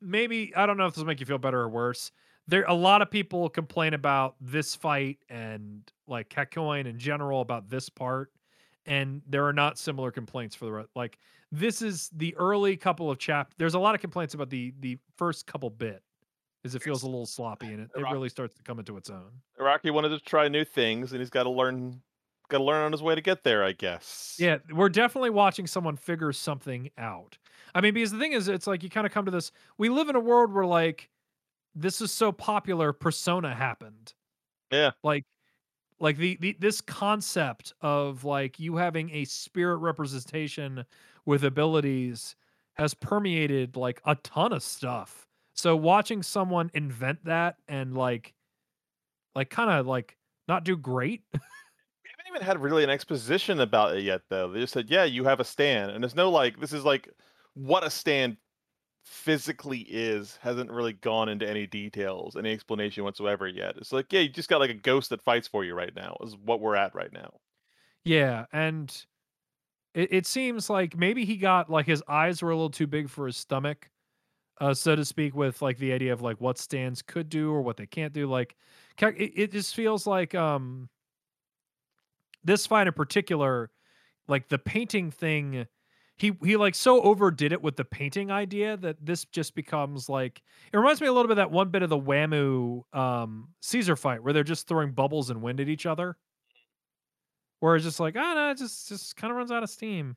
maybe 0.00 0.54
I 0.54 0.66
don't 0.66 0.76
know 0.76 0.86
if 0.86 0.94
this 0.94 0.98
will 1.00 1.06
make 1.06 1.20
you 1.20 1.26
feel 1.26 1.38
better 1.38 1.60
or 1.60 1.68
worse. 1.68 2.12
There 2.48 2.64
a 2.64 2.74
lot 2.74 3.02
of 3.02 3.10
people 3.10 3.48
complain 3.48 3.94
about 3.94 4.36
this 4.40 4.74
fight 4.74 5.18
and 5.28 5.82
like 6.06 6.28
Kakyoin 6.28 6.86
in 6.86 6.98
general 6.98 7.40
about 7.40 7.68
this 7.68 7.88
part, 7.88 8.32
and 8.86 9.22
there 9.28 9.46
are 9.46 9.52
not 9.52 9.78
similar 9.78 10.10
complaints 10.10 10.54
for 10.56 10.64
the 10.64 10.72
rest. 10.72 10.88
Like 10.96 11.18
this 11.52 11.82
is 11.82 12.10
the 12.14 12.34
early 12.36 12.76
couple 12.76 13.10
of 13.10 13.18
chap. 13.18 13.54
There's 13.58 13.74
a 13.74 13.78
lot 13.78 13.94
of 13.94 14.00
complaints 14.00 14.34
about 14.34 14.50
the 14.50 14.74
the 14.80 14.98
first 15.16 15.46
couple 15.46 15.70
bit, 15.70 16.02
as 16.64 16.74
it 16.74 16.82
feels 16.82 17.02
a 17.02 17.06
little 17.06 17.26
sloppy 17.26 17.66
and 17.66 17.80
it, 17.82 17.90
it 17.94 18.02
really 18.10 18.28
starts 18.28 18.54
to 18.56 18.62
come 18.62 18.78
into 18.78 18.96
its 18.96 19.10
own. 19.10 19.30
Araki 19.60 19.92
wanted 19.92 20.10
to 20.10 20.18
try 20.20 20.48
new 20.48 20.64
things, 20.64 21.12
and 21.12 21.20
he's 21.20 21.30
got 21.30 21.44
to 21.44 21.50
learn, 21.50 22.02
got 22.48 22.58
to 22.58 22.64
learn 22.64 22.84
on 22.84 22.92
his 22.92 23.02
way 23.02 23.14
to 23.14 23.20
get 23.20 23.44
there, 23.44 23.62
I 23.62 23.72
guess. 23.72 24.36
Yeah, 24.38 24.58
we're 24.72 24.88
definitely 24.88 25.30
watching 25.30 25.66
someone 25.66 25.96
figure 25.96 26.32
something 26.32 26.90
out. 26.98 27.38
I 27.74 27.80
mean, 27.80 27.94
because 27.94 28.10
the 28.10 28.18
thing 28.18 28.32
is, 28.32 28.48
it's 28.48 28.66
like 28.66 28.82
you 28.82 28.90
kind 28.90 29.06
of 29.06 29.12
come 29.12 29.24
to 29.24 29.30
this. 29.30 29.52
We 29.78 29.88
live 29.88 30.08
in 30.08 30.16
a 30.16 30.20
world 30.20 30.52
where 30.52 30.66
like 30.66 31.08
this 31.74 32.00
is 32.00 32.12
so 32.12 32.32
popular. 32.32 32.92
Persona 32.92 33.54
happened. 33.54 34.14
Yeah. 34.70 34.92
Like, 35.02 35.24
like 36.00 36.16
the, 36.16 36.36
the 36.40 36.56
this 36.58 36.80
concept 36.80 37.72
of 37.80 38.24
like 38.24 38.58
you 38.58 38.76
having 38.76 39.10
a 39.10 39.24
spirit 39.24 39.76
representation 39.76 40.84
with 41.24 41.44
abilities 41.44 42.34
has 42.74 42.94
permeated 42.94 43.76
like 43.76 44.00
a 44.04 44.16
ton 44.16 44.52
of 44.52 44.62
stuff. 44.62 45.28
So 45.54 45.76
watching 45.76 46.22
someone 46.22 46.70
invent 46.74 47.24
that 47.24 47.56
and 47.68 47.94
like, 47.94 48.34
like 49.34 49.50
kind 49.50 49.70
of 49.70 49.86
like 49.86 50.16
not 50.48 50.64
do 50.64 50.76
great. 50.76 51.22
We 52.04 52.10
haven't 52.10 52.36
even 52.36 52.46
had 52.46 52.60
really 52.60 52.82
an 52.82 52.90
exposition 52.90 53.60
about 53.60 53.96
it 53.96 54.02
yet, 54.02 54.22
though. 54.28 54.50
They 54.50 54.60
just 54.60 54.72
said, 54.72 54.90
"Yeah, 54.90 55.04
you 55.04 55.22
have 55.24 55.38
a 55.38 55.44
stand," 55.44 55.92
and 55.92 56.02
there's 56.02 56.16
no 56.16 56.30
like, 56.30 56.58
this 56.58 56.72
is 56.72 56.84
like 56.84 57.08
what 57.54 57.84
a 57.84 57.90
stand 57.90 58.36
physically 59.04 59.80
is. 59.80 60.38
Hasn't 60.42 60.70
really 60.70 60.92
gone 60.92 61.28
into 61.28 61.48
any 61.48 61.66
details, 61.66 62.36
any 62.36 62.52
explanation 62.52 63.04
whatsoever 63.04 63.46
yet. 63.48 63.76
It's 63.76 63.92
like, 63.92 64.12
yeah, 64.12 64.20
you 64.20 64.28
just 64.28 64.48
got 64.48 64.60
like 64.60 64.70
a 64.70 64.74
ghost 64.74 65.10
that 65.10 65.22
fights 65.22 65.48
for 65.48 65.64
you 65.64 65.74
right 65.74 65.94
now. 65.94 66.16
Is 66.22 66.36
what 66.36 66.60
we're 66.60 66.76
at 66.76 66.94
right 66.94 67.12
now. 67.12 67.34
Yeah, 68.04 68.46
and 68.52 68.94
it, 69.94 70.12
it 70.12 70.26
seems 70.26 70.68
like 70.70 70.96
maybe 70.96 71.24
he 71.24 71.36
got 71.36 71.70
like 71.70 71.86
his 71.86 72.02
eyes 72.08 72.42
were 72.42 72.50
a 72.50 72.54
little 72.54 72.70
too 72.70 72.86
big 72.86 73.08
for 73.08 73.26
his 73.26 73.36
stomach, 73.36 73.90
uh, 74.60 74.74
so 74.74 74.96
to 74.96 75.04
speak, 75.04 75.34
with 75.34 75.62
like 75.62 75.78
the 75.78 75.92
idea 75.92 76.12
of 76.12 76.22
like 76.22 76.40
what 76.40 76.58
stands 76.58 77.02
could 77.02 77.28
do 77.28 77.52
or 77.52 77.62
what 77.62 77.76
they 77.76 77.86
can't 77.86 78.12
do. 78.12 78.26
Like, 78.26 78.56
it, 79.00 79.32
it 79.34 79.52
just 79.52 79.74
feels 79.74 80.06
like 80.06 80.34
um 80.34 80.88
this 82.44 82.66
fight 82.66 82.86
in 82.86 82.92
particular, 82.92 83.70
like 84.28 84.48
the 84.48 84.58
painting 84.58 85.10
thing. 85.10 85.66
He, 86.18 86.32
he 86.44 86.56
like 86.56 86.74
so 86.74 87.00
overdid 87.02 87.52
it 87.52 87.62
with 87.62 87.76
the 87.76 87.84
painting 87.84 88.30
idea 88.30 88.76
that 88.76 88.96
this 89.04 89.24
just 89.24 89.54
becomes 89.54 90.08
like 90.08 90.42
it 90.72 90.76
reminds 90.76 91.00
me 91.00 91.08
a 91.08 91.12
little 91.12 91.26
bit 91.26 91.32
of 91.32 91.36
that 91.36 91.50
one 91.50 91.70
bit 91.70 91.82
of 91.82 91.88
the 91.88 91.98
Wamuu 91.98 92.82
um 92.94 93.48
Caesar 93.62 93.96
fight 93.96 94.22
where 94.22 94.32
they're 94.32 94.44
just 94.44 94.68
throwing 94.68 94.92
bubbles 94.92 95.30
and 95.30 95.42
wind 95.42 95.58
at 95.58 95.68
each 95.68 95.86
other 95.86 96.16
where 97.62 97.76
it's 97.76 97.84
just 97.84 98.00
like, 98.00 98.16
ah, 98.16 98.34
no, 98.34 98.50
it 98.50 98.58
just 98.58 98.88
just 98.88 99.16
kind 99.16 99.30
of 99.30 99.36
runs 99.36 99.52
out 99.52 99.62
of 99.62 99.70
steam. 99.70 100.16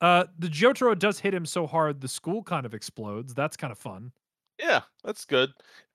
Uh, 0.00 0.24
the 0.36 0.48
Jotaro 0.48 0.98
does 0.98 1.20
hit 1.20 1.32
him 1.32 1.46
so 1.46 1.66
hard 1.68 2.00
the 2.00 2.08
school 2.08 2.42
kind 2.42 2.66
of 2.66 2.74
explodes. 2.74 3.32
That's 3.32 3.56
kind 3.56 3.70
of 3.70 3.78
fun. 3.78 4.10
Yeah, 4.58 4.82
that's 5.04 5.24
good. 5.24 5.52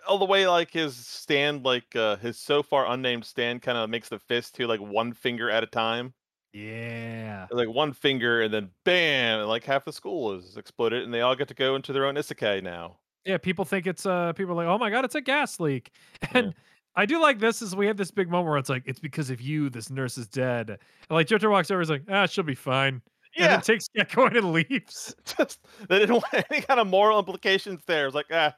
All 0.07 0.17
the 0.17 0.25
way 0.25 0.47
like 0.47 0.71
his 0.71 0.95
stand, 0.95 1.65
like 1.65 1.93
uh, 1.97 2.15
his 2.15 2.39
so 2.39 2.63
far 2.63 2.87
unnamed 2.87 3.25
stand, 3.25 3.61
kind 3.61 3.77
of 3.77 3.89
makes 3.89 4.07
the 4.07 4.19
fist 4.19 4.55
to 4.55 4.67
like 4.67 4.79
one 4.79 5.11
finger 5.11 5.49
at 5.49 5.63
a 5.65 5.67
time. 5.67 6.13
Yeah, 6.59 7.45
like 7.51 7.69
one 7.69 7.93
finger, 7.93 8.41
and 8.41 8.53
then 8.53 8.71
bam, 8.83 9.47
like 9.47 9.63
half 9.63 9.85
the 9.85 9.93
school 9.93 10.33
is 10.33 10.57
exploded, 10.57 11.03
and 11.03 11.13
they 11.13 11.21
all 11.21 11.35
get 11.35 11.47
to 11.49 11.53
go 11.53 11.75
into 11.75 11.93
their 11.93 12.05
own 12.05 12.15
isekai 12.15 12.63
now. 12.63 12.97
yeah. 13.25 13.37
People 13.37 13.65
think 13.65 13.85
it's 13.85 14.05
uh, 14.05 14.33
people 14.33 14.53
are 14.53 14.65
like, 14.65 14.67
oh 14.67 14.77
my 14.77 14.89
god, 14.89 15.05
it's 15.05 15.15
a 15.15 15.21
gas 15.21 15.59
leak, 15.59 15.91
and 16.33 16.55
I 16.95 17.05
do 17.05 17.21
like 17.21 17.39
this. 17.39 17.61
Is 17.61 17.75
we 17.75 17.85
have 17.87 17.97
this 17.97 18.11
big 18.11 18.29
moment 18.29 18.49
where 18.49 18.57
it's 18.57 18.69
like, 18.69 18.83
it's 18.87 18.99
because 18.99 19.29
of 19.29 19.39
you, 19.41 19.69
this 19.69 19.89
nurse 19.91 20.17
is 20.17 20.27
dead, 20.27 20.69
and 20.69 20.79
like 21.11 21.27
Jotaro 21.27 21.51
walks 21.51 21.69
over, 21.69 21.81
he's 21.81 21.89
like, 21.89 22.03
ah, 22.09 22.25
she'll 22.25 22.43
be 22.43 22.55
fine, 22.55 22.95
and 22.95 23.01
Yeah, 23.35 23.47
then 23.49 23.61
takes 23.61 23.87
Gekko 23.95 24.35
and 24.35 24.51
leaves. 24.53 25.15
just 25.37 25.59
they 25.89 25.99
didn't 25.99 26.15
want 26.15 26.45
any 26.49 26.61
kind 26.61 26.79
of 26.79 26.87
moral 26.87 27.19
implications 27.19 27.81
there. 27.85 28.07
It's 28.07 28.15
like 28.15 28.27
ah, 28.31 28.55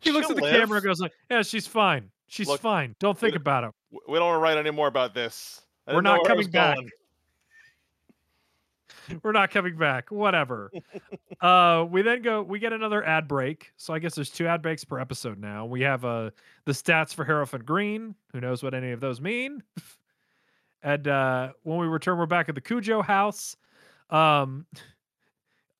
He 0.00 0.10
looks 0.10 0.28
at 0.28 0.36
the 0.36 0.42
camera 0.42 0.76
and 0.78 0.84
goes 0.84 1.00
like, 1.00 1.12
yeah, 1.30 1.42
she's 1.42 1.66
fine, 1.66 2.10
she's 2.28 2.48
Look, 2.48 2.60
fine. 2.60 2.96
Don't 2.98 3.16
think 3.18 3.36
about 3.36 3.64
it. 3.64 3.70
We 4.08 4.18
don't 4.18 4.26
want 4.26 4.36
to 4.36 4.40
write 4.40 4.58
any 4.58 4.70
more 4.70 4.88
about 4.88 5.14
this. 5.14 5.62
We're 5.86 6.00
not 6.00 6.22
where 6.22 6.32
I 6.32 6.34
was 6.34 6.46
coming 6.46 6.50
back. 6.50 6.76
going. 6.76 6.90
We're 9.22 9.32
not 9.32 9.50
coming 9.50 9.76
back. 9.76 10.10
Whatever. 10.10 10.70
uh, 11.40 11.86
we 11.90 12.02
then 12.02 12.22
go. 12.22 12.42
We 12.42 12.58
get 12.58 12.72
another 12.72 13.04
ad 13.04 13.28
break. 13.28 13.72
So 13.76 13.92
I 13.92 13.98
guess 13.98 14.14
there's 14.14 14.30
two 14.30 14.46
ad 14.46 14.62
breaks 14.62 14.84
per 14.84 14.98
episode 14.98 15.38
now. 15.38 15.66
We 15.66 15.82
have 15.82 16.04
uh 16.04 16.30
the 16.64 16.72
stats 16.72 17.14
for 17.14 17.24
Hierophant 17.24 17.66
Green. 17.66 18.14
Who 18.32 18.40
knows 18.40 18.62
what 18.62 18.74
any 18.74 18.92
of 18.92 19.00
those 19.00 19.20
mean? 19.20 19.62
and 20.82 21.08
uh, 21.08 21.52
when 21.62 21.78
we 21.78 21.86
return, 21.86 22.18
we're 22.18 22.26
back 22.26 22.48
at 22.48 22.54
the 22.54 22.60
Kujo 22.60 23.04
house. 23.04 23.56
Um, 24.10 24.66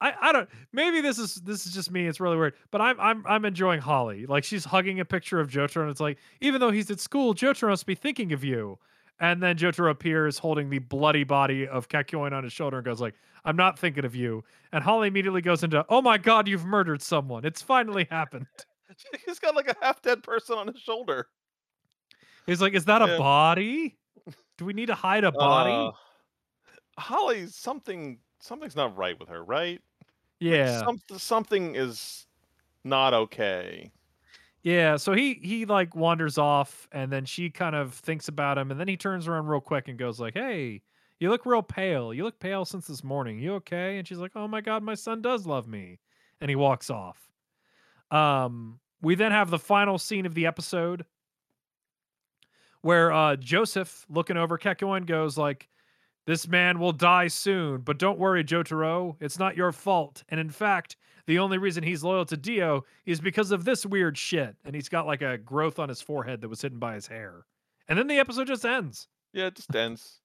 I 0.00 0.14
I 0.20 0.32
don't. 0.32 0.48
Maybe 0.72 1.00
this 1.00 1.18
is 1.18 1.36
this 1.36 1.66
is 1.66 1.72
just 1.72 1.90
me. 1.90 2.06
It's 2.06 2.20
really 2.20 2.36
weird. 2.36 2.54
But 2.70 2.80
I'm 2.80 2.98
I'm 2.98 3.24
I'm 3.26 3.44
enjoying 3.44 3.80
Holly. 3.80 4.26
Like 4.26 4.44
she's 4.44 4.64
hugging 4.64 5.00
a 5.00 5.04
picture 5.04 5.38
of 5.38 5.48
Jotaro, 5.48 5.82
and 5.82 5.90
it's 5.90 6.00
like 6.00 6.18
even 6.40 6.60
though 6.60 6.72
he's 6.72 6.90
at 6.90 7.00
school, 7.00 7.34
Jotaro 7.34 7.68
must 7.68 7.86
be 7.86 7.94
thinking 7.94 8.32
of 8.32 8.42
you. 8.42 8.78
And 9.20 9.42
then 9.42 9.56
Jotaro 9.56 9.90
appears 9.90 10.38
holding 10.38 10.68
the 10.68 10.80
bloody 10.80 11.24
body 11.24 11.68
of 11.68 11.88
Kakyoin 11.88 12.32
on 12.32 12.42
his 12.42 12.52
shoulder 12.52 12.78
and 12.78 12.84
goes 12.84 13.00
like, 13.00 13.14
I'm 13.44 13.56
not 13.56 13.78
thinking 13.78 14.04
of 14.04 14.14
you. 14.14 14.42
And 14.72 14.82
Holly 14.82 15.08
immediately 15.08 15.42
goes 15.42 15.62
into, 15.62 15.84
Oh 15.88 16.02
my 16.02 16.18
god, 16.18 16.48
you've 16.48 16.64
murdered 16.64 17.02
someone. 17.02 17.44
It's 17.44 17.62
finally 17.62 18.06
happened. 18.10 18.46
He's 19.26 19.38
got 19.38 19.54
like 19.54 19.68
a 19.68 19.76
half 19.80 20.02
dead 20.02 20.22
person 20.22 20.58
on 20.58 20.66
his 20.66 20.80
shoulder. 20.80 21.28
He's 22.46 22.60
like, 22.60 22.74
Is 22.74 22.84
that 22.86 23.02
a 23.02 23.18
body? 23.18 23.96
Do 24.58 24.64
we 24.64 24.72
need 24.72 24.86
to 24.86 24.94
hide 24.94 25.24
a 25.24 25.32
body? 25.32 25.72
Uh, 25.72 25.92
Holly, 26.98 27.46
something 27.46 28.18
something's 28.40 28.76
not 28.76 28.96
right 28.96 29.18
with 29.18 29.28
her, 29.28 29.42
right? 29.42 29.80
yeah. 30.40 30.80
Some, 30.80 30.98
something 31.16 31.74
is 31.74 32.26
not 32.84 33.14
okay. 33.14 33.92
Yeah. 34.62 34.96
So 34.96 35.12
he 35.12 35.34
he 35.42 35.64
like 35.66 35.96
wanders 35.96 36.38
off 36.38 36.88
and 36.92 37.10
then 37.12 37.24
she 37.24 37.50
kind 37.50 37.74
of 37.74 37.94
thinks 37.94 38.28
about 38.28 38.58
him 38.58 38.70
and 38.70 38.78
then 38.78 38.88
he 38.88 38.96
turns 38.96 39.26
around 39.26 39.46
real 39.46 39.60
quick 39.60 39.88
and 39.88 39.98
goes 39.98 40.20
like, 40.20 40.34
Hey, 40.34 40.82
you 41.18 41.30
look 41.30 41.44
real 41.46 41.62
pale. 41.62 42.14
You 42.14 42.24
look 42.24 42.38
pale 42.38 42.64
since 42.64 42.86
this 42.86 43.02
morning. 43.02 43.38
You 43.38 43.54
okay? 43.54 43.98
And 43.98 44.06
she's 44.06 44.18
like, 44.18 44.32
Oh 44.36 44.46
my 44.46 44.60
god, 44.60 44.82
my 44.82 44.94
son 44.94 45.20
does 45.20 45.46
love 45.46 45.66
me. 45.66 45.98
And 46.40 46.48
he 46.48 46.56
walks 46.56 46.90
off. 46.90 47.18
Um, 48.10 48.78
we 49.00 49.14
then 49.14 49.32
have 49.32 49.50
the 49.50 49.58
final 49.58 49.98
scene 49.98 50.26
of 50.26 50.34
the 50.34 50.46
episode 50.46 51.06
where 52.82 53.12
uh 53.12 53.36
Joseph 53.36 54.06
looking 54.08 54.36
over 54.36 54.58
Kakyoin 54.58 55.06
goes 55.06 55.36
like, 55.36 55.68
This 56.26 56.46
man 56.46 56.78
will 56.78 56.92
die 56.92 57.26
soon, 57.26 57.80
but 57.80 57.98
don't 57.98 58.18
worry, 58.18 58.44
Jotaro. 58.44 59.16
It's 59.20 59.38
not 59.38 59.56
your 59.56 59.72
fault. 59.72 60.22
And 60.28 60.38
in 60.38 60.50
fact, 60.50 60.96
the 61.26 61.40
only 61.40 61.58
reason 61.58 61.82
he's 61.82 62.04
loyal 62.04 62.24
to 62.26 62.36
Dio 62.36 62.84
is 63.04 63.20
because 63.20 63.50
of 63.50 63.64
this 63.64 63.84
weird 63.84 64.16
shit. 64.16 64.54
And 64.64 64.74
he's 64.74 64.88
got 64.88 65.06
like 65.06 65.22
a 65.22 65.36
growth 65.36 65.80
on 65.80 65.88
his 65.88 66.00
forehead 66.00 66.40
that 66.40 66.48
was 66.48 66.62
hidden 66.62 66.78
by 66.78 66.94
his 66.94 67.08
hair. 67.08 67.46
And 67.88 67.98
then 67.98 68.06
the 68.06 68.20
episode 68.20 68.46
just 68.46 68.64
ends. 68.64 69.08
Yeah, 69.32 69.46
it 69.46 69.56
just 69.56 69.74
ends. 69.74 70.20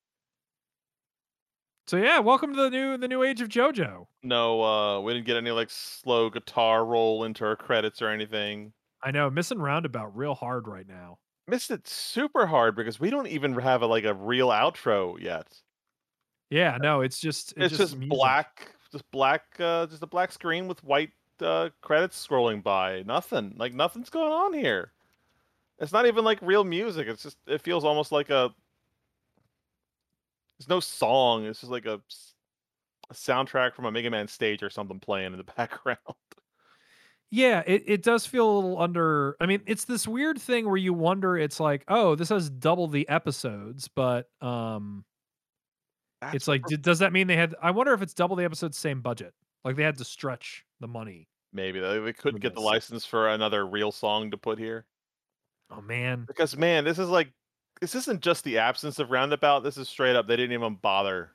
So 1.88 1.98
yeah, 1.98 2.20
welcome 2.20 2.54
to 2.54 2.62
the 2.64 2.70
new 2.70 2.98
the 2.98 3.08
new 3.08 3.24
age 3.24 3.42
of 3.42 3.48
JoJo. 3.48 4.08
No, 4.22 4.62
uh, 4.62 5.00
we 5.00 5.14
didn't 5.14 5.26
get 5.26 5.38
any 5.38 5.52
like 5.52 5.70
slow 5.70 6.30
guitar 6.30 6.86
roll 6.86 7.24
into 7.24 7.46
our 7.46 7.56
credits 7.56 8.02
or 8.02 8.10
anything. 8.10 8.74
I 9.02 9.12
know, 9.12 9.30
missing 9.30 9.60
roundabout 9.60 10.16
real 10.16 10.36
hard 10.36 10.68
right 10.68 10.88
now. 10.88 11.18
Missed 11.48 11.72
it 11.72 11.88
super 11.88 12.46
hard 12.46 12.76
because 12.76 13.00
we 13.00 13.10
don't 13.10 13.28
even 13.28 13.58
have 13.58 13.82
a, 13.82 13.88
like 13.88 14.04
a 14.04 14.14
real 14.14 14.50
outro 14.50 15.20
yet. 15.20 15.48
Yeah, 16.50 16.78
no, 16.82 17.02
it's 17.02 17.20
just 17.20 17.54
It's, 17.58 17.74
it's, 17.74 17.78
just, 17.78 17.98
music. 17.98 18.10
black, 18.10 18.72
just 18.92 19.10
black, 19.12 19.44
uh, 19.60 19.86
just 19.88 20.04
a 20.04 20.08
black 20.08 20.32
screen 20.32 20.68
with 20.68 20.84
white 20.84 21.12
uh, 21.42 21.70
credits 21.82 22.26
scrolling 22.26 22.64
by. 22.64 23.04
Nothing, 23.04 23.54
like 23.58 23.74
nothing's 23.74 24.10
going 24.10 24.32
on 24.32 24.54
here. 24.54 24.94
It's 25.80 25.92
not 25.92 26.06
even 26.08 26.24
like 26.24 26.40
real 26.42 26.64
music. 26.64 27.08
It's 27.08 27.24
just 27.24 27.38
it 27.48 27.62
feels 27.62 27.84
almost 27.84 28.12
like 28.12 28.30
a. 28.30 28.54
There's 30.58 30.70
no 30.70 30.80
song. 30.80 31.46
It's 31.46 31.60
just 31.60 31.72
like 31.72 31.86
a 31.86 32.02
soundtrack 33.14 33.76
from 33.76 33.86
a 33.86 33.92
Mega 33.92 34.10
Man 34.10 34.28
stage 34.28 34.64
or 34.64 34.70
something 34.70 35.00
playing 35.00 35.34
in 35.34 35.38
the 35.38 35.44
background. 35.58 35.98
Yeah, 37.30 37.62
it, 37.68 37.84
it 37.86 38.04
does 38.04 38.26
feel 38.26 38.50
a 38.50 38.56
little 38.56 38.82
under. 38.82 39.36
I 39.42 39.46
mean, 39.48 39.62
it's 39.68 39.84
this 39.84 40.08
weird 40.08 40.42
thing 40.42 40.66
where 40.66 40.78
you 40.78 40.94
wonder. 40.94 41.38
It's 41.38 41.60
like, 41.60 41.84
oh, 41.90 42.16
this 42.16 42.30
has 42.30 42.50
double 42.50 42.88
the 42.88 43.08
episodes, 43.10 43.90
but 43.90 44.30
um, 44.42 45.04
That's 46.22 46.36
it's 46.36 46.48
like, 46.48 46.62
what- 46.64 46.70
did, 46.72 46.82
does 46.82 47.00
that 47.00 47.14
mean 47.14 47.28
they 47.28 47.36
had? 47.38 47.56
I 47.62 47.72
wonder 47.72 47.94
if 47.94 48.02
it's 48.02 48.14
double 48.14 48.36
the 48.36 48.44
episodes, 48.46 48.78
same 48.78 49.02
budget. 49.02 49.34
Like 49.64 49.76
they 49.76 49.84
had 49.84 49.98
to 49.98 50.06
stretch 50.06 50.66
the 50.80 50.88
money. 50.88 51.28
maybe 51.54 51.80
they, 51.80 52.00
they 52.00 52.14
couldn't 52.14 52.40
get 52.42 52.54
the 52.54 52.62
license 52.62 53.06
for 53.06 53.28
another 53.30 53.66
real 53.66 53.92
song 53.92 54.32
to 54.32 54.38
put 54.38 54.58
here. 54.60 54.86
Oh 55.70 55.82
man, 55.82 56.24
Because 56.28 56.56
man, 56.56 56.84
this 56.86 56.98
is 57.00 57.10
like 57.10 57.32
this 57.82 57.94
isn't 57.96 58.22
just 58.22 58.44
the 58.44 58.58
absence 58.60 59.00
of 59.00 59.12
roundabout. 59.12 59.60
This 59.64 59.78
is 59.78 59.90
straight 59.90 60.16
up 60.16 60.28
they 60.28 60.36
didn't 60.38 60.54
even 60.54 60.76
bother 60.76 61.32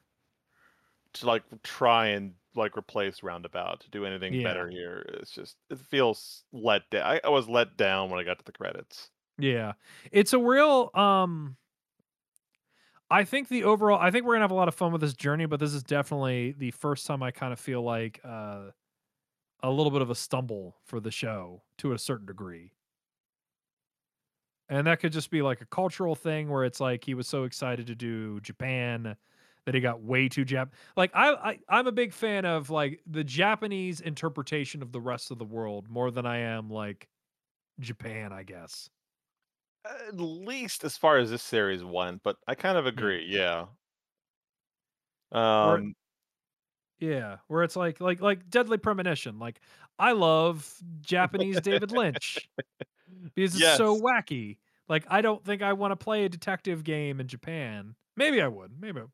to 1.15 1.27
like 1.27 1.43
try 1.63 2.07
and 2.09 2.33
like 2.55 2.77
replace 2.77 3.23
roundabout 3.23 3.81
to 3.81 3.91
do 3.91 4.05
anything 4.07 4.33
Yeah. 4.35 4.45
better 4.49 4.69
here. 4.69 5.05
It's 5.21 5.31
just 5.33 5.57
it 5.71 5.79
feels 5.79 6.45
let 6.53 6.89
down. 6.91 7.03
I, 7.03 7.21
I 7.25 7.29
was 7.29 7.49
let 7.49 7.77
down 7.77 8.09
when 8.11 8.19
I 8.21 8.25
got 8.25 8.39
to 8.39 8.45
the 8.45 8.53
credits. 8.53 9.11
yeah, 9.39 9.73
it's 10.11 10.33
a 10.33 10.39
real. 10.39 10.91
Um, 10.95 11.57
I 13.13 13.25
think 13.25 13.49
the 13.49 13.65
overall. 13.65 13.99
I 14.01 14.11
think 14.11 14.25
we're 14.25 14.33
gonna 14.35 14.45
have 14.45 14.51
a 14.53 14.55
lot 14.55 14.69
of 14.69 14.75
fun 14.75 14.91
with 14.91 15.03
this 15.03 15.13
journey, 15.13 15.45
but 15.45 15.61
this 15.61 15.75
is 15.75 15.83
definitely 15.83 16.53
the 16.57 16.71
first 16.71 17.07
time 17.07 17.23
I 17.23 17.31
kind 17.31 17.53
of 17.53 17.61
feel 17.61 17.83
like 17.83 18.19
uh, 18.25 18.71
a 19.63 19.71
little 19.71 19.91
bit 19.91 20.01
of 20.01 20.09
a 20.09 20.15
stumble 20.15 20.77
for 20.87 20.99
the 20.99 21.11
show 21.11 21.63
to 21.77 21.93
a 21.93 21.99
certain 21.99 22.25
degree. 22.25 22.73
And 24.71 24.87
that 24.87 25.01
could 25.01 25.13
just 25.13 25.31
be 25.31 25.43
like 25.43 25.61
a 25.61 25.67
cultural 25.67 26.15
thing 26.15 26.49
where 26.49 26.65
it's 26.65 26.81
like 26.81 27.05
he 27.05 27.13
was 27.13 27.29
so 27.29 27.45
excited 27.45 27.87
to 27.89 27.95
do 27.95 28.41
Japan 28.41 29.15
that 29.67 29.75
he 29.75 29.83
got 29.83 30.03
way 30.03 30.31
too 30.31 30.47
Jap. 30.47 30.71
Like 30.97 31.11
I, 31.13 31.33
I 31.35 31.59
I'm 31.69 31.87
a 31.87 31.93
big 31.93 32.15
fan 32.15 32.47
of 32.47 32.71
like 32.71 33.01
the 33.07 33.25
Japanese 33.25 34.01
interpretation 34.01 34.81
of 34.81 34.91
the 34.91 35.03
rest 35.03 35.31
of 35.31 35.37
the 35.37 35.45
world 35.45 35.91
more 35.91 36.11
than 36.11 36.25
I 36.25 36.39
am 36.39 36.71
like 36.71 37.09
Japan, 37.79 38.33
I 38.33 38.45
guess. 38.45 38.89
At 39.85 40.17
least 40.19 40.85
as 40.85 40.97
far 40.97 41.19
as 41.19 41.31
this 41.31 41.43
series 41.43 41.83
went, 41.83 42.23
but 42.23 42.37
I 42.47 42.55
kind 42.55 42.79
of 42.79 42.87
agree. 42.87 43.27
Yeah. 43.29 43.67
Um. 45.33 45.95
Yeah, 47.01 47.39
where 47.49 47.65
it's 47.65 47.75
like 47.75 48.01
like 48.01 48.21
like 48.21 48.49
Deadly 48.49 48.79
Premonition. 48.79 49.39
Like 49.41 49.61
I 49.99 50.13
love 50.13 50.73
Japanese 51.01 51.61
David 51.61 51.91
Lynch 51.91 52.49
because 53.35 53.57
it's 53.61 53.77
so 53.77 53.95
Yes. 53.95 54.03
wacky. 54.03 54.59
Like 54.89 55.05
I 55.09 55.21
don't 55.21 55.45
think 55.45 55.63
I 55.63 55.73
want 55.73 55.91
to 55.93 55.97
play 55.97 56.25
a 56.25 56.29
detective 56.29 56.85
game 56.85 57.19
in 57.21 57.27
Japan. 57.27 57.97
Maybe 58.17 58.41
I 58.41 58.47
would. 58.49 58.79
Maybe. 58.81 59.01
I- 59.01 59.07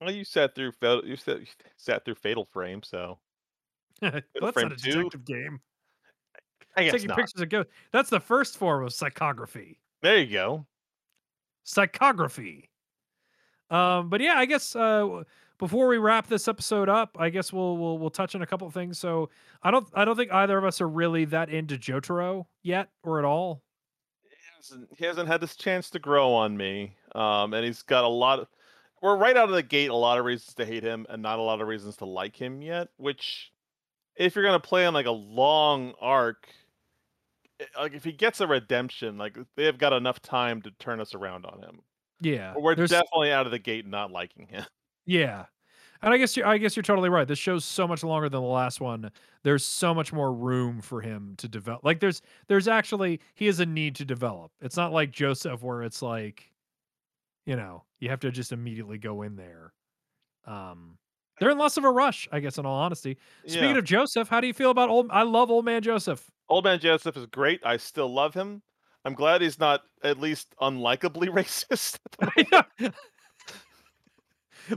Well, 0.00 0.10
you 0.10 0.24
sat 0.24 0.54
through 0.56 0.72
Fatal, 0.72 1.06
you 1.06 1.16
sat, 1.16 1.40
you 1.40 1.46
sat 1.76 2.04
through 2.04 2.16
Fatal 2.16 2.44
Frame, 2.46 2.82
so 2.82 3.20
Well, 4.02 4.22
that's 4.40 4.52
Frame 4.54 4.68
not 4.70 4.78
a 4.78 4.82
2? 4.82 4.90
detective 5.10 5.24
game. 5.24 5.60
I 6.78 6.84
guess 6.84 6.92
Taking 6.92 7.08
not. 7.08 7.18
pictures 7.18 7.40
of 7.40 7.48
ghosts. 7.48 7.72
That's 7.92 8.10
the 8.10 8.20
first 8.20 8.56
form 8.56 8.84
of 8.84 8.90
psychography. 8.90 9.76
There 10.02 10.18
you 10.18 10.32
go. 10.32 10.66
Psychography. 11.66 12.64
Um, 13.70 14.08
but 14.08 14.20
yeah, 14.20 14.34
I 14.36 14.46
guess 14.46 14.74
uh, 14.74 15.22
before 15.58 15.88
we 15.88 15.98
wrap 15.98 16.26
this 16.26 16.48
episode 16.48 16.88
up, 16.88 17.16
I 17.18 17.28
guess 17.30 17.52
we'll 17.52 17.76
we'll 17.76 17.98
we'll 17.98 18.10
touch 18.10 18.34
on 18.34 18.42
a 18.42 18.46
couple 18.46 18.66
of 18.66 18.72
things. 18.72 18.98
So 18.98 19.28
I 19.62 19.70
don't 19.70 19.86
I 19.94 20.04
don't 20.04 20.16
think 20.16 20.32
either 20.32 20.56
of 20.56 20.64
us 20.64 20.80
are 20.80 20.88
really 20.88 21.24
that 21.26 21.50
into 21.50 21.76
Jotaro 21.76 22.46
yet 22.62 22.88
or 23.02 23.18
at 23.18 23.24
all. 23.24 23.62
He 24.22 24.36
hasn't, 24.56 24.88
he 24.96 25.04
hasn't 25.04 25.28
had 25.28 25.40
this 25.40 25.56
chance 25.56 25.90
to 25.90 25.98
grow 25.98 26.32
on 26.32 26.56
me, 26.56 26.96
um, 27.14 27.52
and 27.54 27.64
he's 27.64 27.82
got 27.82 28.04
a 28.04 28.08
lot 28.08 28.38
of. 28.38 28.48
We're 29.02 29.16
right 29.16 29.36
out 29.36 29.48
of 29.48 29.54
the 29.54 29.62
gate. 29.62 29.90
A 29.90 29.94
lot 29.94 30.18
of 30.18 30.24
reasons 30.24 30.54
to 30.54 30.64
hate 30.64 30.82
him, 30.82 31.06
and 31.08 31.22
not 31.22 31.38
a 31.38 31.42
lot 31.42 31.60
of 31.60 31.68
reasons 31.68 31.96
to 31.98 32.04
like 32.04 32.34
him 32.34 32.62
yet. 32.62 32.88
Which, 32.96 33.52
if 34.16 34.34
you're 34.34 34.44
gonna 34.44 34.58
play 34.58 34.86
on 34.86 34.94
like 34.94 35.06
a 35.06 35.10
long 35.10 35.92
arc, 36.00 36.48
like 37.76 37.92
if 37.94 38.04
he 38.04 38.12
gets 38.12 38.40
a 38.40 38.46
redemption, 38.46 39.18
like 39.18 39.36
they 39.56 39.64
have 39.64 39.78
got 39.78 39.92
enough 39.92 40.20
time 40.22 40.62
to 40.62 40.70
turn 40.78 41.00
us 41.00 41.14
around 41.14 41.44
on 41.46 41.60
him. 41.62 41.80
Yeah, 42.20 42.52
But 42.54 42.62
we're 42.62 42.74
there's- 42.74 42.90
definitely 42.90 43.32
out 43.32 43.46
of 43.46 43.52
the 43.52 43.58
gate 43.58 43.86
not 43.86 44.10
liking 44.10 44.46
him. 44.48 44.64
Yeah. 45.06 45.46
And 46.02 46.12
I 46.14 46.18
guess 46.18 46.36
you're 46.36 46.46
I 46.46 46.58
guess 46.58 46.76
you're 46.76 46.82
totally 46.82 47.08
right. 47.08 47.26
This 47.26 47.38
show's 47.38 47.64
so 47.64 47.88
much 47.88 48.04
longer 48.04 48.28
than 48.28 48.40
the 48.42 48.46
last 48.46 48.80
one. 48.80 49.10
There's 49.42 49.64
so 49.64 49.92
much 49.94 50.12
more 50.12 50.32
room 50.32 50.80
for 50.82 51.00
him 51.00 51.34
to 51.38 51.48
develop. 51.48 51.82
Like 51.82 51.98
there's 51.98 52.20
there's 52.46 52.68
actually 52.68 53.20
he 53.34 53.46
has 53.46 53.58
a 53.60 53.66
need 53.66 53.96
to 53.96 54.04
develop. 54.04 54.52
It's 54.60 54.76
not 54.76 54.92
like 54.92 55.10
Joseph 55.10 55.62
where 55.62 55.82
it's 55.82 56.02
like, 56.02 56.52
you 57.46 57.56
know, 57.56 57.82
you 58.00 58.10
have 58.10 58.20
to 58.20 58.30
just 58.30 58.52
immediately 58.52 58.98
go 58.98 59.22
in 59.22 59.34
there. 59.34 59.72
Um 60.46 60.98
they're 61.40 61.50
in 61.50 61.58
less 61.58 61.76
of 61.76 61.84
a 61.84 61.90
rush, 61.90 62.28
I 62.32 62.40
guess, 62.40 62.58
in 62.58 62.66
all 62.66 62.78
honesty. 62.78 63.16
Speaking 63.46 63.70
Yeah. 63.70 63.78
of 63.78 63.84
Joseph, 63.84 64.28
how 64.28 64.40
do 64.40 64.46
you 64.46 64.54
feel 64.54 64.70
about 64.70 64.88
old 64.90 65.08
I 65.10 65.22
love 65.22 65.50
old 65.50 65.64
man 65.64 65.82
Joseph. 65.82 66.30
Old 66.48 66.64
Man 66.64 66.78
Joseph 66.80 67.16
is 67.16 67.26
great. 67.26 67.60
I 67.64 67.76
still 67.76 68.12
love 68.12 68.34
him. 68.34 68.62
I'm 69.04 69.14
glad 69.14 69.42
he's 69.42 69.58
not 69.58 69.82
at 70.02 70.18
least 70.18 70.54
unlikably 70.60 71.28
racist. 71.38 71.98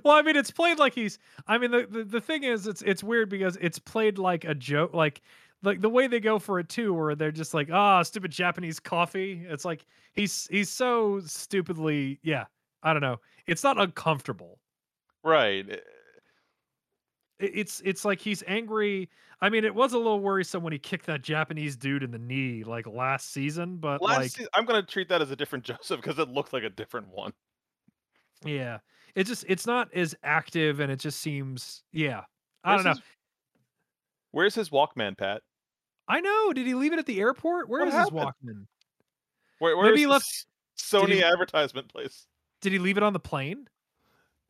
well, 0.04 0.16
I 0.16 0.22
mean, 0.22 0.36
it's 0.36 0.52
played 0.52 0.80
like 0.80 0.94
he's. 0.94 1.20
I 1.48 1.58
mean, 1.58 1.72
the, 1.72 1.88
the 1.90 2.04
the 2.04 2.22
thing 2.22 2.44
is, 2.44 2.68
it's 2.68 2.82
it's 2.82 3.04
weird 3.04 3.30
because 3.30 3.58
it's 3.62 3.80
played 3.80 4.18
like 4.18 4.46
a 4.46 4.56
joke, 4.56 4.94
like 4.94 5.22
like 5.64 5.82
the 5.82 5.90
way 5.90 6.08
they 6.08 6.20
go 6.20 6.40
for 6.40 6.60
it 6.60 6.70
too, 6.70 6.94
where 6.94 7.16
they're 7.16 7.32
just 7.32 7.54
like, 7.54 7.70
ah, 7.72 8.02
stupid 8.04 8.32
Japanese 8.32 8.80
coffee. 8.80 9.46
It's 9.48 9.66
like 9.66 9.86
he's 10.14 10.48
he's 10.52 10.70
so 10.70 11.22
stupidly, 11.26 12.20
yeah. 12.24 12.46
I 12.84 12.94
don't 12.94 13.02
know. 13.02 13.18
It's 13.48 13.64
not 13.64 13.80
uncomfortable. 13.80 14.60
right. 15.24 15.82
It- 17.42 17.52
It's 17.56 17.82
it's 17.86 18.06
like 18.06 18.20
he's 18.22 18.44
angry. 18.48 19.10
I 19.42 19.50
mean, 19.50 19.66
it 19.66 19.74
was 19.74 19.94
a 19.94 19.98
little 19.98 20.20
worrisome 20.20 20.62
when 20.64 20.72
he 20.74 20.80
kicked 20.80 21.08
that 21.08 21.22
Japanese 21.24 21.76
dude 21.76 22.04
in 22.04 22.12
the 22.12 22.20
knee 22.20 22.64
like 22.64 22.86
last 22.86 23.32
season, 23.34 23.78
but 23.78 24.02
Last 24.02 24.40
like 24.40 24.48
I'm 24.54 24.66
gonna 24.66 24.84
treat 24.84 25.10
that 25.10 25.22
as 25.22 25.32
a 25.32 25.36
different 25.36 25.64
Joseph 25.66 26.00
because 26.02 26.20
it 26.20 26.30
looked 26.30 26.54
like 26.54 26.64
a 26.64 26.70
different 26.70 27.08
one. 27.10 27.34
yeah, 28.46 28.80
it 29.16 29.26
just 29.26 29.46
it's 29.48 29.66
not 29.66 29.94
as 29.94 30.16
active, 30.24 30.80
and 30.80 30.92
it 30.92 31.00
just 31.00 31.20
seems 31.20 31.84
yeah. 31.92 32.22
I 32.64 32.72
Where's 32.74 32.84
don't 32.84 32.84
know. 32.84 32.92
his- 32.92 33.02
Where's 34.34 34.56
his 34.56 34.70
Walkman, 34.70 35.18
Pat? 35.18 35.42
I 36.08 36.22
know. 36.22 36.54
Did 36.54 36.66
he 36.68 36.74
leave 36.74 36.94
it 36.94 37.00
at 37.00 37.06
the 37.06 37.20
airport? 37.20 37.68
Where 37.68 37.80
What 37.82 37.88
is 37.90 37.94
happened? 37.94 38.20
his 38.20 38.26
Walkman? 38.54 38.66
Where, 39.60 39.76
where's 39.78 39.90
Maybe 39.90 40.00
he 40.02 40.08
left- 40.08 40.46
Sony 40.80 41.14
he- 41.16 41.24
advertisement 41.24 41.90
place? 41.90 42.28
Did 42.62 42.72
he 42.74 42.80
leave 42.80 42.98
it 42.98 43.04
on 43.04 43.14
the 43.14 43.20
plane? 43.20 43.68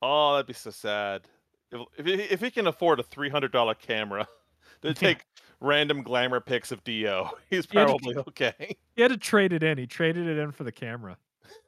Oh, 0.02 0.34
that'd 0.34 0.46
be 0.48 0.54
so 0.54 0.70
sad. 0.72 1.28
If 1.72 1.82
if 1.98 2.06
he, 2.06 2.14
if 2.14 2.40
he 2.42 2.52
can 2.52 2.68
afford 2.68 3.00
a 3.00 3.04
three 3.04 3.30
hundred 3.30 3.52
dollar 3.52 3.74
camera 3.76 4.28
to 4.82 4.90
Yeah. 4.90 4.94
take 4.94 5.26
random 5.60 6.04
glamour 6.04 6.40
pics 6.40 6.72
of 6.72 6.84
Dio, 6.84 7.30
he's 7.50 7.68
Yeah, 7.72 7.86
to- 7.86 7.86
probably 7.88 8.16
okay. 8.18 8.76
He 8.96 9.02
had 9.02 9.12
to 9.12 9.18
trade 9.18 9.54
it 9.54 9.64
in. 9.64 9.78
He 9.78 9.88
traded 9.88 10.28
it 10.28 10.38
in 10.38 10.52
for 10.52 10.64
the 10.64 10.72
camera. 10.72 11.18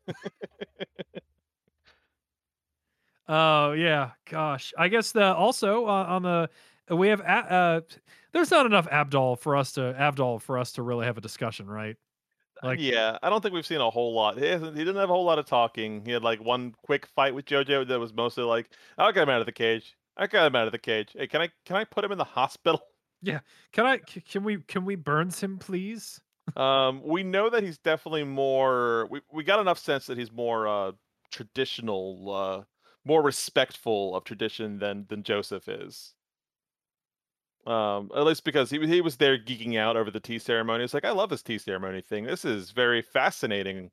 Oh 3.28 3.72
yeah, 3.72 4.12
gosh. 4.30 4.74
I 4.78 4.90
guess 4.90 5.12
the 5.14 5.34
also 5.34 5.86
uh, 5.88 6.06
on 6.08 6.24
the 6.24 6.50
we 6.94 7.08
have 7.08 7.22
uh 7.22 7.82
there's 8.34 8.52
not 8.52 8.66
enough 8.66 8.88
Abdul 8.88 9.38
for 9.38 9.56
us 9.56 9.72
to 9.74 9.96
Abdul 9.98 10.40
for 10.40 10.58
us 10.58 10.74
to 10.74 10.82
really 10.84 11.06
have 11.06 11.18
a 11.18 11.22
discussion, 11.22 11.68
right? 11.68 11.96
Like 12.64 12.80
yeah, 12.80 13.18
I 13.22 13.30
don't 13.30 13.41
think 13.41 13.53
we've 13.53 13.65
seen 13.65 13.81
a 13.81 13.90
whole 13.90 14.14
lot. 14.14 14.38
He 14.38 14.45
hasn't. 14.45 14.77
He 14.77 14.84
didn't 14.84 14.99
have 14.99 15.10
a 15.10 15.14
whole 15.14 15.26
lot 15.26 15.38
of 15.40 15.45
talking. 15.45 16.03
He 16.06 16.11
had 16.11 16.23
like 16.23 16.41
one 16.41 16.73
quick 16.84 17.06
fight 17.06 17.35
with 17.35 17.45
JoJo 17.45 17.88
that 17.90 17.99
was 17.99 18.14
mostly 18.14 18.44
like, 18.45 18.72
"I 18.98 19.11
got 19.11 19.23
him 19.23 19.30
out 19.30 19.41
of 19.41 19.45
the 19.45 19.52
cage. 19.52 19.95
I 20.18 20.27
got 20.27 20.48
him 20.48 20.56
out 20.56 20.68
of 20.68 20.72
the 20.72 20.80
cage. 20.80 21.11
Hey, 21.14 21.27
can 21.27 21.41
I 21.41 21.49
can 21.65 21.76
I 21.76 21.84
put 21.84 22.06
him 22.06 22.11
in 22.11 22.18
the 22.18 22.23
hospital?" 22.23 22.81
Yeah, 23.26 23.40
can 23.72 23.85
I 23.85 23.99
can 23.99 24.44
we 24.44 24.57
can 24.64 24.84
we 24.84 24.95
burns 24.95 25.40
him 25.40 25.57
please? 25.57 26.19
Um, 26.57 27.02
we 27.03 27.23
know 27.23 27.49
that 27.49 27.64
he's 27.64 27.77
definitely 27.77 28.26
more. 28.26 29.07
We 29.10 29.22
we 29.31 29.44
got 29.45 29.61
enough 29.61 29.80
sense 29.80 30.07
that 30.07 30.18
he's 30.18 30.31
more 30.31 30.68
uh 30.68 30.91
traditional 31.31 32.30
uh 32.31 32.64
more 33.06 33.22
respectful 33.23 34.14
of 34.15 34.26
tradition 34.26 34.77
than 34.77 35.06
than 35.07 35.23
Joseph 35.23 35.69
is. 35.69 36.15
Um, 37.65 38.11
at 38.15 38.26
least 38.26 38.44
because 38.44 38.69
he 38.69 38.85
he 38.85 38.99
was 39.02 39.15
there 39.18 39.38
geeking 39.38 39.77
out 39.77 39.95
over 39.95 40.11
the 40.11 40.19
tea 40.19 40.38
ceremony. 40.40 40.84
It's 40.84 40.94
like 40.94 41.06
I 41.06 41.11
love 41.11 41.30
this 41.30 41.44
tea 41.44 41.57
ceremony 41.57 42.02
thing. 42.02 42.26
This 42.26 42.44
is 42.44 42.72
very 42.72 43.02
fascinating. 43.02 43.91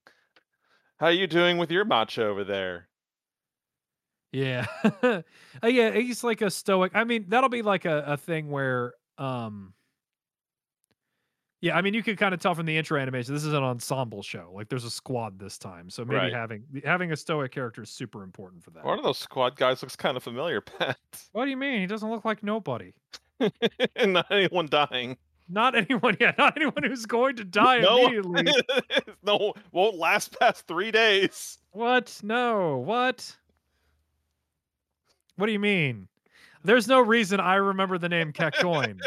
How 0.99 1.07
are 1.07 1.13
you 1.13 1.27
doing 1.27 1.57
with 1.57 1.71
your 1.71 1.85
matcha 1.85 2.23
over 2.23 2.43
there? 2.45 2.89
Yeah. 4.33 4.67
uh, 5.03 5.23
yeah, 5.65 5.91
he's 5.93 6.23
like 6.23 6.41
a 6.41 6.51
stoic. 6.51 6.93
I 6.95 7.05
mean, 7.05 7.27
that'll 7.29 7.49
be 7.49 7.63
like 7.63 7.85
a, 7.85 8.05
a 8.07 8.17
thing 8.17 8.51
where 8.51 8.95
um 9.19 9.75
yeah, 11.63 11.77
I 11.77 11.83
mean 11.83 11.93
you 11.95 12.03
can 12.03 12.17
kind 12.17 12.33
of 12.33 12.41
tell 12.41 12.55
from 12.55 12.65
the 12.67 12.77
intro 12.77 12.99
animation 12.99 13.35
this 13.35 13.45
is 13.45 13.53
an 13.53 13.63
ensemble 13.63 14.23
show. 14.23 14.51
Like 14.55 14.69
there's 14.69 14.85
a 14.85 14.91
squad 14.91 15.39
this 15.39 15.59
time. 15.59 15.91
So 15.91 16.05
maybe 16.05 16.17
Right. 16.17 16.33
having 16.33 16.65
having 16.85 17.13
a 17.13 17.17
stoic 17.17 17.53
character 17.53 17.83
is 17.83 17.91
super 17.91 18.23
important 18.23 18.65
for 18.65 18.71
that. 18.71 18.85
One 18.85 18.99
of 18.99 19.05
those 19.05 19.19
squad 19.19 19.57
guys 19.57 19.83
looks 19.83 19.97
kind 19.97 20.17
of 20.17 20.23
familiar, 20.23 20.61
Pat. 20.79 20.99
What 21.33 21.45
do 21.45 21.51
you 21.51 21.57
mean? 21.57 21.81
He 21.81 21.87
doesn't 21.87 22.11
look 22.11 22.25
like 22.25 22.43
nobody. 22.43 22.95
and 23.97 24.13
not 24.13 24.27
anyone 24.31 24.67
dying. 24.69 25.17
Not 25.49 25.75
anyone, 25.75 26.17
yeah, 26.21 26.33
not 26.39 26.57
anyone 26.57 26.85
who's 26.85 27.07
going 27.07 27.37
to 27.37 27.45
die 27.45 27.79
No. 27.83 28.07
immediately. 28.07 28.53
no, 29.25 29.53
won't 29.73 29.97
last 29.97 30.39
past 30.39 30.67
three 30.67 30.91
days. 30.93 31.59
What? 31.73 32.19
No. 32.23 32.79
What? 32.79 33.37
What 35.37 35.47
do 35.47 35.53
you 35.53 35.59
mean? 35.59 36.07
There's 36.63 36.87
no 36.87 37.01
reason 37.01 37.41
I 37.41 37.55
remember 37.55 37.97
the 37.99 38.09
name 38.09 38.33
Kakyoin. 38.33 39.01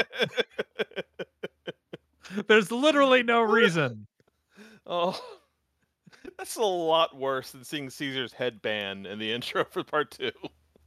There's 2.47 2.71
literally 2.71 3.21
no 3.21 3.41
reason. 3.41 4.07
Oh, 4.87 5.19
that's 6.37 6.55
a 6.55 6.61
lot 6.61 7.15
worse 7.15 7.51
than 7.51 7.63
seeing 7.63 7.89
Caesar's 7.89 8.33
headband 8.33 9.05
in 9.05 9.19
the 9.19 9.31
intro 9.31 9.63
for 9.69 9.83
part 9.83 10.11
two. 10.11 10.31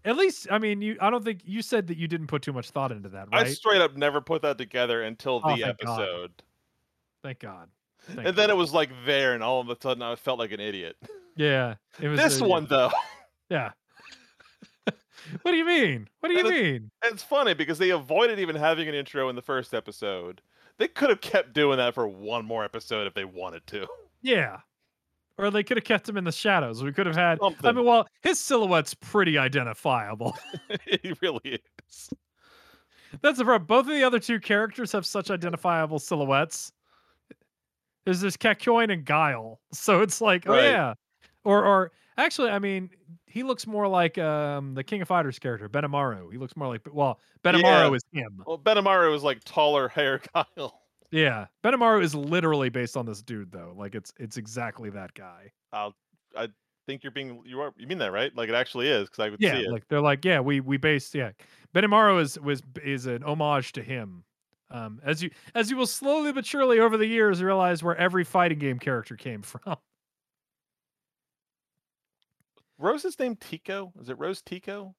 At 0.07 0.17
least, 0.17 0.47
I 0.51 0.59
mean, 0.59 0.81
you. 0.81 0.97
I 1.01 1.11
don't 1.11 1.25
think 1.25 1.41
you 1.45 1.61
said 1.61 1.89
that 1.89 1.99
you 1.99 2.07
didn't 2.09 2.29
put 2.29 2.41
too 2.41 2.53
much 2.55 2.71
thought 2.71 2.93
into 2.93 3.09
that, 3.11 3.29
right? 3.33 3.47
I 3.47 3.51
straight 3.51 3.81
up 3.83 3.97
never 3.97 4.21
put 4.23 4.41
that 4.43 4.57
together 4.57 5.03
until 5.03 5.41
the 5.41 5.47
Oh, 5.49 5.57
the 5.57 5.63
thank 5.65 5.79
God. 5.81 6.01
episode. 6.01 6.43
Thank 7.23 7.39
God. 7.41 7.69
Thank 8.03 8.29
and 8.29 8.37
then 8.39 8.49
it 8.51 8.57
was 8.57 8.73
like 8.73 8.91
there, 9.05 9.35
and 9.35 9.43
all 9.43 9.61
of 9.61 9.69
a 9.69 9.77
sudden 9.81 10.03
I 10.03 10.15
felt 10.15 10.39
like 10.39 10.53
an 10.53 10.61
idiot. 10.61 10.97
yeah, 11.37 11.75
it 12.01 12.07
was 12.09 12.21
This 12.21 12.41
uh, 12.41 12.45
one, 12.47 12.67
though, 12.67 12.91
Yeah. 13.51 13.73
what 15.43 15.51
do 15.51 15.57
you 15.57 15.65
mean? 15.67 16.09
What 16.21 16.29
do 16.29 16.35
you 16.35 16.41
And 16.47 16.49
mean? 16.51 16.91
it's 17.03 17.25
funny 17.25 17.55
because 17.55 17.79
they 17.79 17.91
avoided 17.91 18.39
even 18.39 18.55
having 18.55 18.87
an 18.89 18.95
intro 18.95 19.29
in 19.29 19.35
the 19.35 19.43
first 19.43 19.75
episode. 19.75 20.41
They 20.79 20.87
could 20.89 21.11
have 21.11 21.21
kept 21.21 21.53
doing 21.53 21.79
that 21.79 21.95
for 21.95 22.07
one 22.07 22.45
more 22.45 22.63
episode 22.65 23.07
if 23.09 23.15
they 23.15 23.25
wanted 23.25 23.67
to. 23.69 23.87
Yeah. 24.23 24.59
Or 25.39 25.51
they 25.51 25.63
could 25.63 25.77
have 25.77 25.85
kept 25.85 26.09
him 26.09 26.17
in 26.17 26.25
the 26.25 26.33
shadows. 26.33 26.83
We 26.83 26.93
could 26.93 27.07
have 27.07 27.15
had. 27.17 27.39
I 27.63 27.73
mean, 27.73 27.85
well, 27.85 28.07
his 28.23 28.39
silhouette's 28.39 28.95
pretty 28.95 29.37
identifiable. 29.37 30.37
it 30.87 31.19
really 31.21 31.61
is. 31.87 32.11
That's 33.21 33.39
the 33.39 33.45
problem. 33.45 33.67
Both 33.67 33.87
of 33.87 33.93
the 33.93 34.03
other 34.03 34.19
two 34.19 34.41
characters 34.41 34.93
have 34.93 35.05
such 35.05 35.31
identifiable 35.31 35.99
silhouettes. 35.99 36.73
There's 38.05 38.21
this 38.21 38.37
Kakyoin 38.37 38.93
and 38.93 39.05
Guile. 39.05 39.61
So 39.73 40.01
it's 40.01 40.21
like, 40.21 40.49
oh 40.49 40.55
yeah. 40.55 40.95
Or 41.45 41.65
or 41.65 41.93
actually, 42.17 42.51
I 42.51 42.59
mean, 42.59 42.91
he 43.27 43.43
looks 43.43 43.67
more 43.67 43.89
like 43.89 44.17
um 44.17 44.75
the 44.75 44.85
King 44.85 45.03
of 45.03 45.09
Fighters 45.09 45.39
character, 45.39 45.69
Benimaru. 45.69 46.33
He 46.33 46.39
looks 46.39 46.57
more 46.57 46.69
like 46.69 46.83
well, 46.91 47.21
Benimaru 47.45 47.63
Yeah. 47.63 47.93
is 47.93 48.03
him. 48.13 48.43
Well, 48.47 48.59
Benimaru 48.59 49.15
is 49.15 49.23
like 49.23 49.43
taller 49.45 49.89
hair 49.89 50.21
Guile. 50.35 50.81
Yeah. 51.11 51.47
Benimaru 51.65 52.03
is 52.03 52.15
literally 52.15 52.69
based 52.69 52.97
on 52.97 53.07
this 53.07 53.23
dude 53.23 53.53
though. 53.53 53.75
Like 53.77 53.95
it's 53.95 54.13
it's 54.19 54.37
exactly 54.37 54.91
that 54.91 55.15
guy. 55.15 55.53
I 55.73 55.91
I 56.37 56.49
think 56.87 57.03
you're 57.03 57.11
being 57.13 57.43
you 57.45 57.61
are 57.61 57.73
you 57.77 57.87
mean 57.87 57.99
that 57.99 58.13
right? 58.13 58.35
Like 58.35 58.49
it 58.49 58.55
actually 58.55 58.89
is 58.89 59.09
because 59.09 59.25
I 59.25 59.29
would 59.31 59.41
Yeah, 59.41 59.59
see 59.59 59.65
it. 59.65 59.71
like 59.71 59.89
they're 59.89 60.01
like, 60.01 60.25
yeah, 60.25 60.41
we 60.41 60.61
we 60.61 60.77
based 60.77 61.15
yeah. 61.15 61.33
Benimaru 61.75 62.21
is 62.21 62.39
was 62.41 62.63
is 62.83 63.07
an 63.07 63.23
homage 63.23 63.73
to 63.73 63.83
him. 63.83 64.25
Um, 64.71 65.01
as 65.05 65.23
you 65.23 65.31
as 65.55 65.71
you 65.71 65.77
will 65.77 65.87
slowly 65.87 66.33
but 66.33 66.45
surely 66.45 66.81
over 66.81 66.97
the 66.97 67.07
years 67.07 67.43
realize 67.43 67.83
where 67.85 67.97
every 67.97 68.25
fighting 68.25 68.59
game 68.59 68.79
character 68.79 69.15
came 69.17 69.43
from. 69.43 69.77
Rose's 72.79 73.19
name 73.19 73.37
Tico? 73.37 73.93
Is 74.01 74.09
it 74.09 74.19
Rose 74.19 74.43
Tico? 74.43 74.95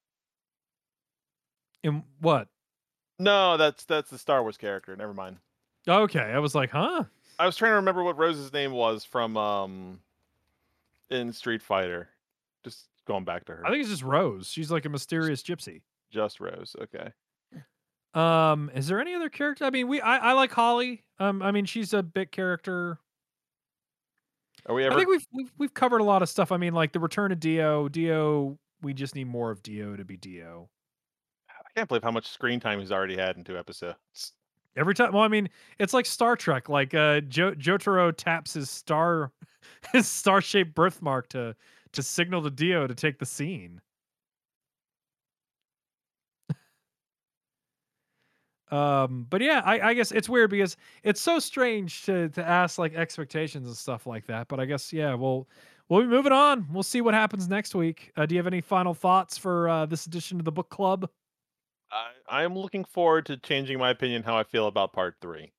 In 1.84 2.02
what? 2.20 2.48
No, 3.18 3.56
that's 3.56 3.84
that's 3.84 4.10
the 4.10 4.18
Star 4.18 4.42
Wars 4.42 4.56
character. 4.56 4.94
Never 4.96 5.14
mind. 5.14 5.38
Okay, 5.88 6.20
I 6.20 6.38
was 6.38 6.54
like, 6.54 6.70
huh? 6.70 7.04
I 7.38 7.46
was 7.46 7.56
trying 7.56 7.70
to 7.70 7.76
remember 7.76 8.02
what 8.02 8.18
Rose's 8.18 8.52
name 8.52 8.72
was 8.72 9.04
from 9.04 9.36
um 9.36 10.00
in 11.10 11.32
Street 11.32 11.62
Fighter. 11.62 12.08
Just 12.64 12.88
going 13.06 13.24
back 13.24 13.44
to 13.46 13.52
her. 13.52 13.66
I 13.66 13.70
think 13.70 13.80
it's 13.80 13.90
just 13.90 14.02
Rose. 14.02 14.48
She's 14.48 14.70
like 14.70 14.84
a 14.84 14.88
mysterious 14.88 15.42
gypsy. 15.42 15.82
just 16.10 16.40
Rose. 16.40 16.74
Okay. 16.82 17.12
Um, 18.14 18.70
is 18.74 18.88
there 18.88 19.00
any 19.00 19.14
other 19.14 19.28
character? 19.28 19.64
I 19.64 19.70
mean, 19.70 19.86
we 19.86 20.00
I, 20.00 20.30
I 20.30 20.32
like 20.32 20.50
Holly. 20.50 21.04
Um, 21.18 21.42
I 21.42 21.50
mean, 21.52 21.66
she's 21.66 21.92
a 21.92 22.02
bit 22.02 22.32
character. 22.32 22.98
Are 24.66 24.74
we 24.74 24.84
ever? 24.84 24.94
I 24.94 24.98
think 24.98 25.08
we've, 25.08 25.26
we've 25.32 25.52
we've 25.58 25.74
covered 25.74 26.00
a 26.00 26.04
lot 26.04 26.22
of 26.22 26.28
stuff. 26.28 26.50
I 26.50 26.56
mean, 26.56 26.74
like 26.74 26.92
the 26.92 27.00
return 27.00 27.32
of 27.32 27.40
Dio. 27.40 27.88
Dio, 27.88 28.58
we 28.82 28.94
just 28.94 29.14
need 29.14 29.28
more 29.28 29.50
of 29.50 29.62
Dio 29.62 29.94
to 29.96 30.04
be 30.04 30.16
Dio. 30.16 30.68
I 31.50 31.70
can't 31.74 31.88
believe 31.88 32.02
how 32.02 32.10
much 32.10 32.28
screen 32.28 32.60
time 32.60 32.80
he's 32.80 32.90
already 32.90 33.16
had 33.16 33.36
in 33.36 33.44
two 33.44 33.58
episodes. 33.58 34.32
Every 34.78 34.94
time, 34.94 35.12
well, 35.12 35.22
I 35.22 35.28
mean, 35.28 35.48
it's 35.78 35.92
like 35.94 36.06
Star 36.06 36.36
Trek. 36.36 36.68
Like 36.68 36.94
uh, 36.94 37.20
jo- 37.22 37.54
Jotaro 37.54 38.12
taps 38.16 38.54
his 38.54 38.70
star, 38.70 39.32
his 39.92 40.08
star-shaped 40.08 40.74
birthmark 40.74 41.28
to 41.30 41.54
to 41.92 42.02
signal 42.02 42.42
to 42.42 42.50
Dio 42.50 42.86
to 42.86 42.94
take 42.94 43.18
the 43.18 43.26
scene. 43.26 43.80
um, 48.70 49.26
but 49.30 49.40
yeah, 49.40 49.62
I, 49.64 49.80
I 49.90 49.94
guess 49.94 50.12
it's 50.12 50.28
weird 50.28 50.50
because 50.50 50.76
it's 51.02 51.20
so 51.22 51.38
strange 51.38 52.02
to 52.04 52.28
to 52.30 52.46
ask 52.46 52.78
like 52.78 52.94
expectations 52.94 53.66
and 53.66 53.76
stuff 53.76 54.06
like 54.06 54.26
that. 54.26 54.48
But 54.48 54.60
I 54.60 54.66
guess 54.66 54.92
yeah, 54.92 55.14
we'll 55.14 55.48
we'll 55.88 56.02
be 56.02 56.06
moving 56.06 56.32
on. 56.32 56.66
We'll 56.70 56.82
see 56.82 57.00
what 57.00 57.14
happens 57.14 57.48
next 57.48 57.74
week. 57.74 58.12
Uh, 58.16 58.26
do 58.26 58.34
you 58.34 58.38
have 58.38 58.46
any 58.46 58.60
final 58.60 58.92
thoughts 58.92 59.38
for 59.38 59.68
uh, 59.70 59.86
this 59.86 60.04
edition 60.06 60.38
of 60.38 60.44
the 60.44 60.52
book 60.52 60.68
club? 60.68 61.08
I 61.90 62.44
I'm 62.44 62.56
looking 62.56 62.84
forward 62.84 63.26
to 63.26 63.36
changing 63.36 63.78
my 63.78 63.90
opinion 63.90 64.22
how 64.22 64.36
I 64.36 64.44
feel 64.44 64.66
about 64.66 64.92
part 64.92 65.16
three. 65.20 65.52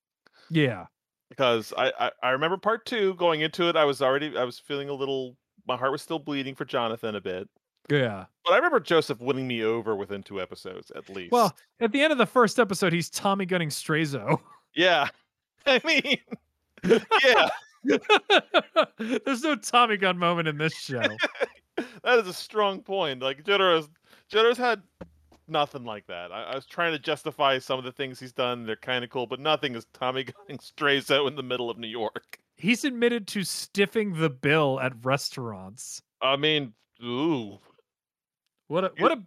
Yeah, 0.50 0.86
because 1.28 1.72
I, 1.76 1.92
I 1.98 2.10
I 2.22 2.30
remember 2.30 2.56
part 2.56 2.86
two 2.86 3.14
going 3.14 3.40
into 3.40 3.68
it. 3.68 3.76
I 3.76 3.84
was 3.84 4.02
already 4.02 4.36
I 4.36 4.44
was 4.44 4.58
feeling 4.58 4.88
a 4.88 4.94
little. 4.94 5.36
My 5.66 5.76
heart 5.76 5.92
was 5.92 6.02
still 6.02 6.18
bleeding 6.18 6.54
for 6.54 6.64
Jonathan 6.64 7.14
a 7.14 7.20
bit, 7.20 7.48
yeah. 7.90 8.24
but 8.44 8.52
I 8.52 8.56
remember 8.56 8.80
Joseph 8.80 9.20
winning 9.20 9.46
me 9.46 9.62
over 9.62 9.94
within 9.94 10.22
two 10.22 10.40
episodes 10.40 10.90
at 10.96 11.08
least. 11.08 11.32
Well, 11.32 11.54
at 11.80 11.92
the 11.92 12.02
end 12.02 12.12
of 12.12 12.18
the 12.18 12.26
first 12.26 12.58
episode, 12.58 12.92
he's 12.92 13.10
Tommy 13.10 13.46
gunning 13.46 13.68
Straizo. 13.68 14.40
yeah, 14.74 15.08
I 15.66 15.80
mean, 15.84 16.18
yeah, 17.24 17.48
There's 18.98 19.42
no 19.42 19.56
Tommy 19.56 19.96
gun 19.96 20.18
moment 20.18 20.48
in 20.48 20.58
this 20.58 20.74
show. 20.74 21.00
that 21.76 22.18
is 22.18 22.28
a 22.28 22.32
strong 22.32 22.82
point. 22.82 23.22
Like 23.22 23.44
Jotaro's 23.44 23.88
Jotaro's 24.30 24.58
had 24.58 24.82
nothing 25.50 25.84
like 25.84 26.06
that. 26.06 26.32
I, 26.32 26.44
I 26.44 26.54
was 26.54 26.66
trying 26.66 26.92
to 26.92 26.98
justify 26.98 27.58
some 27.58 27.78
of 27.78 27.84
the 27.84 27.92
things 27.92 28.18
he's 28.20 28.32
done. 28.32 28.64
They're 28.64 28.76
kind 28.76 29.04
of 29.04 29.10
cool, 29.10 29.26
but 29.26 29.40
nothing 29.40 29.74
is 29.74 29.86
Tommy 29.92 30.24
gunning 30.48 30.58
Straizo 30.58 31.26
in 31.28 31.36
the 31.36 31.42
middle 31.42 31.68
of 31.70 31.78
New 31.78 31.88
York. 31.88 32.38
He's 32.56 32.84
admitted 32.84 33.26
to 33.28 33.40
stiffing 33.40 34.18
the 34.20 34.30
bill 34.30 34.78
at 34.80 34.92
restaurants. 35.04 36.02
I 36.22 36.36
mean, 36.36 36.74
ooh, 37.02 37.58
What 38.68 38.84
a 38.84 38.92
what 38.98 39.12
a 39.12 39.22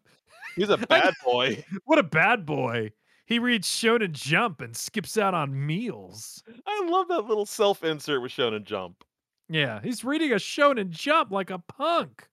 he's 0.55 0.69
a 0.69 0.77
bad 0.89 1.13
boy. 1.23 1.63
what 1.85 1.99
a 1.99 2.03
bad 2.03 2.45
boy. 2.45 2.91
He 3.25 3.39
reads 3.39 3.67
Shonen 3.67 4.11
Jump 4.11 4.61
and 4.61 4.75
skips 4.75 5.17
out 5.17 5.33
on 5.33 5.65
meals. 5.65 6.43
I 6.67 6.85
love 6.87 7.07
that 7.07 7.25
little 7.25 7.45
self 7.45 7.83
insert 7.83 8.21
with 8.21 8.31
Shonen 8.31 8.63
Jump. 8.65 9.03
Yeah, 9.49 9.79
he's 9.81 10.03
reading 10.03 10.31
a 10.31 10.35
Shonen 10.35 10.89
Jump 10.89 11.31
like 11.31 11.49
a 11.49 11.59
punk. 11.59 12.27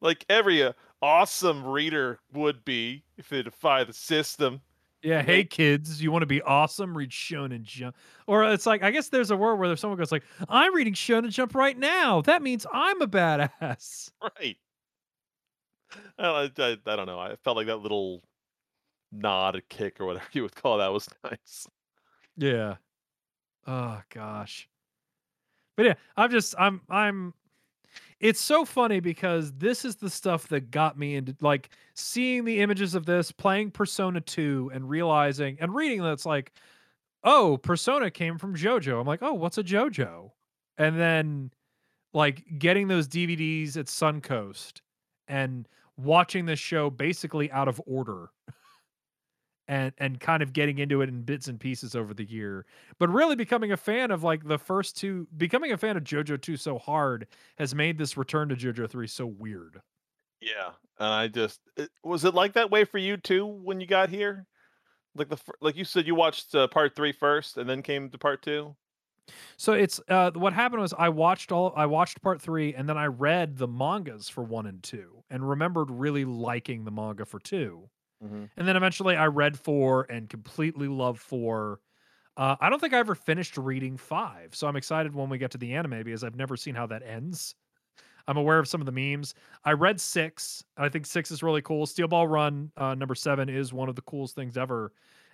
like 0.00 0.24
every 0.30 0.62
uh, 0.62 0.72
awesome 1.02 1.64
reader 1.64 2.20
would 2.32 2.64
be 2.64 3.04
if 3.16 3.28
they 3.28 3.42
defy 3.42 3.84
the 3.84 3.92
system. 3.92 4.60
Yeah, 5.02 5.22
hey 5.22 5.44
kids, 5.44 6.02
you 6.02 6.10
want 6.10 6.22
to 6.22 6.26
be 6.26 6.42
awesome? 6.42 6.96
Read 6.96 7.10
Shonen 7.10 7.62
Jump. 7.62 7.94
Or 8.26 8.44
it's 8.44 8.66
like 8.66 8.82
I 8.82 8.90
guess 8.90 9.08
there's 9.08 9.30
a 9.30 9.36
word 9.36 9.56
where 9.56 9.70
if 9.70 9.78
someone 9.78 9.98
goes 9.98 10.10
like, 10.10 10.24
"I'm 10.48 10.74
reading 10.74 10.94
Shonen 10.94 11.30
Jump 11.30 11.54
right 11.54 11.78
now," 11.78 12.22
that 12.22 12.42
means 12.42 12.66
I'm 12.72 13.00
a 13.02 13.06
badass. 13.06 14.10
Right. 14.22 14.56
I, 16.18 16.26
I, 16.26 16.50
I, 16.58 16.76
I 16.86 16.96
don't 16.96 17.06
know. 17.06 17.18
I 17.18 17.36
felt 17.36 17.56
like 17.56 17.66
that 17.68 17.76
little 17.76 18.22
nod, 19.12 19.56
a 19.56 19.62
kick, 19.62 20.00
or 20.00 20.06
whatever 20.06 20.26
you 20.32 20.42
would 20.42 20.54
call 20.54 20.78
that 20.78 20.92
was 20.92 21.08
nice. 21.24 21.66
Yeah. 22.36 22.76
Oh 23.66 24.02
gosh. 24.10 24.68
But 25.76 25.86
yeah, 25.86 25.94
I'm 26.16 26.30
just 26.30 26.54
I'm 26.58 26.80
I'm 26.88 27.34
it's 28.20 28.40
so 28.40 28.64
funny 28.64 29.00
because 29.00 29.52
this 29.52 29.84
is 29.84 29.96
the 29.96 30.08
stuff 30.08 30.48
that 30.48 30.70
got 30.70 30.98
me 30.98 31.16
into 31.16 31.36
like 31.40 31.70
seeing 31.94 32.44
the 32.44 32.60
images 32.60 32.94
of 32.94 33.04
this, 33.04 33.30
playing 33.30 33.70
Persona 33.70 34.20
2 34.20 34.70
and 34.72 34.88
realizing 34.88 35.58
and 35.60 35.74
reading 35.74 36.02
that's 36.02 36.26
like, 36.26 36.52
oh, 37.24 37.58
Persona 37.58 38.10
came 38.10 38.38
from 38.38 38.54
JoJo. 38.54 39.00
I'm 39.00 39.06
like, 39.06 39.22
oh, 39.22 39.34
what's 39.34 39.58
a 39.58 39.64
JoJo? 39.64 40.30
And 40.78 40.98
then 40.98 41.50
like 42.14 42.58
getting 42.58 42.88
those 42.88 43.08
DVDs 43.08 43.76
at 43.76 43.86
Suncoast 43.86 44.80
and 45.28 45.68
watching 45.98 46.46
this 46.46 46.58
show 46.58 46.88
basically 46.88 47.50
out 47.50 47.68
of 47.68 47.80
order 47.86 48.30
and 49.68 49.92
and 49.98 50.20
kind 50.20 50.42
of 50.42 50.52
getting 50.52 50.78
into 50.78 51.02
it 51.02 51.08
in 51.08 51.22
bits 51.22 51.48
and 51.48 51.58
pieces 51.60 51.94
over 51.96 52.14
the 52.14 52.24
year 52.28 52.66
but 52.98 53.08
really 53.08 53.36
becoming 53.36 53.72
a 53.72 53.76
fan 53.76 54.10
of 54.10 54.22
like 54.22 54.46
the 54.46 54.58
first 54.58 54.96
two 54.96 55.26
becoming 55.36 55.72
a 55.72 55.76
fan 55.78 55.96
of 55.96 56.04
jojo 56.04 56.40
2 56.40 56.56
so 56.56 56.78
hard 56.78 57.26
has 57.58 57.74
made 57.74 57.98
this 57.98 58.16
return 58.16 58.48
to 58.48 58.56
jojo 58.56 58.88
3 58.88 59.06
so 59.06 59.26
weird 59.26 59.80
Yeah, 60.40 60.72
and 60.98 61.08
I 61.08 61.28
just 61.28 61.60
it, 61.76 61.90
was 62.04 62.24
it 62.24 62.34
like 62.34 62.52
that 62.54 62.70
way 62.70 62.84
for 62.84 62.98
you 62.98 63.16
too 63.16 63.46
when 63.46 63.80
you 63.80 63.86
got 63.86 64.10
here? 64.10 64.46
Like 65.14 65.30
the 65.30 65.38
like 65.60 65.76
you 65.76 65.84
said, 65.84 66.06
you 66.06 66.14
watched 66.16 66.54
uh, 66.54 66.68
part 66.68 66.96
three 66.96 67.12
first, 67.12 67.58
and 67.58 67.68
then 67.70 67.82
came 67.82 68.10
to 68.10 68.18
part 68.18 68.42
two. 68.42 68.76
so 69.56 69.72
it's 69.72 70.00
uh 70.08 70.30
what 70.32 70.52
happened 70.52 70.80
was 70.80 70.94
i 70.98 71.08
watched 71.08 71.52
all 71.52 71.72
i 71.76 71.86
watched 71.86 72.20
part 72.22 72.40
3 72.40 72.74
and 72.74 72.88
then 72.88 72.96
i 72.98 73.06
read 73.06 73.56
the 73.56 73.68
mangas 73.68 74.28
for 74.28 74.42
1 74.44 74.66
and 74.66 74.82
2 74.82 75.24
and 75.30 75.48
remembered 75.48 75.90
really 75.90 76.24
liking 76.24 76.84
the 76.84 76.90
manga 76.90 77.24
for 77.24 77.38
2 77.40 77.88
Mm-hmm. 78.24 78.44
and 78.56 78.66
then 78.66 78.76
eventually 78.76 79.14
i 79.14 79.26
read 79.26 79.58
4 79.58 80.06
and 80.08 80.28
completely 80.28 80.88
loved 80.88 81.20
4 81.20 81.80
uh, 82.36 82.54
I 82.60 82.68
don't 82.68 82.78
think 82.80 82.92
I 82.92 82.98
ever 82.98 83.14
finished 83.14 83.56
reading 83.56 83.96
five, 83.96 84.54
so 84.54 84.66
I'm 84.66 84.76
excited 84.76 85.14
when 85.14 85.30
we 85.30 85.38
get 85.38 85.50
to 85.52 85.58
the 85.58 85.74
anime 85.74 86.02
because 86.02 86.22
I've 86.22 86.36
never 86.36 86.56
seen 86.56 86.74
how 86.74 86.86
that 86.88 87.02
ends. 87.02 87.54
I'm 88.28 88.36
aware 88.36 88.58
of 88.58 88.68
some 88.68 88.80
of 88.80 88.86
the 88.86 88.92
memes. 88.92 89.34
I 89.64 89.72
read 89.72 90.00
six. 90.00 90.62
and 90.76 90.84
I 90.84 90.88
think 90.88 91.06
six 91.06 91.30
is 91.30 91.42
really 91.42 91.62
cool. 91.62 91.86
Steel 91.86 92.08
Ball 92.08 92.26
Run 92.26 92.72
uh, 92.76 92.94
number 92.94 93.14
seven 93.14 93.48
is 93.48 93.72
one 93.72 93.88
of 93.88 93.94
the 93.94 94.02
coolest 94.02 94.34
things 94.34 94.56
ever, 94.56 94.92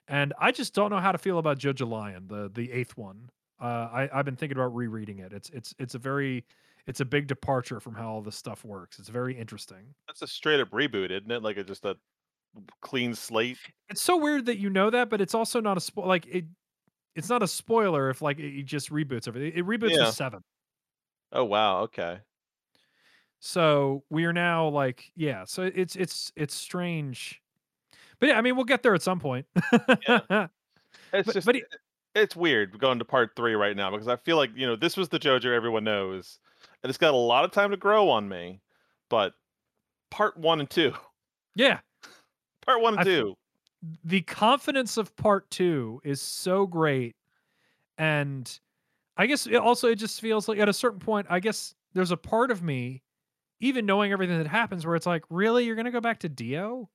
and 0.09 0.33
I 0.39 0.53
just 0.53 0.75
don't 0.75 0.91
know 0.91 0.99
how 0.99 1.13
to 1.13 1.19
feel 1.19 1.39
about 1.39 1.59
JoJolion, 1.59 2.29
the 2.29 2.51
the 2.53 2.71
eighth 2.71 2.97
one. 2.97 3.31
Uh, 3.61 3.89
I 3.93 4.11
I've 4.13 4.25
been 4.25 4.37
thinking 4.37 4.59
about 4.59 4.75
rereading 4.75 5.19
it. 5.19 5.33
It's 5.33 5.51
it's 5.51 5.75
it's 5.79 5.95
a 5.95 5.99
very 5.99 6.45
it's 6.87 7.01
a 7.01 7.05
big 7.05 7.27
departure 7.27 7.81
from 7.81 7.95
how 7.95 8.09
all 8.11 8.23
this 8.23 8.37
stuff 8.37 8.65
works. 8.65 8.99
It's 8.99 9.09
very 9.09 9.37
interesting. 9.37 9.95
That's 10.07 10.23
a 10.23 10.27
straight 10.27 10.61
up 10.61 10.71
reboot, 10.71 11.11
isn't 11.11 11.31
it? 11.31 11.43
Like 11.43 11.57
a, 11.57 11.65
just 11.65 11.85
a 11.85 11.97
clean 12.81 13.15
slate. 13.15 13.59
It's 13.89 14.03
so 14.03 14.17
weird 14.17 14.47
that 14.47 14.59
you 14.59 14.71
know 14.71 14.91
that, 14.91 15.11
but 15.11 15.21
it's 15.21 15.35
also 15.35 15.61
not 15.61 15.77
a 15.77 15.81
spo- 15.81 16.07
like 16.07 16.27
it. 16.27 16.45
It's 17.15 17.29
not 17.29 17.43
a 17.43 17.49
spoiler 17.49 18.09
if 18.11 18.23
like 18.23 18.39
it 18.39 18.63
just 18.65 18.91
reboots 18.91 19.29
everything. 19.29 19.53
It 19.59 19.67
reboots 19.67 19.91
Yeah. 19.91 20.07
with 20.07 20.15
seven. 20.15 20.43
Oh 21.33 21.45
wow, 21.45 21.81
okay. 21.83 22.19
So 23.41 24.05
we 24.09 24.25
are 24.25 24.33
now 24.33 24.69
like, 24.69 25.11
yeah. 25.17 25.45
So 25.45 25.63
it's 25.75 25.97
it's 25.97 26.33
it's 26.37 26.55
strange, 26.55 27.41
but 28.21 28.29
yeah, 28.29 28.39
I 28.39 28.41
mean, 28.41 28.55
we'll 28.57 28.65
get 28.65 28.83
there 28.83 28.95
at 28.95 29.03
some 29.03 29.21
point. 29.21 29.47
It's 31.15 31.27
But- 31.27 31.35
just 31.35 31.47
but 31.47 31.57
it- 31.57 31.65
it- 31.71 31.79
it's 32.15 32.37
weird 32.37 32.79
going 32.79 32.99
to 32.99 33.05
part 33.07 33.31
three 33.37 33.55
right 33.55 33.75
now 33.75 33.91
because 33.91 34.07
I 34.09 34.17
feel 34.17 34.37
like 34.37 34.51
you 34.55 34.67
know 34.67 34.77
this 34.77 34.97
was 34.99 35.09
the 35.09 35.19
JoJo 35.19 35.47
everyone 35.55 35.85
knows, 35.85 36.39
and 36.83 36.91
it's 36.91 36.99
got 36.99 37.15
a 37.15 37.17
lot 37.17 37.45
of 37.45 37.51
time 37.53 37.71
to 37.71 37.77
grow 37.79 38.11
on 38.11 38.29
me. 38.29 38.61
But 39.09 39.33
part 40.11 40.37
one 40.37 40.61
and 40.61 40.69
two, 40.69 40.93
yeah, 41.55 41.81
part 42.65 42.81
one 42.81 42.95
and 42.95 43.01
I 43.01 43.05
two, 43.05 43.35
the 44.05 44.23
confidence 44.23 44.97
of 44.97 45.15
part 45.17 45.51
two 45.51 46.01
is 46.05 46.21
so 46.21 46.67
great, 46.67 47.17
and 47.99 48.59
I 49.17 49.27
guess 49.27 49.47
it 49.47 49.57
also 49.57 49.89
it 49.89 49.97
just 49.97 50.21
feels 50.21 50.49
like 50.49 50.59
at 50.59 50.69
a 50.69 50.73
certain 50.73 51.01
point, 51.01 51.27
I 51.31 51.41
guess 51.41 51.75
there's 51.95 52.11
a 52.11 52.17
part 52.17 52.51
of 52.51 52.63
me, 52.63 53.03
even 53.61 53.87
knowing 53.87 54.13
everything 54.13 54.39
that 54.39 54.47
happens, 54.47 54.87
where 54.87 54.97
it's 54.97 55.07
like, 55.07 55.25
really, 55.31 55.65
you're 55.65 55.77
gonna 55.77 55.91
go 55.91 56.01
back 56.01 56.21
to 56.21 56.29
Dio? 56.29 56.89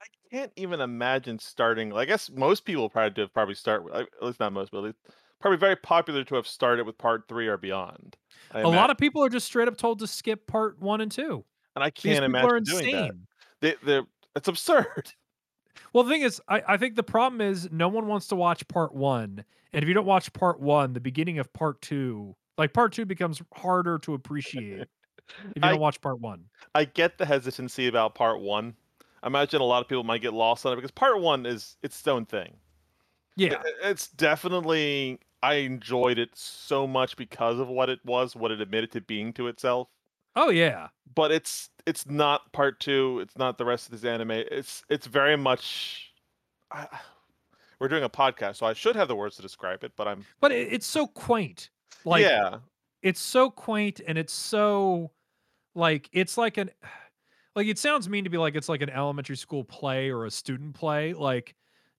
I 0.00 0.06
can't 0.30 0.52
even 0.56 0.80
imagine 0.80 1.38
starting. 1.38 1.92
I 1.92 2.04
guess 2.04 2.30
most 2.30 2.64
people 2.64 2.88
probably 2.90 3.22
have 3.22 3.32
probably 3.32 3.54
start 3.54 3.84
with, 3.84 3.94
at 3.94 4.08
least 4.20 4.40
not 4.40 4.52
most, 4.52 4.72
but 4.72 4.94
probably 5.40 5.58
very 5.58 5.76
popular 5.76 6.24
to 6.24 6.34
have 6.36 6.46
started 6.46 6.86
with 6.86 6.96
part 6.98 7.24
three 7.28 7.48
or 7.48 7.56
beyond. 7.58 8.16
I 8.52 8.60
A 8.60 8.68
lot 8.68 8.90
of 8.90 8.96
people 8.98 9.22
are 9.24 9.28
just 9.28 9.46
straight 9.46 9.68
up 9.68 9.76
told 9.76 9.98
to 10.00 10.06
skip 10.06 10.46
part 10.46 10.80
one 10.80 11.00
and 11.00 11.10
two. 11.10 11.44
and 11.74 11.84
I 11.84 11.90
can't 11.90 12.24
imagine 12.24 12.62
doing 12.64 12.92
that. 12.92 13.12
They, 13.60 13.74
they're, 13.84 14.02
it's 14.36 14.48
absurd. 14.48 15.12
Well, 15.94 16.04
the 16.04 16.10
thing 16.10 16.20
is, 16.22 16.40
I, 16.48 16.62
I 16.68 16.76
think 16.76 16.96
the 16.96 17.02
problem 17.02 17.40
is 17.40 17.70
no 17.72 17.88
one 17.88 18.06
wants 18.06 18.26
to 18.28 18.36
watch 18.36 18.66
part 18.68 18.94
one. 18.94 19.42
And 19.72 19.82
if 19.82 19.88
you 19.88 19.94
don't 19.94 20.04
watch 20.06 20.30
part 20.34 20.60
one, 20.60 20.92
the 20.92 21.00
beginning 21.00 21.38
of 21.38 21.50
part 21.54 21.80
two, 21.80 22.34
like 22.58 22.74
part 22.74 22.92
two 22.92 23.06
becomes 23.06 23.40
harder 23.54 23.98
to 24.00 24.12
appreciate 24.14 24.80
if 24.80 24.88
you 25.56 25.62
I- 25.62 25.70
don't 25.70 25.80
watch 25.80 25.98
part 26.02 26.20
one. 26.20 26.44
I 26.74 26.84
get 26.84 27.16
the 27.16 27.24
hesitancy 27.26 27.88
about 27.88 28.14
part 28.14 28.40
one. 28.40 28.74
I 29.22 29.28
imagine 29.28 29.62
a 29.62 29.64
lot 29.64 29.82
of 29.82 29.88
people 29.88 30.04
might 30.04 30.20
get 30.20 30.34
lost 30.34 30.66
on 30.66 30.74
it 30.74 30.76
because 30.76 30.90
part 30.90 31.20
one 31.20 31.46
is 31.46 31.76
its 31.82 32.06
own 32.06 32.26
thing. 32.26 32.54
Yeah. 33.36 33.54
It- 33.54 33.74
it's 33.82 34.08
definitely 34.08 35.20
I 35.42 35.54
enjoyed 35.54 36.18
it 36.18 36.30
so 36.36 36.86
much 36.86 37.16
because 37.16 37.58
of 37.58 37.68
what 37.68 37.88
it 37.88 38.00
was, 38.04 38.36
what 38.36 38.50
it 38.50 38.60
admitted 38.60 38.92
to 38.92 39.00
being 39.00 39.32
to 39.34 39.48
itself. 39.48 39.88
Oh, 40.36 40.50
yeah. 40.50 40.88
But 41.14 41.32
it's 41.32 41.68
it's 41.86 42.06
not 42.06 42.52
part 42.52 42.80
two. 42.80 43.20
It's 43.20 43.36
not 43.36 43.58
the 43.58 43.64
rest 43.64 43.86
of 43.86 43.92
this 43.92 44.04
anime. 44.08 44.30
It's 44.30 44.82
it's 44.88 45.06
very 45.06 45.36
much. 45.36 46.12
I, 46.70 46.86
we're 47.78 47.88
doing 47.88 48.04
a 48.04 48.08
podcast, 48.08 48.56
so 48.56 48.66
I 48.66 48.72
should 48.74 48.94
have 48.96 49.08
the 49.08 49.16
words 49.16 49.36
to 49.36 49.42
describe 49.42 49.84
it. 49.84 49.92
But 49.96 50.08
I'm 50.08 50.24
But 50.40 50.52
it, 50.52 50.72
it's 50.72 50.86
so 50.86 51.06
quaint. 51.06 51.70
Like, 52.04 52.22
yeah, 52.22 52.58
it's 53.02 53.20
so 53.20 53.50
quaint 53.50 54.00
and 54.06 54.16
it's 54.16 54.32
so, 54.32 55.10
like, 55.74 56.08
it's 56.12 56.38
like 56.38 56.56
an, 56.56 56.70
like, 57.56 57.66
it 57.66 57.78
sounds 57.78 58.08
mean 58.08 58.24
to 58.24 58.30
be 58.30 58.38
like 58.38 58.54
it's 58.54 58.68
like 58.68 58.82
an 58.82 58.90
elementary 58.90 59.36
school 59.36 59.64
play 59.64 60.10
or 60.10 60.24
a 60.24 60.30
student 60.30 60.74
play. 60.74 61.12
Like, 61.12 61.54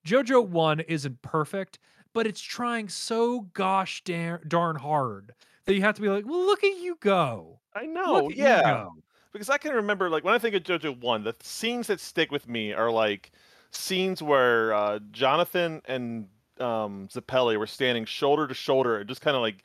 JoJo 0.08 0.48
1 0.48 0.82
isn't 0.82 1.22
perfect, 1.22 1.80
but 2.14 2.28
it's 2.28 2.42
trying 2.42 2.90
so 2.90 3.42
gosh 3.54 4.04
darn, 4.04 4.42
darn 4.48 4.76
hard 4.76 5.34
that 5.66 5.74
you 5.76 5.82
have 5.82 5.96
to 5.96 6.02
be 6.02 6.10
like, 6.10 6.26
well, 6.26 6.46
look 6.46 6.64
at 6.64 6.78
you 6.78 6.98
go. 7.00 7.60
I 7.76 7.86
know. 7.86 8.14
Look 8.14 8.32
at 8.34 8.38
you 8.38 8.44
yeah, 8.44 8.88
because 9.32 9.50
I 9.50 9.58
can 9.58 9.74
remember 9.74 10.10
like 10.10 10.24
when 10.24 10.34
I 10.34 10.38
think 10.40 10.56
of 10.56 10.64
JoJo 10.64 11.00
one, 11.02 11.24
the 11.24 11.36
scenes 11.42 11.88
that 11.88 12.00
stick 12.00 12.32
with 12.32 12.48
me 12.48 12.74
are 12.74 12.92
like 12.92 13.32
scenes 13.72 14.22
where 14.22 14.74
uh, 14.74 15.00
Jonathan 15.12 15.82
and 15.86 16.28
um, 16.60 17.08
Zeppeli 17.12 17.58
were 17.58 17.66
standing 17.68 18.06
shoulder 18.06 18.48
to 18.48 18.54
shoulder 18.54 18.98
and 19.00 19.10
just 19.10 19.22
kind 19.22 19.36
of 19.36 19.42
like 19.42 19.64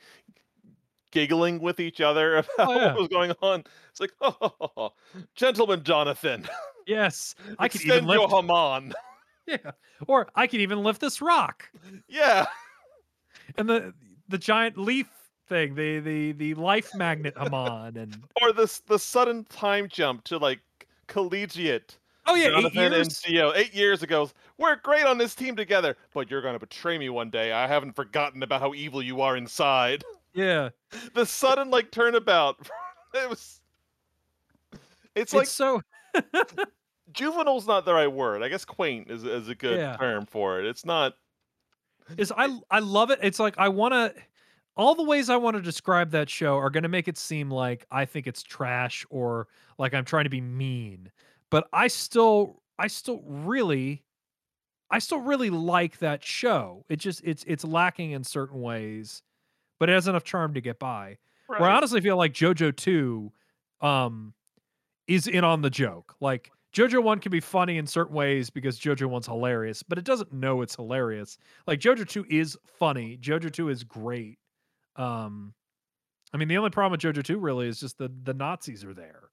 giggling 1.11 1.59
with 1.59 1.79
each 1.79 2.01
other 2.01 2.37
about 2.37 2.47
Oh, 2.59 2.75
yeah. 2.75 2.85
what 2.93 2.99
was 2.99 3.07
going 3.09 3.31
on. 3.41 3.63
It's 3.91 3.99
like, 3.99 4.11
oh, 4.21 4.91
gentleman 5.35 5.83
Jonathan, 5.83 6.47
Yes, 6.87 7.35
I 7.59 7.67
could 7.67 7.81
extend 7.81 8.05
even 8.05 8.09
your 8.09 8.21
lift. 8.27 8.33
Hamon. 8.33 8.93
Yeah, 9.47 9.71
or 10.05 10.27
I 10.35 10.45
could 10.45 10.61
even 10.61 10.83
lift 10.83 11.01
this 11.01 11.21
rock. 11.23 11.67
yeah, 12.07 12.45
And 13.57 13.67
the 13.67 13.95
the 14.27 14.37
giant 14.37 14.77
leaf 14.77 15.07
thing, 15.49 15.75
the 15.75 15.99
the 15.99 16.31
the 16.33 16.53
life 16.53 16.93
magnet 16.95 17.33
Hamon, 17.37 17.97
and 17.97 18.17
or 18.41 18.53
this 18.53 18.79
the 18.79 18.97
sudden 18.99 19.43
time 19.45 19.87
jump 19.89 20.23
to 20.25 20.37
like 20.37 20.59
collegiate. 21.07 21.97
oh 22.27 22.35
yeah, 22.35 22.47
eight 22.47 22.51
Jonathan 22.51 22.91
years. 22.93 23.21
Dio 23.21 23.53
eight 23.55 23.73
years 23.73 24.03
ago. 24.03 24.29
We're 24.57 24.75
great 24.77 25.05
on 25.05 25.17
this 25.17 25.35
team 25.35 25.55
together, 25.55 25.97
but 26.13 26.29
you're 26.29 26.41
gonna 26.41 26.59
betray 26.59 26.97
me 26.97 27.09
one 27.09 27.29
day. 27.29 27.51
I 27.51 27.67
haven't 27.67 27.93
forgotten 27.93 28.43
about 28.43 28.61
how 28.61 28.73
evil 28.73 29.01
you 29.01 29.21
are 29.21 29.35
inside. 29.35 30.03
Yeah, 30.35 30.69
the 31.15 31.25
sudden 31.25 31.71
like 31.71 31.89
turnabout. 31.89 32.55
it 33.15 33.27
was. 33.27 33.59
It's 34.71 34.79
it's 35.15 35.33
like 35.33 35.47
so 35.47 35.81
juvenile's 37.11 37.67
not 37.67 37.83
the 37.83 37.93
right 37.95 38.07
word. 38.11 38.43
I 38.43 38.47
guess 38.47 38.63
quaint 38.63 39.09
is 39.09 39.23
is 39.23 39.47
a 39.49 39.55
good 39.55 39.79
Yeah. 39.79 39.97
term 39.97 40.27
for 40.27 40.59
it. 40.59 40.67
It's 40.67 40.85
not. 40.85 41.15
is 42.17 42.31
I 42.37 42.59
I 42.69 42.77
love 42.79 43.09
it. 43.09 43.17
It's 43.23 43.39
like 43.39 43.57
I 43.57 43.69
want 43.69 43.93
to. 43.95 44.13
All 44.79 44.95
the 44.95 45.03
ways 45.03 45.29
I 45.29 45.35
want 45.35 45.57
to 45.57 45.61
describe 45.61 46.11
that 46.11 46.29
show 46.29 46.55
are 46.55 46.69
going 46.69 46.83
to 46.83 46.89
make 46.89 47.09
it 47.09 47.17
seem 47.17 47.51
like 47.51 47.85
I 47.91 48.05
think 48.05 48.27
it's 48.27 48.41
trash 48.41 49.05
or 49.09 49.49
like 49.77 49.93
I'm 49.93 50.05
trying 50.05 50.23
to 50.23 50.29
be 50.29 50.39
mean. 50.39 51.11
But 51.49 51.67
I 51.73 51.89
still, 51.89 52.61
I 52.79 52.87
still 52.87 53.21
really, 53.25 54.03
I 54.89 54.99
still 54.99 55.19
really 55.19 55.49
like 55.49 55.99
that 55.99 56.23
show. 56.23 56.85
It 56.87 56.95
just 56.95 57.19
it's 57.25 57.43
it's 57.45 57.65
lacking 57.65 58.11
in 58.11 58.23
certain 58.23 58.61
ways, 58.61 59.21
but 59.81 59.89
it 59.89 59.91
has 59.95 60.07
enough 60.07 60.23
charm 60.23 60.53
to 60.53 60.61
get 60.61 60.79
by. 60.79 61.17
Where 61.47 61.69
I 61.69 61.75
honestly 61.75 61.99
feel 61.99 62.15
like 62.15 62.31
JoJo 62.31 62.73
2 62.73 63.31
um 63.81 64.33
is 65.07 65.27
in 65.27 65.43
on 65.43 65.61
the 65.61 65.69
joke. 65.69 66.15
Like 66.21 66.51
JoJo 66.73 67.03
1 67.03 67.19
can 67.19 67.33
be 67.33 67.41
funny 67.41 67.79
in 67.79 67.85
certain 67.85 68.15
ways 68.15 68.49
because 68.49 68.79
JoJo 68.79 69.09
1's 69.09 69.25
hilarious, 69.27 69.83
but 69.83 69.97
it 69.97 70.05
doesn't 70.05 70.31
know 70.31 70.61
it's 70.61 70.77
hilarious. 70.77 71.37
Like 71.67 71.81
JoJo 71.81 72.07
2 72.07 72.27
is 72.29 72.57
funny. 72.65 73.17
JoJo 73.21 73.51
2 73.51 73.67
is 73.67 73.83
great. 73.83 74.37
Um 74.99 75.53
I 76.33 76.37
mean 76.37 76.47
the 76.47 76.57
only 76.57 76.69
problem 76.69 76.91
with 76.91 77.01
JoJo 77.01 77.23
2 77.23 77.39
really 77.39 77.67
is 77.67 77.79
just 77.79 77.97
the 77.97 78.11
the 78.23 78.33
Nazis 78.33 78.83
are 78.83 78.93
there. 78.93 79.29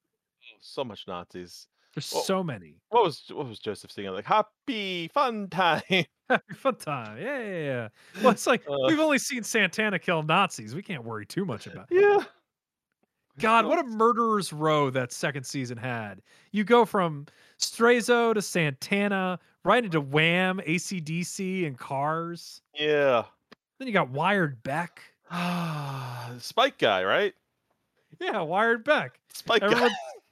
so 0.60 0.84
much 0.84 1.04
Nazis. 1.06 1.66
There's 1.94 2.06
so 2.06 2.42
many. 2.42 2.76
What 2.90 3.04
was 3.04 3.22
what 3.30 3.46
was 3.48 3.58
Joseph 3.58 3.90
singing? 3.90 4.12
Like 4.12 4.24
happy 4.26 5.08
fun 5.08 5.48
time. 5.48 5.82
Happy 6.28 6.54
fun 6.54 6.74
time. 6.74 7.18
Yeah, 7.18 7.38
yeah, 7.40 7.58
yeah. 7.58 7.88
Well, 8.20 8.30
it's 8.32 8.48
like 8.48 8.62
Uh. 8.68 8.74
we've 8.88 8.98
only 8.98 9.18
seen 9.18 9.44
Santana 9.44 9.96
kill 9.98 10.22
Nazis. 10.24 10.74
We 10.74 10.82
can't 10.82 11.04
worry 11.04 11.24
too 11.24 11.44
much 11.44 11.66
about 11.68 11.86
it. 11.90 12.00
yeah. 12.02 12.24
God, 13.38 13.66
what 13.66 13.78
a 13.78 13.84
murderer's 13.84 14.52
row 14.52 14.88
that 14.90 15.12
second 15.12 15.44
season 15.44 15.76
had. 15.78 16.22
You 16.52 16.64
go 16.64 16.84
from 16.86 17.26
Straizo 17.60 18.32
to 18.34 18.40
Santana, 18.42 19.38
right 19.62 19.84
into 19.84 20.00
Wham, 20.00 20.58
ACDC, 20.66 21.66
and 21.66 21.78
Kars. 21.78 22.60
Yeah. 22.74 23.24
Then 23.78 23.86
you 23.88 23.92
got 23.94 24.08
Wired 24.10 24.62
Beck. 24.62 25.02
Spike 26.38 26.78
guy, 26.78 27.04
right? 27.04 27.34
Yeah, 28.20 28.40
Wired 28.42 28.84
Beck. 28.84 29.18
Spike 29.32 29.62
guy. 29.62 29.88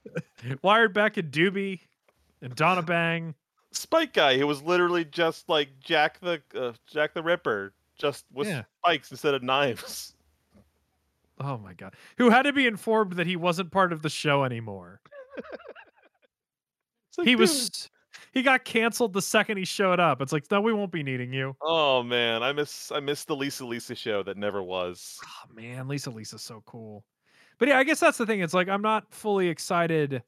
Wired 0.63 0.93
Beck 0.95 1.17
and 1.17 1.31
Doobie 1.33 1.81
and 2.43 2.55
Donna 2.55 2.83
Bang. 2.83 3.35
Spike 3.73 4.13
guy 4.13 4.39
who 4.39 4.47
was 4.47 4.63
literally 4.63 5.05
just 5.05 5.49
like 5.49 5.69
Jack 5.81 6.21
the 6.21 6.41
uh, 6.55 6.73
Jack 6.87 7.15
the 7.15 7.23
Ripper, 7.23 7.73
just 7.99 8.25
with 8.33 8.47
Yeah. 8.49 8.63
spikes 8.83 9.11
instead 9.11 9.35
of 9.35 9.43
knives. 9.43 10.15
Oh 11.41 11.59
my 11.59 11.73
god. 11.75 11.95
Who 12.19 12.31
had 12.31 12.43
to 12.43 12.53
be 12.53 12.67
informed 12.67 13.15
that 13.15 13.27
he 13.27 13.35
wasn't 13.37 13.73
part 13.73 13.93
of 13.93 14.03
the 14.03 14.11
show 14.11 14.45
anymore. 14.45 15.01
Like, 17.17 17.29
He 17.29 17.35
dude, 17.35 17.41
was 17.41 17.91
he 18.35 18.43
got 18.43 18.65
canceled 18.65 19.13
the 19.13 19.23
second 19.23 19.57
he 19.57 19.65
showed 19.65 20.01
up. 20.01 20.21
It's 20.21 20.33
like, 20.33 20.51
no, 20.51 20.61
we 20.61 20.73
won't 20.73 20.91
be 20.91 21.05
needing 21.05 21.33
you. 21.33 21.57
Oh 21.63 22.03
man, 22.03 22.43
I 22.43 22.53
miss 22.53 22.91
I 22.93 23.01
miss 23.01 23.25
the 23.25 23.37
Lisa 23.37 23.65
Lisa 23.65 23.95
show 23.95 24.23
that 24.25 24.37
never 24.37 24.63
was. 24.63 25.19
Oh 25.25 25.55
man, 25.55 25.87
Lisa 25.87 26.11
Lisa's 26.11 26.43
so 26.43 26.63
cool. 26.67 27.05
But 27.59 27.69
yeah, 27.69 27.79
I 27.79 27.85
guess 27.85 28.01
that's 28.01 28.19
the 28.19 28.27
thing. 28.27 28.41
It's 28.41 28.53
like 28.53 28.69
I'm 28.69 28.83
not 28.83 29.15
fully 29.15 29.49
excited. 29.49 30.23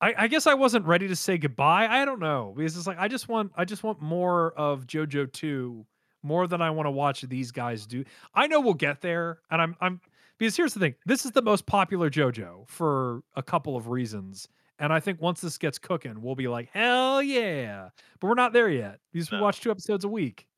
I, 0.00 0.14
I 0.16 0.26
guess 0.26 0.46
I 0.46 0.54
wasn't 0.54 0.86
ready 0.86 1.06
to 1.08 1.16
say 1.16 1.38
goodbye. 1.38 1.86
I 1.86 2.04
don't 2.04 2.20
know. 2.20 2.54
Because 2.56 2.76
it's 2.76 2.86
like 2.86 2.98
I 2.98 3.06
just 3.06 3.28
want 3.28 3.52
I 3.56 3.64
just 3.64 3.84
want 3.84 4.02
more 4.02 4.52
of 4.52 4.86
JoJo 4.86 5.32
2, 5.32 5.86
more 6.24 6.48
than 6.48 6.60
I 6.60 6.70
want 6.70 6.86
to 6.86 6.90
watch 6.90 7.22
these 7.22 7.52
guys 7.52 7.86
do. 7.86 8.04
I 8.34 8.48
know 8.48 8.60
we'll 8.60 8.74
get 8.74 9.00
there. 9.00 9.38
And 9.50 9.62
I'm 9.62 9.76
I'm 9.80 10.00
because 10.38 10.56
here's 10.56 10.74
the 10.74 10.80
thing. 10.80 10.94
This 11.06 11.24
is 11.24 11.30
the 11.30 11.42
most 11.42 11.66
popular 11.66 12.10
JoJo 12.10 12.68
for 12.68 13.22
a 13.36 13.42
couple 13.42 13.76
of 13.76 13.88
reasons. 13.88 14.48
And 14.80 14.92
I 14.92 14.98
think 14.98 15.20
once 15.20 15.40
this 15.40 15.58
gets 15.58 15.78
cooking, 15.78 16.20
we'll 16.22 16.34
be 16.34 16.48
like, 16.48 16.70
hell 16.72 17.22
yeah. 17.22 17.90
But 18.18 18.26
we're 18.28 18.34
not 18.34 18.52
there 18.52 18.68
yet. 18.70 18.98
We 19.12 19.22
No. 19.30 19.42
watch 19.42 19.60
two 19.60 19.70
episodes 19.70 20.04
a 20.04 20.08
week. 20.08 20.48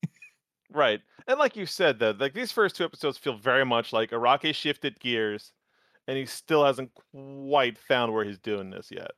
Right. 0.70 1.02
And 1.26 1.38
like 1.38 1.54
you 1.56 1.66
said 1.66 1.98
though, 1.98 2.14
like 2.18 2.32
these 2.32 2.50
first 2.52 2.76
two 2.76 2.84
episodes 2.84 3.18
feel 3.18 3.36
very 3.36 3.64
much 3.66 3.92
like 3.92 4.10
Araki 4.10 4.54
shifted 4.54 4.98
gears 5.00 5.52
and 6.08 6.16
he 6.16 6.24
still 6.24 6.64
hasn't 6.64 6.90
quite 6.94 7.76
found 7.76 8.12
where 8.12 8.24
he's 8.24 8.38
doing 8.38 8.70
this 8.70 8.90
yet. 8.90 9.10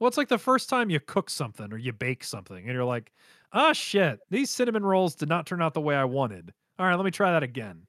Well, 0.00 0.08
it's 0.08 0.16
like 0.16 0.28
the 0.28 0.38
first 0.38 0.68
time 0.68 0.90
you 0.90 0.98
cook 1.00 1.30
something 1.30 1.72
or 1.72 1.78
you 1.78 1.92
bake 1.92 2.22
something, 2.22 2.56
and 2.58 2.72
you're 2.72 2.84
like, 2.84 3.12
"Ah, 3.52 3.72
shit! 3.72 4.20
These 4.30 4.50
cinnamon 4.50 4.84
rolls 4.84 5.14
did 5.16 5.28
not 5.28 5.44
turn 5.46 5.60
out 5.62 5.74
the 5.74 5.80
way 5.80 5.96
I 5.96 6.04
wanted. 6.04 6.52
All 6.78 6.86
right, 6.86 6.94
let 6.94 7.04
me 7.04 7.10
try 7.10 7.32
that 7.32 7.42
again." 7.42 7.86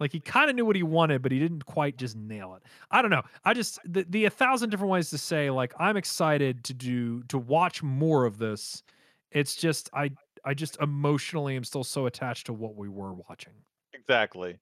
Like 0.00 0.12
he 0.12 0.18
kind 0.18 0.50
of 0.50 0.56
knew 0.56 0.64
what 0.64 0.76
he 0.76 0.82
wanted, 0.82 1.22
but 1.22 1.30
he 1.30 1.38
didn't 1.38 1.66
quite 1.66 1.96
just 1.96 2.16
nail 2.16 2.54
it. 2.54 2.62
I 2.90 3.02
don't 3.02 3.10
know. 3.10 3.22
I 3.44 3.54
just 3.54 3.78
the, 3.84 4.04
the 4.08 4.24
a 4.24 4.30
thousand 4.30 4.70
different 4.70 4.90
ways 4.90 5.10
to 5.10 5.18
say 5.18 5.50
like 5.50 5.72
I'm 5.78 5.96
excited 5.96 6.64
to 6.64 6.74
do 6.74 7.22
to 7.24 7.38
watch 7.38 7.82
more 7.82 8.24
of 8.24 8.38
this. 8.38 8.82
It's 9.30 9.54
just 9.54 9.90
I 9.92 10.10
I 10.44 10.54
just 10.54 10.80
emotionally 10.80 11.54
am 11.54 11.64
still 11.64 11.84
so 11.84 12.06
attached 12.06 12.46
to 12.46 12.52
what 12.52 12.74
we 12.74 12.88
were 12.88 13.12
watching. 13.12 13.52
Exactly. 13.92 14.58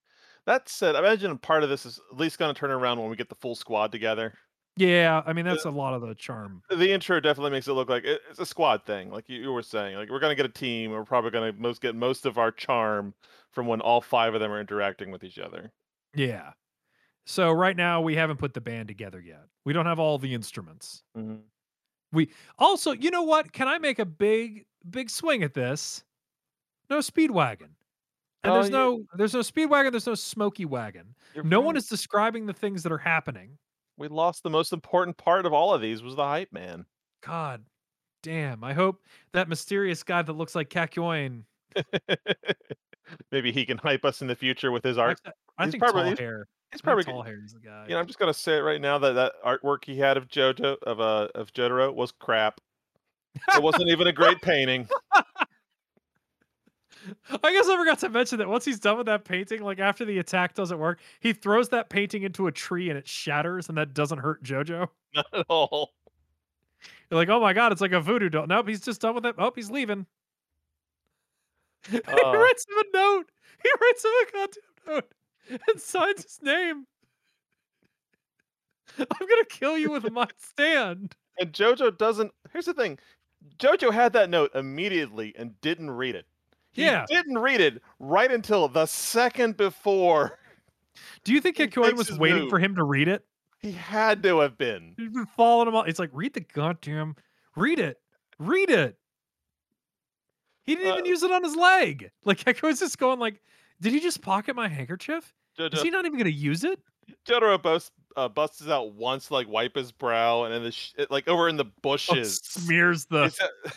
That 0.47 0.69
said, 0.69 0.97
I 0.97 1.01
imagine 1.01 1.37
part 1.39 1.63
of 1.63 1.69
this 1.69 1.85
is 1.85 2.01
at 2.11 2.19
least 2.19 2.39
going 2.39 2.53
to 2.55 2.59
turn 2.59 2.71
around 2.71 2.99
when 2.99 3.11
we 3.11 3.17
get 3.17 3.29
the 3.29 3.35
full 3.35 3.55
squad 3.55 3.93
together. 3.93 4.33
Yeah, 4.79 5.23
I 5.27 5.33
mean 5.33 5.45
that's 5.45 5.65
a 5.65 5.71
lot 5.71 5.95
of 5.95 6.03
the 6.03 6.15
charm. 6.15 6.63
The 6.71 6.93
intro 6.93 7.19
definitely 7.21 7.51
makes 7.51 7.67
it 7.67 7.73
look 7.73 7.89
like 7.89 8.05
it- 8.05 8.23
it's 8.31 8.39
a 8.39 8.47
squad 8.47 8.85
thing, 8.85 9.11
like 9.11 9.29
you, 9.29 9.53
were 9.53 9.63
saying. 9.63 9.97
Like 9.97 10.09
we're 10.09 10.21
going 10.21 10.31
to 10.31 10.37
get 10.41 10.47
a 10.47 10.53
team. 10.53 10.93
We're 10.93 11.05
probably 11.05 11.31
going 11.31 11.53
to 11.55 11.61
most 11.61 11.81
get 11.83 11.95
most 11.97 12.27
of 12.27 12.39
our 12.39 12.53
charm 12.53 13.13
from 13.51 13.67
when 13.67 13.81
all 13.81 14.01
five 14.01 14.35
of 14.35 14.41
them 14.41 14.53
are 14.53 14.61
interacting 14.61 15.11
with 15.11 15.25
each 15.25 15.39
other. 15.39 15.73
Yeah. 16.15 16.53
So 17.27 17.51
right 17.51 17.77
now 17.77 18.01
we 18.01 18.15
haven't 18.15 18.37
put 18.39 18.55
the 18.55 18.61
band 18.61 18.89
together 18.89 19.21
yet. 19.21 19.43
We 19.65 19.73
don't 19.73 19.87
have 19.87 19.99
all 19.99 20.17
the 20.19 20.33
instruments. 20.33 21.03
Mhm. 21.17 21.43
Also, 22.59 22.93
you 22.93 23.11
know 23.11 23.23
what? 23.23 23.53
Can 23.53 23.69
I 23.69 23.79
make 23.79 23.99
a 23.99 24.07
big 24.07 24.67
big 24.89 25.11
swing 25.11 25.43
at 25.43 25.55
this? 25.55 26.05
No 26.89 26.99
Speedwagon. 26.99 27.71
And 28.45 28.53
Oh, 28.53 28.55
there's 28.55 28.67
yeah. 28.71 28.77
no 28.79 29.05
there's 29.15 29.35
no 29.35 29.41
Speedwagon, 29.41 29.91
there's 29.91 30.07
no 30.07 30.15
Smoky 30.15 30.65
Wagon. 30.65 31.15
You're 31.35 31.45
No 31.45 31.61
one 31.61 31.77
is 31.77 31.89
describing 31.89 32.47
the 32.47 32.53
things 32.55 32.83
that 32.85 32.93
are 32.93 32.99
happening. 32.99 33.59
We 33.99 34.09
lost 34.09 34.43
the 34.45 34.51
most 34.51 34.73
important 34.73 35.17
part 35.17 35.45
of 35.45 35.53
all 35.53 35.75
of 35.75 35.81
these 35.83 36.03
was 36.03 36.15
the 36.17 36.25
hype 36.25 36.53
man. 36.53 36.87
God 37.27 37.65
damn. 38.23 38.63
I 38.65 38.73
hope 38.73 39.03
that 39.33 39.49
mysterious 39.49 40.03
guy 40.03 40.23
that 40.23 40.33
looks 40.33 40.55
like 40.55 40.71
Kakyoin. 40.71 41.43
Maybe 43.33 43.53
he 43.53 43.65
can 43.67 43.79
hype 43.79 44.05
us 44.05 44.23
in 44.23 44.29
the 44.29 44.37
future 44.37 44.71
with 44.71 44.85
his 44.85 44.99
art. 44.99 45.21
I, 45.27 45.31
I 45.59 45.65
he's 45.65 45.73
think 45.73 45.83
probably- 45.83 46.03
tall 46.03 46.09
he's- 46.11 46.19
hair. 46.19 46.49
He's 46.71 46.83
probably 46.83 47.03
tall 47.05 47.23
hair 47.23 47.41
is 47.43 47.55
the 47.55 47.61
guy. 47.61 47.85
You 47.89 47.95
know, 47.95 47.99
I'm 48.01 48.07
just 48.07 48.19
gonna 48.19 48.35
say 48.35 48.59
it 48.59 48.61
right 48.61 48.79
now 48.81 48.99
that 48.99 49.13
that 49.15 49.33
artwork 49.43 49.87
he 49.87 49.97
had 49.99 50.19
of 50.19 50.29
Jojo 50.29 50.77
of 50.83 51.01
uh 51.01 51.29
of 51.35 51.51
Jotaro 51.55 51.95
was 51.95 52.13
crap. 52.13 52.61
It 53.55 53.63
wasn't 53.63 53.89
even 53.89 54.07
a 54.07 54.13
great 54.13 54.43
painting. 54.43 54.87
I 57.43 57.53
guess 57.53 57.69
I 57.69 57.77
forgot 57.77 57.99
to 58.01 58.09
mention 58.09 58.39
that 58.39 58.49
once 58.49 58.65
he's 58.65 58.81
done 58.81 58.97
with 58.99 59.07
that 59.07 59.25
painting, 59.25 59.63
like 59.63 59.79
after 59.79 60.05
the 60.05 60.19
attack 60.19 60.55
doesn't 60.55 60.79
work, 60.79 61.01
he 61.21 61.33
throws 61.33 61.69
that 61.71 61.89
painting 61.91 62.23
into 62.23 62.47
a 62.47 62.53
tree 62.53 62.89
and 62.91 62.99
it 62.99 63.07
shatters, 63.09 63.69
and 63.69 63.79
that 63.79 63.95
doesn't 63.95 64.19
hurt 64.19 64.43
JoJo. 64.43 64.89
Not 65.15 65.27
at 65.33 65.47
all. 65.49 65.93
You're 67.11 67.19
like, 67.19 67.29
oh 67.29 67.41
my 67.41 67.53
god, 67.53 67.73
it's 67.73 67.81
like 67.81 67.93
a 67.93 68.01
voodoo 68.01 68.29
doll. 68.29 68.47
Nope, 68.47 68.69
he's 68.69 68.81
just 68.81 69.01
done 69.01 69.15
with 69.15 69.27
it. 69.27 69.35
Oh, 69.39 69.53
he's 69.55 69.71
leaving. 69.71 70.07
he 71.91 71.99
Uh, 71.99 72.37
writes 72.37 72.67
him 72.69 72.79
a 72.79 72.97
note. 72.97 73.25
He 73.63 73.71
writes 73.81 74.05
him 74.05 74.11
a 74.11 74.33
goddamn 74.33 74.63
note 74.87 75.13
and 75.69 75.81
signs 75.81 76.23
his 76.23 76.39
name. 76.43 76.87
I'm 78.99 79.27
gonna 79.29 79.45
kill 79.49 79.79
you 79.79 79.91
with 79.91 80.11
my 80.11 80.27
stand. 80.39 81.15
And 81.39 81.53
Jojo 81.53 81.97
doesn't. 81.97 82.33
Here's 82.53 82.67
the 82.67 82.75
thing: 82.75 82.99
Jojo 83.59 83.93
had 83.93 84.13
that 84.15 84.31
note 84.31 84.51
immediately 84.55 85.35
and 85.37 85.61
didn't 85.61 85.91
read 85.91 86.15
it. 86.15 86.27
He 86.79 86.85
Yeah. 86.85 87.05
didn't 87.09 87.39
read 87.39 87.61
it 87.61 87.83
right 87.99 88.31
until 88.31 88.69
the 88.69 88.87
second 88.87 89.57
before. 89.57 90.39
Do 91.25 91.33
you 91.33 91.41
think 91.41 91.57
Kakyoin 91.57 91.95
was 91.97 92.17
waiting 92.17 92.43
move. 92.43 92.51
for 92.51 92.61
him 92.61 92.77
to 92.77 92.85
read 92.85 93.09
it? 93.09 93.25
He 93.59 93.73
had 93.73 94.23
to 94.23 94.39
have 94.39 94.57
been. 94.57 94.95
He's 94.97 95.11
been 95.11 95.27
following 95.27 95.67
him 95.67 95.75
all. 95.75 95.83
It's 95.83 95.99
like, 95.99 96.11
read 96.13 96.35
the 96.35 96.41
goddamn, 96.41 97.17
read 97.57 97.81
it, 97.81 98.01
read 98.39 98.71
it. 98.71 98.97
He 100.63 100.77
didn't 100.77 100.93
even 100.93 101.05
Uh, 101.05 101.09
use 101.09 101.23
it 101.25 101.33
on 101.33 101.43
his 101.43 101.57
leg. 101.57 102.13
Like 102.25 102.39
Kakyoin's 102.45 102.79
just 102.79 102.97
going 102.99 103.19
like, 103.19 103.41
did 103.81 103.93
he 103.93 103.99
just 103.99 104.23
pocket 104.23 104.55
my 104.55 104.69
handkerchief? 104.69 105.35
Is 105.59 105.83
he 105.83 105.91
not 105.91 106.07
even 106.07 106.17
gonna 106.17 106.31
use 106.31 106.63
it? 106.63 106.79
Jotaro 107.27 107.61
busts, 107.61 107.91
uh, 108.17 108.29
busts 108.29 108.69
out 108.69 108.93
once 108.93 109.27
to 109.29 109.35
like 109.35 109.49
wipe 109.49 109.75
his 109.75 109.91
brow, 109.91 110.45
and 110.45 110.55
then 110.55 110.63
the 110.63 110.71
sh- 110.71 110.93
like 111.11 111.27
over 111.27 111.49
in 111.49 111.57
the 111.57 111.65
Oh, 111.65 111.73
bushes. 111.83 112.37
smears 112.45 113.07
the. 113.07 113.35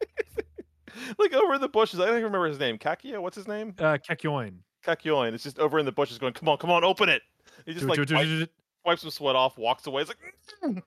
Like 1.18 1.32
over 1.32 1.54
in 1.54 1.60
the 1.60 1.68
bushes. 1.68 1.98
I 2.00 2.04
don't 2.06 2.14
even 2.14 2.24
remember 2.24 2.46
his 2.48 2.58
name. 2.58 2.78
Kakia, 2.78 3.20
what's 3.20 3.36
his 3.36 3.48
name? 3.48 3.74
uh, 3.78 3.98
Kakyoin. 4.08 4.56
Kakyoin. 4.84 5.32
It's 5.32 5.42
just 5.44 5.58
over 5.58 5.78
in 5.78 5.86
the 5.86 5.92
bushes, 5.92 6.18
going, 6.18 6.32
"Come 6.34 6.48
on, 6.48 6.58
come 6.58 6.70
on, 6.70 6.84
open 6.84 7.08
it." 7.08 7.22
He 7.66 7.72
just 7.72 7.82
Do- 7.84 7.88
like 7.88 7.96
do- 7.96 8.04
do- 8.04 8.44
do- 8.44 8.46
wipes 8.84 9.02
some 9.02 9.10
sweat 9.10 9.34
off, 9.36 9.56
walks 9.58 9.86
away. 9.86 10.02
It's 10.02 10.10
like, 10.10 10.18
"Mm, 10.62 10.82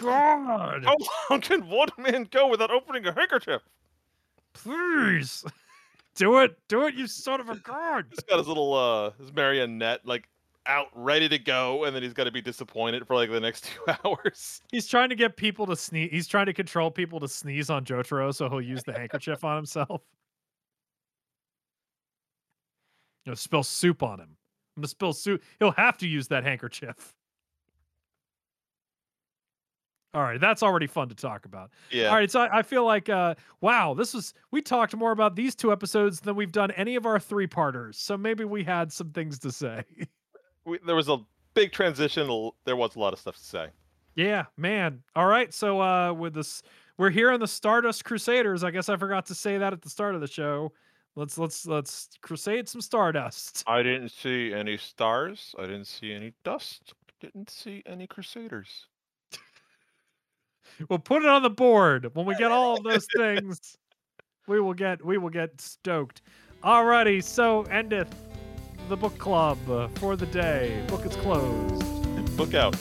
God, 0.00 0.84
how 0.84 0.96
long 1.30 1.40
can 1.40 1.68
one 1.68 1.88
man 1.98 2.26
go 2.30 2.48
without 2.48 2.70
opening 2.70 3.06
a 3.06 3.12
handkerchief? 3.12 3.62
please, 4.54 5.44
do 6.14 6.38
it, 6.40 6.58
do 6.68 6.86
it, 6.86 6.94
you 6.94 7.06
son 7.06 7.40
of 7.40 7.48
a 7.48 7.56
god. 7.56 8.06
He's 8.10 8.20
got 8.20 8.38
his 8.38 8.46
little 8.48 8.74
uh 8.74 9.10
his 9.18 9.32
marionette 9.32 10.04
like 10.06 10.28
out 10.66 10.88
ready 10.94 11.28
to 11.28 11.38
go, 11.38 11.84
and 11.84 11.94
then 11.94 12.02
he's 12.02 12.12
got 12.12 12.24
to 12.24 12.32
be 12.32 12.40
disappointed 12.40 13.06
for 13.06 13.14
like 13.14 13.30
the 13.30 13.40
next 13.40 13.64
two 13.86 13.94
hours. 14.04 14.60
He's 14.70 14.86
trying 14.86 15.08
to 15.08 15.14
get 15.14 15.36
people 15.36 15.66
to 15.66 15.76
sneeze. 15.76 16.10
He's 16.10 16.26
trying 16.26 16.46
to 16.46 16.52
control 16.52 16.90
people 16.90 17.20
to 17.20 17.28
sneeze 17.28 17.70
on 17.70 17.84
Jotaro, 17.84 18.34
so 18.34 18.48
he'll 18.48 18.60
use 18.60 18.82
the 18.84 18.92
handkerchief 18.92 19.44
on 19.44 19.56
himself. 19.56 20.02
You 23.24 23.30
know, 23.30 23.34
spill 23.36 23.62
soup 23.62 24.02
on 24.02 24.18
him. 24.18 24.36
I'm 24.76 24.80
gonna 24.80 24.88
spill 24.88 25.12
soup. 25.12 25.44
He'll 25.60 25.70
have 25.70 25.96
to 25.98 26.08
use 26.08 26.26
that 26.26 26.42
handkerchief. 26.42 27.14
All 30.14 30.22
right, 30.22 30.40
that's 30.40 30.62
already 30.62 30.86
fun 30.86 31.08
to 31.08 31.14
talk 31.14 31.46
about. 31.46 31.70
Yeah. 31.90 32.08
All 32.08 32.16
right, 32.16 32.30
so 32.30 32.40
I, 32.40 32.58
I 32.58 32.62
feel 32.62 32.84
like, 32.84 33.08
uh, 33.08 33.34
wow, 33.62 33.94
this 33.94 34.12
was 34.12 34.34
we 34.50 34.60
talked 34.60 34.94
more 34.94 35.12
about 35.12 35.36
these 35.36 35.54
two 35.54 35.72
episodes 35.72 36.20
than 36.20 36.36
we've 36.36 36.52
done 36.52 36.70
any 36.72 36.96
of 36.96 37.06
our 37.06 37.18
three 37.18 37.46
parters. 37.46 37.96
So 37.96 38.18
maybe 38.18 38.44
we 38.44 38.64
had 38.64 38.92
some 38.92 39.10
things 39.10 39.38
to 39.40 39.52
say. 39.52 39.84
We, 40.64 40.78
there 40.86 40.96
was 40.96 41.08
a 41.08 41.18
big 41.54 41.72
transition. 41.72 42.50
There 42.64 42.76
was 42.76 42.96
a 42.96 42.98
lot 42.98 43.12
of 43.12 43.18
stuff 43.18 43.36
to 43.36 43.44
say. 43.44 43.68
Yeah, 44.14 44.44
man. 44.56 45.02
All 45.16 45.26
right. 45.26 45.52
So 45.52 45.80
uh 45.80 46.12
with 46.12 46.34
this 46.34 46.62
we're 46.98 47.10
here 47.10 47.30
on 47.30 47.40
the 47.40 47.48
Stardust 47.48 48.04
Crusaders. 48.04 48.62
I 48.62 48.70
guess 48.70 48.88
I 48.88 48.96
forgot 48.96 49.26
to 49.26 49.34
say 49.34 49.58
that 49.58 49.72
at 49.72 49.82
the 49.82 49.90
start 49.90 50.14
of 50.14 50.20
the 50.20 50.26
show. 50.26 50.72
Let's 51.14 51.36
let's 51.36 51.66
let's 51.66 52.08
crusade 52.22 52.68
some 52.68 52.80
Stardust. 52.80 53.64
I 53.66 53.82
didn't 53.82 54.10
see 54.10 54.52
any 54.52 54.76
stars. 54.76 55.54
I 55.58 55.62
didn't 55.62 55.86
see 55.86 56.12
any 56.12 56.32
dust. 56.42 56.94
Didn't 57.20 57.50
see 57.50 57.82
any 57.86 58.06
crusaders. 58.06 58.86
We'll 60.88 60.98
put 60.98 61.22
it 61.22 61.28
on 61.28 61.42
the 61.42 61.50
board. 61.50 62.10
When 62.14 62.24
we 62.24 62.34
get 62.36 62.50
all 62.50 62.76
of 62.78 62.82
those 62.82 63.06
things, 63.16 63.76
we 64.48 64.60
will 64.60 64.74
get 64.74 65.04
we 65.04 65.18
will 65.18 65.30
get 65.30 65.60
stoked. 65.60 66.22
Alrighty, 66.64 67.22
so 67.22 67.62
endeth 67.64 68.14
the 68.92 68.96
book 68.98 69.16
club 69.16 69.56
for 69.94 70.16
the 70.16 70.26
day. 70.26 70.84
Book 70.88 71.06
is 71.06 71.16
closed. 71.16 72.36
Book 72.36 72.52
out. 72.52 72.76